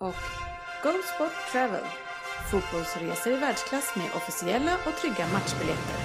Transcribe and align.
och 0.00 0.14
Go 0.82 0.92
Sport 1.14 1.52
Travel, 1.52 1.84
fotbollsresor 2.50 3.32
i 3.32 3.36
världsklass 3.36 3.96
med 3.96 4.10
officiella 4.16 4.74
och 4.86 4.96
trygga 5.00 5.28
matchbiljetter. 5.32 6.03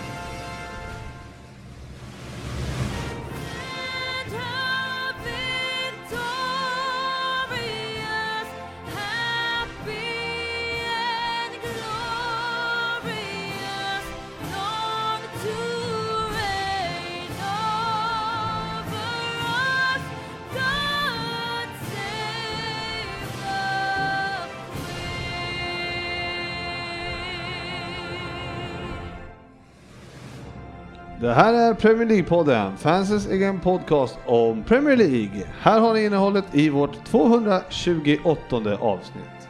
Här 31.40 31.54
är 31.54 31.74
Premier 31.74 32.08
League-podden, 32.08 32.78
fansens 32.78 33.28
egen 33.28 33.60
podcast 33.60 34.18
om 34.26 34.64
Premier 34.64 34.98
League. 34.98 35.44
Här 35.60 35.80
har 35.80 35.94
ni 35.94 36.06
innehållet 36.06 36.46
i 36.52 36.70
vårt 36.70 37.06
228 37.06 38.78
avsnitt. 38.80 39.50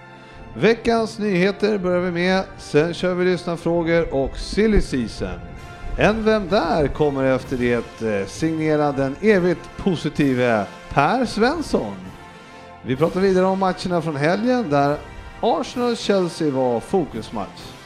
Veckans 0.55 1.19
nyheter 1.19 1.77
börjar 1.77 1.99
vi 1.99 2.11
med, 2.11 2.43
sen 2.57 2.93
kör 2.93 3.13
vi 3.13 3.25
lyssnarfrågor 3.25 4.13
och 4.13 4.37
silly 4.37 4.81
season. 4.81 5.39
En 5.97 6.25
Vem 6.25 6.47
Där 6.47 6.87
kommer 6.87 7.23
efter 7.23 7.57
det 7.57 8.01
eh, 8.01 8.27
signera 8.27 8.91
den 8.91 9.15
evigt 9.21 9.69
positive 9.77 10.65
Per 10.89 11.25
Svensson. 11.25 11.95
Vi 12.85 12.95
pratar 12.95 13.19
vidare 13.19 13.45
om 13.45 13.59
matcherna 13.59 14.01
från 14.01 14.15
helgen 14.15 14.69
där 14.69 14.97
Arsenal-Chelsea 15.41 16.51
var 16.51 16.79
fokusmatch. 16.79 17.78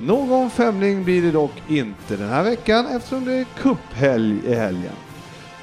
Någon 0.00 0.50
femling 0.50 1.04
blir 1.04 1.22
det 1.22 1.30
dock 1.30 1.62
inte 1.68 2.16
den 2.16 2.28
här 2.28 2.44
veckan 2.44 2.86
eftersom 2.86 3.24
det 3.24 3.32
är 3.32 3.44
cuphelg 3.44 4.40
i 4.46 4.54
helgen. 4.54 4.92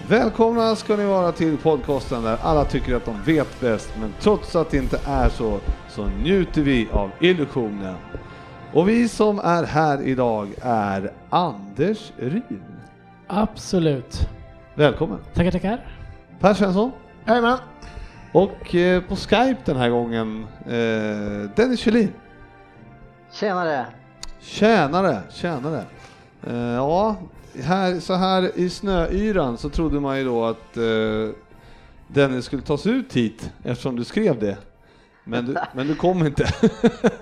Välkomna 0.07 0.75
ska 0.75 0.95
ni 0.95 1.05
vara 1.05 1.31
till 1.31 1.57
podcasten 1.57 2.23
där 2.23 2.37
alla 2.41 2.65
tycker 2.65 2.95
att 2.95 3.05
de 3.05 3.21
vet 3.23 3.59
bäst 3.61 3.93
men 3.99 4.13
trots 4.19 4.55
att 4.55 4.69
det 4.69 4.77
inte 4.77 4.99
är 5.05 5.29
så 5.29 5.59
så 5.89 6.05
njuter 6.05 6.61
vi 6.61 6.87
av 6.91 7.11
illusionen. 7.19 7.95
Och 8.73 8.89
vi 8.89 9.07
som 9.07 9.39
är 9.39 9.63
här 9.63 10.01
idag 10.01 10.49
är 10.61 11.11
Anders 11.29 12.11
Ryn. 12.17 12.63
Absolut. 13.27 14.29
Välkommen! 14.75 15.19
Tackar, 15.33 15.51
tackar. 15.51 15.85
Per 16.39 16.53
Svensson. 16.53 16.91
Jajamän. 17.27 17.57
Och 18.31 18.75
eh, 18.75 19.01
på 19.01 19.15
Skype 19.15 19.61
den 19.65 19.77
här 19.77 19.89
gången 19.89 20.47
eh, 20.65 21.49
Dennis 21.55 21.79
Kjellin. 21.79 22.13
Tjenare! 23.31 23.85
Tjänare, 24.45 25.21
tjänare. 25.33 25.83
Uh, 26.47 26.55
ja, 26.55 27.15
här, 27.63 27.99
så 27.99 28.13
här 28.13 28.51
i 28.55 28.69
snöyran 28.69 29.57
så 29.57 29.69
trodde 29.69 29.99
man 29.99 30.17
ju 30.17 30.25
då 30.25 30.45
att 30.45 30.77
uh, 30.77 31.29
Dennis 32.07 32.45
skulle 32.45 32.61
tas 32.61 32.87
ut 32.87 33.13
hit 33.13 33.51
eftersom 33.63 33.95
du 33.95 34.03
skrev 34.03 34.39
det. 34.39 34.57
Men 35.27 35.45
du, 35.45 35.55
men 35.73 35.87
du 35.87 35.95
kom 35.95 36.25
inte. 36.25 36.47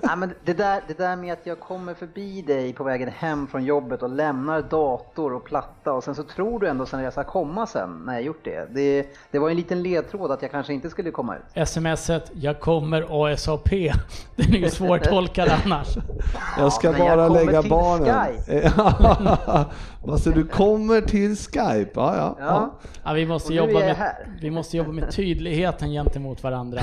Ja, 0.02 0.16
men 0.16 0.34
det, 0.44 0.52
där, 0.52 0.80
det 0.88 0.98
där 0.98 1.16
med 1.16 1.32
att 1.32 1.46
jag 1.46 1.60
kommer 1.60 1.94
förbi 1.94 2.42
dig 2.42 2.72
på 2.72 2.84
vägen 2.84 3.08
hem 3.08 3.46
från 3.46 3.64
jobbet 3.64 4.02
och 4.02 4.10
lämnar 4.10 4.62
dator 4.62 5.32
och 5.32 5.44
platta 5.44 5.92
och 5.92 6.04
sen 6.04 6.14
så 6.14 6.22
tror 6.22 6.60
du 6.60 6.68
ändå 6.68 6.86
sen 6.86 7.02
jag 7.02 7.12
ska 7.12 7.24
komma 7.24 7.66
sen 7.66 8.02
när 8.06 8.12
jag 8.12 8.22
gjort 8.22 8.44
det. 8.44 8.74
Det, 8.74 9.06
det 9.30 9.38
var 9.38 9.50
en 9.50 9.56
liten 9.56 9.82
ledtråd 9.82 10.30
att 10.30 10.42
jag 10.42 10.50
kanske 10.50 10.72
inte 10.72 10.90
skulle 10.90 11.10
komma 11.10 11.36
ut. 11.36 11.68
Smset, 11.68 12.30
jag 12.34 12.60
kommer 12.60 13.32
ASAP. 13.32 13.70
Den 14.36 14.54
är 14.54 14.58
ju 14.58 14.70
svårtolkad 14.70 15.48
annars. 15.64 15.88
Jag 16.58 16.72
ska 16.72 16.86
jag 16.86 16.98
bara 16.98 17.28
kommer 17.28 17.44
lägga 17.44 17.62
barnen. 17.62 18.34
alltså 20.12 20.30
du 20.30 20.46
kommer 20.46 21.00
till 21.00 21.36
Skype? 21.36 21.90
Ja, 21.94 22.16
ja. 22.16 22.36
Ja. 22.40 22.78
Ja, 23.04 23.12
vi, 23.12 23.26
måste 23.26 23.54
jobba 23.54 23.72
jag 23.72 23.98
med, 23.98 24.16
vi 24.40 24.50
måste 24.50 24.76
jobba 24.76 24.92
med 24.92 25.10
tydligheten 25.10 25.90
gentemot 25.90 26.42
varandra. 26.42 26.80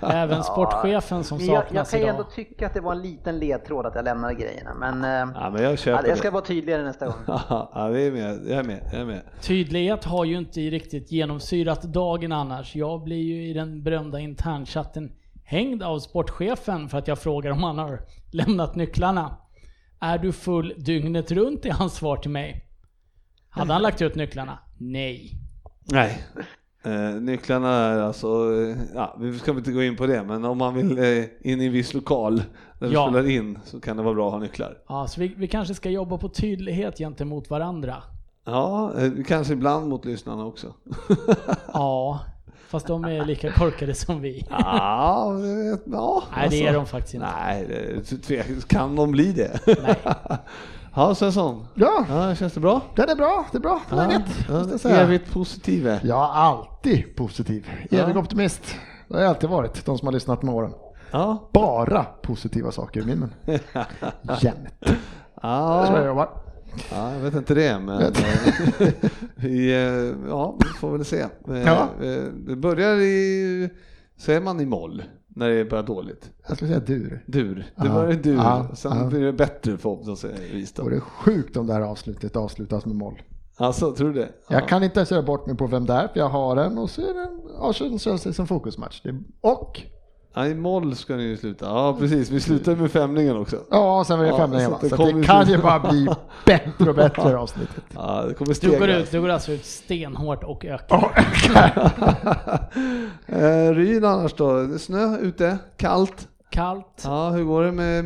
Även 0.00 0.42
sportchefen 0.42 1.24
som 1.24 1.38
jag, 1.38 1.48
jag 1.48 1.62
saknas 1.62 1.90
kan 1.90 2.00
ju 2.00 2.04
idag. 2.06 2.16
ändå 2.16 2.30
tycka 2.30 2.66
att 2.66 2.74
det 2.74 2.80
var 2.80 2.92
en 2.92 3.02
liten 3.02 3.38
ledtråd 3.38 3.86
att 3.86 3.94
jag 3.94 4.04
lämnade 4.04 4.34
grejerna. 4.34 4.74
Men, 4.74 5.04
eh, 5.04 5.34
ja 5.34 5.50
men 5.50 5.62
jag 5.62 5.78
köper 5.78 6.02
ja, 6.02 6.08
jag 6.08 6.18
ska 6.18 6.28
det. 6.28 6.32
vara 6.34 6.44
tydligare 6.44 6.82
nästa 6.82 7.06
gång. 7.06 7.14
ja, 7.26 7.88
vi 7.92 8.06
är 8.06 8.12
med. 8.12 8.40
Jag 8.46 8.58
är 8.58 8.62
med. 8.62 8.80
Jag 8.92 9.00
är 9.00 9.04
med. 9.04 9.22
Tydlighet 9.40 10.04
har 10.04 10.24
ju 10.24 10.38
inte 10.38 10.60
riktigt 10.60 11.12
genomsyrat 11.12 11.82
dagen 11.82 12.32
annars. 12.32 12.76
Jag 12.76 13.02
blir 13.04 13.22
ju 13.22 13.50
i 13.50 13.52
den 13.52 13.82
berömda 13.82 14.20
internchatten 14.20 15.12
hängd 15.44 15.82
av 15.82 15.98
sportchefen 15.98 16.88
för 16.88 16.98
att 16.98 17.08
jag 17.08 17.18
frågar 17.18 17.50
om 17.50 17.62
han 17.62 17.78
har 17.78 18.00
lämnat 18.30 18.74
nycklarna. 18.74 19.36
Är 20.00 20.18
du 20.18 20.32
full 20.32 20.74
dygnet 20.78 21.32
runt? 21.32 21.64
är 21.64 21.70
hans 21.70 21.94
svar 21.94 22.16
till 22.16 22.30
mig. 22.30 22.62
Hade 23.50 23.72
han 23.72 23.82
lagt 23.82 24.02
ut 24.02 24.14
nycklarna? 24.14 24.58
Nej. 24.78 25.32
Nej. 25.84 26.22
Eh, 26.84 27.14
nycklarna 27.20 27.68
är 27.74 27.98
alltså, 28.00 28.26
eh, 28.54 28.76
ja, 28.94 29.16
vi 29.20 29.38
ska 29.38 29.50
inte 29.50 29.72
gå 29.72 29.82
in 29.82 29.96
på 29.96 30.06
det, 30.06 30.22
men 30.24 30.44
om 30.44 30.58
man 30.58 30.74
vill 30.74 30.98
eh, 30.98 31.24
in 31.40 31.60
i 31.60 31.66
en 31.66 31.72
viss 31.72 31.94
lokal 31.94 32.42
där 32.80 32.88
vi 32.88 32.94
Ja. 32.94 33.08
spelar 33.10 33.28
in 33.28 33.58
så 33.64 33.80
kan 33.80 33.96
det 33.96 34.02
vara 34.02 34.14
bra 34.14 34.26
att 34.26 34.32
ha 34.32 34.40
nycklar. 34.40 34.78
Ja, 34.88 35.06
så 35.06 35.20
vi, 35.20 35.34
vi 35.36 35.48
kanske 35.48 35.74
ska 35.74 35.90
jobba 35.90 36.18
på 36.18 36.28
tydlighet 36.28 36.98
gentemot 36.98 37.50
varandra. 37.50 38.02
Ja, 38.44 38.92
eh, 38.98 39.12
kanske 39.26 39.52
ibland 39.52 39.88
mot 39.88 40.04
lyssnarna 40.04 40.44
också. 40.44 40.74
Ja, 41.72 42.20
fast 42.76 42.86
de 42.86 43.04
är 43.04 43.24
lika 43.24 43.52
korkade 43.52 43.94
som 43.94 44.20
vi. 44.20 44.46
ja, 44.50 45.30
vet- 45.30 45.82
ja, 45.86 46.22
Nej, 46.36 46.48
det 46.50 46.56
är 46.62 46.66
alltså. 46.68 46.80
de 46.80 46.86
faktiskt 46.86 47.14
inte. 47.14 47.26
Nej, 47.44 47.66
det, 48.28 48.68
kan 48.68 48.96
de 48.96 49.10
bli 49.10 49.32
det? 49.32 49.60
Nej. 49.66 49.96
Ja, 50.98 51.14
Svensson. 51.14 51.66
Ja, 51.74 52.04
Ja, 52.08 52.34
känns 52.34 52.52
det 52.52 52.60
bra? 52.60 52.80
det 52.96 53.02
är 53.02 53.16
bra. 53.16 53.46
Det 53.52 53.58
är 53.58 53.60
bra. 53.60 53.80
Ja, 53.90 53.96
Läget, 53.96 54.22
ja, 54.84 54.90
evigt 54.90 55.32
positiva. 55.32 55.98
Jag 56.02 56.18
är 56.24 56.32
alltid 56.32 57.16
positiv. 57.16 57.70
Evig 57.90 58.16
Ja. 58.16 58.20
optimist. 58.20 58.76
Det 59.08 59.14
har 59.14 59.20
jag 59.20 59.28
alltid 59.28 59.50
varit, 59.50 59.84
de 59.86 59.98
som 59.98 60.06
har 60.08 60.12
lyssnat 60.12 60.42
med 60.42 60.54
åren. 60.54 60.72
Ja. 61.10 61.48
Bara 61.52 62.04
positiva 62.22 62.72
saker 62.72 63.00
i 63.00 63.04
min 63.04 63.18
mun. 63.18 63.32
Jämt. 64.40 64.58
Så 64.86 64.92
jag 65.42 65.42
Ja, 65.42 66.04
jobbar. 66.06 66.28
Ja, 66.90 67.12
jag 67.12 67.20
vet 67.20 67.34
inte 67.34 67.54
det, 67.54 67.78
men 67.78 68.02
eh, 68.02 68.08
vi, 69.36 69.70
eh, 69.74 70.28
ja, 70.28 70.56
vi 70.58 70.64
får 70.80 70.90
väl 70.92 71.04
se. 71.04 71.20
Eh, 71.20 71.28
Ja. 71.48 71.88
Det 72.46 72.56
börjar 72.56 72.96
i, 72.96 73.70
säger 74.16 74.40
man 74.40 74.60
i 74.60 74.66
moll, 74.66 75.02
när 75.28 75.48
det 75.50 75.64
börjar 75.64 75.84
dåligt? 75.84 76.30
Jag 76.48 76.56
skulle 76.56 76.68
säga 76.70 76.80
dur. 76.86 77.22
Dur. 77.26 77.66
Det 77.76 77.88
börjar 77.88 78.12
i 78.12 78.16
dur, 78.16 78.34
Ja, 78.36 78.66
sen 78.74 78.98
ja. 78.98 79.04
blir 79.06 79.20
det 79.20 79.32
bättre 79.32 79.76
förhoppningsvis. 79.78 80.72
Det 80.72 80.82
är 80.82 81.00
sjukt 81.00 81.56
om 81.56 81.66
det 81.66 81.72
här 81.72 81.80
avslutet 81.80 82.36
avslutas 82.36 82.86
med 82.86 82.96
moll. 82.96 83.22
Alltså, 83.58 83.92
tror 83.94 84.08
du 84.12 84.14
det? 84.20 84.28
Jag 84.48 84.68
kan 84.68 84.82
inte 84.82 84.98
ens 85.00 85.10
göra 85.10 85.22
bort 85.22 85.46
mig 85.46 85.56
på 85.56 85.66
vem 85.66 85.86
det 85.86 85.92
är, 85.92 86.08
för 86.08 86.18
jag 86.20 86.28
har 86.28 86.56
den 86.56 86.78
och 86.78 86.90
så 86.90 87.00
är 87.00 87.14
det 87.14 87.28
Arsenal 87.60 87.98
Chelsea 87.98 88.32
som 88.32 88.46
fokusmatch. 88.46 89.00
Det, 89.02 89.14
och, 89.40 89.82
Ja, 90.38 90.46
i 90.46 90.54
moll 90.54 90.96
ska 90.96 91.16
ni 91.16 91.22
ju 91.22 91.36
sluta. 91.36 91.66
Ja, 91.66 91.96
precis. 91.98 92.30
Vi 92.30 92.40
slutar 92.40 92.76
med 92.76 92.90
femlingen 92.90 93.36
också. 93.36 93.56
ja, 93.70 94.04
sen 94.06 94.18
var 94.18 94.24
det 94.24 94.30
Ja, 94.30 94.36
femningen 94.36 94.64
så 94.64 94.70
va. 94.70 94.78
Så 94.88 94.96
kommer 94.96 95.12
det 95.12 95.24
kan 95.26 95.48
ju 95.48 95.58
bara 95.58 95.78
bli 95.90 96.08
bättre 96.46 96.88
och 96.90 96.94
bättre 96.96 97.30
i 97.30 97.34
avsnittet. 97.34 97.84
Ja, 97.94 98.24
det 98.28 98.34
kommer 98.34 98.48
Du 98.48 98.54
stegras. 98.54 98.78
går, 98.78 98.88
ut, 98.88 99.10
du 99.10 99.20
går 99.20 99.28
alltså 99.28 99.52
ut 99.52 99.64
stenhårt 99.64 100.44
och 100.44 100.64
ökar. 100.64 100.86
Ja, 100.88 101.10
eh, 103.36 103.70
Ryn 103.74 104.04
annars 104.04 104.34
då? 104.34 104.52
Det 104.62 104.74
är 104.74 104.78
snö 104.78 105.18
ute, 105.18 105.58
kallt. 105.76 106.28
Kallt. 106.50 107.02
Ja, 107.04 107.28
hur 107.30 107.44
går 107.44 107.62
det 107.64 107.72
med 107.72 108.04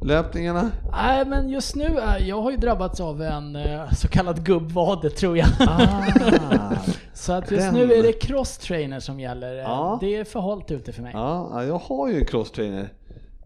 millöpningarna? 0.00 0.70
Nej 0.92 1.24
men 1.24 1.48
just 1.48 1.74
nu, 1.76 2.00
jag 2.20 2.42
har 2.42 2.50
ju 2.50 2.56
drabbats 2.56 3.00
av 3.00 3.22
en 3.22 3.56
eh, 3.56 3.92
så 3.92 4.08
kallad 4.08 4.44
gubbvade 4.44 5.10
tror 5.10 5.38
jag. 5.38 5.48
Ah. 5.60 6.02
så 7.14 7.32
att 7.32 7.50
just 7.50 7.64
den. 7.64 7.74
nu 7.74 7.92
är 7.92 8.02
det 8.02 8.12
cross 8.12 8.58
trainer 8.58 9.00
som 9.00 9.20
gäller. 9.20 9.54
Ja. 9.54 9.98
Det 10.00 10.16
är 10.16 10.24
för 10.24 10.40
halt 10.40 10.70
ute 10.70 10.92
för 10.92 11.02
mig. 11.02 11.12
Ja, 11.14 11.50
ja, 11.52 11.64
jag 11.64 11.78
har 11.78 12.08
ju 12.08 12.18
en 12.18 12.26
crosstrainer. 12.26 12.88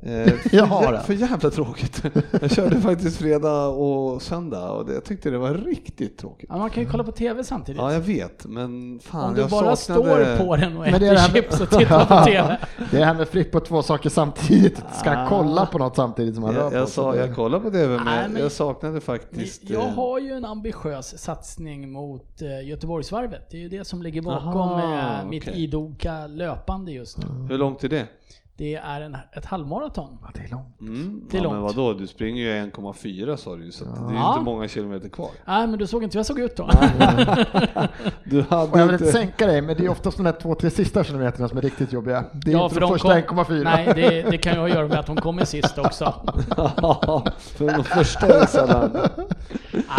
Eh, 0.05 0.33
Jag 0.53 0.65
har 0.67 0.93
det. 0.93 1.01
för 1.01 1.13
jävla 1.15 1.51
tråkigt. 1.51 2.03
Jag 2.41 2.51
körde 2.51 2.81
faktiskt 2.81 3.17
fredag 3.19 3.67
och 3.69 4.23
söndag 4.23 4.71
och 4.71 4.87
det, 4.87 4.95
jag 4.95 5.05
tyckte 5.05 5.31
det 5.31 5.39
var 5.39 5.55
riktigt 5.55 6.19
tråkigt. 6.19 6.49
Ja, 6.53 6.59
man 6.59 6.71
kan 6.71 6.83
ju 6.83 6.89
kolla 6.89 7.05
på 7.05 7.13
TV 7.13 7.45
samtidigt. 7.45 7.81
Ja, 7.83 7.93
jag 7.93 8.01
vet, 8.01 8.47
men 8.47 9.01
fan 9.03 9.29
Om 9.29 9.35
du 9.35 9.41
jag 9.41 9.51
bara 9.51 9.77
saknade... 9.77 10.37
står 10.37 10.45
på 10.47 10.57
den 10.57 10.77
och 10.77 10.87
äter 10.87 10.97
är 10.97 11.01
det 11.01 11.13
med- 11.13 11.31
chips 11.33 11.61
och 11.61 11.71
tittar 11.71 12.05
på 12.21 12.25
TV. 12.31 12.59
Det 12.91 13.01
är 13.01 13.05
här 13.05 13.15
med 13.15 13.29
Fripp 13.29 13.53
på 13.53 13.61
två 13.61 13.83
saker 13.83 14.11
samtidigt. 14.11 14.83
Ska 15.01 15.11
Ah. 15.11 15.27
kolla 15.29 15.67
på 15.67 15.79
något 15.79 15.97
samtidigt 15.97 16.35
som 16.35 16.45
rör 16.47 16.53
Jag, 16.61 16.71
på 16.71 16.77
jag, 16.77 16.89
sig? 16.89 16.95
sa, 16.95 17.17
jag 17.17 17.35
kollade 17.35 17.65
på 17.65 17.71
TV 17.71 17.97
men, 17.97 18.05
Nej, 18.05 18.29
men- 18.29 18.43
jag 18.43 18.53
saknade 18.53 19.01
faktiskt... 19.01 19.71
Jag 19.71 19.83
eh, 19.83 19.95
har 19.95 20.19
ju 20.19 20.31
en 20.33 20.45
ambitiös 20.45 21.19
satsning 21.19 21.93
mot 21.93 22.43
eh, 22.43 22.69
Göteborgsvarvet. 22.69 23.51
Det 23.51 23.57
är 23.57 23.61
ju 23.61 23.69
det 23.69 23.85
som 23.85 24.03
ligger 24.03 24.23
bakom 24.23 24.57
Aha, 24.61 25.21
eh, 25.23 25.29
mitt 25.29 25.49
idoga 25.49 26.27
löpande 26.27 26.93
just 26.93 27.19
nu. 27.19 27.25
Hur 27.49 27.59
långt 27.59 27.85
är 27.85 27.89
det? 27.89 28.07
Det 28.57 28.75
är 28.75 29.01
en, 29.01 29.17
ett 29.33 29.45
halvmaraton. 29.45 30.19
Ja, 30.23 30.31
det 30.35 30.41
är 30.41 30.51
långt. 30.51 30.81
Mm. 30.81 31.25
Det 31.31 31.39
är 31.39 31.43
ja, 31.43 31.51
men 31.51 31.61
långt. 31.61 31.77
vadå, 31.77 31.93
du 31.99 32.07
springer 32.07 32.43
ju 32.43 32.71
1,4 32.71 33.37
sa 33.37 33.57
du 33.57 33.71
så 33.73 33.85
att 33.85 33.95
det 33.95 34.01
är 34.07 34.11
ju 34.11 34.15
Ja. 34.17 34.33
inte 34.33 34.45
många 34.45 34.69
kilometer 34.69 35.09
kvar. 35.09 35.31
Nej, 35.45 35.67
men 35.67 35.79
du 35.79 35.87
såg 35.87 36.03
inte 36.05 36.15
hur 36.15 36.19
jag 36.19 36.27
såg 36.27 36.41
ut 36.41 36.57
då. 36.57 36.71
Du 38.25 38.41
Och 38.41 38.47
jag 38.51 38.57
hade 38.59 38.83
vill 38.85 38.93
inte... 38.93 39.07
sänka 39.07 39.47
dig, 39.47 39.63
men 39.63 39.77
det 39.77 39.85
är 39.85 39.89
oftast 39.89 40.17
de 40.17 40.23
där 40.23 40.33
två, 40.33 40.55
tre 40.55 40.71
sista 40.71 41.05
kilometerna 41.05 41.49
som 41.49 41.59
är 41.59 41.63
riktigt 41.63 41.93
jobbiga. 41.93 42.25
Det 42.33 42.51
är 42.51 42.53
Ja, 42.57 42.63
inte 42.65 42.75
för 42.75 42.81
de 42.81 42.91
första 42.91 43.23
kom- 43.23 43.39
1,4. 43.39 43.65
Nej, 43.65 43.93
det, 43.95 44.31
det 44.31 44.39
kan 44.39 44.53
ju 44.53 44.59
ha 44.59 44.67
att 44.67 44.75
göra 44.75 44.89
med 44.89 44.99
att 44.99 45.09
hon 45.09 45.17
kommer 45.17 45.45
sist 45.45 45.79
också. 45.79 46.15
Ja, 46.57 47.25
för 47.39 47.67
de 47.77 47.85
första 47.85 48.47
sällan... 48.47 48.97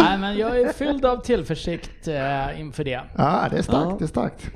Nej, 0.00 0.18
men 0.18 0.36
jag 0.36 0.60
är 0.60 0.72
fylld 0.72 1.04
av 1.04 1.16
tillförsikt 1.16 2.08
eh, 2.08 2.60
inför 2.60 2.84
det. 2.84 3.00
Ja, 3.16 3.44
det 3.50 3.58
är 3.58 3.62
starkt, 3.62 3.86
Ja. 3.90 3.96
det 3.98 4.04
är 4.04 4.08
starkt. 4.08 4.50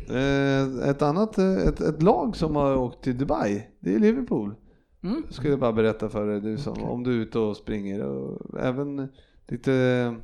Eh, 0.85 0.91
Ett 0.91 1.03
annat 1.03 1.39
eh, 1.39 1.45
ett, 1.69 1.81
ett 1.81 2.03
lag 2.03 2.37
som 2.37 2.57
har 2.57 2.77
åkt 2.77 3.05
till 3.05 3.19
Dubai, 3.19 3.63
det 3.81 3.95
är 3.95 3.99
Liverpool. 3.99 4.55
Mm. 5.03 5.23
Skulle 5.31 5.51
jag 5.51 5.59
bara 5.61 5.73
berätta 5.73 6.09
för 6.09 6.27
dig, 6.27 6.41
du 6.41 6.59
som, 6.59 6.85
om 6.85 7.05
du 7.05 7.11
är 7.11 7.15
ute 7.23 7.39
och 7.39 7.57
springer. 7.57 8.03
Och 8.03 8.61
även 8.61 9.09
lite... 9.49 10.15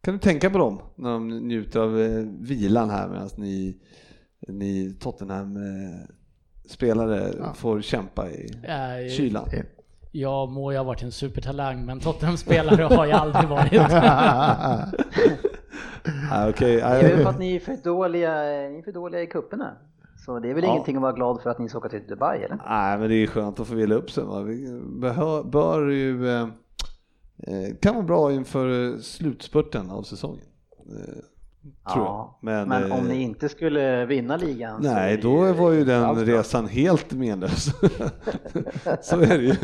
Kan 0.00 0.14
du 0.14 0.20
tänka 0.20 0.50
på 0.50 0.58
dem 0.58 0.78
när 0.94 1.10
de 1.10 1.28
njuter 1.28 1.80
av 1.80 2.00
eh, 2.00 2.24
vilan 2.40 2.90
här 2.90 3.08
medan 3.08 3.28
ni, 3.36 3.76
ni 4.48 4.94
Tottenham-spelare 5.00 7.32
Ja. 7.38 7.54
får 7.54 7.80
kämpa 7.80 8.30
i 8.30 8.50
Eh, 8.62 9.08
kylan? 9.10 9.48
Jag 10.12 10.48
må 10.50 10.72
ju 10.72 10.78
ha 10.78 10.84
varit 10.84 11.02
en 11.02 11.12
supertalang, 11.12 11.86
men 11.86 12.00
Tottenham-spelare 12.00 12.82
har 12.82 13.06
jag 13.06 13.18
aldrig 13.20 13.48
varit. 13.48 13.72
Ah, 16.30 16.48
Okej, 16.48 16.76
Det 16.76 16.82
är 16.82 17.02
väl 17.02 17.16
för 17.18 17.26
ah, 17.26 17.30
att 17.30 17.38
ni 17.38 17.56
är 17.56 17.60
för 17.60 17.76
dåliga, 17.84 18.32
ni 18.42 18.78
är 18.78 18.82
för 18.82 18.92
dåliga 18.92 19.22
i 19.22 19.26
kupperna. 19.26 19.76
Så 20.24 20.38
det 20.38 20.50
är 20.50 20.54
väl 20.54 20.64
Ja. 20.64 20.70
ingenting 20.70 20.96
att 20.96 21.02
vara 21.02 21.12
glad 21.12 21.42
för 21.42 21.50
att 21.50 21.58
ni 21.58 21.68
ska 21.68 21.78
åka 21.78 21.88
till 21.88 22.06
Dubai 22.08 22.42
eller? 22.42 22.58
Nej, 22.68 22.98
men 22.98 23.08
det 23.08 23.14
är 23.14 23.26
skönt 23.26 23.60
att 23.60 23.66
få 23.66 23.74
vila 23.74 23.94
upp 23.94 24.10
sig. 24.10 24.24
Va? 24.24 24.42
Vi 24.42 24.80
bör 25.44 25.88
ju, 25.88 26.28
eh, 26.28 26.42
eh, 26.42 27.76
kan 27.82 27.94
vara 27.94 28.04
bra 28.04 28.32
inför 28.32 28.98
slutspurten 28.98 29.90
av 29.90 30.02
säsongen. 30.02 30.44
Eh, 30.88 31.14
jag. 31.84 32.34
Men, 32.40 32.68
Men, 32.68 32.92
om 32.92 32.98
eh, 32.98 33.04
ni 33.04 33.22
inte 33.22 33.48
skulle 33.48 34.06
vinna 34.06 34.36
ligan 34.36 34.80
Nej, 34.82 35.16
då 35.22 35.52
var 35.52 35.72
ju 35.72 35.84
den 35.84 36.16
resan 36.26 36.66
helt 36.66 37.12
menlös. 37.12 37.64
Så 39.02 39.20
är 39.20 39.38
det 39.38 39.44
ju. 39.44 39.54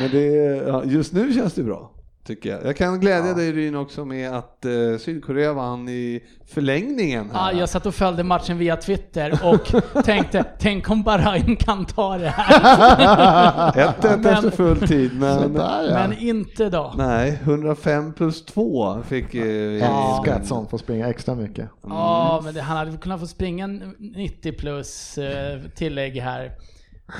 Men 0.00 0.10
det, 0.10 0.26
ja, 0.68 0.84
just 0.84 1.12
nu 1.12 1.32
känns 1.32 1.54
det 1.54 1.62
bra, 1.62 1.90
tycker 2.24 2.50
jag. 2.50 2.64
Jag 2.64 2.76
kan 2.76 3.00
glädja 3.00 3.28
Ja. 3.28 3.34
dig 3.34 3.52
Ryn 3.52 3.76
också 3.76 4.04
med 4.04 4.32
att 4.32 4.64
eh, 4.64 4.70
Sydkorea 5.00 5.52
vann 5.52 5.88
i 5.88 6.22
förlängningen. 6.46 7.30
Ja, 7.32 7.38
Här. 7.38 7.52
jag 7.52 7.68
satt 7.68 7.86
och 7.86 7.94
följde 7.94 8.24
matchen 8.24 8.58
via 8.58 8.76
Twitter 8.76 9.38
och 9.42 9.74
tänkte, 10.04 10.44
tänk 10.58 10.90
om 10.90 11.02
Bahrain 11.02 11.56
kan 11.56 11.84
ta 11.84 12.18
det 12.18 12.28
här. 12.28 13.70
1-1 13.72 14.16
Men- 14.22 14.26
efter 14.26 14.50
full 14.50 14.88
tid, 14.88 15.10
men 15.20 15.42
Sådär 15.42 15.86
ja. 15.90 15.94
Men 16.08 16.18
inte 16.18 16.70
då. 16.70 16.94
nej, 16.96 17.38
105 17.42 18.12
plus 18.12 18.44
2 18.44 19.02
fick 19.08 19.34
eh, 19.34 19.44
Ja. 19.46 20.18
Älskar 20.18 20.40
att 20.40 20.46
sånt 20.46 20.70
får 20.70 20.78
springa 20.78 21.08
extra 21.08 21.34
mycket. 21.34 21.68
Ja, 21.82 22.40
men 22.44 22.54
det, 22.54 22.60
han 22.60 22.76
hade 22.76 22.96
kunnat 22.96 23.20
få 23.20 23.26
springa 23.26 23.64
en 23.64 23.94
90 23.98 24.52
plus 24.52 25.18
eh, 25.18 25.60
tillägg 25.74 26.16
här. 26.20 26.50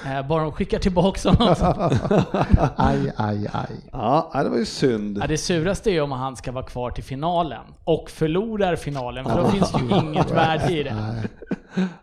Eh, 0.06 0.26
bara 0.28 0.42
de 0.42 0.52
skickar 0.52 0.78
tillbaka 0.78 1.31
honom. 1.31 1.54
Aj, 2.76 3.12
aj, 3.16 3.48
aj. 3.52 3.76
Ja, 3.92 4.31
det 4.42 4.48
var 4.48 4.58
ju 4.58 4.64
synd. 4.64 5.19
Ja, 5.19 5.26
det 5.26 5.38
suraste 5.38 5.90
är 5.90 6.00
om 6.02 6.12
han 6.12 6.36
ska 6.36 6.52
vara 6.52 6.64
kvar 6.64 6.90
till 6.90 7.04
finalen 7.04 7.62
och 7.84 8.10
förlorar 8.10 8.76
finalen, 8.76 9.25
för 9.25 9.42
då 9.42 9.48
finns 9.48 9.75
ju 9.81 9.96
inget 9.96 10.31
värde 10.31 10.72
i 10.72 10.82
det. 10.82 10.94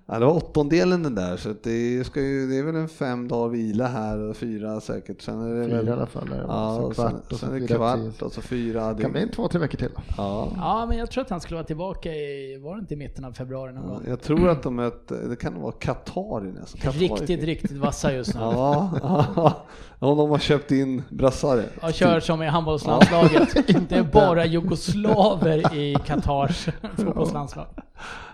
Ja, 0.06 0.20
det 0.20 0.26
var 0.26 0.34
åttondelen 0.34 1.04
den 1.04 1.16
där, 1.16 1.38
så 1.38 1.54
det, 1.64 2.04
ska 2.08 2.22
ju, 2.22 2.48
det 2.48 2.58
är 2.58 2.64
väl 2.64 2.76
en 2.76 2.90
fem 2.90 3.28
dagar 3.28 3.50
vila 3.50 3.88
här 3.88 4.20
och 4.20 4.38
fyra 4.38 4.82
säkert. 4.82 5.22
Sen 5.22 5.42
är 5.42 5.56
det 5.56 5.66
Fyra 5.66 5.78
väl, 5.78 5.88
i 5.88 5.92
alla 5.92 6.06
fall. 6.06 6.30
Ja, 6.48 6.76
Så 6.78 6.84
och 6.84 6.94
kvart 6.96 7.12
sen, 7.12 7.16
och 7.30 7.32
så 7.32 7.38
sen 7.38 7.50
är 7.56 7.60
det 7.60 7.68
fyra 7.68 7.78
kvart 7.78 8.00
tio. 8.00 8.26
och 8.26 8.32
så 8.34 8.42
fyra. 8.42 8.94
Det 8.94 9.02
kan 9.02 9.12
bli 9.12 9.22
en 9.22 9.30
två, 9.32 9.48
tre 9.48 9.60
veckor 9.60 9.78
till. 9.78 9.90
ja. 10.18 10.52
Ja, 10.58 10.86
men 10.90 10.98
jag 10.98 11.12
tror 11.12 11.24
att 11.24 11.30
han 11.30 11.42
skulle 11.42 11.56
vara 11.56 11.68
tillbaka 11.68 12.10
i, 12.14 12.58
var 12.64 12.76
det 12.76 12.80
inte 12.80 12.94
i 12.94 12.98
mitten 12.98 13.26
av 13.26 13.32
februari 13.32 13.74
någon 13.74 13.88
gång? 13.88 14.04
Jag 14.08 14.22
tror 14.22 14.50
att 14.50 14.64
de 14.64 14.76
möter, 14.76 15.28
det 15.30 15.36
kan 15.36 15.62
vara 15.62 15.72
Qatar 15.72 16.48
i 16.48 16.52
nästa. 16.52 16.78
Qatar 16.78 16.96
är 16.96 17.00
Riktigt, 17.00 17.44
riktigt 17.44 17.78
vassa 17.78 18.14
just 18.14 18.34
nu. 18.36 18.40
Ja, 18.42 18.90
ja, 19.04 19.54
om 20.00 20.18
de 20.18 20.30
har 20.30 20.40
köpt 20.40 20.72
in 20.72 21.04
brassare. 21.10 21.64
Jag 21.82 21.96
kör 21.96 22.20
som 22.20 22.44
i 22.44 22.48
handbollslandslaget. 22.48 23.50
Det 23.90 23.96
är 23.96 24.04
bara 24.04 24.46
jugoslaver 24.46 25.76
i 25.76 25.96
Qatars 26.06 26.68
fotbollslandslag. 26.98 27.66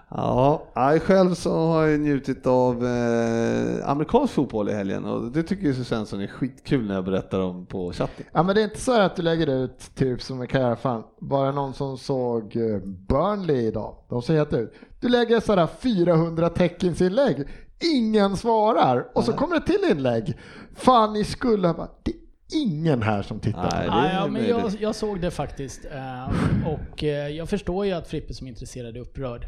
Ja, 0.09 0.63
jag 0.75 1.01
själv 1.01 1.33
så 1.33 1.51
har 1.67 1.85
jag 1.85 1.99
njutit 1.99 2.47
av 2.47 2.85
eh, 2.85 3.89
amerikansk 3.89 4.33
fotboll 4.33 4.69
i 4.69 4.73
helgen 4.73 5.05
och 5.05 5.31
det 5.31 5.43
tycker 5.43 5.63
ju 5.63 5.73
Svensson 5.73 6.21
är 6.21 6.27
skitkul 6.27 6.87
när 6.87 6.95
jag 6.95 7.05
berättar 7.05 7.39
om 7.39 7.65
på 7.65 7.91
chatten. 7.93 8.25
Ja 8.33 8.43
men 8.43 8.55
det 8.55 8.61
är 8.61 8.63
inte 8.63 8.79
så 8.81 8.91
här 8.91 9.01
att 9.01 9.15
du 9.15 9.21
lägger 9.21 9.47
ut 9.63 9.91
typ 9.95 10.21
som 10.21 10.41
en 10.41 10.47
karriärfan, 10.47 11.03
bara 11.19 11.51
någon 11.51 11.73
som 11.73 11.97
såg 11.97 12.55
eh, 12.55 12.77
Burnley 12.85 13.67
idag, 13.67 13.95
de 14.09 14.21
ser 14.21 14.33
helt 14.33 14.53
ut. 14.53 14.73
Du 14.99 15.09
lägger 15.09 15.39
sådär 15.39 15.67
400 15.79 16.49
teckensinlägg, 16.49 17.47
ingen 17.95 18.37
svarar 18.37 19.07
och 19.15 19.23
så 19.23 19.33
kommer 19.33 19.55
det 19.59 19.65
till 19.65 19.91
inlägg. 19.91 20.37
Fan 20.75 21.13
ni 21.13 21.23
skulle 21.23 21.67
ha 21.67 21.73
varit, 21.73 21.99
det 22.03 22.11
är 22.11 22.17
ingen 22.63 23.01
här 23.01 23.21
som 23.21 23.39
tittar. 23.39 23.69
Nej, 23.89 23.89
det 24.09 24.13
Ja, 24.15 24.27
men 24.27 24.47
jag, 24.47 24.71
jag 24.79 24.95
såg 24.95 25.21
det 25.21 25.31
faktiskt. 25.31 25.85
eh, 25.85 26.67
Och 26.67 27.03
eh, 27.03 27.27
jag 27.29 27.49
förstår 27.49 27.85
ju 27.85 27.91
att 27.91 28.07
Frippe 28.07 28.33
som 28.33 28.47
är 28.47 28.51
intresserad 28.51 28.97
är 28.97 29.01
upprörd. 29.01 29.47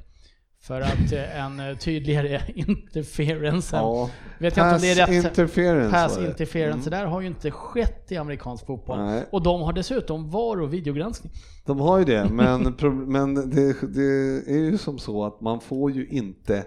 För 0.61 0.81
att 0.81 1.11
eh, 1.11 1.45
en 1.45 1.59
eh, 1.59 1.77
tydligare 1.77 2.41
interference 2.55 3.75
Ja, 3.75 4.09
Vet 4.39 4.57
jag 4.57 4.65
inte 4.67 4.75
om 4.75 4.81
det 4.81 4.91
är 4.91 5.05
pass 5.05 5.09
rätt. 5.09 5.25
interference 5.25 5.91
Pass 5.91 6.15
var 6.15 6.23
det. 6.23 6.29
interference. 6.29 6.89
Det 6.89 6.95
där 6.97 7.05
har 7.05 7.21
ju 7.21 7.27
inte 7.27 7.51
skett 7.51 8.11
i 8.11 8.17
amerikansk 8.17 8.65
fotboll. 8.65 8.99
Nej. 8.99 9.25
Och 9.31 9.43
de 9.43 9.61
har 9.61 9.73
dessutom 9.73 10.29
VAR 10.29 10.61
och 10.61 10.73
videogranskning. 10.73 11.33
De 11.65 11.79
har 11.79 11.99
ju 11.99 12.05
det, 12.05 12.29
men, 12.31 12.75
men 13.07 13.35
det, 13.35 13.75
det 13.93 14.51
är 14.53 14.57
ju 14.71 14.77
som 14.77 14.97
så 14.97 15.25
att 15.25 15.41
man 15.41 15.61
får 15.61 15.91
ju 15.91 16.07
inte 16.07 16.57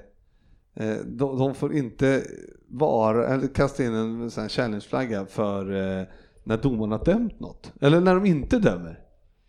eh, 0.77 0.95
de, 1.07 1.39
de 1.39 1.55
får 1.55 1.75
inte 1.77 2.23
vara, 2.69 3.27
eller 3.27 3.47
kasta 3.49 3.85
in 3.85 3.95
en 3.95 4.31
challengeflagga 4.49 5.27
för 5.27 5.65
när 6.45 6.57
domarna 6.57 6.99
dömt 6.99 7.41
något. 7.41 7.73
Eller 7.81 8.01
när 8.01 8.15
de 8.15 8.27
inte 8.27 8.59
dömer. 8.59 8.99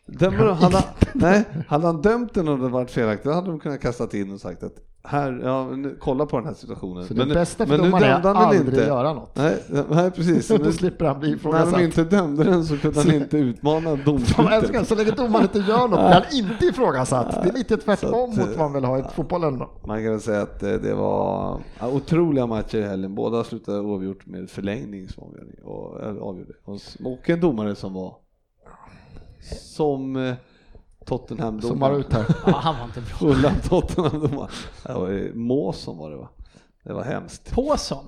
Dömer, 0.05 0.37
hade, 0.51 0.75
han- 0.77 0.83
nej, 1.13 1.43
hade 1.67 1.85
han 1.85 2.01
dömt 2.01 2.33
den 2.33 2.47
och 2.47 2.59
det 2.59 2.67
varit 2.69 2.91
felaktigt, 2.91 3.25
då 3.25 3.31
hade 3.31 3.47
de 3.47 3.59
kunnat 3.59 3.81
kastat 3.81 4.13
in 4.13 4.33
och 4.33 4.39
sagt 4.39 4.63
att 4.63 4.73
här, 5.05 5.41
ja, 5.43 5.69
nu, 5.75 5.97
kolla 5.99 6.25
på 6.25 6.37
den 6.37 6.45
här 6.47 6.53
situationen. 6.53 7.07
Så 7.07 7.13
det 7.13 7.25
nu- 7.25 7.33
bästa 7.33 7.65
för 7.65 7.77
nu 7.77 7.83
domaren 7.83 8.03
är 8.03 8.09
dömde 8.13 8.29
att 8.29 8.35
han 8.35 8.45
aldrig 8.45 8.77
göra 8.87 9.13
något. 9.13 9.35
Nej, 9.35 9.57
nej 9.89 10.11
precis. 10.11 10.47
Då 10.57 10.57
Men- 10.57 10.73
slipper 10.73 11.05
han 11.05 11.19
bli 11.19 11.29
när 11.29 11.35
ifrågasatt. 11.35 11.73
de 11.77 11.83
inte 11.83 12.03
dömde 12.03 12.43
den 12.43 12.65
så 12.65 12.77
kunde 12.77 12.99
han 13.01 13.13
inte 13.13 13.37
utmana 13.37 13.79
De 14.05 14.11
älskar 14.17 14.51
domslutet. 14.51 14.87
så 14.87 14.95
länge 14.95 15.11
domaren 15.11 15.43
inte 15.43 15.59
gör 15.59 15.77
något 15.87 15.89
blir 15.89 15.97
han 16.13 16.23
inte 16.33 16.65
ifrågasatt. 16.65 17.43
Det 17.43 17.49
är 17.49 17.53
lite 17.53 17.77
tvärtom 17.77 18.29
att, 18.31 18.37
mot 18.37 18.47
vad 18.49 18.57
man 18.57 18.73
vill 18.73 18.83
ha 18.85 18.99
i 18.99 19.03
fotbollen 19.15 19.59
då. 19.59 19.69
Man 19.87 20.03
kan 20.03 20.11
väl 20.11 20.21
säga 20.21 20.41
att 20.41 20.63
eh, 20.63 20.71
det 20.73 20.93
var 20.93 21.59
otroliga 21.81 22.45
matcher 22.47 22.77
i 22.77 22.83
helgen. 22.83 23.15
Båda 23.15 23.43
slutade 23.43 23.79
oavgjort 23.79 24.25
med 24.25 24.49
och 25.63 26.01
eller 26.01 26.19
avgjorde. 26.21 26.53
Och 26.65 26.75
s- 26.75 26.97
Och 27.05 27.29
en 27.29 27.39
domare 27.39 27.75
som 27.75 27.93
var 27.93 28.15
som 29.61 30.15
eh, 30.15 30.35
Tottenham 31.05 31.61
Som 31.61 31.81
har 31.81 31.99
ut 31.99 32.13
här. 32.13 32.25
Ja, 32.45 32.51
han 32.51 32.77
var 32.77 32.85
inte 32.85 33.01
bra. 33.01 33.09
Fulla 33.09 33.49
Tottenham-domare. 33.63 34.49
Det 34.83 34.93
var 34.93 35.33
Måsson 35.35 35.97
var 35.97 36.09
det 36.11 36.17
va? 36.17 36.29
Det 36.83 36.93
var 36.93 37.03
hemskt. 37.03 37.51
Påsson. 37.51 38.05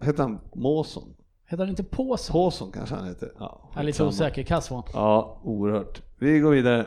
Hette 0.00 0.22
han 0.22 0.40
Måsson? 0.54 1.14
Heter 1.46 1.58
han 1.64 1.68
inte 1.70 1.84
Påsson? 1.84 2.32
Påsson 2.32 2.72
kanske 2.72 2.94
han 2.94 3.06
heter. 3.06 3.32
Ja, 3.38 3.70
Jag 3.74 3.80
är 3.80 3.84
lite 3.84 4.04
osäker. 4.04 4.42
Kassvon. 4.42 4.82
Ja, 4.92 5.40
oerhört. 5.42 6.02
Vi 6.18 6.38
går 6.38 6.50
vidare. 6.50 6.86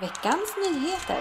Veckans 0.00 0.54
nyheter. 0.70 1.16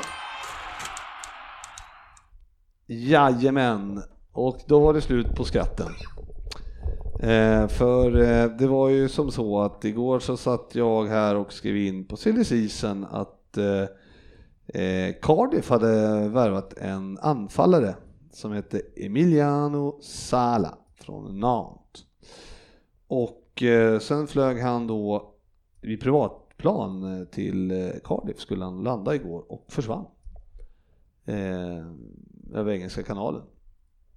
Jajamän, 2.87 4.03
och 4.31 4.57
då 4.67 4.79
var 4.79 4.93
det 4.93 5.01
slut 5.01 5.35
på 5.35 5.43
skatten. 5.43 5.87
Eh, 7.25 7.67
för 7.67 8.21
eh, 8.21 8.57
det 8.57 8.67
var 8.67 8.89
ju 8.89 9.09
som 9.09 9.31
så 9.31 9.61
att 9.61 9.85
igår 9.85 10.19
så 10.19 10.37
satt 10.37 10.75
jag 10.75 11.05
här 11.05 11.35
och 11.35 11.53
skrev 11.53 11.77
in 11.77 12.05
på 12.05 12.17
silly 12.17 12.43
season 12.43 13.05
att 13.11 13.57
eh, 13.57 13.83
eh 14.81 15.15
Cardiff 15.21 15.69
hade 15.69 16.27
värvat 16.29 16.73
en 16.77 17.17
anfallare 17.17 17.95
som 18.31 18.51
hette 18.51 18.81
Emiliano 18.95 19.99
Sala 20.01 20.77
från 20.95 21.39
Nantes. 21.39 22.05
Och 23.07 23.63
eh, 23.63 23.99
sen 23.99 24.27
flög 24.27 24.61
han 24.61 24.87
då 24.87 25.33
i 25.81 25.97
privatplan 25.97 27.19
eh, 27.19 27.25
till 27.25 27.71
eh, 27.71 27.89
Cardiff 28.03 28.39
skulle 28.39 28.63
han 28.63 28.83
landa 28.83 29.15
igår 29.15 29.51
och 29.51 29.65
försvann. 29.67 30.05
Eh, 31.25 31.85
över 32.53 32.71
Engelska 32.71 33.03
kanalen. 33.03 33.41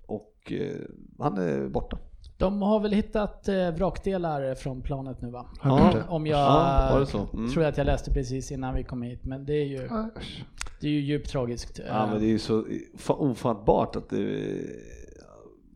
Och 0.06 0.52
eh, 0.52 0.80
han 1.18 1.38
är 1.38 1.68
borta. 1.68 1.98
De 2.36 2.62
har 2.62 2.80
väl 2.80 2.92
hittat 2.92 3.48
eh, 3.48 3.70
vrakdelar 3.70 4.54
från 4.54 4.82
planet 4.82 5.22
nu 5.22 5.30
va? 5.30 5.46
Ja. 5.62 5.92
Om 6.08 6.26
jag 6.26 6.38
Ja, 6.38 6.88
var 6.92 7.00
det 7.00 7.06
så? 7.06 7.28
Mm. 7.32 7.50
tror 7.50 7.62
jag 7.64 7.70
att 7.70 7.78
jag 7.78 7.84
läste 7.84 8.10
precis 8.10 8.52
innan 8.52 8.74
vi 8.74 8.84
kom 8.84 9.02
hit, 9.02 9.24
men 9.24 9.44
det 9.44 9.52
är 9.54 9.64
ju, 9.66 9.88
det 10.80 10.86
är 10.86 10.90
ju 10.90 11.00
djupt 11.00 11.30
tragiskt. 11.30 11.80
Ja 11.88 12.04
Eh, 12.04 12.10
men 12.10 12.20
det 12.20 12.26
är 12.26 12.30
ju 12.30 12.38
så 12.38 12.62
fa- 12.98 13.16
ofattbart 13.30 13.96
att 13.96 14.10
det 14.10 14.58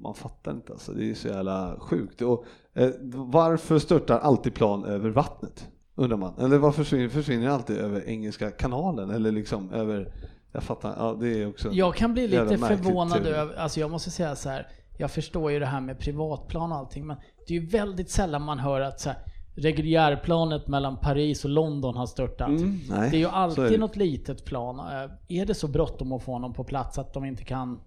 man 0.01 0.15
fattar 0.15 0.53
inte 0.53 0.73
alltså. 0.73 0.93
Det 0.93 1.11
är 1.11 1.15
så 1.15 1.29
jävla 1.29 1.77
sjukt. 1.81 2.23
Och, 2.23 2.45
eh, 2.75 2.91
varför 3.13 3.79
störtar 3.79 4.19
alltid 4.19 4.55
plan 4.55 4.85
över 4.85 5.11
vattnet? 5.11 5.69
Undrar 5.95 6.17
man. 6.17 6.35
Eller 6.39 6.59
varför 6.59 6.83
försvinner, 6.85 7.09
försvinner 7.09 7.49
alltid 7.49 7.77
över 7.77 8.09
Engelska 8.09 8.51
kanalen? 8.51 9.11
Eller 9.11 9.33
liksom 9.33 9.73
över, 9.73 10.13
jag 10.53 10.63
fattar, 10.63 10.95
ja 10.99 11.17
det 11.21 11.43
är 11.43 11.49
också 11.49 11.69
Jag 11.73 11.95
kan 11.95 12.13
bli 12.13 12.29
lite 12.29 12.59
förvånad 12.59 13.27
över, 13.27 13.55
alltså 13.57 13.81
jag 13.81 13.91
måste 13.91 14.11
säga 14.11 14.37
så 14.37 14.49
här. 14.49 14.67
Jag 15.03 15.11
förstår 15.11 15.53
ju 15.53 15.59
det 15.59 15.67
här 15.67 15.81
med 15.81 15.99
privatplan 15.99 16.73
och 16.73 16.79
allting, 16.79 17.07
men 17.07 17.17
det 17.47 17.57
är 17.57 17.61
ju 17.61 17.67
väldigt 17.67 18.11
sällan 18.11 18.43
man 18.43 18.59
hör 18.59 18.81
att 18.81 19.01
så 19.01 19.09
här, 19.09 19.19
reguljärplanet 19.57 20.69
mellan 20.69 20.97
Paris 20.97 21.45
och 21.45 21.51
London 21.51 21.97
har 21.97 22.07
störtat. 22.07 22.49
Mm, 22.49 22.81
nej, 22.89 23.11
det 23.11 23.17
är 23.17 23.21
ju 23.21 23.29
alltid 23.29 23.65
är 23.65 23.71
det. 23.71 23.79
något 23.79 23.97
litet 23.97 24.45
plan. 24.45 24.79
Eh, 24.79 25.11
Är 25.41 25.47
det 25.47 25.55
så 25.55 25.69
bråttom 25.69 26.13
att 26.13 26.23
få 26.23 26.33
honom 26.33 26.55
på 26.55 26.65
plats 26.65 26.99
att 26.99 27.15
de 27.15 27.25
inte 27.25 27.45
kan 27.45 27.81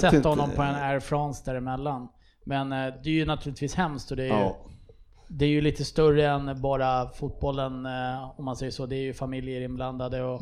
sätta 0.00 0.16
inte. 0.16 0.28
honom 0.28 0.50
på 0.50 0.62
en 0.62 0.74
Air 0.74 1.00
France 1.00 1.42
däremellan? 1.44 2.08
Men 2.44 2.72
eh, 2.72 2.94
det 3.02 3.10
är 3.10 3.14
ju 3.14 3.26
naturligtvis 3.26 3.74
hemskt 3.74 4.10
och 4.10 4.16
det 4.16 4.24
är 4.24 4.28
Ja. 4.28 4.56
Det 5.32 5.44
är 5.44 5.48
ju 5.48 5.60
lite 5.60 5.84
större 5.84 6.26
än 6.28 6.60
bara 6.62 7.08
fotbollen 7.08 7.86
eh, 7.86 8.30
om 8.40 8.44
man 8.44 8.56
säger 8.56 8.72
så. 8.72 8.86
Det 8.86 8.96
är 8.96 9.02
ju 9.02 9.12
familjer 9.12 9.60
inblandade 9.60 10.22
och 10.22 10.40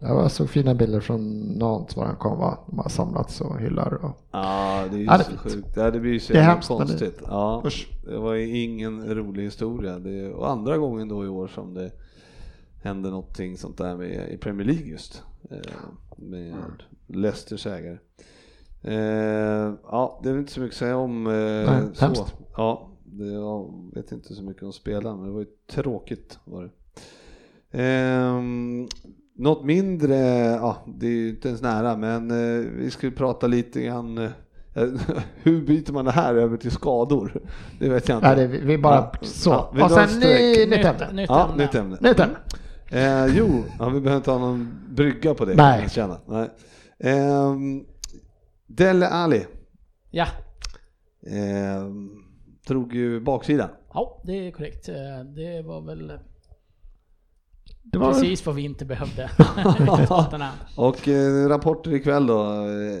Jag 0.00 0.30
såg 0.30 0.50
fina 0.50 0.74
bilder 0.74 1.00
från 1.00 1.40
Nantes 1.40 1.96
var 1.96 2.04
han 2.04 2.16
kom 2.16 2.38
va? 2.38 2.58
De 2.66 2.78
har 2.78 2.88
samlats 2.88 3.40
och 3.40 3.58
hyllar 3.60 4.04
och... 4.04 4.10
Ja, 4.32 4.84
det 4.90 4.96
är 4.96 4.98
ju 5.00 5.04
Ja, 5.04 5.16
det 5.16 5.22
är 5.22 5.24
så 5.24 5.30
fint. 5.30 5.40
sjukt. 5.40 5.76
Ja, 5.76 5.90
det 5.90 6.00
blir 6.00 6.12
ju 6.12 6.20
så 6.20 6.32
Det 6.32 6.38
är 6.38 6.46
men 6.46 6.56
det- 6.60 6.66
konstigt. 6.66 7.22
Ja, 7.28 7.62
Usch. 7.66 7.88
det 8.06 8.18
var 8.18 8.32
ju 8.34 8.58
ingen 8.58 9.14
rolig 9.14 9.42
historia. 9.44 9.98
Det, 9.98 10.30
och 10.32 10.50
andra 10.50 10.78
gången 10.78 11.08
då 11.08 11.24
i 11.24 11.28
år 11.28 11.48
som 11.48 11.74
det 11.74 11.90
hände 12.82 13.10
någonting 13.10 13.56
sånt 13.58 13.78
där 13.78 13.96
med, 13.96 14.28
i 14.32 14.36
Premier 14.38 14.66
League 14.66 14.86
just. 14.86 15.22
Eh, 15.50 15.56
med 16.16 16.54
Leicesters 17.06 17.66
ägare. 17.66 17.98
Eh, 18.82 19.74
ja, 19.90 20.20
det 20.22 20.28
är 20.30 20.38
inte 20.38 20.52
så 20.52 20.60
mycket 20.60 20.74
att 20.74 20.78
säga 20.78 20.96
om 20.96 21.26
eh, 21.26 21.92
så. 21.94 22.04
hemskt. 22.04 22.34
Ja, 22.56 22.88
det, 23.18 23.32
jag 23.32 23.90
vet 23.94 24.12
inte 24.12 24.34
så 24.34 24.42
mycket 24.42 24.62
om 24.62 24.72
spelaren, 24.72 25.16
men 25.16 25.26
det 25.26 25.32
var 25.32 25.40
ju 25.40 25.46
tråkigt 25.70 26.38
var 26.44 26.62
det. 26.62 26.70
Ehm, 27.82 28.88
något 29.36 29.64
mindre, 29.64 30.16
ja 30.60 30.76
det 30.98 31.06
är 31.06 31.10
ju 31.10 31.28
inte 31.28 31.48
ens 31.48 31.62
nära, 31.62 31.96
men 31.96 32.30
eh, 32.30 32.64
vi 32.70 32.90
skulle 32.90 33.12
prata 33.12 33.46
lite 33.46 33.82
grann 33.82 34.18
eh, 34.18 34.30
hur 35.42 35.66
byter 35.66 35.92
man 35.92 36.04
det 36.04 36.10
här 36.10 36.34
över 36.34 36.56
till 36.56 36.70
skador? 36.70 37.40
Det 37.78 37.88
vet 37.88 38.08
jag 38.08 38.18
inte. 38.18 38.34
Nej, 38.36 38.48
det, 38.48 38.58
vi, 38.58 38.78
bara 38.78 38.94
Ja. 38.94 39.12
så. 39.22 39.50
Ja, 39.50 39.70
vi 39.74 39.82
och 39.82 39.90
sen 39.90 40.20
ny, 40.20 40.66
nytt 40.66 40.84
ämne. 40.84 41.12
nytt 41.12 41.28
ja, 41.30 41.48
ämne. 41.50 41.64
nytt 41.64 41.74
ämne. 41.74 41.96
Nytt 42.00 42.20
ämne. 42.20 42.36
Eh, 42.90 43.26
jo, 43.38 43.64
ja, 43.78 43.88
vi 43.88 44.00
behöver 44.00 44.16
inte 44.16 44.30
ha 44.30 44.38
någon 44.38 44.78
brygga 44.90 45.34
på 45.34 45.44
det. 45.44 45.54
Nej. 45.54 45.88
Känna. 45.90 46.18
Nej. 46.26 46.50
Ehm, 46.98 47.84
Dele 48.66 49.08
Ali 49.08 49.46
Ja. 50.10 50.26
ehm, 51.30 52.10
drog 52.66 52.94
ju 52.94 53.20
baksidan. 53.20 53.68
ja, 53.94 54.20
det 54.24 54.32
är 54.46 54.50
korrekt. 54.50 54.88
Eh, 54.88 54.94
Det 55.34 55.62
var 55.62 55.80
väl 55.80 56.12
Det 57.82 57.98
var 57.98 58.12
precis 58.12 58.46
vad 58.46 58.54
vi 58.54 58.62
inte 58.62 58.84
behövde. 58.84 59.30
Och 60.76 61.08
eh, 61.08 61.48
rapporter 61.48 61.94
ikväll 61.94 62.26
då, 62.26 62.44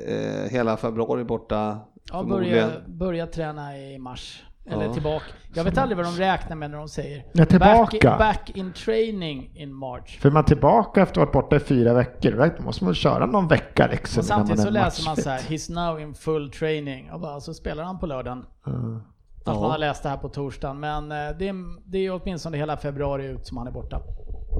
eh, 0.08 0.50
hela 0.50 0.76
februari 0.76 1.24
borta. 1.24 1.80
Ja, 2.12 2.22
börja, 2.22 2.70
börja 2.86 3.26
träna 3.26 3.78
i 3.78 3.98
mars. 3.98 4.42
Eller 4.66 4.84
Ja. 4.84 4.92
tillbaka. 4.94 5.24
Jag 5.54 5.64
vet 5.64 5.78
aldrig 5.78 5.96
vad 5.96 6.06
de 6.06 6.12
räknar 6.16 6.56
med 6.56 6.70
när 6.70 6.78
de 6.78 6.88
säger 6.88 7.24
Ja, 7.32 7.44
tillbaka. 7.44 8.10
Back, 8.10 8.18
back 8.18 8.50
in 8.56 8.72
training 8.72 9.50
in 9.56 9.74
March. 9.74 10.18
För 10.20 10.30
man 10.30 10.44
tillbaka 10.44 11.02
efter 11.02 11.12
att 11.12 11.16
ha 11.16 11.24
varit 11.24 11.32
borta 11.44 11.56
i 11.56 11.60
fyra 11.60 11.94
veckor, 11.94 12.52
då 12.58 12.62
måste 12.62 12.84
man 12.84 12.94
köra 12.94 13.26
någon 13.26 13.48
vecka 13.48 13.86
liksom. 13.86 14.20
Och 14.20 14.24
samtidigt 14.24 14.62
så 14.62 14.70
läser 14.70 15.04
man 15.04 15.16
så 15.16 15.30
här, 15.30 15.38
he's 15.38 15.72
now 15.72 16.00
in 16.00 16.14
full 16.14 16.50
training. 16.50 17.10
Och 17.12 17.20
bara, 17.20 17.40
så 17.40 17.54
spelar 17.54 17.84
han 17.84 17.98
på 17.98 18.06
lördagen. 18.06 18.46
Mm. 18.66 19.00
Fast 19.44 19.56
Ja. 19.56 19.60
man 19.60 19.70
har 19.70 19.78
läst 19.78 20.02
det 20.02 20.08
här 20.08 20.16
på 20.16 20.28
torsdagen. 20.28 20.80
Men 20.80 21.12
eh, 21.12 21.36
det 21.38 21.48
är, 21.48 21.54
det 21.90 21.98
är 21.98 22.20
åtminstone 22.22 22.56
hela 22.56 22.76
februari 22.76 23.24
ut 23.26 23.46
som 23.46 23.56
han 23.56 23.66
är 23.66 23.70
borta. 23.72 24.00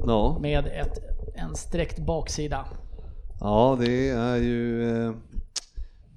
Ja. 0.07 0.37
Med 0.41 0.65
ett, 0.67 0.97
en 1.35 1.55
sträckt 1.55 1.99
baksida. 1.99 2.65
ja, 3.39 3.77
det 3.79 4.09
är 4.09 4.35
ju... 4.35 5.13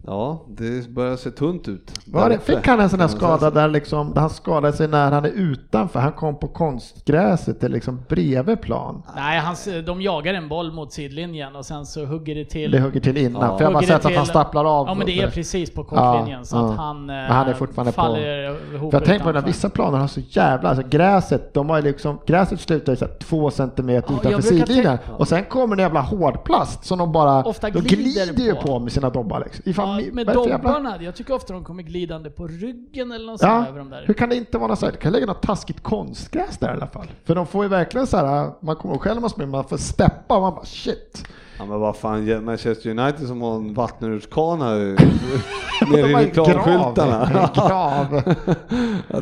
Eh, 0.09 0.15
ja, 0.15 0.45
det 0.49 0.89
börjar 0.91 1.17
se 1.17 1.31
tunt 1.31 1.69
ut. 1.69 1.91
Var 2.07 2.29
det, 2.31 2.39
fick 2.39 2.67
han 2.67 2.81
en 2.81 2.89
sån 2.91 3.01
här 3.01 3.09
skada 3.09 3.39
så. 3.39 3.51
där, 3.51 3.69
liksom, 3.69 4.15
där 4.15 4.21
han 4.21 4.31
skadade 4.31 4.73
sig 4.73 4.89
när 4.89 5.13
han 5.13 5.25
är 5.25 5.29
utanför? 5.31 6.01
Han 6.01 6.13
kom 6.13 6.39
på 6.39 6.49
konstgräset 6.49 7.61
till 7.61 7.73
liksom 7.73 8.01
bredvid 8.09 8.61
plan. 8.61 9.03
Nej, 9.17 9.39
han, 9.41 9.57
de 9.87 10.03
jagar 10.03 10.35
en 10.35 10.49
boll 10.49 10.73
mot 10.73 10.93
sidlinjen 10.93 11.57
och 11.57 11.65
sen 11.67 11.87
så 11.87 12.05
hugger 12.05 12.35
det 12.35 12.45
till. 12.45 12.71
Det 12.71 12.81
hugger 12.81 13.01
till 13.01 13.17
innan, 13.17 13.43
Ja. 13.43 13.57
för 13.59 13.65
jag 13.65 13.69
har 13.69 13.75
bara 13.75 13.81
det 13.81 13.87
sett 13.87 13.97
att 13.97 14.05
han 14.15 14.25
till- 14.25 14.31
stapplar 14.31 14.65
av. 14.81 14.87
Ja 14.87 14.95
men 14.95 15.07
det 15.07 15.21
är 15.23 15.31
precis 15.31 15.71
på 15.71 15.85
kortlinjen 15.85 16.45
så 16.45 16.57
Ja, 16.57 16.65
att 16.65 16.77
ja. 16.77 16.83
han, 16.83 16.97
eh, 16.97 17.07
Men 17.17 17.31
han 17.31 17.49
är 17.49 17.55
fortfarande 17.55 17.93
på- 17.93 18.03
faller 18.03 18.75
ihop 18.75 18.91
För 18.91 18.99
jag 18.99 19.05
tänker 19.07 19.25
på 19.25 19.33
när 19.33 19.43
vissa 19.43 19.71
planer 19.71 19.99
har 19.99 20.07
så 20.07 20.21
jävla, 20.29 20.69
alltså 20.69 20.85
gräset, 20.91 21.55
de 21.55 21.71
har 21.71 21.83
liksom, 21.83 22.19
gräset 22.27 22.61
slutar 22.61 22.93
ju 22.93 22.97
så 22.97 23.07
två 23.21 23.51
centimeter 23.51 24.13
Ja, 24.13 24.19
utanför 24.31 24.43
sidlinjen 24.49 24.99
och 25.17 25.29
sen 25.29 25.45
kommer 25.45 25.77
en 25.77 25.81
jävla 25.83 26.01
hårdplast 26.01 26.85
som 26.85 26.99
de 26.99 27.13
bara, 27.13 27.45
Ofta 27.45 27.71
de 27.71 27.81
glider 27.81 28.27
glider 28.27 28.45
ju 28.45 28.55
på. 28.55 28.63
på 28.67 28.79
med 28.79 28.93
sina 28.93 29.11
dobbar 29.11 29.41
liksom. 29.45 29.63
Ifall, 29.71 29.98
Med 30.13 30.27
det 30.27 30.33
jävla- 30.33 30.59
dobbarna, 30.59 31.03
jag 31.03 31.15
tycker 31.15 31.35
ofta 31.35 31.53
de 31.53 31.65
kommer 31.65 31.83
glidande 31.83 32.31
på 32.31 32.47
ryggen 32.47 33.13
eller 33.13 33.27
något 33.27 33.41
sånt 33.41 33.53
Ja, 33.53 33.67
över 33.69 33.79
de 33.79 33.91
där. 33.91 34.05
hur 34.07 34.15
kan 34.15 34.29
det 34.29 34.37
inte 34.37 34.59
vara 34.59 34.69
något 34.69 34.79
så 34.79 34.87
här, 34.87 34.93
du 34.93 34.99
kan 34.99 35.13
lägga 35.13 35.27
något 35.27 35.43
taskigt 35.43 35.83
konstgräs 35.83 36.59
där 36.59 36.69
i 36.69 36.71
alla 36.73 36.87
fall. 36.87 37.07
För 37.25 37.35
de 37.35 37.47
får 37.47 37.65
ju 37.65 37.69
verkligen 37.69 38.07
så 38.07 38.17
här, 38.17 38.51
man 38.61 38.77
kommer 38.77 38.95
ihåg 38.95 39.03
själv 39.03 39.15
när 39.17 39.21
man 39.21 39.31
springer, 39.31 39.51
man 39.53 39.65
får 39.65 39.77
steppa 39.77 40.35
och 40.37 40.43
man 40.43 40.55
bara 40.55 40.65
shit. 40.65 41.25
Ja 41.59 41.65
men 41.67 41.81
vad 41.81 41.97
fan, 41.97 42.45
Manchester 42.45 42.91
United 42.91 43.27
som 43.27 43.43
har 43.43 43.57
en 43.57 43.75
vattenrutschkana 43.75 44.75
nere 44.75 46.11
i 46.11 46.15
reklamskyltarna. 46.15 47.51
ja, 47.57 48.07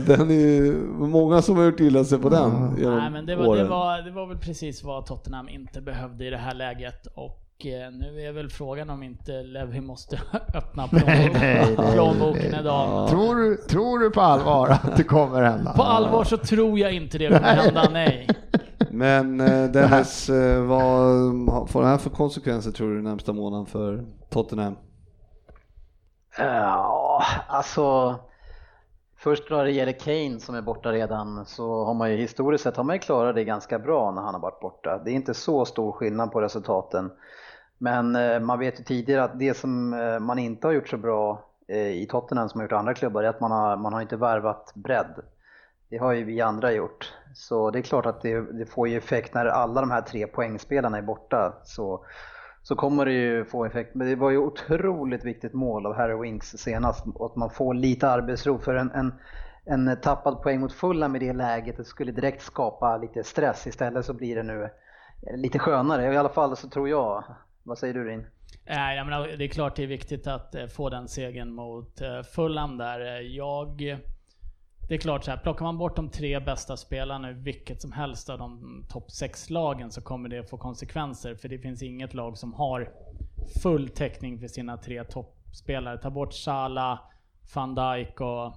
den 0.07 0.31
är 0.31 0.35
ju 0.35 0.73
många 0.99 1.43
som 1.43 1.57
har 1.57 1.65
gjort 1.65 1.81
illa 1.81 2.05
sig 2.05 2.19
på 2.19 2.29
den 2.29 2.77
genom 2.79 2.99
Nej 2.99 3.11
men 3.11 3.27
det 3.27 3.37
var, 3.37 3.57
det, 3.57 3.65
var, 3.65 4.03
det 4.03 4.11
var 4.11 4.27
väl 4.27 4.39
precis 4.39 4.85
vad 4.85 5.07
Tottenham 5.07 5.49
inte 5.49 5.81
behövde 5.81 6.27
i 6.27 6.31
det 6.31 6.37
här 6.37 6.55
läget. 6.55 7.07
Och 7.15 7.43
nu 7.65 8.21
är 8.21 8.33
väl 8.33 8.51
frågan 8.51 8.91
om 8.91 9.03
inte 9.03 9.43
Levi 9.43 9.81
måste 9.81 10.17
öppna 10.55 10.89
nej, 10.93 11.31
nej, 11.35 11.77
plånboken 11.93 12.51
nej. 12.51 12.61
idag. 12.61 13.09
Tror, 13.09 13.37
du, 13.37 13.57
tror 13.57 13.99
du 13.99 14.11
på 14.11 14.21
allvar 14.21 14.69
att 14.69 14.97
det 14.97 15.05
kommer 15.05 15.43
hända? 15.43 15.73
På 15.73 15.83
allvar 15.83 16.25
så 16.25 16.37
tror 16.37 16.79
jag 16.79 16.93
inte 16.93 17.19
det 17.19 17.27
kommer 17.27 17.55
hända, 17.55 17.89
nej. 17.93 18.29
Men 18.91 19.41
eh, 19.41 19.71
Dennis, 19.71 20.29
eh, 20.29 20.63
vad 20.63 21.71
får 21.71 21.83
det 21.83 21.89
här 21.89 21.99
för 21.99 22.11
konsekvenser 22.11 22.71
tror 22.71 22.95
du 22.95 23.03
närmsta 23.03 23.33
månaden 23.33 23.67
för 23.67 24.05
Tottenham? 24.31 24.77
Ja, 26.39 27.23
alltså. 27.49 28.15
Först 29.19 29.51
när 29.51 29.65
det 29.65 29.71
gäller 29.71 29.93
Kane 29.93 30.41
som 30.41 30.55
är 30.55 30.63
borta 30.63 30.93
redan 30.93 31.47
så 31.47 31.85
har 31.85 31.95
man 31.95 32.11
ju 32.11 32.17
historiskt 32.17 32.65
sett 32.65 32.77
har 32.77 32.85
man 32.85 32.97
ju 32.97 33.01
klarat 33.01 33.35
det 33.35 33.45
ganska 33.45 33.79
bra 33.79 34.11
när 34.11 34.23
han 34.23 34.35
har 34.35 34.41
varit 34.41 34.61
borta. 34.61 35.01
Det 35.05 35.11
är 35.11 35.15
inte 35.15 35.35
så 35.35 35.65
stor 35.65 35.93
skillnad 35.93 36.33
på 36.33 36.41
resultaten. 36.41 37.11
Men 37.79 38.17
eh, 38.17 38.41
man 38.41 38.59
vet 38.59 38.81
ju 38.81 38.85
tidigare 38.85 39.25
att 39.25 39.39
det 39.39 39.57
som 39.57 39.93
eh, 39.93 40.19
man 40.19 40.39
inte 40.39 40.67
har 40.67 40.73
gjort 40.73 40.89
så 40.89 40.97
bra 40.97 41.45
eh, 41.69 41.89
i 41.89 42.07
Tottenham 42.11 42.49
som 42.49 42.61
har 42.61 42.65
gjort 42.65 42.73
andra 42.73 42.95
klubbar 42.95 43.23
är 43.23 43.29
att 43.29 43.41
man 43.41 43.51
har, 43.51 43.77
man 43.77 43.93
har 43.93 44.01
inte 44.01 44.17
värvat 44.17 44.73
bredd. 44.75 45.15
Det 45.89 45.99
har 45.99 46.13
ju 46.13 46.25
vi 46.25 46.41
andra 46.41 46.73
gjort. 46.73 47.13
Så 47.35 47.71
det 47.71 47.79
är 47.79 47.83
klart 47.83 48.07
att 48.07 48.23
det, 48.23 48.41
det 48.41 48.67
får 48.67 48.89
ju 48.89 48.97
effekt 48.97 49.35
när 49.35 49.47
alla 49.47 49.81
de 49.81 49.91
här 49.91 50.01
tre 50.01 50.27
poängspelarna 50.27 50.99
är 50.99 51.03
borta. 51.03 51.55
Så, 51.65 52.05
så 52.63 52.77
kommer 52.77 53.05
det 53.05 53.13
ju 53.13 53.45
få 53.45 53.65
effekt. 53.65 53.95
Men 53.95 54.09
det 54.09 54.17
var 54.17 54.31
ju 54.31 54.39
otroligt 54.39 55.25
viktigt 55.25 55.53
mål 55.53 55.87
av 55.87 55.95
Harry 55.95 56.15
Winks 56.15 56.51
senast. 56.51 57.05
Att 57.21 57.37
man 57.37 57.51
får 57.51 57.75
lite 57.75 58.09
arbetsro. 58.09 58.59
För 58.59 58.75
en, 58.75 58.91
en, 58.91 59.15
en 59.65 59.97
tappad 60.01 60.43
poäng 60.43 60.61
mot 60.61 60.73
Fulham 60.73 61.17
i 61.17 61.19
det 61.19 61.33
läget 61.33 61.77
det 61.77 61.85
skulle 61.85 62.13
direkt 62.13 62.43
skapa 62.43 62.97
lite 62.97 63.25
stress. 63.25 63.67
Istället 63.67 64.05
så 64.05 64.15
blir 64.15 64.37
det 64.37 64.43
nu 64.43 64.71
lite 65.35 65.59
skönare. 65.59 66.15
I 66.15 66.17
alla 66.17 66.29
fall 66.29 66.57
så 66.57 66.69
tror 66.69 66.89
jag. 66.89 67.25
Vad 67.67 67.79
säger 67.79 67.95
du 67.95 68.05
Rin? 68.05 68.27
Nej, 68.67 68.97
jag 68.97 69.07
menar, 69.07 69.29
det 69.39 69.45
är 69.45 69.49
klart 69.49 69.77
det 69.77 69.83
är 69.83 69.87
viktigt 69.87 70.27
att 70.27 70.55
eh, 70.55 70.67
få 70.67 70.91
den 70.91 71.09
segern 71.09 71.53
mot 71.53 72.01
eh, 72.01 72.23
Fulham 72.23 72.79
där. 72.79 73.01
Eh, 73.01 73.21
Jag... 73.21 73.99
Det 74.89 74.95
är 74.95 74.99
klart 74.99 75.25
så 75.25 75.31
här, 75.31 75.39
plockar 75.39 75.65
man 75.65 75.79
bort 75.79 75.97
de 75.97 76.09
tre 76.09 76.41
bästa 76.41 76.77
spelarna 76.77 77.31
ur 77.31 77.35
vilket 77.35 77.83
som 77.83 77.93
helst 77.93 78.31
av 78.31 78.39
de 78.39 78.85
topp 78.89 79.09
6-lagen 79.09 79.91
så 79.91 80.01
kommer 80.01 80.29
det 80.29 80.51
få 80.51 80.57
konsekvenser. 80.57 81.35
För 81.35 81.49
det 81.49 81.59
finns 81.59 81.83
inget 81.83 82.15
lag 82.15 82.39
som 82.39 82.55
har 82.55 82.91
full 83.63 83.89
täckning 83.89 84.39
för 84.39 84.49
sina 84.49 84.77
tre 84.77 85.05
toppspelare. 85.05 85.99
Ta 85.99 86.11
bort 86.11 86.35
Salah, 86.35 86.99
van 87.55 87.75
Dijk 87.75 88.21
och 88.21 88.53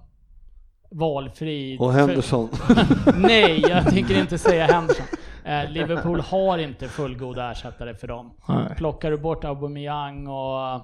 valfri. 0.91 1.77
Och 1.79 1.93
Henderson. 1.93 2.49
Nej, 3.17 3.61
jag 3.69 3.89
tänker 3.89 4.19
inte 4.19 4.37
säga 4.37 4.65
Henderson. 4.65 5.05
Eh, 5.49 5.69
Liverpool 5.69 6.19
har 6.19 6.57
inte 6.57 6.87
fullgoda 6.87 7.51
ersättare 7.51 7.95
för 7.95 8.07
dem. 8.07 8.31
Nej. 8.47 8.75
Plockar 8.77 9.11
du 9.11 9.17
bort 9.17 9.43
Aubameyang 9.43 10.27
och 10.27 10.81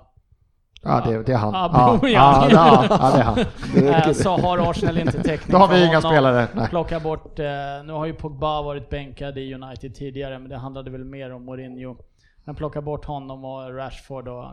Ja, 0.88 1.02
det, 1.06 1.24
det 1.24 1.34
är 1.34 1.38
han. 1.38 1.54
Ja, 1.54 1.70
Ja, 1.74 1.92
Aubameyang. 1.92 2.50
ja, 2.52 2.86
ja, 2.90 3.12
det 3.14 3.20
är 3.20 3.24
han. 3.24 4.08
eh, 4.10 4.14
så 4.14 4.38
har 4.38 4.70
Arsenal 4.70 4.98
inte 4.98 5.24
täckning 5.24 5.52
Då 5.52 5.58
har 5.58 5.68
vi 5.68 5.86
inga 5.86 6.02
spelare. 6.02 6.48
Nej. 6.54 6.70
Plocka 6.70 7.00
bort, 7.00 7.40
eh, 7.40 7.46
nu 7.86 7.94
har 7.94 8.06
ju 8.06 8.14
Pogba 8.14 8.62
varit 8.62 8.90
bänkad 8.90 9.38
i 9.38 9.54
United 9.54 9.96
tidigare, 9.96 10.40
men 10.40 10.50
det 10.50 10.58
handlade 10.58 10.92
väl 10.92 11.04
mer 11.04 11.34
om 11.34 11.46
Mourinho. 11.46 11.96
Men 12.44 12.56
plocka 12.56 12.82
bort 12.82 13.06
honom 13.06 13.46
och 13.46 13.76
Rashford 13.76 14.28
och... 14.28 14.46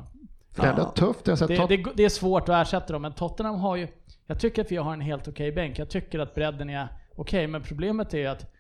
Det 0.57 0.62
är 0.62 0.71
ändå 0.71 0.85
tufft. 0.85 1.25
Det, 1.25 1.66
det, 1.69 1.85
det 1.95 2.04
är 2.04 2.09
svårt 2.09 2.49
att 2.49 2.66
ersätta 2.66 2.92
dem, 2.92 3.02
men 3.02 3.12
Tottenham 3.12 3.54
har 3.54 3.76
ju... 3.76 3.88
Jag 4.26 4.40
tycker 4.40 4.62
att 4.62 4.73
vi 4.73 4.76
har 4.76 4.92
en 4.92 5.00
helt 5.00 5.28
okej 5.28 5.52
bänk. 5.52 5.78
Jag 5.78 5.90
tycker 5.90 6.19
att 6.19 6.35
bredden 6.35 6.71
är 6.71 6.88
okej, 7.16 7.47
men 7.47 7.62
problemet 7.62 8.14
är 8.14 8.28
att 8.28 8.52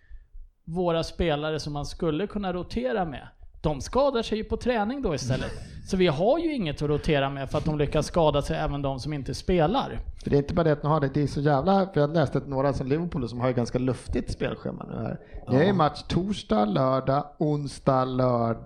våra 0.64 1.02
spelare 1.02 1.60
som 1.60 1.72
man 1.72 1.86
skulle 1.86 2.26
kunna 2.26 2.52
rotera 2.52 3.04
med, 3.04 3.28
de 3.60 3.80
skadar 3.80 4.22
sig 4.22 4.38
ju 4.38 4.44
på 4.44 4.56
träning 4.56 5.02
då 5.02 5.14
istället. 5.14 5.50
Så 5.86 5.96
vi 5.96 6.06
har 6.06 6.38
ju 6.38 6.54
inget 6.54 6.82
att 6.82 6.88
rotera 6.88 7.30
med 7.30 7.50
för 7.50 7.58
att 7.58 7.64
de 7.64 7.78
lyckas 7.78 8.06
skada 8.06 8.42
sig, 8.42 8.56
även 8.56 8.82
de 8.82 9.00
som 9.00 9.12
inte 9.12 9.34
spelar. 9.34 9.98
För 10.22 10.30
det 10.30 10.36
är 10.36 10.38
inte 10.38 10.54
bara 10.54 10.64
det 10.64 10.72
att 10.72 10.82
ni 10.82 10.88
har 10.88 11.00
det, 11.00 11.08
det 11.08 11.22
är 11.22 11.26
så 11.26 11.40
jävla... 11.40 11.86
För 11.86 12.00
jag 12.00 12.14
läste 12.14 12.38
att 12.38 12.48
några 12.48 12.72
som 12.72 12.86
Liverpool 12.86 13.28
som 13.28 13.40
har 13.40 13.48
ju 13.48 13.54
ganska 13.54 13.78
luftigt 13.78 14.32
spelschema 14.32 14.86
nu 14.90 14.96
här. 14.96 15.20
Det 15.50 15.56
är 15.56 15.66
ju 15.66 15.72
match 15.72 16.02
torsdag, 16.08 16.64
lördag, 16.64 17.24
onsdag, 17.38 18.04
lörd, 18.04 18.56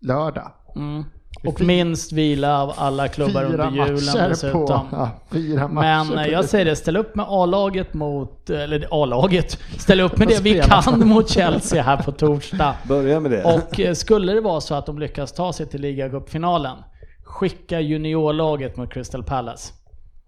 lördag. 0.00 0.52
Mm. 0.76 1.04
Och 1.46 1.60
minst 1.60 2.12
vila 2.12 2.62
av 2.62 2.72
alla 2.76 3.08
klubbar 3.08 3.46
Fyra 3.46 3.64
under 3.66 3.86
julen 3.86 4.04
matcher 4.04 4.28
dessutom. 4.28 4.66
på... 4.66 4.86
Ja, 4.92 5.10
fyra 5.32 5.68
matcher 5.68 6.04
Men 6.08 6.18
eh, 6.18 6.24
på- 6.24 6.30
jag 6.32 6.44
säger 6.44 6.64
det, 6.64 6.76
ställ 6.76 6.96
upp 6.96 7.14
med 7.14 7.26
A-laget 7.28 7.94
mot, 7.94 8.50
eller 8.50 8.88
A-laget, 8.90 9.58
ställ 9.78 10.00
upp 10.00 10.18
med 10.18 10.28
det 10.28 10.40
vi 10.42 10.60
kan 10.60 11.08
mot 11.08 11.28
Chelsea 11.30 11.82
här 11.82 11.96
på 11.96 12.12
torsdag. 12.12 12.74
Börja 12.88 13.20
med 13.20 13.30
det. 13.30 13.44
Och 13.44 13.80
eh, 13.80 13.94
skulle 13.94 14.32
det 14.32 14.40
vara 14.40 14.60
så 14.60 14.74
att 14.74 14.86
de 14.86 14.98
lyckas 14.98 15.32
ta 15.32 15.52
sig 15.52 15.66
till 15.66 15.80
ligacupfinalen, 15.80 16.76
skicka 17.24 17.80
juniorlaget 17.80 18.76
mot 18.76 18.92
Crystal 18.92 19.22
Palace. 19.24 19.72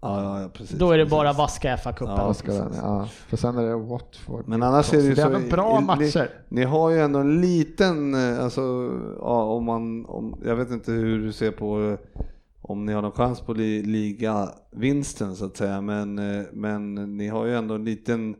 Ja, 0.01 0.23
ja, 0.23 0.41
ja, 0.41 0.49
precis. 0.53 0.77
Då 0.79 0.91
är 0.91 0.97
det 0.97 1.03
precis. 1.03 1.11
bara 1.11 1.33
vaska 1.33 1.75
FA-cupen. 1.77 2.07
Ja, 2.07 2.27
Ja, 2.27 2.33
ska 2.33 2.51
den, 2.51 2.73
ja. 2.75 3.07
För 3.27 3.37
sen 3.37 3.57
är 3.57 3.63
det 3.63 3.75
Watford. 3.75 4.47
Men 4.47 4.63
annars 4.63 4.93
är 4.93 4.97
det 4.97 5.03
ju 5.03 5.13
det 5.13 5.21
är 5.21 5.41
så... 5.41 5.49
bra 5.49 5.79
ni- 5.79 5.85
matcher. 5.85 6.29
Ni, 6.49 6.63
har 6.63 6.89
ju 6.89 6.99
ändå 6.99 7.19
en 7.19 7.41
liten, 7.41 8.13
eh, 8.13 8.43
alltså, 8.43 8.91
ja, 9.19 9.43
om 9.43 9.63
man, 9.63 10.05
om, 10.05 10.41
jag 10.45 10.55
vet 10.55 10.71
inte 10.71 10.91
hur 10.91 11.19
du 11.19 11.31
ser 11.33 11.51
på 11.51 11.81
eh, 11.81 12.21
om 12.61 12.85
ni 12.85 12.93
har 12.93 13.01
någon 13.01 13.11
chans 13.11 13.41
på 13.41 13.53
li, 13.53 13.83
ligavinsten 13.83 15.35
så 15.35 15.45
att 15.45 15.57
säga, 15.57 15.81
men, 15.81 16.19
eh, 16.19 16.45
men 16.53 17.17
ni 17.17 17.27
har 17.27 17.45
ju 17.45 17.55
ändå 17.55 17.75
en 17.75 17.85
liten 17.85 18.35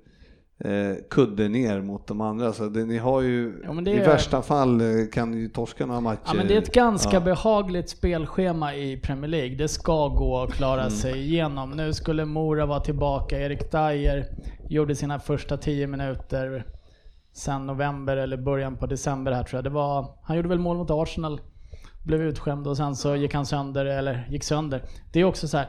eh, 0.60 0.96
kudde 1.10 1.48
ner 1.48 1.82
mot 1.82 2.08
de 2.08 2.22
andra. 2.22 2.54
Så 2.54 2.66
det, 2.70 2.86
ni 2.86 2.98
har 2.98 3.22
ju, 3.22 3.62
Ja, 3.66 3.82
i 3.92 3.98
är- 3.98 4.06
värsta 4.08 4.42
fall 4.42 4.82
eh, 4.82 4.88
kan 5.14 5.32
ni 5.32 5.38
ju 5.38 5.50
torska 5.50 5.86
några 5.86 6.02
matcher. 6.02 6.20
Ja, 6.26 6.34
men 6.34 6.48
det 6.48 6.54
är 6.54 6.58
ett 6.62 6.74
ganska 6.74 7.14
Ja. 7.14 7.20
behagligt 7.20 7.90
spelschema 7.90 8.76
i 8.76 8.98
Premier 8.98 9.30
League. 9.32 9.56
Det 9.56 9.68
ska 9.68 10.08
gå 10.08 10.42
att 10.42 10.52
klara 10.54 10.82
Mm. 10.82 10.92
sig 10.92 11.18
igenom. 11.18 11.70
Nu 11.72 11.94
skulle 11.94 12.26
Mora 12.26 12.66
vara 12.66 12.80
tillbaka. 12.80 13.40
Erik 13.40 13.72
Dyer 13.72 14.26
gjorde 14.70 14.96
sina 14.96 15.20
första 15.20 15.58
10 15.58 15.88
minuter 15.88 16.66
sen 17.34 17.66
november 17.68 18.18
eller 18.18 18.38
början 18.38 18.76
på 18.78 18.86
december 18.86 19.32
här 19.32 19.44
tror 19.44 19.58
jag. 19.58 19.64
Det 19.64 19.70
var, 19.70 20.16
han 20.24 20.36
gjorde 20.38 20.50
väl 20.50 20.60
mål 20.60 20.78
mot 20.78 20.92
Arsenal, 20.92 21.42
blev 22.06 22.22
utskämd 22.22 22.68
och 22.68 22.78
sen 22.78 22.96
så 22.96 23.16
gick 23.16 23.34
han 23.34 23.46
sönder, 23.46 23.86
eller 23.86 24.28
gick 24.30 24.44
sönder. 24.44 24.82
Det 25.14 25.20
är 25.20 25.24
också 25.24 25.48
så 25.48 25.58
här, 25.58 25.68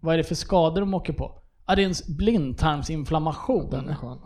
vad 0.00 0.14
är 0.14 0.18
det 0.18 0.24
för 0.24 0.34
skador 0.34 0.80
de 0.80 0.94
åker 0.94 1.12
på? 1.12 1.32
Ja, 1.70 1.76
det 1.76 1.82
är 1.82 1.86
en 1.86 2.16
blindtarmsinflammation. 2.16 3.70
Den 3.70 3.88
är 3.88 3.94
skön. 3.94 4.18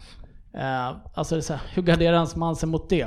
Eh, 0.55 0.97
alltså 1.15 1.35
det 1.35 1.39
är 1.39 1.43
så 1.43 1.53
här, 1.53 1.63
hur 1.75 1.83
garderar 1.83 2.39
man 2.39 2.57
sig 2.57 2.69
mot 2.69 2.89
det? 2.91 3.07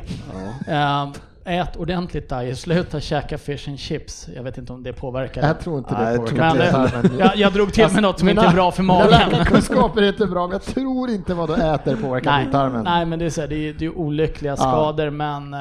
Eh, 0.67 1.07
ät 1.45 1.77
ordentligt 1.77 2.29
Dyer, 2.29 2.53
sluta 2.53 2.99
käka 2.99 3.37
fish 3.37 3.69
and 3.69 3.79
chips. 3.79 4.29
Jag 4.35 4.43
vet 4.43 4.57
inte 4.57 4.73
om 4.73 4.83
det 4.83 4.93
påverkar. 4.93 5.47
Jag 5.47 5.59
tror 5.59 5.77
inte 5.77 5.93
det 5.95 6.01
Nej, 6.03 6.13
jag 6.13 6.21
påverkar 6.29 6.47
Men, 6.47 6.57
det. 6.57 6.71
tarmen. 6.71 7.19
jag, 7.19 7.35
jag 7.37 7.53
drog 7.53 7.73
till 7.73 7.87
med 7.93 8.01
något 8.03 8.19
som 8.19 8.29
inte 8.29 8.41
är 8.45 8.53
bra 8.53 8.71
för 8.71 8.83
Mina 8.83 8.93
magen. 8.93 9.09
läkarkunskaper 9.11 10.01
är 10.01 10.07
inte 10.07 10.25
bra, 10.25 10.47
men 10.47 10.51
jag 10.51 10.61
tror 10.63 11.09
inte 11.09 11.33
vad 11.33 11.49
du 11.49 11.53
äter 11.55 11.95
påverkar 11.95 12.31
Nej, 12.31 12.43
din 12.43 12.51
tarmen. 12.51 12.83
nej 12.83 13.05
men 13.05 13.19
det 13.19 13.25
är, 13.25 13.29
så 13.29 13.41
här, 13.41 13.47
det 13.47 13.55
är, 13.69 13.73
det 13.73 13.85
är 13.85 13.97
olyckliga 13.97 14.57
skador 14.57 15.09
men 15.09 15.53
eh, 15.53 15.59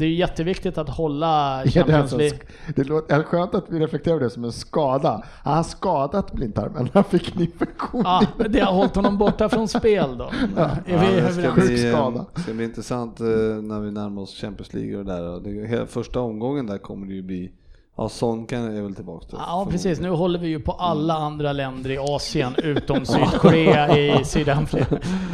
det 0.00 0.06
är 0.06 0.10
jätteviktigt 0.10 0.78
att 0.78 0.88
hålla 0.88 1.56
Det 1.56 1.60
är, 1.60 1.64
det, 1.64 1.70
Champions 1.70 2.12
League. 2.12 2.38
det 2.76 2.84
låter 2.84 3.18
är 3.18 3.22
skönt 3.22 3.54
att 3.54 3.64
vi 3.68 3.78
reflekterar 3.78 4.14
över 4.14 4.24
det 4.24 4.30
som 4.30 4.44
en 4.44 4.52
skada. 4.52 5.22
Han 5.44 5.56
har 5.56 5.62
skadat 5.62 6.32
blindtarmen, 6.32 6.88
han 6.92 7.04
fick 7.04 7.36
en 7.36 7.42
infektion. 7.42 8.02
Ja, 8.04 8.22
det 8.48 8.60
har 8.60 8.72
hållit 8.72 8.96
honom 8.96 9.18
borta 9.18 9.48
från 9.48 9.68
spel 9.68 10.18
då. 10.18 10.24
Är 10.56 10.70
vi 10.86 10.92
Ja, 10.92 11.26
det 11.26 11.32
ska 11.32 11.52
bli, 11.52 11.88
eh, 11.90 11.92
skada. 11.96 12.26
ska 12.42 12.52
bli 12.52 12.64
intressant 12.64 13.20
eh, 13.20 13.26
när 13.62 13.80
vi 13.80 13.90
närmar 13.90 14.22
oss 14.22 14.34
Champions 14.40 14.74
League 14.74 14.96
och 14.98 15.04
det 15.04 15.12
där. 15.12 15.40
Det, 15.78 15.86
första 15.86 16.20
omgången 16.20 16.66
där 16.66 16.78
kommer 16.78 17.06
det 17.06 17.14
ju 17.14 17.22
bli, 17.22 17.50
ja 17.96 18.08
Son 18.08 18.46
kan 18.46 18.76
är 18.76 18.82
väl 18.82 18.94
tillbaka 18.94 19.26
då. 19.30 19.36
Ja 19.46 19.66
precis, 19.70 20.00
nu 20.00 20.10
håller 20.10 20.38
vi 20.38 20.48
ju 20.48 20.60
på 20.60 20.72
alla 20.72 21.14
andra 21.14 21.52
länder 21.52 21.90
i 21.90 21.98
Asien 21.98 22.54
utom 22.58 23.04
Sydkorea 23.06 23.98
i 23.98 24.24
Sydafrika, 24.24 24.86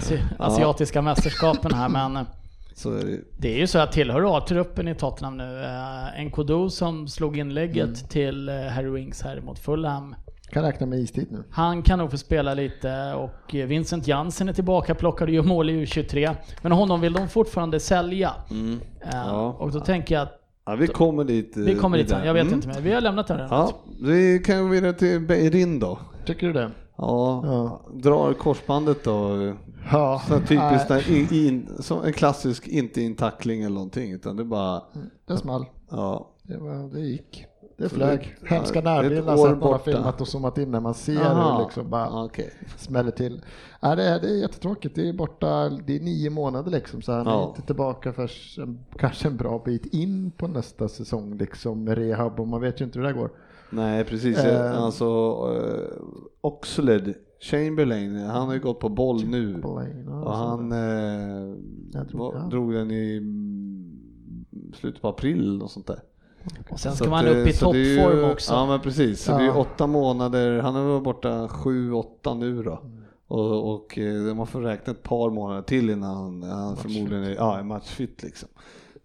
Sy- 0.03 0.19
asiatiska 0.39 1.03
mästerskapen 1.03 1.75
här 1.75 1.89
men 1.89 2.17
eh, 2.17 2.23
Så 2.79 2.93
är 2.93 3.05
det 3.05 3.19
det 3.39 3.55
är 3.55 3.59
ju 3.59 3.67
så 3.67 3.79
att 3.79 3.93
tillhör 3.93 4.37
A-truppen 4.39 4.89
i 4.89 4.95
Tottenham 4.95 5.37
nu. 5.37 5.65
Eh, 6.19 6.25
Nkodu 6.25 6.69
som 6.71 7.09
slog 7.09 7.39
inlägget 7.39 8.11
till 8.11 8.49
eh, 8.49 8.55
Harry 8.55 8.91
Winks 8.91 9.23
här 9.23 9.41
mot 9.41 9.59
Fulham. 9.59 10.15
Kan 10.53 10.63
räkna 10.63 10.87
med 10.87 10.99
istid 10.99 11.27
nu. 11.31 11.43
Han 11.51 11.83
kan 11.83 11.99
nog 11.99 12.11
få 12.11 12.19
spela 12.19 12.55
lite 12.55 13.13
och 13.15 13.55
eh, 13.55 13.67
Vincent 13.67 14.07
Jansen 14.09 14.49
är 14.49 14.53
tillbaka, 14.53 14.95
plockade 14.95 15.33
ju 15.33 15.43
mål 15.43 15.71
i 15.71 15.85
U23. 15.85 16.35
Men 16.63 16.73
honom 16.73 17.01
vill 17.01 17.13
de 17.13 17.29
fortfarande 17.29 17.81
sälja. 17.81 18.33
Mm. 18.51 18.81
Ja. 19.13 19.57
Och 19.59 19.73
då 19.73 19.81
tänker 19.81 20.15
jag 20.15 20.23
att 20.23 20.43
Ja, 20.69 20.75
vi 20.75 20.87
kommer 20.87 21.25
dit. 21.25 21.53
vi 21.57 21.75
kommer 21.75 21.99
dit 21.99 22.09
sen. 22.09 22.27
Jag 22.27 22.35
vet 22.35 22.43
Mm. 22.43 22.55
inte 22.55 22.69
mer. 22.69 22.81
Vi 22.81 22.93
har 22.93 23.01
lämnat 23.01 23.27
den 23.27 23.37
redan. 23.39 23.51
Ja, 23.59 23.73
vi 24.03 24.39
kan 24.47 24.63
gå 24.63 24.69
vidare 24.69 24.93
till 24.93 25.21
Beirin 25.21 25.79
då. 25.81 25.99
Tycker 26.27 26.47
du 26.47 26.53
det? 26.53 26.71
Ja, 26.99 27.43
Ja. 27.47 27.81
drar 27.95 28.33
korsbandet 28.33 29.05
då. 29.05 29.37
Ja. 29.93 30.23
Så 30.29 30.39
typiskt, 30.41 30.89
där, 30.89 31.11
in, 31.11 31.29
in, 31.47 31.69
som 31.83 32.05
en 32.05 32.13
klassisk, 32.13 32.69
inte 32.69 33.01
in 33.03 33.17
tackling 33.17 33.63
eller 33.63 33.75
någonting, 33.75 34.13
utan 34.13 34.37
det 34.37 34.45
bara, 34.45 34.83
det 35.27 35.37
small. 35.37 35.65
ja. 35.91 36.31
Det, 36.43 36.57
var, 36.59 36.95
det 36.95 37.01
gick. 37.01 37.45
Det 37.79 37.89
flög. 37.89 38.37
det- 38.41 38.49
Hemska 38.55 38.81
närbilder. 38.81 39.23
har 39.23 39.33
år 39.33 39.37
sett 39.49 39.59
några 39.59 39.73
borta. 39.73 39.85
filmat 39.85 40.21
och 40.21 40.29
zoomat 40.29 40.59
in 40.59 40.71
när 40.71 40.81
man 40.81 40.95
ser 40.95 41.21
Aha. 41.21 41.51
hur 41.53 41.59
det 41.59 41.65
liksom 41.65 41.91
bara 41.91 42.25
Okej. 42.25 42.51
smäller 42.77 43.11
till. 43.11 43.41
Ja, 43.81 43.95
det, 43.95 44.03
är, 44.05 44.21
det 44.21 44.29
är 44.29 44.35
jättetråkigt. 44.41 44.95
Det 44.95 45.09
är 45.09 45.13
borta, 45.13 45.69
det 45.69 45.97
är 45.97 46.01
nio 46.01 46.31
månader 46.31 46.71
liksom. 46.71 47.03
Så 47.03 47.13
han 47.13 47.27
är 47.27 47.31
Ja. 47.31 47.49
inte 47.49 47.63
tillbaka 47.67 48.13
för 48.13 48.31
kanske 48.99 49.29
en 49.29 49.37
bra 49.37 49.63
bit 49.65 49.87
in 49.95 50.31
på 50.31 50.47
nästa 50.49 50.89
säsong 50.89 51.39
liksom 51.39 51.85
med 51.85 51.99
rehab 51.99 52.41
och 52.41 52.49
man 52.49 52.61
vet 52.61 52.81
ju 52.81 52.85
inte 52.85 52.99
hur 52.99 53.07
det 53.07 53.13
går. 53.13 53.31
Nej, 53.71 54.05
precis. 54.05 54.39
Eh. 54.39 54.83
Alltså, 54.83 55.07
uh, 55.51 56.03
Oxlade, 56.41 57.15
Chamberlain, 57.41 58.17
han 58.17 58.47
har 58.47 58.55
ju 58.55 58.61
gått 58.61 58.81
på 58.81 58.89
boll 58.89 59.25
nu. 59.25 59.61
Ja, 59.63 59.69
Och 59.69 59.85
så- 60.07 60.31
han 60.33 60.73
eh, 60.73 61.57
Jag 61.93 62.05
var- 62.13 62.35
ja. 62.35 62.41
drog 62.51 62.73
den 62.73 62.91
i 62.91 63.17
mm, 63.17 64.73
slutet 64.75 65.03
på 65.03 65.09
april 65.09 65.63
och 65.63 65.71
sånt 65.71 65.87
där. 65.87 66.01
Och 66.71 66.81
sen 66.81 66.93
Så 66.93 66.97
ska 66.97 67.05
att, 67.05 67.11
man 67.11 67.27
eh, 67.27 67.41
upp 67.41 67.49
i 67.49 67.53
så 67.53 67.75
ju- 67.75 67.97
toppform 67.97 68.31
också. 68.31 68.53
Ja 68.55 68.67
men 68.67 68.81
precis, 68.81 69.23
så 69.25 69.33
det 69.33 69.39
är 69.39 69.41
ju 69.43 69.47
Ja. 69.47 69.55
åtta 69.57 69.87
månader, 69.87 70.59
han 70.61 70.75
har 70.75 70.83
varit 70.83 71.03
borta 71.05 71.49
sju, 71.49 71.93
åtta 71.93 72.35
nu 72.35 72.63
då. 72.63 72.81
Och, 73.29 73.75
och 73.75 73.99
eh, 73.99 74.35
man 74.35 74.47
får 74.47 74.61
räkna 74.61 74.93
ett 74.93 75.03
par 75.03 75.31
månader 75.31 75.63
till 75.63 75.91
innan 75.91 76.43
han, 76.43 76.77
förmodligen 76.77 77.25
är, 77.25 77.35
ja, 77.35 77.59
är 77.59 77.63
matchfit 77.63 78.23
liksom. 78.23 78.49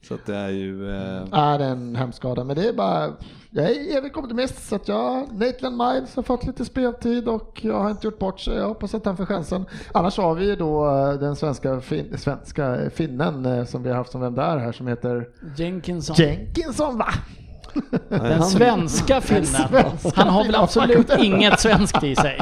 Så 0.08 0.14
att 0.14 0.26
det 0.26 0.36
är 0.36 0.50
ju... 0.50 0.90
Eh, 0.90 1.24
Ja, 1.32 1.58
det 1.58 1.64
är 1.66 1.72
en 1.72 1.96
hemsk 1.96 2.18
skada, 2.18 2.44
men 2.44 2.56
det 2.56 2.68
är 2.70 2.74
bara... 2.74 3.14
Jag 3.54 3.66
är 3.66 3.98
evig 3.98 4.18
optimist 4.18 4.68
så 4.68 4.76
att 4.76 4.88
jag, 4.88 5.28
Nathan 5.34 5.78
Miles 5.78 6.16
har 6.16 6.24
fått 6.24 6.46
lite 6.46 6.66
speltid 6.66 7.28
och 7.28 7.60
jag 7.64 7.80
har 7.80 7.92
inte 7.92 8.08
gjort 8.08 8.20
bort 8.20 8.40
sig. 8.40 8.58
Jag 8.58 8.68
hoppas 8.68 8.94
att 8.96 9.06
han 9.06 9.18
får 9.18 9.26
chansen. 9.26 9.66
Annars 9.92 10.18
har 10.18 10.36
vi 10.36 10.46
ju 10.46 10.56
då 10.56 10.86
eh, 10.90 11.14
den 11.14 11.36
svenska, 11.36 11.82
fin, 11.82 12.18
svenska 12.18 12.90
finnen 12.96 13.46
eh, 13.46 13.66
som 13.66 13.84
vi 13.84 13.90
har 13.90 13.98
haft 13.98 14.12
som 14.12 14.22
vem 14.22 14.36
där 14.36 14.58
här 14.58 14.72
som 14.72 14.88
heter 14.88 15.30
Jenkinson. 15.56 16.16
Jenkinson 16.20 16.98
va? 16.98 17.08
Den 18.10 18.44
svenska 18.44 19.22
finnen. 19.22 19.70
Han 20.16 20.28
har 20.30 20.44
väl 20.44 20.56
absolut 20.56 21.10
inget 21.20 21.60
svenskt 21.60 22.04
i 22.04 22.16
sig. 22.16 22.42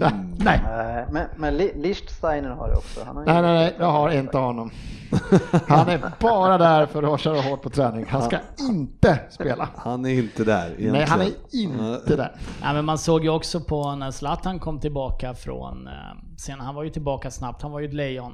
Nej, 0.00 0.12
nej, 0.36 1.06
Men, 1.10 1.26
men 1.36 1.56
Li- 1.56 1.72
Lichtsteiner 1.76 2.50
har 2.50 2.68
det 2.68 2.76
också. 2.76 3.00
Han 3.06 3.16
har 3.16 3.24
nej, 3.24 3.42
nej, 3.42 3.52
nej, 3.54 3.74
jag 3.78 3.90
har 3.90 4.10
inte 4.10 4.38
honom. 4.38 4.70
Han 5.68 5.88
är 5.88 6.00
bara 6.20 6.58
där 6.58 6.86
för 6.86 7.14
att 7.14 7.20
köra 7.20 7.40
hårt 7.40 7.62
på 7.62 7.70
träning. 7.70 8.06
Han 8.08 8.22
ska 8.22 8.38
inte 8.60 9.18
spela. 9.30 9.68
han 9.76 10.04
är 10.04 10.10
inte 10.10 10.44
där 10.44 10.64
egentligen. 10.66 10.92
Nej, 10.92 11.04
han 11.08 11.20
är 11.20 11.30
inte 11.52 12.16
där. 12.16 12.36
Nej, 12.62 12.74
men 12.74 12.84
man 12.84 12.98
såg 12.98 13.22
ju 13.24 13.30
också 13.30 13.60
på 13.60 13.94
när 13.94 14.10
Zlatan 14.10 14.58
kom 14.58 14.80
tillbaka 14.80 15.34
från, 15.34 15.86
eh, 15.86 15.92
sen 16.38 16.60
han 16.60 16.74
var 16.74 16.82
ju 16.82 16.90
tillbaka 16.90 17.30
snabbt, 17.30 17.62
han 17.62 17.70
var 17.70 17.80
ju 17.80 17.86
ett 17.88 17.94
lejon. 17.94 18.32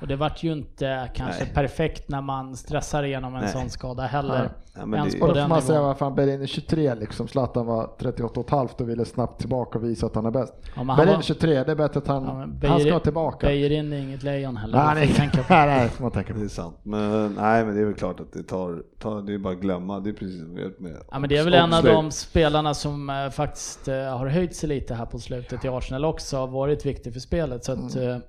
Och 0.00 0.08
det 0.08 0.16
vart 0.16 0.42
ju 0.42 0.52
inte 0.52 1.10
kanske 1.14 1.44
Nej. 1.44 1.54
perfekt 1.54 2.08
när 2.08 2.20
man 2.20 2.56
stressar 2.56 3.02
igenom 3.02 3.34
en 3.34 3.40
Nej. 3.40 3.52
sån 3.52 3.70
skada 3.70 4.02
heller. 4.02 4.50
Ja, 4.76 4.86
men 4.86 4.98
Ens 5.00 5.14
det- 5.14 5.20
på 5.20 5.26
Och 5.26 5.34
då 5.34 5.40
får 5.40 5.48
man 5.48 5.62
säga 5.62 5.80
varför 5.82 6.04
han 6.04 6.14
Berlin 6.14 6.42
är 6.42 6.46
23 6.46 6.94
liksom. 6.94 7.28
Zlatan 7.28 7.66
var 7.66 7.90
38 7.98 8.40
och 8.40 8.46
ett 8.46 8.50
halvt 8.50 8.80
och 8.80 8.88
ville 8.88 9.04
snabbt 9.04 9.40
tillbaka 9.40 9.78
och 9.78 9.84
visa 9.84 10.06
att 10.06 10.14
han 10.14 10.26
är 10.26 10.30
bäst. 10.30 10.54
Ja, 10.76 10.84
Berlin 10.84 11.06
var- 11.12 11.18
är 11.18 11.22
23, 11.22 11.64
det 11.64 11.72
är 11.72 11.76
bättre 11.76 11.98
att 11.98 12.06
han, 12.08 12.24
Ja, 12.24 12.46
men 12.60 12.70
han 12.70 12.80
ska 12.80 12.98
tillbaka. 12.98 13.46
Beijerin 13.46 13.92
är 13.92 13.96
inget 13.96 14.22
lejon 14.22 14.56
heller. 14.56 14.78
Nej, 14.78 14.94
det 15.06 15.12
får 15.12 15.20
nej, 15.22 15.30
tänka 15.30 15.42
på. 15.48 15.54
nej, 15.54 15.66
nej, 15.66 15.88
får 15.88 16.02
man 16.04 16.10
tänka 16.12 16.32
på. 16.32 16.38
Det 16.38 16.44
är 16.44 16.48
sant. 16.48 16.78
Men 16.82 17.34
nej, 17.34 17.64
men 17.64 17.74
det 17.74 17.80
är 17.80 17.84
väl 17.84 17.94
klart 17.94 18.20
att 18.20 18.32
det 18.32 18.42
tar, 18.42 18.82
tar 18.98 19.22
det 19.22 19.34
är 19.34 19.38
bara 19.38 19.52
att 19.54 19.60
glömma. 19.60 20.00
Det 20.00 20.10
är 20.10 20.14
precis 20.14 20.40
som 20.40 20.54
vi 20.54 20.62
vet 20.62 20.80
med 20.80 20.96
Ja, 21.10 21.18
men 21.18 21.28
det 21.28 21.36
är 21.36 21.44
väl 21.44 21.54
en 21.54 21.72
av 21.74 21.82
de 21.84 22.10
spelarna 22.10 22.74
som 22.74 23.10
eh, 23.10 23.30
faktiskt 23.30 23.88
eh, 23.88 23.94
har 24.18 24.26
höjt 24.26 24.56
sig 24.56 24.68
lite 24.68 24.94
här 24.94 25.06
på 25.06 25.18
slutet 25.18 25.64
i 25.64 25.68
Arsenal 25.68 26.04
också, 26.04 26.36
har 26.36 26.46
varit 26.46 26.86
viktig 26.86 27.12
för 27.12 27.20
spelet. 27.20 27.64
Så 27.64 27.72
att, 27.72 27.94
Mm. 27.96 28.20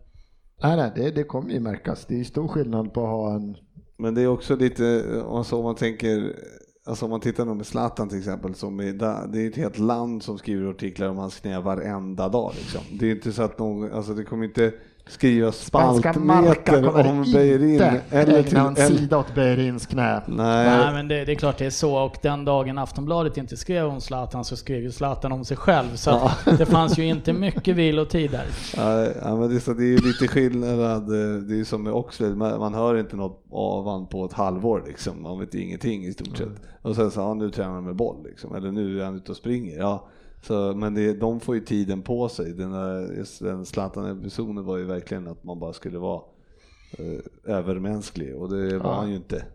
Nej, 0.63 0.77
nej, 0.77 0.91
det, 0.95 1.11
det 1.11 1.23
kommer 1.23 1.51
ju 1.51 1.59
märkas. 1.59 2.05
Det 2.05 2.19
är 2.19 2.23
stor 2.23 2.47
skillnad 2.47 2.93
på 2.93 3.03
att 3.03 3.09
ha 3.09 3.35
en... 3.35 3.57
Men 3.97 4.15
det 4.15 4.21
är 4.21 4.27
också 4.27 4.55
lite, 4.55 5.05
alltså 5.29 5.55
om 5.55 5.63
man 5.63 5.75
tänker, 5.75 6.35
alltså 6.85 7.05
om 7.05 7.11
man 7.11 7.19
tittar 7.19 7.45
nu 7.45 7.53
med 7.53 7.65
Zlatan 7.65 8.09
till 8.09 8.17
exempel, 8.17 8.55
som 8.55 8.79
är, 8.79 8.93
det 9.27 9.41
är 9.41 9.47
ett 9.47 9.55
helt 9.55 9.79
land 9.79 10.23
som 10.23 10.37
skriver 10.37 10.69
artiklar 10.69 11.07
om 11.07 11.17
hans 11.17 11.39
knä 11.39 11.59
varenda 11.59 12.29
dag 12.29 12.51
liksom. 12.55 12.81
Det 12.99 13.07
är 13.07 13.11
inte 13.11 13.31
så 13.31 13.43
att 13.43 13.59
någon, 13.59 13.91
alltså 13.91 14.13
det 14.13 14.23
kommer 14.23 14.45
inte 14.45 14.73
Marca 15.05 15.51
spaltmeter 15.51 16.81
kommer 16.81 17.07
om 17.07 17.25
Beirin 17.33 17.73
inte 17.73 18.01
eller 18.09 18.43
till, 18.43 18.57
en 18.57 18.65
eller, 18.65 18.97
sida 18.97 19.17
åt 19.17 19.35
Beirins 19.35 19.85
knä. 19.85 20.21
nej, 20.27 20.79
nej, 20.79 20.93
men 20.93 21.07
det, 21.07 21.25
det 21.25 21.31
är 21.31 21.35
klart 21.35 21.57
det 21.57 21.65
är 21.65 21.69
så. 21.69 21.97
Och 21.97 22.17
den 22.21 22.45
dagen 22.45 22.77
Aftonbladet 22.77 23.37
inte 23.37 23.57
skrev 23.57 23.85
om 23.85 24.01
Zlatan 24.01 24.45
så 24.45 24.55
skrev 24.55 24.81
ju 24.81 24.91
Zlatan 24.91 25.31
om 25.31 25.45
sig 25.45 25.57
själv. 25.57 25.95
Så 25.95 26.11
att 26.11 26.45
det 26.57 26.65
fanns 26.65 26.99
ju 26.99 27.05
inte 27.05 27.33
mycket 27.33 27.75
vilotid 27.75 28.31
där. 28.31 28.45
Ja, 28.77 29.07
ja, 29.21 29.35
men 29.35 29.49
det, 29.49 29.55
är 29.55 29.59
så 29.59 29.73
det 29.73 29.83
är 29.83 29.87
ju 29.87 29.97
lite 29.97 30.27
skillnad, 30.27 31.09
det 31.47 31.59
är 31.59 31.63
som 31.63 31.83
med 31.83 31.93
Oxlade, 31.93 32.35
man, 32.35 32.59
man 32.59 32.73
hör 32.73 32.97
inte 32.97 33.15
något 33.15 33.45
av 33.51 33.89
han 33.89 34.07
på 34.07 34.25
ett 34.25 34.33
halvår 34.33 34.83
liksom, 34.87 35.21
man 35.21 35.39
vet 35.39 35.55
ingenting 35.55 36.05
i 36.05 36.13
stort 36.13 36.37
sett. 36.37 36.61
Och 36.81 36.95
sen 36.95 37.11
så, 37.11 37.19
ja 37.19 37.33
nu 37.33 37.51
tränar 37.51 37.73
han 37.73 37.83
med 37.83 37.95
boll 37.95 38.23
liksom, 38.23 38.55
eller 38.55 38.71
nu 38.71 39.01
är 39.01 39.05
han 39.05 39.15
ute 39.15 39.31
och 39.31 39.37
springer. 39.37 39.77
Ja, 39.77 40.07
så, 40.47 40.73
men 40.75 40.93
det, 40.93 41.13
de 41.13 41.39
får 41.39 41.55
ju 41.55 41.61
tiden 41.61 42.01
på 42.01 42.29
sig. 42.29 42.53
Den, 42.53 42.71
där, 42.71 43.13
just 43.17 43.39
den 43.39 43.65
Zlatan-episoden 43.65 44.65
var 44.65 44.77
ju 44.77 44.83
verkligen 44.83 45.27
att 45.27 45.43
man 45.43 45.59
bara 45.59 45.73
skulle 45.73 45.97
vara 45.97 46.21
eh, 46.97 47.53
övermänsklig 47.55 48.35
och 48.35 48.49
det 48.49 48.77
var 48.77 48.89
Ja. 48.89 48.95
han 48.95 49.09
ju 49.09 49.15
inte. 49.15 49.45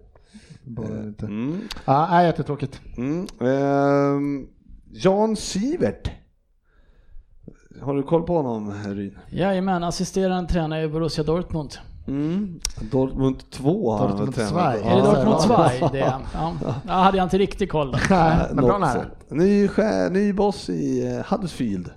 Bara 0.65 1.03
inte. 1.03 1.27
Mm. 1.27 1.61
Ja, 1.85 2.09
nej, 2.11 2.27
jättetråkigt. 2.27 2.81
Mm. 2.97 3.27
Ehm, 3.41 4.49
Jan 4.93 5.37
Sivert. 5.37 6.11
Har 7.81 7.95
du 7.95 8.03
koll 8.03 8.23
på 8.23 8.37
honom, 8.37 8.73
Ryn? 8.87 9.19
Jajamän, 9.31 9.85
assisterande 9.85 10.53
tränare 10.53 10.83
i 10.83 10.89
Borussia 10.89 11.25
Dortmund. 11.25 11.71
Mm. 12.07 12.61
Dortmund 12.91 13.51
2 13.51 13.91
har 13.91 13.99
han 13.99 14.07
väl 14.09 14.17
Dortmund 14.17 14.35
tränat. 14.35 14.51
Zweig. 14.53 14.81
Är 14.87 14.97
det 14.97 14.97
Ja, 14.97 15.25
Dortmund 15.25 15.37
ja. 15.49 15.71
2? 15.81 15.89
Det, 15.93 15.99
ja. 15.99 16.21
ja, 16.87 16.93
hade 16.93 17.17
jag 17.17 17.25
inte 17.27 17.39
riktigt 17.39 17.71
koll. 17.73 17.97
Nej, 18.11 18.47
men 18.55 18.65
bra 18.65 18.79
nära. 18.79 19.05
Ny, 19.29 19.69
ny 20.11 20.33
boss 20.33 20.69
i 20.71 21.07
eh, 21.17 21.33
Huddersfield. 21.33 21.91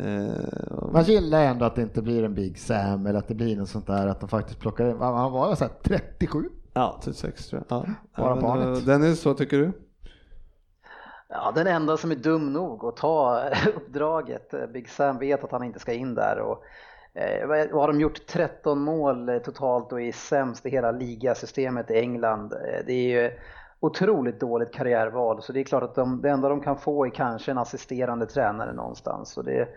Eh, 0.00 0.90
Man 0.92 1.04
gillar 1.04 1.40
ändå 1.42 1.64
att 1.64 1.74
det 1.74 1.82
inte 1.82 2.02
blir 2.02 2.24
en 2.24 2.34
Big 2.34 2.58
Sam 2.58 3.06
eller 3.06 3.18
att 3.18 3.28
det 3.28 3.34
blir 3.34 3.56
något 3.56 3.68
sånt 3.68 3.86
där 3.86 4.06
att 4.06 4.20
de 4.20 4.28
faktiskt 4.28 4.60
plockar 4.60 4.90
in. 4.90 5.00
Han 5.00 5.32
var 5.32 5.54
så 5.54 5.64
här 5.64 5.72
37. 5.82 6.44
ja, 6.74 7.00
36 7.04 7.46
tror 7.48 7.64
jag. 7.68 7.78
Ja. 7.78 7.84
Bara 8.16 8.28
Ja, 8.28 8.34
men, 8.34 8.44
barnet. 8.44 8.78
eh, 8.78 8.84
Dennis, 8.84 9.24
vad 9.24 9.36
tycker 9.36 9.58
du? 9.58 9.72
Ja, 11.28 11.52
den 11.54 11.66
enda 11.66 11.96
som 11.96 12.10
är 12.10 12.14
dum 12.16 12.52
nog 12.52 12.84
att 12.84 12.96
ta 12.96 13.40
uppdraget. 13.76 14.54
eh, 14.54 14.66
Big 14.72 14.88
Sam 14.88 15.18
vet 15.18 15.44
att 15.44 15.52
han 15.52 15.64
inte 15.64 15.78
ska 15.78 15.92
in 15.92 16.14
där. 16.14 16.38
Och, 16.38 16.62
vad 17.46 17.70
vad 17.70 17.80
har 17.80 17.88
de 17.88 18.00
gjort? 18.00 18.26
13 18.26 18.78
mål 18.80 19.28
eh, 19.28 19.38
totalt 19.38 19.92
och 19.92 20.00
är 20.00 20.12
sämst 20.12 20.66
i 20.66 20.70
hela 20.70 20.90
ligasystemet 20.90 21.90
i 21.90 21.98
England. 21.98 22.52
Eh, 22.52 22.84
Det 22.86 22.92
är 22.92 23.22
ju 23.22 23.30
otroligt 23.80 24.40
dåligt 24.40 24.72
karriärval. 24.74 25.42
Så 25.42 25.52
det 25.52 25.60
är 25.60 25.64
klart 25.64 25.82
att 25.82 25.94
de, 25.94 26.22
det 26.22 26.30
enda 26.30 26.48
de 26.48 26.60
kan 26.60 26.76
få 26.78 27.06
är 27.06 27.10
kanske 27.10 27.50
en 27.50 27.58
assisterande 27.58 28.26
tränare 28.26 28.72
någonstans. 28.72 29.30
Så 29.30 29.42
det, 29.42 29.68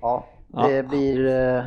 ja, 0.00 0.24
det, 0.48 0.76
Ja. 0.76 0.82
Blir, 0.82 1.26
eh, 1.26 1.64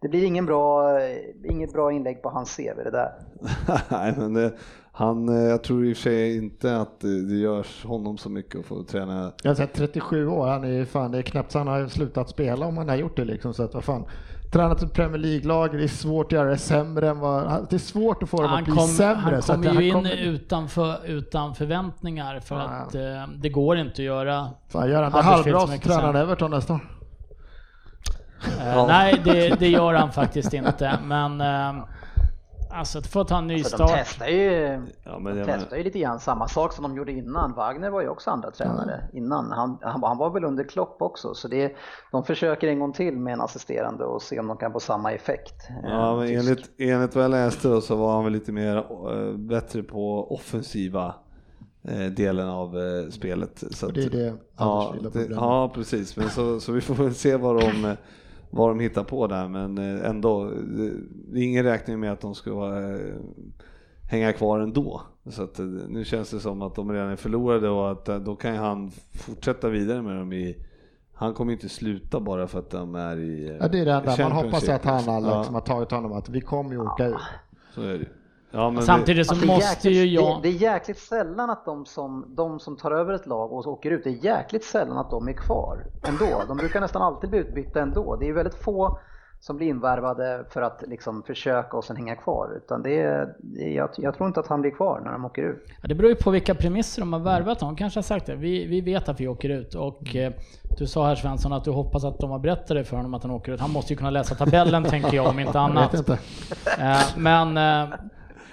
det 0.00 0.08
blir 0.08 0.24
ingen 0.24 0.46
bra, 0.46 1.00
eh, 1.00 1.16
inget 1.44 1.72
bra 1.72 1.92
inlägg 1.92 2.22
på 2.22 2.28
hans 2.30 2.56
CV 2.56 2.82
det 2.84 2.90
där. 2.90 3.12
Nej, 3.90 4.14
men 4.16 4.36
eh, 4.44 4.50
han, 4.96 5.28
eh, 5.28 5.34
jag 5.50 5.62
tror 5.64 5.86
i 5.86 5.92
och 5.92 5.96
för 5.96 6.02
sig 6.02 6.36
inte 6.36 6.76
att 6.76 7.00
det, 7.00 7.34
görs 7.34 7.84
honom 7.84 8.18
så 8.18 8.28
mycket 8.30 8.60
att 8.60 8.66
få 8.66 8.82
träna. 8.84 9.32
Jag 9.42 9.50
har 9.50 9.54
sett 9.54 9.74
37 9.74 10.28
år, 10.28 10.46
han 10.48 10.64
är 10.64 10.68
ju 10.68 10.86
fan, 10.86 11.10
det 11.10 11.18
är 11.18 11.22
knappt 11.22 11.52
så 11.52 11.58
han 11.58 11.66
har 11.68 11.86
slutat 11.86 12.28
spela 12.28 12.66
om 12.66 12.76
han 12.76 12.88
har 12.88 12.96
gjort 12.96 13.16
det 13.16 13.24
liksom. 13.24 13.54
Så 13.54 13.62
att 13.62 13.74
vad 13.74 13.84
fan. 13.84 14.04
Tränat 14.52 14.82
ett 14.82 14.92
Premier 14.92 15.18
League-lag, 15.18 15.72
det 15.72 15.84
är 15.84 15.88
svårt 15.88 16.26
att 16.26 16.32
göra 16.32 16.50
det 16.50 16.56
sämre 16.58 17.08
än 17.08 17.18
vad, 17.18 17.66
det 17.70 17.76
är 17.76 17.78
svårt 17.78 18.22
att 18.22 18.28
få 18.28 18.36
dem 18.36 18.46
att 18.46 18.50
Han 18.54 18.64
bli 18.64 18.72
kom, 18.72 18.86
sämre. 18.86 19.40
han 19.48 19.62
kommer 19.62 19.80
ju 19.82 19.86
in 19.88 19.92
kommer- 19.94 20.16
utanför, 20.22 20.96
utan 21.06 21.54
förväntningar 21.54 22.40
för 22.40 22.54
Ja. 22.56 22.62
att 22.62 22.94
eh, 22.94 23.02
det 23.42 23.48
går 23.48 23.76
inte 23.78 23.92
att 23.92 23.98
göra. 23.98 24.48
Fan, 24.68 24.90
gör 24.90 25.02
han 25.02 25.12
det 25.12 25.20
halvbra 25.22 25.60
så 25.60 25.66
tränar 25.78 26.02
han. 26.02 26.16
Everton 26.16 26.50
nästa 26.50 26.72
år. 26.72 26.80
Eh, 28.60 28.68
Ja. 28.76 28.86
Nej, 28.86 29.20
det, 29.24 29.58
det 29.58 29.68
gör 29.68 29.94
han 29.94 30.12
faktiskt 30.12 30.52
inte. 30.54 30.98
Men 31.04 31.40
eh, 31.40 31.84
alltså 32.74 32.98
att 32.98 33.06
få 33.06 33.24
ta 33.24 33.38
en 33.38 33.46
ny 33.46 33.64
Så 33.64 33.76
de 33.76 33.88
start. 33.88 33.98
testar 34.04 34.26
ju, 34.26 34.80
Ja, 35.04 35.18
men 35.18 35.36
de 35.36 35.44
testar 35.44 35.76
ju 35.76 35.82
lite 35.82 35.98
grann 35.98 36.20
samma 36.20 36.48
sak 36.48 36.72
som 36.72 36.82
de 36.82 36.96
gjorde 36.96 37.12
innan. 37.12 37.52
Wagner 37.52 37.90
var 37.90 38.00
ju 38.02 38.08
också 38.08 38.30
andra 38.30 38.50
tränare 38.50 39.08
innan. 39.12 39.52
Han, 39.52 39.78
han, 39.82 40.02
han 40.02 40.18
var 40.18 40.30
väl 40.30 40.44
under 40.44 40.64
Klopp 40.64 40.96
också. 41.02 41.34
Så 41.34 41.48
det, 41.48 41.76
de 42.12 42.24
försöker 42.24 42.68
en 42.68 42.78
gång 42.80 42.92
till 42.92 43.16
med 43.16 43.32
en 43.32 43.40
assisterande 43.40 44.04
och 44.04 44.22
se 44.22 44.40
om 44.40 44.46
de 44.48 44.56
kan 44.56 44.72
få 44.72 44.80
samma 44.80 45.12
effekt. 45.12 45.54
Ja, 45.82 46.12
Eh, 46.12 46.18
men 46.18 46.28
enligt, 46.38 46.70
enligt 46.78 47.14
vad 47.14 47.24
jag 47.24 47.30
läste 47.30 47.68
då 47.68 47.80
så 47.80 47.96
var 47.96 48.14
han 48.14 48.24
väl 48.24 48.32
lite 48.32 48.52
mer 48.52 48.76
eh, 48.76 49.36
bättre 49.36 49.82
på 49.82 50.32
offensiva 50.34 51.14
eh, 51.88 52.06
delen 52.06 52.48
av 52.48 52.74
spelet. 53.10 53.64
Så 53.70 53.86
Och 53.86 53.92
det 53.92 54.04
är 54.04 54.10
det 54.10 54.34
Ja, 54.56 54.92
Anders 54.92 55.14
vill 55.14 55.34
ha 55.36 55.44
det, 55.44 55.50
ja, 55.50 55.72
precis. 55.74 56.16
Men 56.16 56.28
så, 56.30 56.60
så 56.60 56.72
vi 56.72 56.80
får 56.80 56.94
väl 56.94 57.14
se 57.14 57.36
vad 57.36 57.60
de, 57.60 57.96
vad 58.54 58.70
de 58.70 58.80
hittar 58.80 59.04
på 59.04 59.26
där. 59.26 59.48
Men 59.48 59.78
eh, 59.78 60.10
ändå, 60.10 60.50
det, 61.32 61.40
är 61.40 61.42
ingen 61.42 61.64
räkning 61.64 62.00
med 62.00 62.12
att 62.12 62.20
de 62.20 62.34
ska 62.34 62.50
eh, 62.50 63.14
hänga 64.10 64.32
kvar 64.32 64.60
ändå. 64.60 65.02
Så 65.30 65.42
att, 65.42 65.58
eh, 65.58 65.66
nu 65.66 66.04
känns 66.04 66.30
det 66.30 66.40
som 66.40 66.62
att 66.62 66.74
de 66.74 66.92
redan 66.92 67.08
är 67.08 67.16
förlorade 67.16 67.68
och 67.68 67.90
att 67.90 68.04
då 68.04 68.36
kan 68.36 68.56
han 68.56 68.90
fortsätta 69.12 69.68
vidare 69.68 70.02
med 70.02 70.16
dem 70.16 70.32
i 70.32 70.56
han 71.16 71.34
kommer 71.34 71.52
inte 71.52 71.68
sluta 71.68 72.20
bara 72.20 72.46
för 72.46 72.58
att 72.58 72.70
de 72.70 72.94
är 72.94 73.16
i 73.16 73.56
Ja, 73.60 73.68
det 73.68 73.78
är 73.78 73.84
det 73.84 73.92
enda. 73.92 74.16
Man 74.18 74.32
hoppas 74.32 74.68
att 74.68 74.84
han 74.84 74.96
liksom. 74.96 75.14
Alex 75.14 75.28
Ja, 75.34 75.44
som 75.44 75.54
har 75.54 75.60
tagit 75.60 75.90
honom 75.90 76.12
att 76.12 76.28
vi 76.28 76.40
kommer 76.40 76.72
ju 76.72 76.80
åka 76.80 77.06
ut. 77.06 77.14
så 77.74 77.82
är 77.82 77.98
det. 77.98 78.06
Ja, 78.54 78.70
men 78.70 78.82
Samtidigt 78.82 79.26
så 79.26 79.32
Alltså, 79.32 79.46
det 79.46 79.52
är 79.52 79.56
måste 79.56 79.88
ju 79.88 79.94
jäkligt- 79.94 80.20
jag... 80.20 80.42
det, 80.42 80.48
det 80.48 80.56
är 80.56 80.72
jäkligt 80.72 80.98
sällan 80.98 81.50
att 81.50 81.64
de 81.64 81.86
som, 81.86 82.24
de 82.36 82.60
som 82.60 82.76
tar 82.76 82.90
över 82.90 83.12
ett 83.14 83.26
lag 83.26 83.52
och 83.52 83.66
åker 83.66 83.90
ut, 83.90 84.04
det 84.04 84.10
är 84.10 84.24
jäkligt 84.24 84.64
sällan 84.64 84.98
att 84.98 85.10
de 85.10 85.28
är 85.28 85.32
kvar 85.32 85.78
ändå. 86.08 86.42
De 86.48 86.56
brukar 86.56 86.80
nästan 86.80 87.02
alltid 87.02 87.30
bli 87.30 87.38
utbytta 87.38 87.80
ändå. 87.80 88.16
Det 88.16 88.28
är 88.28 88.32
väldigt 88.32 88.54
få 88.54 88.98
som 89.40 89.56
blir 89.56 89.66
invärvade 89.68 90.44
för 90.50 90.62
att 90.62 90.82
liksom 90.86 91.22
försöka 91.22 91.76
och 91.76 91.84
sen 91.84 91.96
hänga 91.96 92.16
kvar. 92.16 92.48
Utan 92.56 92.82
det 92.82 93.00
är, 93.00 93.34
jag, 93.76 93.90
jag 93.96 94.14
tror 94.16 94.26
inte 94.26 94.40
att 94.40 94.46
han 94.46 94.60
blir 94.60 94.70
kvar 94.70 95.00
när 95.04 95.12
de 95.12 95.24
åker 95.24 95.42
ut. 95.42 95.64
Ja, 95.82 95.88
det 95.88 95.94
beror 95.94 96.10
ju 96.10 96.16
på 96.16 96.30
vilka 96.30 96.54
premisser 96.54 97.02
de 97.02 97.12
har 97.12 97.20
värvat 97.20 97.60
honom. 97.60 97.76
kanske 97.76 97.98
har 97.98 98.02
sagt 98.02 98.26
det. 98.26 98.34
Vi, 98.36 98.66
vi 98.66 98.80
vet 98.80 99.08
att 99.08 99.20
vi 99.20 99.28
åker 99.28 99.48
ut 99.48 99.74
och 99.74 100.16
eh, 100.16 100.32
du 100.78 100.86
sa 100.86 101.06
här 101.06 101.14
Svensson 101.14 101.52
att 101.52 101.64
du 101.64 101.70
hoppas 101.70 102.04
att 102.04 102.18
de 102.18 102.30
har 102.30 102.38
berättat 102.38 102.68
det 102.68 102.84
för 102.84 102.96
honom 102.96 103.14
att 103.14 103.22
han 103.22 103.32
åker 103.32 103.52
ut. 103.52 103.60
Han 103.60 103.70
måste 103.70 103.92
ju 103.92 103.96
kunna 103.96 104.10
läsa 104.10 104.34
tabellen 104.34 104.84
tänker 104.84 105.16
jag 105.16 105.26
om 105.26 105.38
inte 105.38 105.58
Jag 105.58 105.68
vet 105.68 105.76
annat. 105.76 105.94
inte. 105.94 106.18
Eh, 106.78 106.98
men 107.16 107.56
eh, 107.56 107.94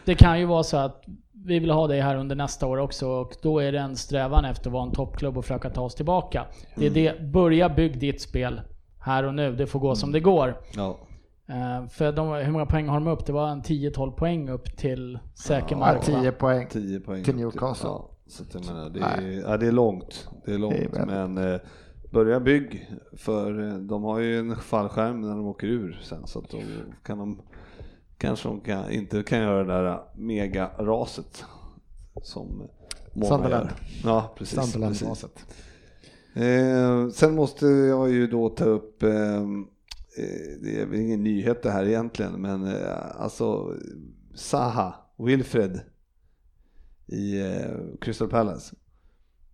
det 0.06 0.16
kan 0.16 0.40
ju 0.40 0.46
vara 0.46 0.64
så 0.64 0.78
att 0.78 1.04
vi 1.46 1.60
vill 1.60 1.72
ha 1.72 1.88
dig 1.88 2.02
här 2.02 2.16
under 2.16 2.36
nästa 2.36 2.68
år 2.68 2.78
också 2.78 3.08
och 3.08 3.36
då 3.42 3.60
är 3.60 3.72
det 3.72 3.80
en 3.80 3.96
strävan 3.96 4.46
efter 4.46 4.70
att 4.70 4.74
vara 4.74 4.84
en 4.84 4.92
toppklubb 4.92 5.38
och 5.38 5.46
försöka 5.46 5.70
ta 5.70 5.82
oss 5.82 5.96
tillbaka. 5.96 6.46
Det 6.76 6.86
är 6.86 6.90
det, 6.90 7.22
börja 7.22 7.70
bygg 7.70 8.00
ditt 8.00 8.22
spel 8.22 8.62
här 9.00 9.24
och 9.24 9.34
nu. 9.34 9.56
Det 9.56 9.68
får 9.68 9.80
gå 9.80 9.96
som 9.96 10.12
det 10.12 10.20
går. 10.20 10.58
ja. 10.76 10.98
Eh, 11.48 11.88
för 11.88 12.12
de, 12.12 12.34
hur 12.34 12.52
många 12.52 12.66
poäng 12.66 12.88
har 12.88 13.00
de 13.00 13.08
upp? 13.08 13.26
Det 13.26 13.34
var 13.34 13.48
en 13.48 13.62
10-12 13.62 14.12
poäng 14.12 14.50
upp 14.50 14.78
till 14.78 15.20
säker 15.36 15.76
Ja, 15.76 15.78
mark 15.80 16.10
va? 16.10 16.20
10 16.22 16.32
poäng. 16.32 16.68
10 16.70 17.00
poäng 17.00 17.24
Till 17.24 17.36
Newcastle. 17.36 17.90
Ja, 17.90 18.10
så 18.28 18.44
att 18.44 18.54
jag 18.54 18.66
menar, 18.66 18.90
det, 18.90 19.00
är, 19.00 19.50
ja, 19.50 19.58
det 19.58 19.68
är 19.68 19.72
långt. 19.72 20.30
Det 20.46 20.54
är 20.54 20.58
långt, 20.58 20.76
Det 20.94 21.00
är 21.00 21.06
men 21.06 21.54
eh, 21.54 21.60
börja 22.12 22.40
bygg 22.40 22.90
för 23.18 23.68
eh, 23.68 23.74
de 23.74 24.04
har 24.04 24.20
ju 24.20 24.40
en 24.40 24.56
fallskärm 24.56 25.22
när 25.22 25.30
de 25.30 25.48
åker 25.48 25.68
ur 25.68 26.00
sen 26.04 26.28
så 26.28 26.40
att 26.40 26.50
då 26.50 26.58
kan 27.04 27.18
de 27.18 27.42
kanske 28.22 28.48
de 28.48 28.62
kan, 28.62 28.92
inte 28.92 29.24
kan 29.24 29.40
göra 29.40 29.64
det 29.64 29.90
där 29.90 30.00
mega-raset 30.16 31.44
som 32.22 32.68
många 33.14 33.50
gör. 33.50 33.72
Ja, 34.04 34.34
precis. 34.38 34.60
Sunderland-raset. 34.60 35.46
Eh, 36.34 37.10
sen 37.10 37.36
måste 37.36 37.66
jag 37.66 38.10
ju 38.10 38.28
då 38.28 38.50
ta 38.50 38.66
upp, 38.66 39.04
eh, 39.04 39.36
eh, 39.36 39.42
det 40.62 40.82
är 40.82 40.86
väl 40.86 41.00
ingen 41.00 41.24
nyhet 41.24 41.64
det 41.64 41.72
här 41.72 41.86
egentligen, 41.86 42.42
men 42.42 42.68
eh, 42.68 43.22
alltså 43.22 43.78
Saha, 44.36 44.96
Wilfred 45.18 45.80
i 47.08 47.42
eh, 47.42 47.98
Crystal 48.02 48.30
Palace. 48.30 48.76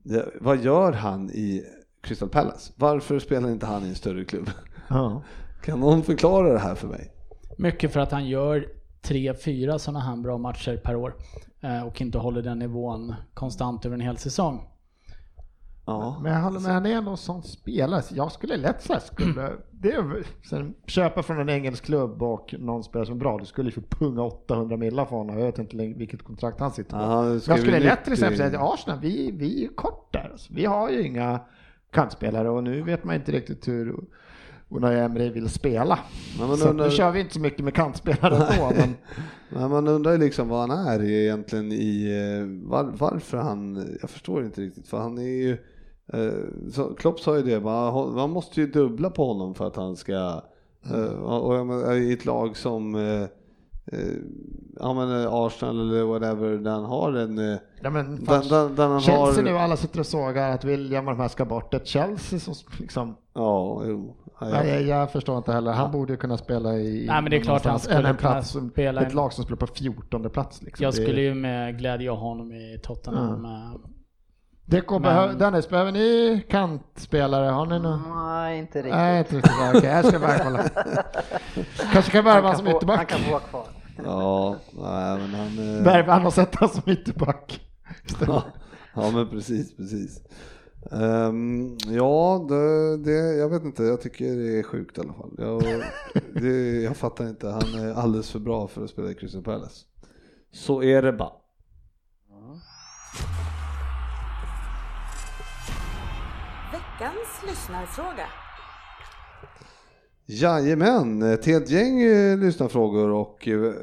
Ja, 0.03 0.21
vad 0.41 0.57
gör 0.57 0.91
han 0.91 1.29
i 1.29 1.63
Crystal 2.01 2.29
Palace? 2.29 2.73
Varför 2.75 3.19
spelar 3.19 3.49
inte 3.49 3.65
han 3.65 3.85
i 3.85 3.89
en 3.89 3.95
större 3.95 4.25
klubb? 4.25 4.49
Ja. 4.89 5.23
Kan 5.63 5.79
någon 5.79 6.03
förklara 6.03 6.53
det 6.53 6.59
här 6.59 6.75
för 6.75 6.87
mig? 6.87 7.13
Mycket 7.57 7.93
för 7.93 7.99
att 7.99 8.11
han 8.11 8.27
gör 8.27 8.67
tre, 9.01 9.33
fyra 9.33 9.79
sådana 9.79 9.99
här 9.99 10.15
bra 10.15 10.37
matcher 10.37 10.77
per 10.77 10.95
år 10.95 11.15
eh, 11.61 11.87
och 11.87 12.01
inte 12.01 12.17
håller 12.17 12.41
den 12.41 12.59
nivån 12.59 13.15
konstant 13.33 13.85
över 13.85 13.93
en 13.93 14.01
hel 14.01 14.17
säsong. 14.17 14.67
Ja. 15.85 16.19
Men 16.23 16.31
jag 16.33 16.41
håller 16.41 16.59
med, 16.59 16.71
han 16.73 16.85
är 16.85 16.95
en 16.95 17.17
sån 17.17 17.43
spelare. 17.43 18.01
Så 18.01 18.15
Jag 18.15 18.31
skulle 18.31 18.57
lätt 18.57 18.81
säga 18.81 18.99
skulle, 18.99 19.51
det 19.71 19.91
är, 19.91 20.23
sen, 20.49 20.73
köpa 20.85 21.23
från 21.23 21.39
en 21.39 21.49
engelsk 21.49 21.85
klubb 21.85 22.23
och 22.23 22.55
någon 22.59 22.83
spelare 22.83 23.05
som 23.05 23.15
är 23.15 23.19
bra, 23.19 23.37
du 23.37 23.45
skulle 23.45 23.69
ju 23.69 23.71
få 23.71 23.81
punga 23.81 24.21
800 24.21 24.77
millar 24.77 25.05
för 25.05 25.15
honom. 25.15 25.37
Jag 25.37 25.45
vet 25.45 25.59
inte 25.59 25.77
vilket 25.77 26.23
kontrakt 26.23 26.59
han 26.59 26.71
sitter 26.71 26.91
på. 26.91 26.97
Men 26.97 27.41
ska 27.41 27.51
jag 27.51 27.59
skulle 27.59 27.79
lätt 27.79 28.03
till 28.03 28.13
exempel 28.13 28.37
säga 28.37 28.59
att 28.59 28.73
Arsenal, 28.73 28.99
vi, 28.99 29.31
vi 29.31 29.57
är 29.57 29.61
ju 29.61 29.69
kort 29.69 30.13
där. 30.13 30.29
Alltså. 30.31 30.53
Vi 30.53 30.65
har 30.65 30.89
ju 30.89 31.01
inga 31.01 31.39
kantspelare 31.91 32.49
och 32.49 32.63
nu 32.63 32.81
vet 32.81 33.03
man 33.03 33.15
inte 33.15 33.31
riktigt 33.31 33.67
hur 33.67 33.95
Unai 34.69 34.99
Emery 34.99 35.29
vill 35.29 35.49
spela. 35.49 35.99
Men 36.39 36.57
så 36.57 36.69
undrar- 36.69 36.85
nu 36.85 36.91
kör 36.91 37.11
vi 37.11 37.19
inte 37.19 37.33
så 37.33 37.39
mycket 37.39 37.63
med 37.65 37.73
kantspelare 37.73 38.35
ändå. 38.35 38.71
men 38.77 38.95
Men 39.49 39.69
man 39.71 39.87
undrar 39.87 40.11
ju 40.11 40.17
liksom 40.17 40.47
vad 40.49 40.69
han 40.69 40.87
är 40.87 41.03
egentligen 41.03 41.71
i, 41.71 42.03
eh, 42.39 42.69
var, 42.69 42.83
varför 42.83 43.37
han, 43.37 43.87
jag 44.01 44.09
förstår 44.09 44.43
inte 44.45 44.61
riktigt 44.61 44.87
för 44.87 44.97
han 44.97 45.17
är 45.17 45.21
ju, 45.21 45.57
eh, 46.13 46.93
Klopp 46.97 47.19
sa 47.19 47.37
ju 47.37 47.43
det, 47.43 47.59
man, 47.59 48.13
man 48.15 48.29
måste 48.29 48.61
ju 48.61 48.67
dubbla 48.67 49.09
på 49.09 49.25
honom 49.27 49.55
för 49.55 49.67
att 49.67 49.75
han 49.75 49.95
ska, 49.95 50.41
eh, 50.93 51.23
och 51.23 51.55
jag 51.55 51.67
menar, 51.67 51.93
i 51.95 52.13
ett 52.13 52.25
lag 52.25 52.57
som 52.57 52.95
eh, 52.95 53.01
eh, 53.21 53.27
ja 54.79 54.93
men 54.93 55.23
eh, 55.23 55.33
Arsenal 55.33 55.79
eller 55.91 56.03
whatever, 56.03 56.69
han 56.71 56.85
har 56.85 57.13
en, 57.13 57.37
eh, 57.51 57.57
Ja, 57.83 57.89
men 57.89 58.25
där, 58.25 58.75
där 58.75 58.87
han 58.87 59.01
Chelsea 59.01 59.35
har, 59.35 59.41
nu, 59.41 59.57
alla 59.57 59.77
sitter 59.77 59.99
och 59.99 60.05
sågar 60.05 60.51
att 60.51 60.63
William 60.63 61.07
och 61.07 61.13
de 61.13 61.21
här 61.21 61.27
ska 61.27 61.45
bort. 61.45 61.73
Ett 61.73 61.87
Chelsea 61.87 62.39
som 62.39 62.53
liksom, 62.79 63.15
ja, 63.33 63.83
jo, 63.85 64.15
ja, 64.39 64.47
nej, 64.49 64.69
ja. 64.69 64.73
jag, 64.73 64.81
jag 65.01 65.11
förstår 65.11 65.37
inte 65.37 65.51
heller. 65.53 65.71
Han 65.71 65.91
borde 65.91 66.13
ju 66.13 66.17
kunna 66.17 66.37
spela 66.37 66.75
i 66.75 67.05
Nej, 67.07 67.21
men 67.21 67.31
det 67.31 67.37
är 67.37 67.41
klart 67.41 67.65
han 67.65 67.79
skulle 67.79 68.09
en 68.09 68.17
plats, 68.17 68.49
som- 68.49 68.69
spela 68.69 69.01
ett 69.01 69.09
en- 69.09 69.15
lag 69.15 69.33
som 69.33 69.43
spelar 69.43 69.57
på 69.57 69.67
14 69.67 70.29
plats. 70.29 70.61
Liksom. 70.61 70.83
Jag 70.83 70.93
skulle 70.93 71.21
ju 71.21 71.33
med 71.33 71.77
glädje 71.77 72.09
ha 72.09 72.17
honom 72.17 72.51
i 72.51 72.79
Tottenham. 72.83 73.45
eh, 73.45 73.79
det 74.69 74.81
kommer, 74.81 75.27
men- 75.27 75.37
Dennis, 75.37 75.69
behöver 75.69 75.91
ni 75.91 76.41
kantspelare? 76.49 77.45
Har 77.49 77.65
ni 77.65 77.79
någon? 77.79 78.01
Nej, 78.25 78.59
inte 78.59 78.77
riktigt. 78.77 78.93
Nej, 78.93 79.19
inte 79.19 79.35
riktigt. 79.35 79.53
Okej, 79.75 79.89
jag 79.89 80.05
ska 80.05 80.19
bara 80.19 80.37
kolla. 80.39 80.63
Kanske 81.93 82.11
kan 82.11 82.25
värva 82.25 82.55
som 82.55 82.65
få, 82.65 82.71
han 82.71 82.77
ytterback. 82.77 83.07
kan 83.09 83.19
få 83.19 83.31
vara 83.31 83.39
kvar. 83.41 83.63
ja, 84.05 84.55
nej 84.73 85.17
men 85.17 85.33
han, 85.33 85.85
eh, 85.85 86.05
han 86.05 86.25
och 86.25 86.33
sätta 86.33 86.57
han 86.59 86.69
som 86.69 86.91
ytterback. 86.91 87.61
Ja, 88.27 88.43
ja 88.93 89.11
men 89.11 89.29
precis, 89.29 89.75
precis. 89.75 90.21
Ehm, 90.91 91.77
ja, 91.87 92.45
det, 92.49 92.97
det, 92.97 93.35
jag 93.35 93.49
vet 93.49 93.63
inte, 93.63 93.83
jag 93.83 94.01
tycker 94.01 94.35
det 94.35 94.59
är 94.59 94.63
sjukt 94.63 94.97
i 94.97 95.01
alla 95.01 95.13
fall. 95.13 95.35
Jag, 95.37 95.63
det, 96.41 96.81
jag 96.81 96.97
fattar 96.97 97.29
inte, 97.29 97.47
han 97.47 97.73
är 97.79 97.93
alldeles 97.93 98.31
för 98.31 98.39
bra 98.39 98.67
för 98.67 98.83
att 98.83 98.89
spela 98.89 99.11
i 99.11 99.15
Crystal 99.15 99.43
Palace. 99.43 99.85
Så 100.51 100.83
är 100.83 101.01
det 101.01 101.13
bara. 101.13 101.31
Veckans 106.71 107.43
lyssnarfråga. 107.47 108.27
Jajamän, 110.29 111.21
ett 111.21 111.45
helt 111.45 111.69
gäng 111.69 112.01
eh, 112.01 112.37
lyssnarfrågor 112.37 113.09
och 113.09 113.47
eh, 113.47 113.73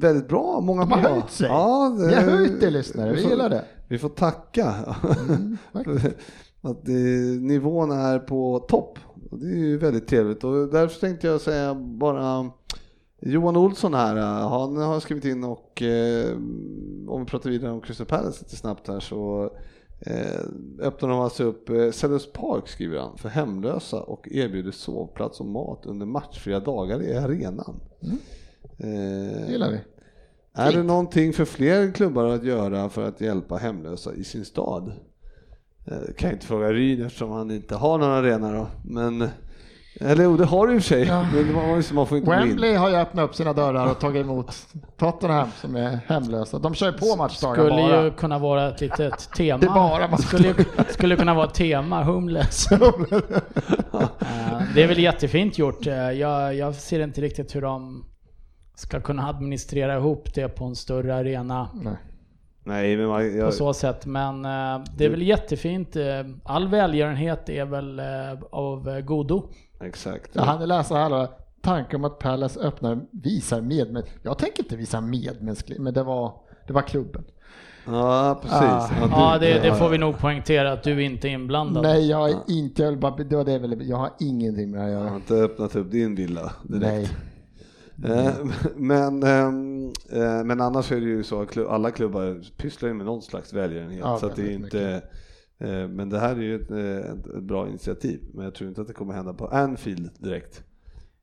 väldigt 0.00 0.28
bra, 0.28 0.60
många 0.60 0.80
De 0.80 0.92
har 0.92 1.00
bra. 1.02 1.10
höjt 1.10 1.30
sig. 1.30 1.46
Ja, 1.48 1.96
Vi 2.08 2.14
har 2.14 2.22
höjt 2.22 2.60
det 2.60 2.70
lyssnare, 2.70 3.12
vi 3.12 3.22
får- 3.22 3.30
gillar 3.30 3.50
det. 3.50 3.64
Vi 3.88 3.98
får 3.98 4.08
tacka. 4.08 4.74
Mm, 5.28 5.56
att 6.62 6.84
det, 6.84 6.92
nivån 7.40 7.90
är 7.90 8.18
på 8.18 8.58
topp. 8.58 8.98
Och 9.30 9.38
det 9.38 9.46
är 9.46 9.56
ju 9.56 9.78
väldigt 9.78 10.06
trevligt 10.06 10.44
och 10.44 10.68
därför 10.68 11.00
tänkte 11.00 11.26
jag 11.26 11.40
säga 11.40 11.74
bara 11.74 12.50
Johan 13.20 13.56
Olsson 13.56 13.94
här, 13.94 14.16
han 14.48 14.76
har 14.76 15.00
skrivit 15.00 15.24
in 15.24 15.44
och 15.44 15.82
eh, 15.82 16.32
om 17.08 17.20
vi 17.20 17.26
pratar 17.26 17.50
vidare 17.50 17.72
om 17.72 17.80
Crystal 17.80 18.06
Palace 18.06 18.44
lite 18.44 18.56
snabbt 18.56 18.88
här 18.88 19.00
så 19.00 19.44
eh, 19.44 19.50
öppnar 20.80 21.08
de 21.08 21.20
alltså 21.20 21.44
upp 21.44 21.70
eh, 21.70 21.90
Sellers 21.90 22.26
Park 22.32 22.68
skriver 22.68 22.98
han 22.98 23.18
för 23.18 23.28
hemlösa 23.28 24.00
och 24.02 24.28
erbjuder 24.30 24.70
sovplats 24.70 25.40
och 25.40 25.46
mat 25.46 25.86
under 25.86 26.06
matchfria 26.06 26.60
dagar 26.60 27.02
i 27.02 27.16
arenan. 27.16 27.80
Det 28.00 28.16
Eh, 28.86 29.50
gillar 29.50 29.70
vi. 29.70 29.80
är 30.52 30.72
det 30.72 30.82
någonting 30.82 31.32
för 31.32 31.44
fler 31.44 31.92
klubbar 31.92 32.26
att 32.26 32.44
göra 32.44 32.88
för 32.88 33.08
att 33.08 33.20
hjälpa 33.20 33.56
hemlösa 33.56 34.14
i 34.14 34.24
sin 34.24 34.44
stad? 34.44 34.92
Eh, 35.86 36.14
Kan 36.16 36.28
jag 36.30 36.36
inte 36.36 36.46
fråga 36.46 36.72
Ryn 36.72 37.02
eftersom 37.06 37.30
han 37.30 37.50
inte 37.50 37.74
har 37.74 37.98
någon 37.98 38.10
arena 38.10 38.52
då. 38.52 38.66
Men, 38.84 39.28
eller 40.00 40.24
jo, 40.24 40.36
det 40.36 40.44
har 40.44 40.66
du 40.66 40.74
i 40.74 40.78
och 40.78 40.82
för 40.82 40.88
sig. 40.88 41.02
Ja. 41.06 41.26
Men 41.32 41.82
så 41.82 41.94
man 41.94 42.06
får 42.06 42.18
inte 42.18 42.26
gå 42.30 42.34
in. 42.34 42.38
Wembley 42.48 42.74
har 42.74 42.88
ju 42.90 42.96
öppnat 42.96 43.24
upp 43.24 43.34
sina 43.34 43.52
dörrar 43.52 43.90
och 43.90 43.98
tagit 44.00 44.24
emot 44.24 44.54
Tottenham 44.96 45.48
som 45.60 45.76
är 45.76 45.98
hemlösa. 46.06 46.58
De 46.58 46.74
kör 46.74 46.86
ju 46.86 46.92
på 46.92 47.16
matchdagar 47.16 47.54
Skulle 47.54 47.70
bara. 47.82 48.04
ju 48.04 48.10
kunna 48.10 48.38
vara 48.38 48.68
ett 48.68 48.80
litet 48.80 49.30
tema. 49.36 49.58
Det 49.60 49.66
är 49.66 49.74
bara 49.74 50.08
man- 50.08 50.18
skulle, 50.18 50.48
ju, 50.48 50.54
skulle 50.88 51.16
kunna 51.16 51.34
vara 51.34 51.46
ett 51.46 51.54
tema, 51.54 52.02
homeless. 52.04 52.66
Eh, 54.20 54.62
det 54.74 54.82
är 54.82 54.86
väl 54.88 54.98
jättefint 54.98 55.58
gjort. 55.58 55.86
Eh, 55.86 55.94
Jag, 55.94 56.54
jag 56.54 56.74
ser 56.74 57.00
inte 57.00 57.20
riktigt 57.20 57.54
hur 57.56 57.60
de 57.62 58.04
ska 58.74 59.00
kunna 59.00 59.28
administrera 59.28 59.96
ihop 59.96 60.34
det 60.34 60.48
på 60.48 60.64
en 60.64 60.76
större 60.76 61.14
arena 61.16 61.68
Nej. 61.74 61.96
Nej, 62.64 62.96
men 62.96 63.06
man, 63.06 63.20
på 63.20 63.36
jag, 63.36 63.54
så 63.54 63.74
sätt. 63.74 64.06
Men 64.06 64.44
eh, 64.44 64.84
det 64.96 65.04
är 65.04 65.08
väl 65.10 65.22
jättefint. 65.22 65.96
All 66.44 66.68
välgörenhet 66.68 67.48
är 67.48 67.64
väl 67.64 67.98
eh, 67.98 68.04
av 68.50 69.00
godo. 69.00 69.50
Exakt. 69.86 70.30
Jag 70.32 70.42
hann 70.42 70.68
läsa 70.68 70.94
här 70.94 71.10
då. 71.10 71.28
Tanken 71.62 71.96
om 72.00 72.04
att 72.04 72.18
Palace 72.18 72.60
öppnar 72.60 73.00
visar 73.10 73.60
medmänsklighet. 73.60 74.24
Jag 74.24 74.38
tänker 74.38 74.62
inte 74.62 74.76
visa 74.76 75.00
medmänsklighet, 75.00 75.82
men 75.82 75.94
det 75.94 76.02
var, 76.02 76.34
det 76.66 76.72
var 76.72 76.82
klubben. 76.82 77.24
Ja, 77.86 78.38
precis. 78.42 78.58
Ah. 78.60 78.88
du- 79.04 79.10
Ja, 79.10 79.38
det, 79.40 79.60
det 79.60 79.66
ja, 79.66 79.74
får 79.74 79.88
vi 79.88 79.98
nog 79.98 80.18
poängtera 80.18 80.72
att 80.72 80.82
du 80.82 81.02
inte 81.04 81.28
är 81.28 81.30
inblandad. 81.32 81.82
Nej, 81.82 82.08
jag 82.10 82.30
är 82.30 82.36
inte, 82.48 82.82
jag, 82.82 82.98
bara, 82.98 83.16
det 83.16 83.36
var 83.36 83.44
det 83.44 83.52
jag, 83.52 83.60
ville, 83.60 83.84
jag 83.84 83.96
har 83.96 84.10
ingenting 84.20 84.70
med 84.70 84.80
det 84.80 84.84
att 84.86 84.92
Jag 84.92 84.98
har 84.98 85.06
göra. 85.06 85.14
inte 85.16 85.34
öppnat 85.34 85.76
upp 85.76 85.90
din 85.90 86.14
villa 86.14 86.52
direkt. 86.62 87.12
Nej. 87.94 88.26
Eh, 88.26 88.32
Men, 88.76 89.22
ehm, 89.22 89.92
eh, 90.12 90.44
men 90.44 90.60
annars 90.60 90.92
är 90.92 90.96
det 91.00 91.06
ju 91.06 91.22
så 91.24 91.42
att 91.42 91.56
alla 91.58 91.90
klubbar 91.90 92.40
pysslar 92.56 92.88
ju 92.88 92.94
med 92.94 93.06
någon 93.06 93.22
slags 93.22 93.52
välgörenhet. 93.52 94.00
Ja, 94.02 94.18
så 94.18 94.26
att 94.26 94.36
det 94.36 94.42
är 94.42 94.50
inte, 94.52 94.90
eh, 94.90 94.98
men 95.88 96.08
det 96.10 96.18
här 96.18 96.30
är 96.36 96.40
ju 96.40 96.54
ett, 96.62 96.70
eh, 96.70 97.12
ett, 97.12 97.26
ett 97.26 97.42
bra 97.42 97.68
initiativ. 97.68 98.20
Men 98.34 98.44
jag 98.44 98.54
tror 98.54 98.68
inte 98.68 98.80
att 98.80 98.86
det 98.88 98.94
kommer 98.94 99.14
hända 99.14 99.32
på 99.34 99.46
Anfield 99.46 100.10
direkt. 100.18 100.62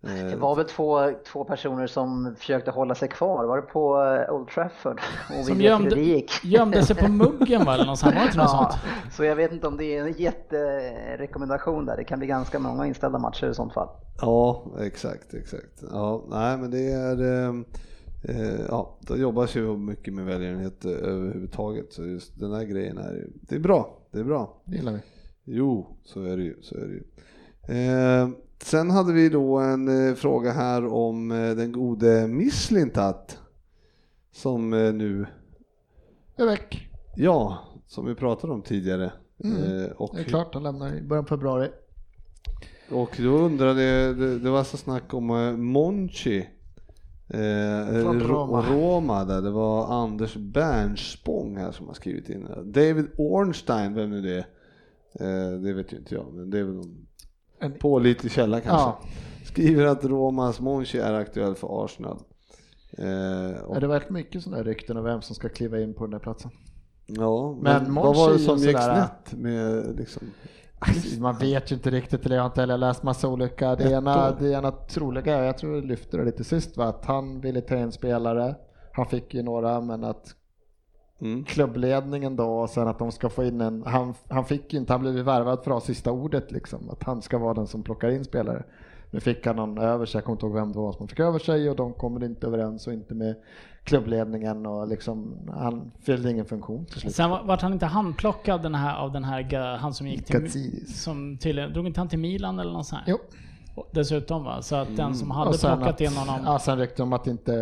Eh, 0.03 0.25
Det 0.29 0.35
var 0.35 0.55
väl 0.55 0.65
två, 0.65 1.11
två 1.31 1.43
personer 1.43 1.87
som 1.87 2.35
försökte 2.37 2.71
hålla 2.71 2.95
sig 2.95 3.07
kvar. 3.09 3.45
Var 3.45 3.55
det 3.57 3.61
på 3.63 4.03
eh, 4.03 4.33
Old 4.35 4.47
Trafford? 4.47 5.01
Och 5.29 5.39
vi 5.39 5.43
Som 5.43 5.61
gömde, 5.61 5.89
det 5.95 6.01
gick. 6.01 6.31
gömde 6.45 6.83
sig 6.85 6.95
på 6.95 7.07
muggen 7.11 7.65
va? 7.65 7.73
Eller 7.73 7.85
något 7.85 7.99
sånt. 7.99 8.15
Var 8.15 8.21
det 8.21 8.25
inte 8.27 8.37
något 8.37 8.49
Ja, 8.53 8.69
sånt? 8.71 9.13
så 9.13 9.23
jag 9.23 9.35
vet 9.35 9.51
inte 9.51 9.67
om 9.67 9.77
det 9.77 9.85
är 9.97 10.01
en 10.03 10.11
jätterekommendation 10.13 11.85
där. 11.85 11.97
Det 11.97 12.03
kan 12.03 12.19
bli 12.19 12.27
ganska 12.27 12.59
många 12.59 12.87
inställda 12.87 13.19
matcher 13.19 13.47
i 13.49 13.53
sånt 13.53 13.73
fall. 13.73 13.89
Ja, 14.21 14.63
exakt, 14.79 15.33
exakt. 15.33 15.83
Ja, 15.91 16.23
nej, 16.29 16.57
men 16.57 16.71
det 16.71 16.91
är, 16.91 17.21
eh, 17.21 17.53
eh, 18.23 18.61
ja, 18.69 18.97
det 19.01 19.17
jobbas 19.17 19.55
ju 19.55 19.77
mycket 19.77 20.13
med 20.13 20.25
välgörenhet 20.25 20.85
eh, 20.85 20.91
överhuvudtaget. 20.91 21.93
Så 21.93 22.05
just 22.05 22.39
den 22.39 22.53
här 22.53 22.63
grejen 22.63 22.97
är, 22.97 23.27
det 23.41 23.55
är 23.55 23.59
bra, 23.59 23.97
det 24.11 24.19
är 24.19 24.23
bra. 24.23 24.61
Det 24.65 24.75
gillar 24.75 24.93
vi. 24.93 24.99
Jo, 25.43 25.97
så 26.03 26.23
är 26.23 26.37
det 26.37 26.43
ju. 26.43 26.61
Så 26.61 26.75
är 26.75 26.87
det 26.87 26.93
ju. 26.93 27.03
Eh, 27.79 28.29
sen 28.63 28.89
hade 28.91 29.13
vi 29.13 29.29
då 29.29 29.57
en 29.57 30.07
eh, 30.09 30.15
fråga 30.15 30.51
här 30.51 30.85
om 30.85 31.31
eh, 31.31 31.55
den 31.55 31.71
gode 31.71 32.27
Misslintat. 32.27 33.37
Som 34.31 34.73
eh, 34.73 34.93
nu, 34.93 35.25
är 36.35 36.45
väck. 36.45 36.89
ja, 37.15 37.57
som 37.87 38.05
vi 38.05 38.15
pratade 38.15 38.53
om 38.53 38.61
tidigare. 38.61 39.11
Mm, 39.43 39.83
Eh, 39.83 39.91
och, 39.91 40.15
Det 40.15 40.19
är 40.21 40.23
klart, 40.25 40.53
han 40.53 40.63
lämnar 40.63 40.95
i 40.95 41.01
början 41.01 41.25
på 41.25 41.29
februari. 41.29 41.69
och 42.91 43.15
då 43.17 43.29
undrade, 43.29 44.13
det, 44.13 44.39
det 44.39 44.49
var 44.49 44.63
så 44.63 44.77
snack 44.77 45.13
om 45.13 45.29
eh, 45.29 45.51
Monchi. 45.57 46.49
Eh, 47.33 48.05
Roma. 48.27 48.61
Roma 48.69 49.25
där, 49.25 49.41
det 49.41 49.51
var 49.51 49.93
Anders 50.03 50.35
Bernspång 50.35 51.57
här 51.57 51.71
som 51.71 51.87
har 51.87 51.93
skrivit 51.93 52.29
in. 52.29 52.47
David 52.65 53.07
Ornstein, 53.17 53.93
vem 53.93 54.13
är 54.13 54.21
det? 54.21 54.37
Eh, 55.19 55.59
det 55.61 55.73
vet 55.73 55.93
ju 55.93 55.97
inte 55.97 56.15
jag, 56.15 56.25
men 56.33 56.49
det 56.49 56.59
är 56.59 56.63
väl 56.63 56.73
någon 56.75 57.07
En- 57.59 57.73
pålitlig 57.79 58.31
källa 58.31 58.61
kanske. 58.61 58.79
Ja. 58.87 58.99
Skriver 59.45 59.85
att 59.85 60.05
Romas 60.05 60.59
Monchi 60.59 60.97
är 60.99 61.13
aktuell 61.13 61.55
för 61.55 61.85
Arsenal. 61.85 62.17
Eh, 62.97 63.61
och, 63.63 63.75
Ja, 63.75 63.79
det 63.79 63.87
varit 63.87 64.09
mycket 64.09 64.43
sådana 64.43 64.63
rykten 64.63 64.97
om 64.97 65.03
vem 65.03 65.21
som 65.21 65.35
ska 65.35 65.49
kliva 65.49 65.79
in 65.81 65.93
på 65.93 66.03
den 66.03 66.11
där 66.11 66.19
platsen. 66.19 66.51
ja, 67.05 67.57
Men 67.61 67.83
men, 67.83 67.93
vad 67.95 68.15
var 68.15 68.33
det 68.33 68.39
som 68.39 68.57
gick 68.57 68.77
sådär- 68.77 68.95
snett 69.25 69.39
med 69.39 69.95
liksom? 69.97 70.23
Alltså, 70.79 71.21
Man 71.21 71.35
vet 71.37 71.71
ju 71.71 71.75
inte 71.75 71.89
riktigt, 71.89 72.25
eller 72.25 72.35
jag 72.35 72.43
har 72.43 72.49
inte 72.49 72.61
heller 72.61 72.77
läst 72.77 73.03
massa 73.03 73.27
olika. 73.27 73.75
Det 73.75 73.91
ena, 73.91 74.31
det 74.31 74.51
ena 74.51 74.71
troliga, 74.71 75.45
jag 75.45 75.57
tror 75.57 75.71
vi 75.75 75.81
lyfte 75.81 76.17
det 76.17 76.23
lite 76.23 76.43
sist, 76.43 76.77
var 76.77 76.85
att 76.85 77.05
han 77.05 77.41
ville 77.41 77.61
ta 77.61 77.75
in 77.77 77.91
spelare. 77.91 78.55
Han 78.93 79.05
fick 79.05 79.33
ju 79.33 79.41
några, 79.43 79.81
men 79.81 80.03
att 80.03 80.35
Mm. 81.21 81.43
klubbledningen 81.43 82.35
då 82.35 82.45
och 82.59 82.69
sen 82.69 82.87
att 82.87 82.99
de 82.99 83.11
ska 83.11 83.29
få 83.29 83.43
in 83.43 83.61
en, 83.61 83.83
han, 83.85 84.13
han 84.27 84.45
fick 84.45 84.73
ju 84.73 84.79
inte, 84.79 84.93
han 84.93 85.01
blev 85.01 85.15
ju 85.17 85.23
värvad 85.23 85.63
för 85.63 85.71
att 85.71 85.75
ha 85.75 85.81
sista 85.81 86.11
ordet 86.11 86.51
liksom, 86.51 86.89
att 86.89 87.03
han 87.03 87.21
ska 87.21 87.37
vara 87.37 87.53
den 87.53 87.67
som 87.67 87.83
plockar 87.83 88.09
in 88.09 88.23
spelare. 88.23 88.63
Nu 89.11 89.19
fick 89.19 89.45
han 89.45 89.55
någon 89.55 89.77
över 89.77 90.05
sig, 90.05 90.17
jag 90.17 90.25
kommer 90.25 90.35
inte 90.35 90.45
ihåg 90.45 90.55
vem 90.55 90.71
det 90.71 90.79
var 90.79 90.91
som 90.91 91.07
fick 91.07 91.19
över 91.19 91.39
sig 91.39 91.69
och 91.69 91.75
de 91.75 91.93
kommer 91.93 92.23
inte 92.23 92.47
överens 92.47 92.87
och 92.87 92.93
inte 92.93 93.15
med 93.15 93.35
klubbledningen 93.89 94.65
och 94.65 94.87
liksom 94.87 95.37
han 95.53 95.91
fyllde 96.01 96.31
ingen 96.31 96.45
funktion 96.45 96.85
till 96.85 96.99
slut. 97.01 97.15
Sen 97.15 97.29
var- 97.29 97.43
vart 97.43 97.61
han 97.61 97.73
inte 97.73 97.85
handplockad 97.85 98.61
den 98.63 98.75
här, 98.75 98.97
av 98.97 99.11
den 99.11 99.23
här, 99.23 99.77
han 99.77 99.93
som 99.93 100.07
gick 100.07 100.25
till, 100.25 100.93
som 100.95 101.37
till, 101.37 101.55
drog 101.55 101.87
inte 101.87 101.99
han 101.99 102.07
till 102.07 102.19
Milan 102.19 102.59
eller 102.59 102.71
något 102.73 102.85
sånt 102.87 103.01
här? 103.05 103.11
Jo. 103.11 103.17
Dessutom 103.91 104.43
va, 104.43 104.61
så 104.61 104.75
att 104.75 104.97
den 104.97 105.15
som 105.15 105.31
hade 105.31 105.57
plockat 105.57 105.87
att- 105.87 106.01
in 106.01 106.11
honom. 106.13 106.39
Ja, 106.45 106.59
sen 106.59 106.77
ryckte 106.79 107.03
om 107.03 107.13
att 107.13 107.27
inte 107.27 107.53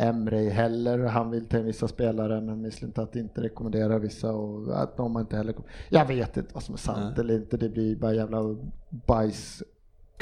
Emre 0.00 0.36
heller, 0.36 0.98
han 1.06 1.30
vill 1.30 1.46
ta 1.46 1.58
in 1.58 1.64
vissa 1.64 1.88
spelare 1.88 2.40
men 2.40 2.62
Mislintat 2.62 3.08
att 3.08 3.16
inte 3.16 3.42
rekommendera 3.42 3.98
vissa 3.98 4.32
och 4.32 4.82
att 4.82 4.96
de 4.96 5.18
inte 5.18 5.36
heller 5.36 5.52
kom- 5.52 5.64
Jag 5.88 6.06
vet 6.06 6.36
inte 6.36 6.54
vad 6.54 6.62
som 6.62 6.74
är 6.74 6.78
sant 6.78 7.18
eller 7.18 7.34
inte, 7.34 7.56
det 7.56 7.68
blir 7.68 7.96
bara 7.96 8.14
jävla 8.14 8.38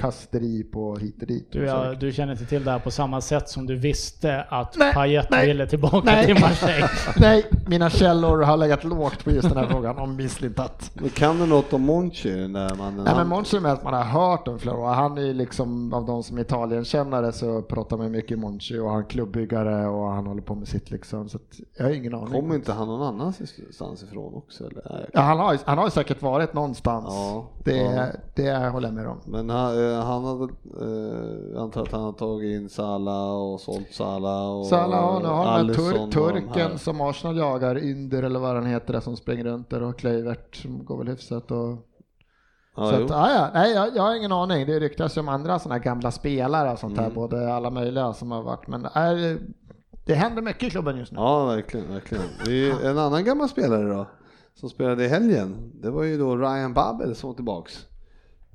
bajskasteri 0.03 0.65
på 0.65 0.97
hit 0.97 1.23
och 1.23 1.27
dit. 1.27 1.49
Du, 1.53 1.65
ja, 1.65 1.95
du 1.95 2.13
känner 2.13 2.33
inte 2.33 2.45
till 2.47 2.65
det 2.65 2.71
här 2.71 2.79
på 2.79 2.91
samma 2.91 3.21
sätt 3.21 3.49
som 3.49 3.67
du 3.67 3.77
visste 3.77 4.43
att 4.49 4.77
Nej, 4.79 4.93
Payet 4.95 5.31
nej, 5.31 5.47
ville 5.47 5.67
tillbaka 5.67 6.01
nej. 6.05 6.27
till 6.27 6.41
Marseille. 6.41 6.89
Nej, 7.17 7.47
mina 7.67 7.91
källor 7.91 8.43
har 8.43 8.57
legat 8.57 8.85
lågt 8.85 9.25
på 9.25 9.31
just 9.31 9.49
den 9.49 9.57
här 9.57 9.67
frågan 9.67 9.99
om 9.99 10.17
Mislintat. 10.17 10.91
Men 10.95 11.11
kan 11.11 11.39
du 11.39 11.47
något 11.47 11.73
om 11.73 11.83
Monchi, 11.83 12.31
den 12.31 12.53
där 12.53 12.75
mannen? 12.75 13.05
Nej 13.05 13.15
men 13.17 13.29
Monchi 13.29 13.57
är 13.57 13.61
med 13.61 13.73
att 13.73 13.85
man 13.85 13.95
har 13.95 14.03
hört 14.03 14.49
om 14.49 14.59
flera 14.59 14.77
år. 14.77 14.87
Han 14.87 15.19
är 15.19 15.23
ju 15.23 15.33
liksom 15.33 15.93
av 15.93 16.07
de 16.07 16.23
som 16.23 16.39
Italienkännare 16.39 17.33
så 17.33 17.63
pratar 17.63 17.97
man 17.97 18.11
mycket 18.11 18.39
Monchi 18.39 18.79
och 18.79 18.91
han 18.91 19.01
är 19.01 19.09
klubbyggare 19.09 19.87
och 19.87 20.09
han 20.09 20.27
håller 20.27 20.43
på 20.43 20.55
med 20.55 20.69
sitt 20.69 20.91
liksom. 20.91 21.29
Så 21.29 21.37
att 21.37 21.61
jag 21.79 21.85
har 21.85 21.91
ingen 21.93 22.15
aning. 22.15 22.33
Kommer 22.33 22.55
inte 22.55 22.73
han 22.73 22.87
någon 22.87 23.03
annanstans 23.03 24.03
ifrån 24.03 24.35
också? 24.35 24.65
Eller? 24.67 25.09
Ja, 25.13 25.21
han, 25.21 25.39
har, 25.39 25.53
ju- 25.53 25.59
han 25.65 25.79
har 25.79 25.91
säkert 25.91 26.23
varit 26.23 26.55
någonstans. 26.55 27.05
Ja, 27.09 27.47
det, 27.65 27.77
ja. 27.77 28.07
det 28.35 28.69
håller 28.69 28.89
jag 28.89 28.95
med 28.95 29.07
om. 29.07 29.19
Men 29.25 29.51
han, 29.51 29.79
eh, 29.79 29.84
han 29.93 30.25
hade, 30.25 30.45
eh, 30.81 31.53
jag 31.53 31.63
antar 31.63 31.83
att 31.83 31.93
han 31.93 32.03
har 32.03 32.13
tagit 32.13 32.61
in 32.61 32.69
Salah 32.69 33.33
och 33.35 33.61
sålt 33.61 33.93
Salah 33.93 34.51
och 34.59 34.67
Salah 34.67 35.01
har 35.03 35.21
nu 35.21 35.27
har 35.29 35.45
här 35.45 35.59
Alisson 35.59 36.11
tur, 36.11 36.21
turken 36.21 36.71
här. 36.71 36.77
som 36.77 37.01
Arsenal 37.01 37.37
jagar, 37.37 37.79
Ynder 37.79 38.23
eller 38.23 38.41
vad 38.41 38.55
han 38.55 38.67
heter, 38.67 38.93
där 38.93 39.01
som 39.01 39.17
springer 39.17 39.45
runt 39.45 39.71
där 39.71 39.83
och 39.83 39.99
Kluivert 39.99 40.57
som 40.57 40.85
går 40.85 40.99
väl 40.99 41.09
hyfsat. 41.09 41.51
Och, 41.51 41.79
Ja, 42.77 42.91
så 42.91 43.03
att, 43.05 43.11
ja, 43.11 43.31
ja, 43.31 43.51
nej, 43.55 43.73
jag, 43.75 43.97
jag 43.97 44.03
har 44.03 44.15
ingen 44.17 44.33
aning. 44.33 44.67
Det 44.67 44.81
ryktas 44.81 45.17
ju 45.17 45.21
om 45.21 45.29
andra 45.29 45.59
sådana 45.59 45.75
här 45.79 45.85
gamla 45.85 46.11
spelare 46.11 46.73
och 46.73 46.79
sånt 46.79 46.97
här, 46.99 47.05
Mm. 47.05 47.15
både 47.15 47.55
alla 47.55 47.71
möjliga 47.71 48.13
som 48.13 48.31
har 48.31 48.43
varit. 48.43 48.67
Men 48.69 48.85
är, 48.93 49.39
det 50.07 50.15
händer 50.15 50.43
mycket 50.43 50.63
i 50.63 50.71
klubben 50.71 50.97
just 50.97 51.13
nu. 51.13 51.19
ja, 51.19 51.45
verkligen, 51.45 51.89
verkligen. 51.93 52.25
Det 52.45 52.71
är 52.71 52.91
en 52.91 52.99
annan 52.99 53.25
gammal 53.25 53.49
spelare 53.49 53.89
då, 53.95 54.07
som 54.55 54.69
spelade 54.71 55.05
i 55.05 55.09
helgen, 55.09 55.73
det 55.83 55.91
var 55.91 56.03
ju 56.03 56.19
då 56.19 56.37
Ryan 56.37 56.75
Babel 56.75 57.15
som 57.15 57.29
var 57.31 57.35
tillbaks. 57.35 57.87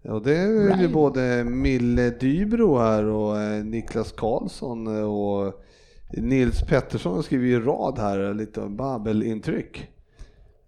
Och 0.03 0.21
det 0.23 0.37
är 0.37 0.47
ju 0.47 0.67
Ryan. 0.69 0.91
både 0.93 1.43
Mille 1.43 2.09
Dybro 2.09 2.77
här 2.77 3.03
och 3.05 3.37
eh, 3.41 3.63
Niklas 3.65 4.11
Karlsson 4.11 4.87
och 5.03 5.53
Nils 6.17 6.61
Pettersson 6.61 7.23
skrivit 7.23 7.61
i 7.61 7.65
rad 7.65 7.99
här 7.99 8.33
lite 8.33 8.61
om 8.61 8.77
Babel-intryck. 8.77 9.87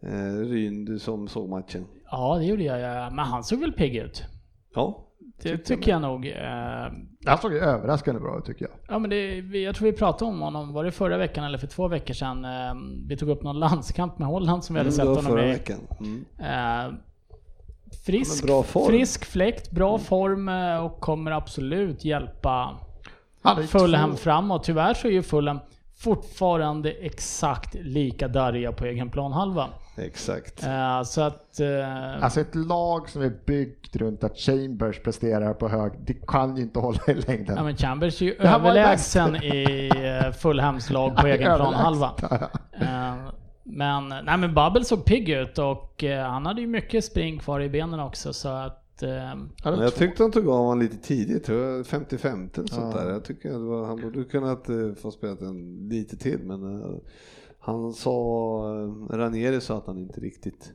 Eh, 0.04 0.36
Ryn, 0.40 0.86
du 0.86 1.00
som 1.00 1.28
såg 1.28 1.50
matchen. 1.50 1.86
Ja, 2.12 2.38
det 2.38 2.46
gjorde 2.46 2.64
jag. 2.64 2.80
ja. 2.80 3.10
Men 3.10 3.26
han 3.26 3.44
såg 3.44 3.60
väl 3.60 3.72
pigg 3.74 3.96
ut? 3.96 4.24
Ja, 4.76 5.08
Det 5.44 5.58
tycker 5.58 5.92
jag 5.92 6.02
nog. 6.02 6.28
Eh, 6.28 6.92
Han 7.26 7.38
såg 7.42 7.54
ju 7.54 7.60
överraskande 7.60 8.22
bra 8.22 8.38
ut 8.38 8.46
tycker 8.46 8.66
jag. 8.66 8.74
Ja, 8.96 9.00
men 9.00 9.10
det, 9.10 9.42
vi- 9.42 9.64
jag 9.66 9.76
tror 9.76 9.86
vi 9.86 9.94
pratade 9.98 10.32
om 10.32 10.42
honom, 10.42 10.74
var 10.74 10.84
det 10.84 10.92
förra 10.92 11.18
veckan 11.18 11.44
eller 11.44 11.58
för 11.58 11.68
två 11.68 11.88
veckor 11.88 12.14
sedan? 12.14 12.46
Vi 13.08 13.18
tog 13.18 13.30
upp 13.30 13.44
någon 13.44 13.60
landskamp 13.60 14.20
med 14.20 14.28
Holland 14.28 14.64
som 14.64 14.74
vi 14.74 14.80
hade 14.80 14.88
Mm, 14.88 14.96
sett 14.96 15.06
honom 15.08 15.24
förra 15.24 15.46
i. 15.46 15.52
veckan. 15.52 15.78
Mm. 16.00 16.26
Frisk, 18.06 18.32
Ja, 18.44 18.46
men 18.46 18.48
bra 18.48 18.64
form. 18.64 18.86
frisk 18.88 19.26
fläkt, 19.26 19.72
bra 19.72 19.98
form 19.98 20.50
eh, 20.50 20.86
och 20.86 21.00
kommer 21.00 21.32
absolut 21.32 22.06
hjälpa 22.06 22.78
Fulham 23.68 24.18
framåt. 24.18 24.64
Tyvärr 24.64 24.94
så 24.94 25.08
är 25.08 25.12
ju 25.12 25.24
Fulham 25.24 25.60
fortfarande 25.98 26.92
exakt 26.92 27.74
lika 27.74 28.28
darriga 28.28 28.72
på 28.72 28.86
egen 28.86 29.10
planhalva. 29.10 29.68
Exakt. 29.98 30.64
Eh, 30.64 31.04
så 31.04 31.22
att... 31.22 31.60
eh, 31.60 32.24
Alltså 32.24 32.42
ett 32.42 32.56
lag 32.56 33.10
som 33.10 33.22
är 33.22 33.32
byggt 33.46 33.96
runt 33.96 34.24
att 34.24 34.38
Chambers 34.38 35.00
presterar 35.04 35.54
på 35.54 35.68
hög, 35.70 35.92
det 36.06 36.14
kan 36.28 36.58
ju 36.58 36.64
inte 36.64 36.80
hålla 36.80 37.00
i 37.08 37.14
längden. 37.14 37.56
Ja 37.58 37.64
men 37.64 37.78
Chambers 37.78 38.22
är 38.22 38.26
ju 38.26 38.34
överlägsen 38.34 39.36
i 39.36 39.92
Fulhams 40.40 40.90
lag 40.90 41.16
på 41.18 41.28
egen 41.28 41.56
planhalva. 41.58 42.12
Eh, 42.72 43.14
Men, 43.78 44.10
nej 44.10 44.38
men 44.38 44.54
Babbel 44.54 44.86
såg 44.86 45.06
pigg 45.06 45.30
ut 45.30 45.58
och 45.58 46.04
eh, 46.04 46.26
han 46.30 46.46
hade 46.46 46.62
ju 46.62 46.68
mycket 46.68 47.06
spring 47.06 47.40
kvar 47.40 47.60
i 47.62 47.70
benen 47.70 48.00
också 48.00 48.34
så 48.34 48.50
att... 48.50 49.04
eh, 49.04 49.34
jag 49.64 49.96
tyckte 49.96 50.24
han 50.24 50.32
tog 50.32 50.48
av 50.50 50.58
honom 50.58 50.80
lite 50.80 50.98
tidigt, 50.98 51.44
tror 51.44 51.60
jag 51.60 51.88
55 51.88 52.50
eller 52.58 52.68
sånt 52.68 52.96
Ja. 52.96 53.02
där. 53.04 53.10
Jag 53.12 53.24
tycker 53.26 53.50
att 53.56 53.62
var, 53.62 53.86
han 53.86 54.02
borde 54.02 54.24
kunnat 54.24 54.70
eh, 54.70 54.94
få 55.02 55.12
spela 55.12 55.48
en 55.48 55.88
lite 55.90 56.18
till 56.18 56.40
men 56.44 56.82
eh, 56.82 56.90
han 57.60 57.94
sa, 57.94 58.12
eh, 59.10 59.16
Ranieri 59.18 59.62
sa 59.62 59.78
att 59.78 59.88
han 59.88 59.98
inte 59.98 60.20
riktigt, 60.22 60.72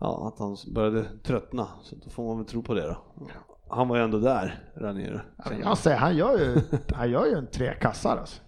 ja 0.00 0.28
att 0.32 0.38
han 0.38 0.56
började 0.74 1.04
tröttna. 1.22 1.68
Så 1.82 1.96
då 2.04 2.10
får 2.10 2.24
man 2.26 2.36
väl 2.36 2.46
tro 2.46 2.62
på 2.62 2.74
det 2.74 2.86
då. 2.86 2.96
Han 3.68 3.88
var 3.88 3.96
ju 3.96 4.02
ändå 4.02 4.18
där, 4.18 4.64
Ranieri. 4.76 5.18
Ja, 5.36 5.44
jag 5.62 5.78
säger, 5.78 5.96
han 5.96 6.16
gör 6.16 6.38
ju, 6.38 6.60
han 6.94 7.10
gör 7.10 7.26
ju 7.26 7.32
en 7.32 7.46
tre 7.46 7.74
kassar 7.80 8.16
alltså. 8.16 8.42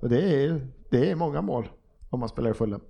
Och 0.00 0.08
det 0.08 0.22
är 0.22 0.40
ju 0.40 0.60
det 0.90 1.10
är 1.10 1.14
många 1.14 1.42
mål 1.42 1.68
om 2.10 2.20
man 2.20 2.28
spelar 2.28 2.50
i 2.50 2.54
Fulham. 2.54 2.80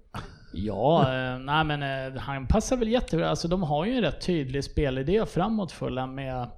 Ja, 0.52 1.00
eh, 1.00 1.38
nej 1.38 1.64
men 1.64 1.82
eh, 1.82 2.20
han 2.20 2.46
passar 2.46 2.76
väl 2.76 2.88
jättebra. 2.88 3.30
Alltså 3.30 3.48
de 3.48 3.62
har 3.62 3.84
ju 3.84 3.92
en 3.92 4.02
rätt 4.02 4.26
tydlig 4.26 4.64
spelidé 4.64 5.26
framåt 5.26 5.72
Fulham 5.72 6.14
med 6.14 6.48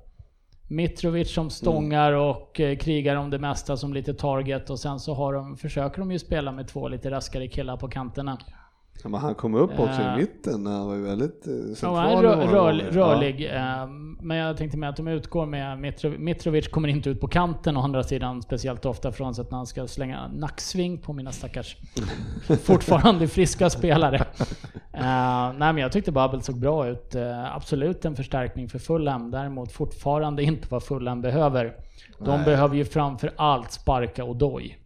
Mitrovic 0.69 1.35
som 1.35 1.51
stångar 1.51 2.13
och 2.13 2.61
eh, 2.61 2.77
krigar 2.77 3.17
om 3.17 3.31
det 3.31 3.39
mesta 3.39 3.77
som 3.77 3.95
lite 3.95 4.15
target 4.15 4.71
och 4.71 4.79
sen 4.79 5.01
så 5.01 5.15
har 5.15 5.33
de, 5.33 5.57
försöker 5.57 5.99
de 5.99 6.13
ju 6.13 6.19
spela 6.19 6.53
med 6.53 6.69
två 6.69 6.89
lite 6.89 7.11
raskare 7.11 7.49
killar 7.49 7.77
på 7.77 7.89
kanterna. 7.89 8.39
Ja, 9.03 9.09
men 9.09 9.21
han 9.21 9.35
kom 9.35 9.55
upp 9.55 9.71
också 9.79 10.01
Eh. 10.03 10.15
i 10.15 10.21
mitten, 10.21 10.67
han 10.67 10.87
var 10.87 10.95
ju 10.95 11.03
väldigt 11.03 11.47
eh, 11.47 11.53
Ja, 11.53 11.75
central. 11.75 12.25
i 12.25 12.27
rör, 12.27 12.47
rörlig. 12.47 12.85
rörlig 12.91 13.51
eh, 13.55 13.87
Men 14.23 14.37
jag 14.37 14.57
tänkte 14.57 14.79
med 14.79 14.89
att 14.89 14.97
de 14.97 15.09
utgår 15.09 15.47
med 15.47 15.79
Mitro, 15.81 16.11
Mitrovic 16.19 16.69
kommer 16.69 16.89
inte 16.89 17.11
ut 17.11 17.21
på 17.21 17.29
kanten 17.29 17.77
å 17.77 17.81
andra 17.83 18.03
sidan 18.03 18.43
speciellt 18.43 18.85
ofta 18.87 19.13
frånsett 19.13 19.51
när 19.51 19.57
han 19.57 19.67
ska 19.67 19.87
slänga 19.87 20.29
nacksving 20.35 20.99
på 20.99 21.13
mina 21.13 21.33
stackars 21.33 21.77
fortfarande 22.65 23.29
friska 23.29 23.71
spelare. 23.71 24.17
Eh, 24.93 25.53
nej 25.59 25.73
men 25.73 25.79
jag 25.79 25.93
tyckte 25.93 26.13
Babel 26.13 26.43
såg 26.43 26.57
bra 26.61 26.87
ut. 26.89 27.15
Eh, 27.15 27.57
absolut 27.57 28.05
en 28.05 28.17
förstärkning 28.17 28.69
för 28.69 28.79
Fulham. 28.79 29.31
Däremot 29.31 29.73
fortfarande 29.73 30.43
inte 30.43 30.67
vad 30.71 30.83
Fulham 30.83 31.21
behöver. 31.23 31.73
De 32.19 32.37
Nej. 32.37 32.45
behöver 32.45 32.77
ju 32.77 32.85
framför 32.85 33.31
allt 33.37 33.73
sparka 33.73 34.25
Odoi. 34.25 34.77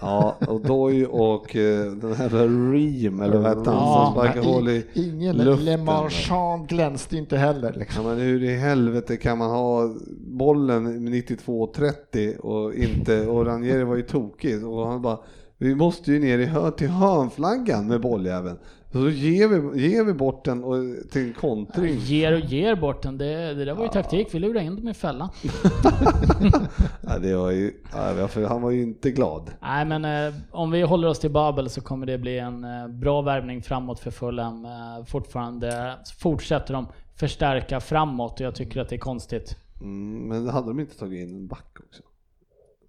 Ja, 0.00 0.36
och 0.48 0.60
Doy 0.60 1.06
och 1.06 1.56
eh, 1.56 1.92
den 1.92 2.14
här 2.14 2.28
Ream, 2.72 3.20
eller 3.20 3.36
vad 3.36 3.58
hette 3.58 3.70
han, 3.70 4.04
som 4.04 4.14
sparkade 4.14 4.46
hål 4.46 4.68
i 4.68 4.86
Ingen 4.94 5.36
luften. 5.36 5.64
Le 5.64 5.76
Marchand 5.76 6.68
glänste 6.68 7.16
inte 7.16 7.36
heller. 7.36 7.72
Liksom. 7.72 8.04
Ja, 8.04 8.10
men 8.10 8.20
hur 8.20 8.42
i 8.42 8.56
helvete 8.56 9.16
kan 9.16 9.38
man 9.38 9.50
ha 9.50 9.94
bollen 10.18 11.04
med 11.04 11.12
92-30 11.12 12.36
och 12.36 12.74
inte, 12.74 13.26
och 13.26 13.46
Ranieri 13.46 13.84
var 13.84 13.96
ju 13.96 14.02
tokig 14.02 14.66
och 14.66 14.86
han 14.86 15.02
bara 15.02 15.18
vi 15.62 15.74
måste 15.74 16.12
ju 16.12 16.18
ner 16.18 16.38
i 16.38 16.44
hör, 16.44 16.70
till 16.70 16.88
hörnflaggan 16.88 17.86
med 17.86 18.00
bolljäveln. 18.00 18.58
Så 18.92 19.08
ger 19.08 19.48
vi, 19.48 19.88
ger 19.88 20.04
vi 20.04 20.12
bort 20.12 20.44
den 20.44 20.64
och, 20.64 21.10
till 21.10 21.34
kontring. 21.34 21.94
Ger 21.98 22.32
och 22.32 22.40
ger 22.40 22.76
bort 22.76 23.02
den. 23.02 23.18
Det, 23.18 23.54
det 23.54 23.64
där 23.64 23.74
var 23.74 23.84
ju 23.84 23.88
taktik. 23.90 24.28
Vi 24.34 24.38
lurade 24.38 24.64
in 24.64 24.76
dem 24.76 24.88
i 24.88 24.94
fällan. 24.94 25.28
Ja, 27.00 27.18
det 27.18 27.36
var 27.36 27.50
ju, 27.50 27.72
ja, 27.92 28.28
för 28.28 28.44
han 28.44 28.62
var 28.62 28.70
ju 28.70 28.82
inte 28.82 29.10
glad. 29.10 29.50
Nej 29.60 29.84
men 29.84 30.04
eh, 30.04 30.34
om 30.50 30.70
vi 30.70 30.82
håller 30.82 31.08
oss 31.08 31.18
till 31.18 31.30
Babel 31.30 31.70
så 31.70 31.80
kommer 31.80 32.06
det 32.06 32.18
bli 32.18 32.38
en 32.38 32.64
eh, 32.64 32.88
bra 32.88 33.22
värvning 33.22 33.62
framåt 33.62 34.00
för 34.00 34.10
Fulham. 34.10 34.64
Eh, 34.64 35.04
fortfarande 35.04 35.94
fortsätter 36.18 36.74
de 36.74 36.86
förstärka 37.16 37.80
framåt 37.80 38.40
och 38.40 38.46
jag 38.46 38.54
tycker 38.54 38.80
att 38.80 38.88
det 38.88 38.96
är 38.96 38.98
konstigt. 38.98 39.56
Mm, 39.80 40.28
men 40.28 40.48
hade 40.48 40.68
de 40.68 40.80
inte 40.80 40.98
tagit 40.98 41.28
in 41.28 41.34
en 41.34 41.46
back 41.46 41.76
också? 41.88 42.02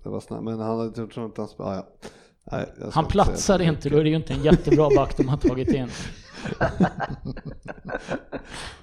Det 0.03 0.09
var 0.09 0.19
snabbt, 0.19 0.43
men 0.43 0.59
han 0.59 0.79
hade, 0.79 1.01
jag 1.01 1.11
tror 1.11 1.25
inte 1.25 1.41
han 1.41 1.47
spelade, 1.47 1.75
ja, 1.75 1.85
ja. 2.01 2.09
Nej, 2.51 2.65
Han 2.91 3.05
platsar 3.05 3.61
inte, 3.61 3.89
då 3.89 3.97
är 3.97 4.03
det 4.03 4.09
ju 4.09 4.15
inte 4.15 4.33
en 4.33 4.43
jättebra 4.43 4.89
back 4.95 5.17
de 5.17 5.27
har 5.27 5.37
tagit 5.37 5.69
in. 5.69 5.87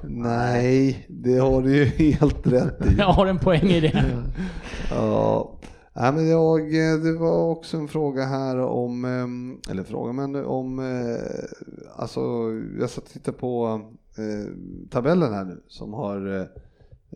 Nej, 0.02 1.06
det 1.08 1.38
har 1.38 1.62
du 1.62 1.76
ju 1.76 1.84
helt 1.84 2.46
rätt 2.46 2.86
i. 2.86 2.94
Jag 2.98 3.12
har 3.12 3.26
en 3.26 3.38
poäng 3.38 3.70
i 3.70 3.80
det. 3.80 4.04
Ja, 4.90 5.56
Nej, 5.92 6.12
men 6.12 6.28
jag, 6.28 6.72
det 7.04 7.18
var 7.18 7.50
också 7.50 7.76
en 7.76 7.88
fråga 7.88 8.24
här 8.24 8.58
om, 8.58 9.04
ehm, 9.04 9.60
eller 9.70 9.82
fråga, 9.82 10.12
men 10.12 10.44
om, 10.44 10.78
eh, 10.78 11.44
alltså 11.96 12.20
jag 12.80 12.90
satt 12.90 13.04
och 13.04 13.10
tittade 13.10 13.38
på 13.38 13.82
eh, 14.18 14.54
tabellen 14.90 15.32
här 15.32 15.44
nu 15.44 15.62
som 15.68 15.94
har 15.94 16.48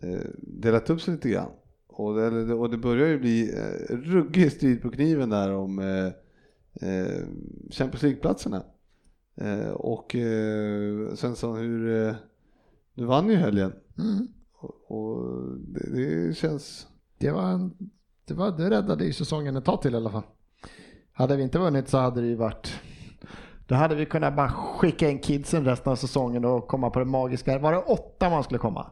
eh, 0.01 0.19
delat 0.37 0.89
upp 0.89 1.01
sig 1.01 1.13
lite 1.13 1.29
grann. 1.29 1.51
Och 1.87 2.15
det, 2.15 2.53
och 2.53 2.69
det 2.69 2.77
börjar 2.77 3.07
ju 3.07 3.19
bli 3.19 3.51
ruggig 3.89 4.51
strid 4.51 4.81
på 4.81 4.89
kniven 4.89 5.29
där 5.29 5.53
om 5.53 5.79
eh, 6.81 7.27
Champions 7.71 8.03
League-platserna. 8.03 8.63
Eh, 9.35 9.69
och 9.69 10.15
eh, 10.15 11.13
sen 11.13 11.35
så 11.35 11.53
hur, 11.53 12.07
eh, 12.07 12.15
du 12.93 13.05
vann 13.05 13.29
ju 13.29 13.35
helgen. 13.35 13.73
Mm. 13.97 14.27
Och, 14.53 14.91
och 14.91 15.45
det, 15.57 15.89
det 16.27 16.33
känns... 16.37 16.87
Det, 17.17 17.31
var 17.31 17.49
en, 17.49 17.73
det, 18.25 18.33
var, 18.33 18.51
det 18.51 18.69
räddade 18.69 19.05
ju 19.05 19.13
säsongen 19.13 19.55
ett 19.55 19.65
tag 19.65 19.81
till 19.81 19.93
i 19.93 19.97
alla 19.97 20.09
fall. 20.09 20.23
Hade 21.11 21.35
vi 21.35 21.43
inte 21.43 21.59
vunnit 21.59 21.89
så 21.89 21.97
hade 21.97 22.21
det 22.21 22.27
ju 22.27 22.35
varit 22.35 22.79
då 23.67 23.75
hade 23.75 23.95
vi 23.95 24.05
kunnat 24.05 24.35
bara 24.35 24.49
skicka 24.49 25.09
in 25.09 25.19
kidsen 25.19 25.65
resten 25.65 25.91
av 25.91 25.95
säsongen 25.95 26.45
och 26.45 26.67
komma 26.67 26.89
på 26.89 26.99
det 26.99 27.05
magiska. 27.05 27.59
Var 27.59 27.71
det 27.71 27.77
åtta 27.77 28.29
man 28.29 28.43
skulle 28.43 28.59
komma? 28.59 28.91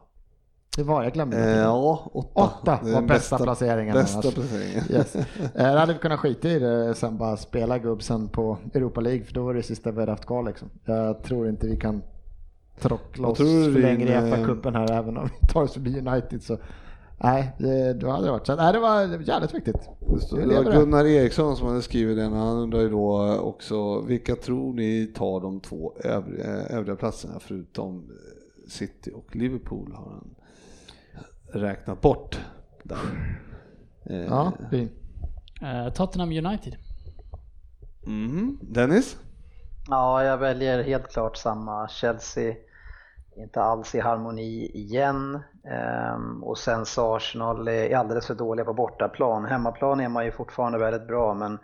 Det 0.76 0.82
var, 0.82 1.02
jag 1.04 1.12
glömde. 1.12 1.36
Eh, 1.36 1.58
ja, 1.58 2.10
åtta. 2.12 2.28
Åtta 2.42 2.78
Det 2.84 2.90
var 2.90 2.98
den 3.00 3.06
bästa, 3.06 3.38
placeringen. 3.38 3.94
Bästa 3.94 4.18
annars. 4.18 4.34
placeringen. 4.34 4.84
Yes. 4.90 5.16
Eh, 5.54 5.74
hade 5.74 5.92
vi 5.92 5.98
kunnat 5.98 6.20
skita 6.20 6.48
i 6.48 6.58
det 6.58 6.94
sen 6.94 7.18
bara 7.18 7.36
spela 7.36 7.78
gubbsen 7.78 8.28
på 8.28 8.58
Europa 8.74 9.00
League 9.00 9.24
för 9.24 9.34
då 9.34 9.44
var 9.44 9.54
det 9.54 9.62
sista 9.62 9.90
vi 9.90 10.00
hade 10.00 10.12
haft 10.12 10.26
kvar 10.26 10.42
liksom. 10.42 10.68
Jag 10.84 11.22
tror 11.22 11.48
inte 11.48 11.66
vi 11.66 11.76
kan 11.76 12.02
trockla 12.80 13.28
oss 13.28 13.38
för 13.38 13.80
längre 13.80 14.08
i 14.08 14.12
eh, 14.12 14.22
FA-cupen 14.22 14.74
här 14.76 14.92
även 14.92 15.16
om 15.16 15.28
vi 15.40 15.46
tar 15.52 15.62
oss 15.62 15.72
förbi 15.72 15.98
United 15.98 16.42
så 16.42 16.58
nej, 17.18 17.52
det, 17.58 17.92
då 17.94 18.08
hade 18.10 18.24
det 18.26 18.30
varit 18.30 18.46
så. 18.46 18.56
Nej, 18.56 18.72
det 18.72 18.78
var 18.78 19.22
jävligt 19.22 19.54
viktigt. 19.54 19.76
Det 20.14 20.20
står- 20.20 20.40
Jag 20.40 20.48
Det 20.48 20.54
var 20.56 20.64
det. 20.64 20.78
Gunnar 20.78 21.04
Eriksson 21.04 21.56
som 21.56 21.68
hade 21.68 21.82
skrivit 21.82 22.16
den. 22.16 22.32
Han 22.32 22.56
undrar 22.56 22.80
ju 22.80 22.88
då 22.88 23.36
också 23.38 24.00
vilka 24.00 24.36
tror 24.36 24.72
ni 24.72 25.06
tar 25.06 25.40
de 25.40 25.60
två 25.60 25.92
övriga, 26.04 26.44
övriga 26.46 26.96
platserna 26.96 27.34
förutom 27.40 27.96
eh, 27.96 28.68
City 28.68 29.10
och 29.14 29.36
Liverpool 29.36 29.92
har 29.94 30.10
han 30.10 30.34
räknat 31.58 32.00
bort. 32.00 32.40
Där. 32.82 32.96
Eh, 34.10 34.24
Ja, 34.24 34.52
fin. 34.70 34.90
Eh, 35.62 35.92
Tottenham 35.92 36.28
United. 36.46 36.76
mhm. 38.06 38.58
Dennis? 38.62 39.16
Ja, 39.88 40.24
jag 40.24 40.36
väljer 40.38 40.82
helt 40.82 41.08
klart 41.12 41.36
samma. 41.36 41.88
Chelsea 41.88 42.54
inte 43.36 43.60
alls 43.62 43.94
i 43.94 44.00
harmoni 44.00 44.70
igen. 44.74 45.40
Ehm, 45.64 46.44
och 46.44 46.58
sen 46.58 46.86
så 46.86 47.16
Arsenal 47.16 47.68
är 47.68 47.96
alldeles 47.96 48.26
för 48.26 48.34
dåliga 48.34 48.64
på 48.64 48.74
bortaplan. 48.74 49.44
Hemmaplan 49.44 50.00
är 50.00 50.08
man 50.08 50.24
ju 50.24 50.32
fortfarande 50.32 50.78
väldigt 50.78 51.06
bra 51.06 51.34
men 51.34 51.58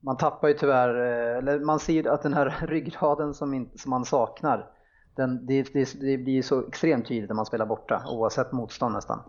man 0.00 0.16
tappar 0.16 0.48
ju 0.48 0.54
tyvärr, 0.54 0.94
eh, 1.00 1.38
eller 1.38 1.60
man 1.60 1.80
ser 1.80 1.92
ju 1.92 2.08
att 2.08 2.22
den 2.22 2.34
här 2.34 2.54
ryggraden 2.68 3.34
som, 3.34 3.54
in, 3.54 3.70
som 3.76 3.90
man 3.90 4.04
saknar, 4.04 4.70
den, 5.14 5.46
det, 5.46 5.72
det, 5.72 6.00
det 6.00 6.18
blir 6.18 6.42
så 6.42 6.68
extremt 6.68 7.08
tydligt 7.08 7.28
när 7.30 7.36
man 7.36 7.46
spelar 7.46 7.66
borta 7.66 8.02
oavsett 8.06 8.52
motstånd 8.52 8.94
nästan. 8.94 9.20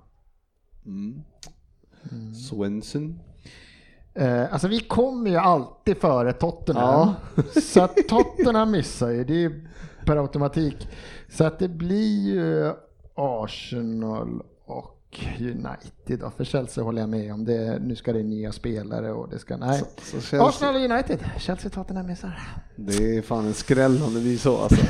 Mm. 0.86 1.24
Swenson? 2.34 3.20
Eh, 4.14 4.54
alltså 4.54 4.68
vi 4.68 4.80
kommer 4.80 5.30
ju 5.30 5.38
alltid 5.38 5.98
före 5.98 6.34
Tottenham. 6.34 7.12
Så 7.62 7.82
att 7.82 7.96
Tottenham 8.08 8.72
missar 8.72 9.10
ju, 9.10 9.24
det 9.24 9.44
är 9.44 9.70
per 10.06 10.18
automatik. 10.18 10.88
Så 11.30 11.44
att 11.44 11.60
det 11.60 11.70
blir 11.70 12.34
ju 12.34 12.74
Arsenal 13.16 14.44
och 15.18 15.42
United 15.42 16.20
då. 16.20 16.30
För 16.30 16.44
Chelsea 16.44 16.84
håller 16.84 17.02
jag 17.02 17.10
med 17.10 17.34
om. 17.34 17.46
Det, 17.46 17.80
nu 17.82 17.96
ska 17.96 18.14
det 18.14 18.24
nya 18.24 18.52
spelare 18.52 19.12
och 19.12 19.30
det 19.30 19.40
ska, 19.40 19.58
nej. 19.58 19.80
Så 19.98 20.22
Chelsea, 20.22 20.44
Arsenal 20.44 20.76
och 20.76 20.82
United. 20.82 21.20
Chelsea 21.40 21.72
Tottenham 21.72 22.08
missar. 22.08 22.40
det 22.76 23.18
är 23.18 23.22
fan 23.22 23.46
en 23.46 23.54
skräll 23.54 24.04
om 24.04 24.14
det 24.14 24.20
blir 24.20 24.38
så 24.38 24.58
alltså. 24.58 24.82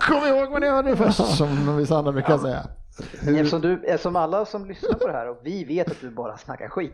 Kom 0.00 0.26
ihåg 0.26 0.50
vad 0.50 0.60
ni 0.60 0.68
hörde 0.68 0.96
först, 0.96 1.36
som 1.36 1.76
vissa 1.76 1.98
andra 1.98 2.12
brukar 2.12 2.38
säga. 2.38 2.66
Eftersom, 3.12 3.60
du, 3.60 3.84
eftersom 3.84 4.16
alla 4.16 4.44
som 4.44 4.66
lyssnar 4.66 4.92
på 4.94 5.06
det 5.06 5.12
här 5.12 5.30
och 5.30 5.40
vi 5.42 5.64
vet 5.64 5.90
att 5.90 6.00
du 6.00 6.10
bara 6.10 6.36
snackar 6.36 6.68
skit, 6.68 6.92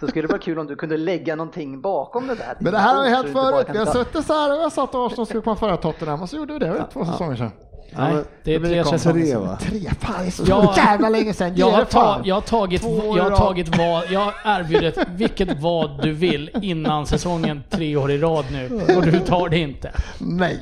så 0.00 0.06
skulle 0.08 0.22
det 0.22 0.32
vara 0.32 0.42
kul 0.42 0.58
om 0.58 0.66
du 0.66 0.76
kunde 0.76 0.96
lägga 0.96 1.36
någonting 1.36 1.80
bakom 1.80 2.26
det 2.26 2.34
där. 2.34 2.56
Men 2.60 2.72
det 2.72 2.78
här 2.78 2.94
har 2.94 3.02
vi 3.04 3.10
Så 3.10 3.16
hänt 3.16 3.32
förut. 3.32 3.66
Vi 3.72 3.78
har 3.78 3.86
suttit 3.86 4.26
så 4.26 4.32
här 4.32 4.56
och 4.56 4.62
jag 4.62 4.72
sa 4.72 4.84
att 4.84 4.94
Arsenal 4.94 5.26
skulle 5.26 5.42
komma 5.42 5.56
före 5.56 5.76
Tottenham 5.76 6.22
och 6.22 6.28
så 6.30 6.36
gjorde 6.36 6.52
vi 6.52 6.58
det. 6.58 6.66
Det 6.66 6.72
var 6.78 6.88
två 6.92 7.04
säsonger 7.04 7.36
sedan. 7.36 7.50
Nej, 7.96 8.12
men 8.14 8.24
det 8.44 8.54
är 8.54 8.60
det 8.60 8.68
tre 8.68 8.84
säsonger 8.84 9.24
tre, 9.24 9.36
va? 9.36 9.58
Tre, 9.60 9.90
fan 10.00 10.20
det 10.20 10.26
är 10.26 10.30
så 10.30 10.44
Ja. 10.46 10.74
jävla 10.76 11.08
länge 11.08 11.34
sedan. 11.34 11.52
Jag 11.56 11.70
har, 11.70 11.78
det 11.78 11.84
ta, 11.84 12.20
jag 12.24 12.34
har 12.34 12.40
tagit, 12.42 12.82
jag 13.16 13.22
har 13.30 13.36
tagit 13.36 13.76
vad, 13.78 14.04
jag 14.10 14.32
erbjuder 14.44 15.08
vilket 15.14 15.60
vad 15.60 16.02
du 16.02 16.12
vill 16.12 16.50
innan 16.62 17.06
säsongen 17.06 17.62
tre 17.70 17.96
år 17.96 18.10
i 18.10 18.18
rad 18.18 18.44
nu 18.52 18.80
och 18.96 19.02
du 19.02 19.20
tar 19.20 19.48
det 19.48 19.58
inte. 19.58 19.92
Nej. 20.18 20.60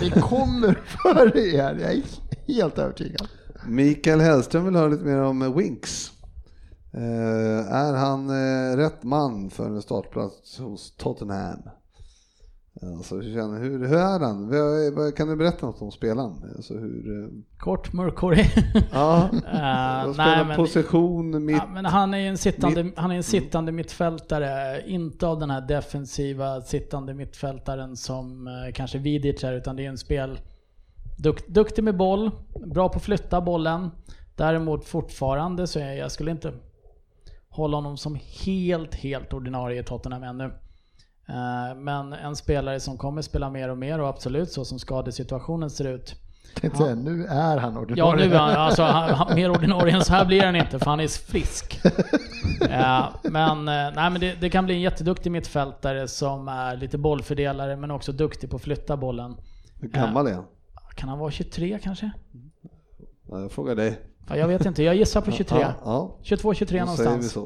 Vi 0.00 0.10
kommer 0.10 0.74
före 0.86 1.40
er, 1.40 1.78
jag 1.80 1.92
är 1.92 2.02
helt 2.54 2.78
övertygad. 2.78 3.28
Mikael 3.66 4.20
Hellström 4.20 4.64
vill 4.64 4.76
höra 4.76 4.88
lite 4.88 5.04
mer 5.04 5.22
om 5.22 5.42
eh, 5.42 5.54
Winks. 5.56 6.10
Eh, 6.94 7.74
är 7.74 7.92
han 7.94 8.30
eh, 8.30 8.76
rätt 8.76 9.02
man 9.02 9.50
för 9.50 9.66
en 9.66 9.82
startplats 9.82 10.58
hos 10.58 10.96
Tottenham? 10.96 11.62
Alltså, 12.82 13.14
hur, 13.14 13.34
känner, 13.34 13.60
hur, 13.60 13.86
hur 13.88 13.96
är 13.98 14.20
han? 14.20 15.12
Kan 15.12 15.28
du 15.28 15.36
berätta 15.36 15.66
något 15.66 15.82
om 15.82 15.90
spelaren? 15.90 16.32
Alltså, 16.56 16.74
hur, 16.74 17.22
eh, 17.24 17.28
Kort, 17.58 17.92
mörkhårig. 17.92 18.46
ja, 18.92 19.28
vad 19.32 20.14
spelar 20.14 20.36
nej, 20.36 20.44
men, 20.46 20.56
position 20.56 21.44
mitt? 21.44 21.56
ja, 21.56 21.66
men 21.74 21.84
han 21.84 22.14
är 22.14 22.28
en 22.28 22.38
sittande, 22.38 22.84
mitt- 22.84 22.98
han 22.98 23.10
är 23.10 23.16
en 23.16 23.22
sittande 23.22 23.72
mittfältare, 23.72 24.82
inte 24.86 25.26
av 25.26 25.38
den 25.38 25.50
här 25.50 25.60
defensiva 25.60 26.60
sittande 26.60 27.14
mittfältaren 27.14 27.96
som 27.96 28.46
eh, 28.46 28.72
kanske 28.74 28.98
Vidic 28.98 29.44
är, 29.44 29.52
utan 29.52 29.76
det 29.76 29.84
är 29.84 29.88
en 29.88 29.98
spel 29.98 30.38
Duk, 31.18 31.46
duktig 31.48 31.84
med 31.84 31.96
boll, 31.96 32.30
bra 32.66 32.88
på 32.88 32.96
att 32.96 33.02
flytta 33.04 33.40
bollen. 33.40 33.90
Däremot 34.34 34.84
fortfarande 34.84 35.66
så 35.66 35.78
är 35.78 35.92
jag 35.92 36.12
skulle 36.12 36.30
inte 36.30 36.52
hålla 37.48 37.76
honom 37.76 37.96
som 37.96 38.18
helt, 38.44 38.94
helt 38.94 39.32
ordinarie 39.32 39.80
i 39.80 39.84
Tottenham 39.84 40.22
ännu. 40.22 40.50
Eh, 41.28 41.74
Men 41.76 42.12
en 42.12 42.36
spelare 42.36 42.80
som 42.80 42.98
kommer 42.98 43.22
spela 43.22 43.50
mer 43.50 43.68
och 43.68 43.78
mer 43.78 44.00
och 44.00 44.08
absolut 44.08 44.52
så 44.52 44.64
som 44.64 44.78
skadesituationen 44.78 45.70
ser 45.70 45.84
ut. 45.88 46.14
Tänkte 46.60 46.78
säga, 46.78 46.94
nu 46.94 47.24
är 47.26 47.56
han 47.56 47.72
Ja, 47.74 47.80
ordinarie. 47.80 48.26
nu 48.28 48.34
är 48.34 48.38
han, 48.38 48.50
alltså, 48.50 48.82
han, 48.82 49.14
han, 49.14 49.34
mer 49.34 49.50
ordinarie 49.50 49.94
än 49.94 50.04
så 50.04 50.12
här 50.12 50.24
blir 50.24 50.42
han 50.42 50.56
inte 50.56 50.78
för 50.78 50.86
han 50.86 51.00
är 51.00 51.08
frisk. 51.08 51.80
Eh, 52.70 53.04
men 53.22 53.58
eh, 53.68 53.74
nej, 53.94 54.10
men 54.10 54.20
det, 54.20 54.40
det 54.40 54.50
kan 54.50 54.64
bli 54.64 54.74
en 54.74 54.80
jätteduktig 54.80 55.30
mittfältare 55.32 56.08
som 56.08 56.48
är 56.48 56.76
lite 56.76 56.98
bollfördelare 56.98 57.76
men 57.76 57.90
också 57.90 58.12
duktig 58.12 58.50
på 58.50 58.56
att 58.56 58.62
flytta 58.62 58.96
bollen. 58.96 59.36
Hur 59.80 59.88
gammal 59.88 60.26
är 60.26 60.32
han? 60.34 60.44
Kan 60.94 61.08
han 61.08 61.18
vara 61.18 61.30
23 61.30 61.78
kanske? 61.82 62.10
Ja, 63.28 63.40
jag 63.40 63.52
frågar 63.52 63.74
dig. 63.74 64.00
Ja, 64.28 64.36
jag 64.36 64.48
vet 64.48 64.66
inte, 64.66 64.82
jag 64.82 64.94
gissar 64.94 65.20
på 65.20 65.30
23. 65.32 65.58
Ja, 65.60 65.72
ja, 65.84 66.16
22-23 66.22 66.36
då 66.44 66.54
säger 66.54 66.72
vi 66.72 66.78
någonstans. 66.80 67.38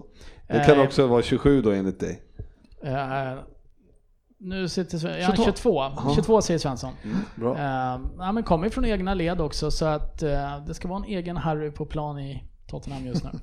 Det 0.49 0.65
kan 0.67 0.81
också 0.81 1.07
vara 1.07 1.23
27 1.23 1.63
då 1.63 1.71
enligt 1.71 2.01
dig. 2.01 2.23
Nu 4.41 4.69
sitter 4.69 4.99
Sven- 4.99 5.21
ja, 5.21 5.33
22. 5.37 5.53
22. 5.53 6.15
22 6.15 6.43
säger 6.43 6.59
Svensson. 6.59 6.93
Bra. 7.37 7.57
Eh, 7.59 8.01
ja, 8.19 8.33
men 8.33 8.43
kommer 8.43 8.69
från 8.69 8.85
egna 8.85 9.15
led 9.15 9.41
också 9.41 9.71
så 9.71 9.85
att 9.85 10.23
eh, 10.23 10.65
det 10.67 10.75
ska 10.75 10.89
vara 10.89 10.99
en 10.99 11.05
egen 11.05 11.37
Harry 11.37 11.71
på 11.71 11.87
plan 11.87 12.19
i 12.19 12.45
Tottenham 12.67 13.07
just 13.07 13.25
nu. 13.25 13.31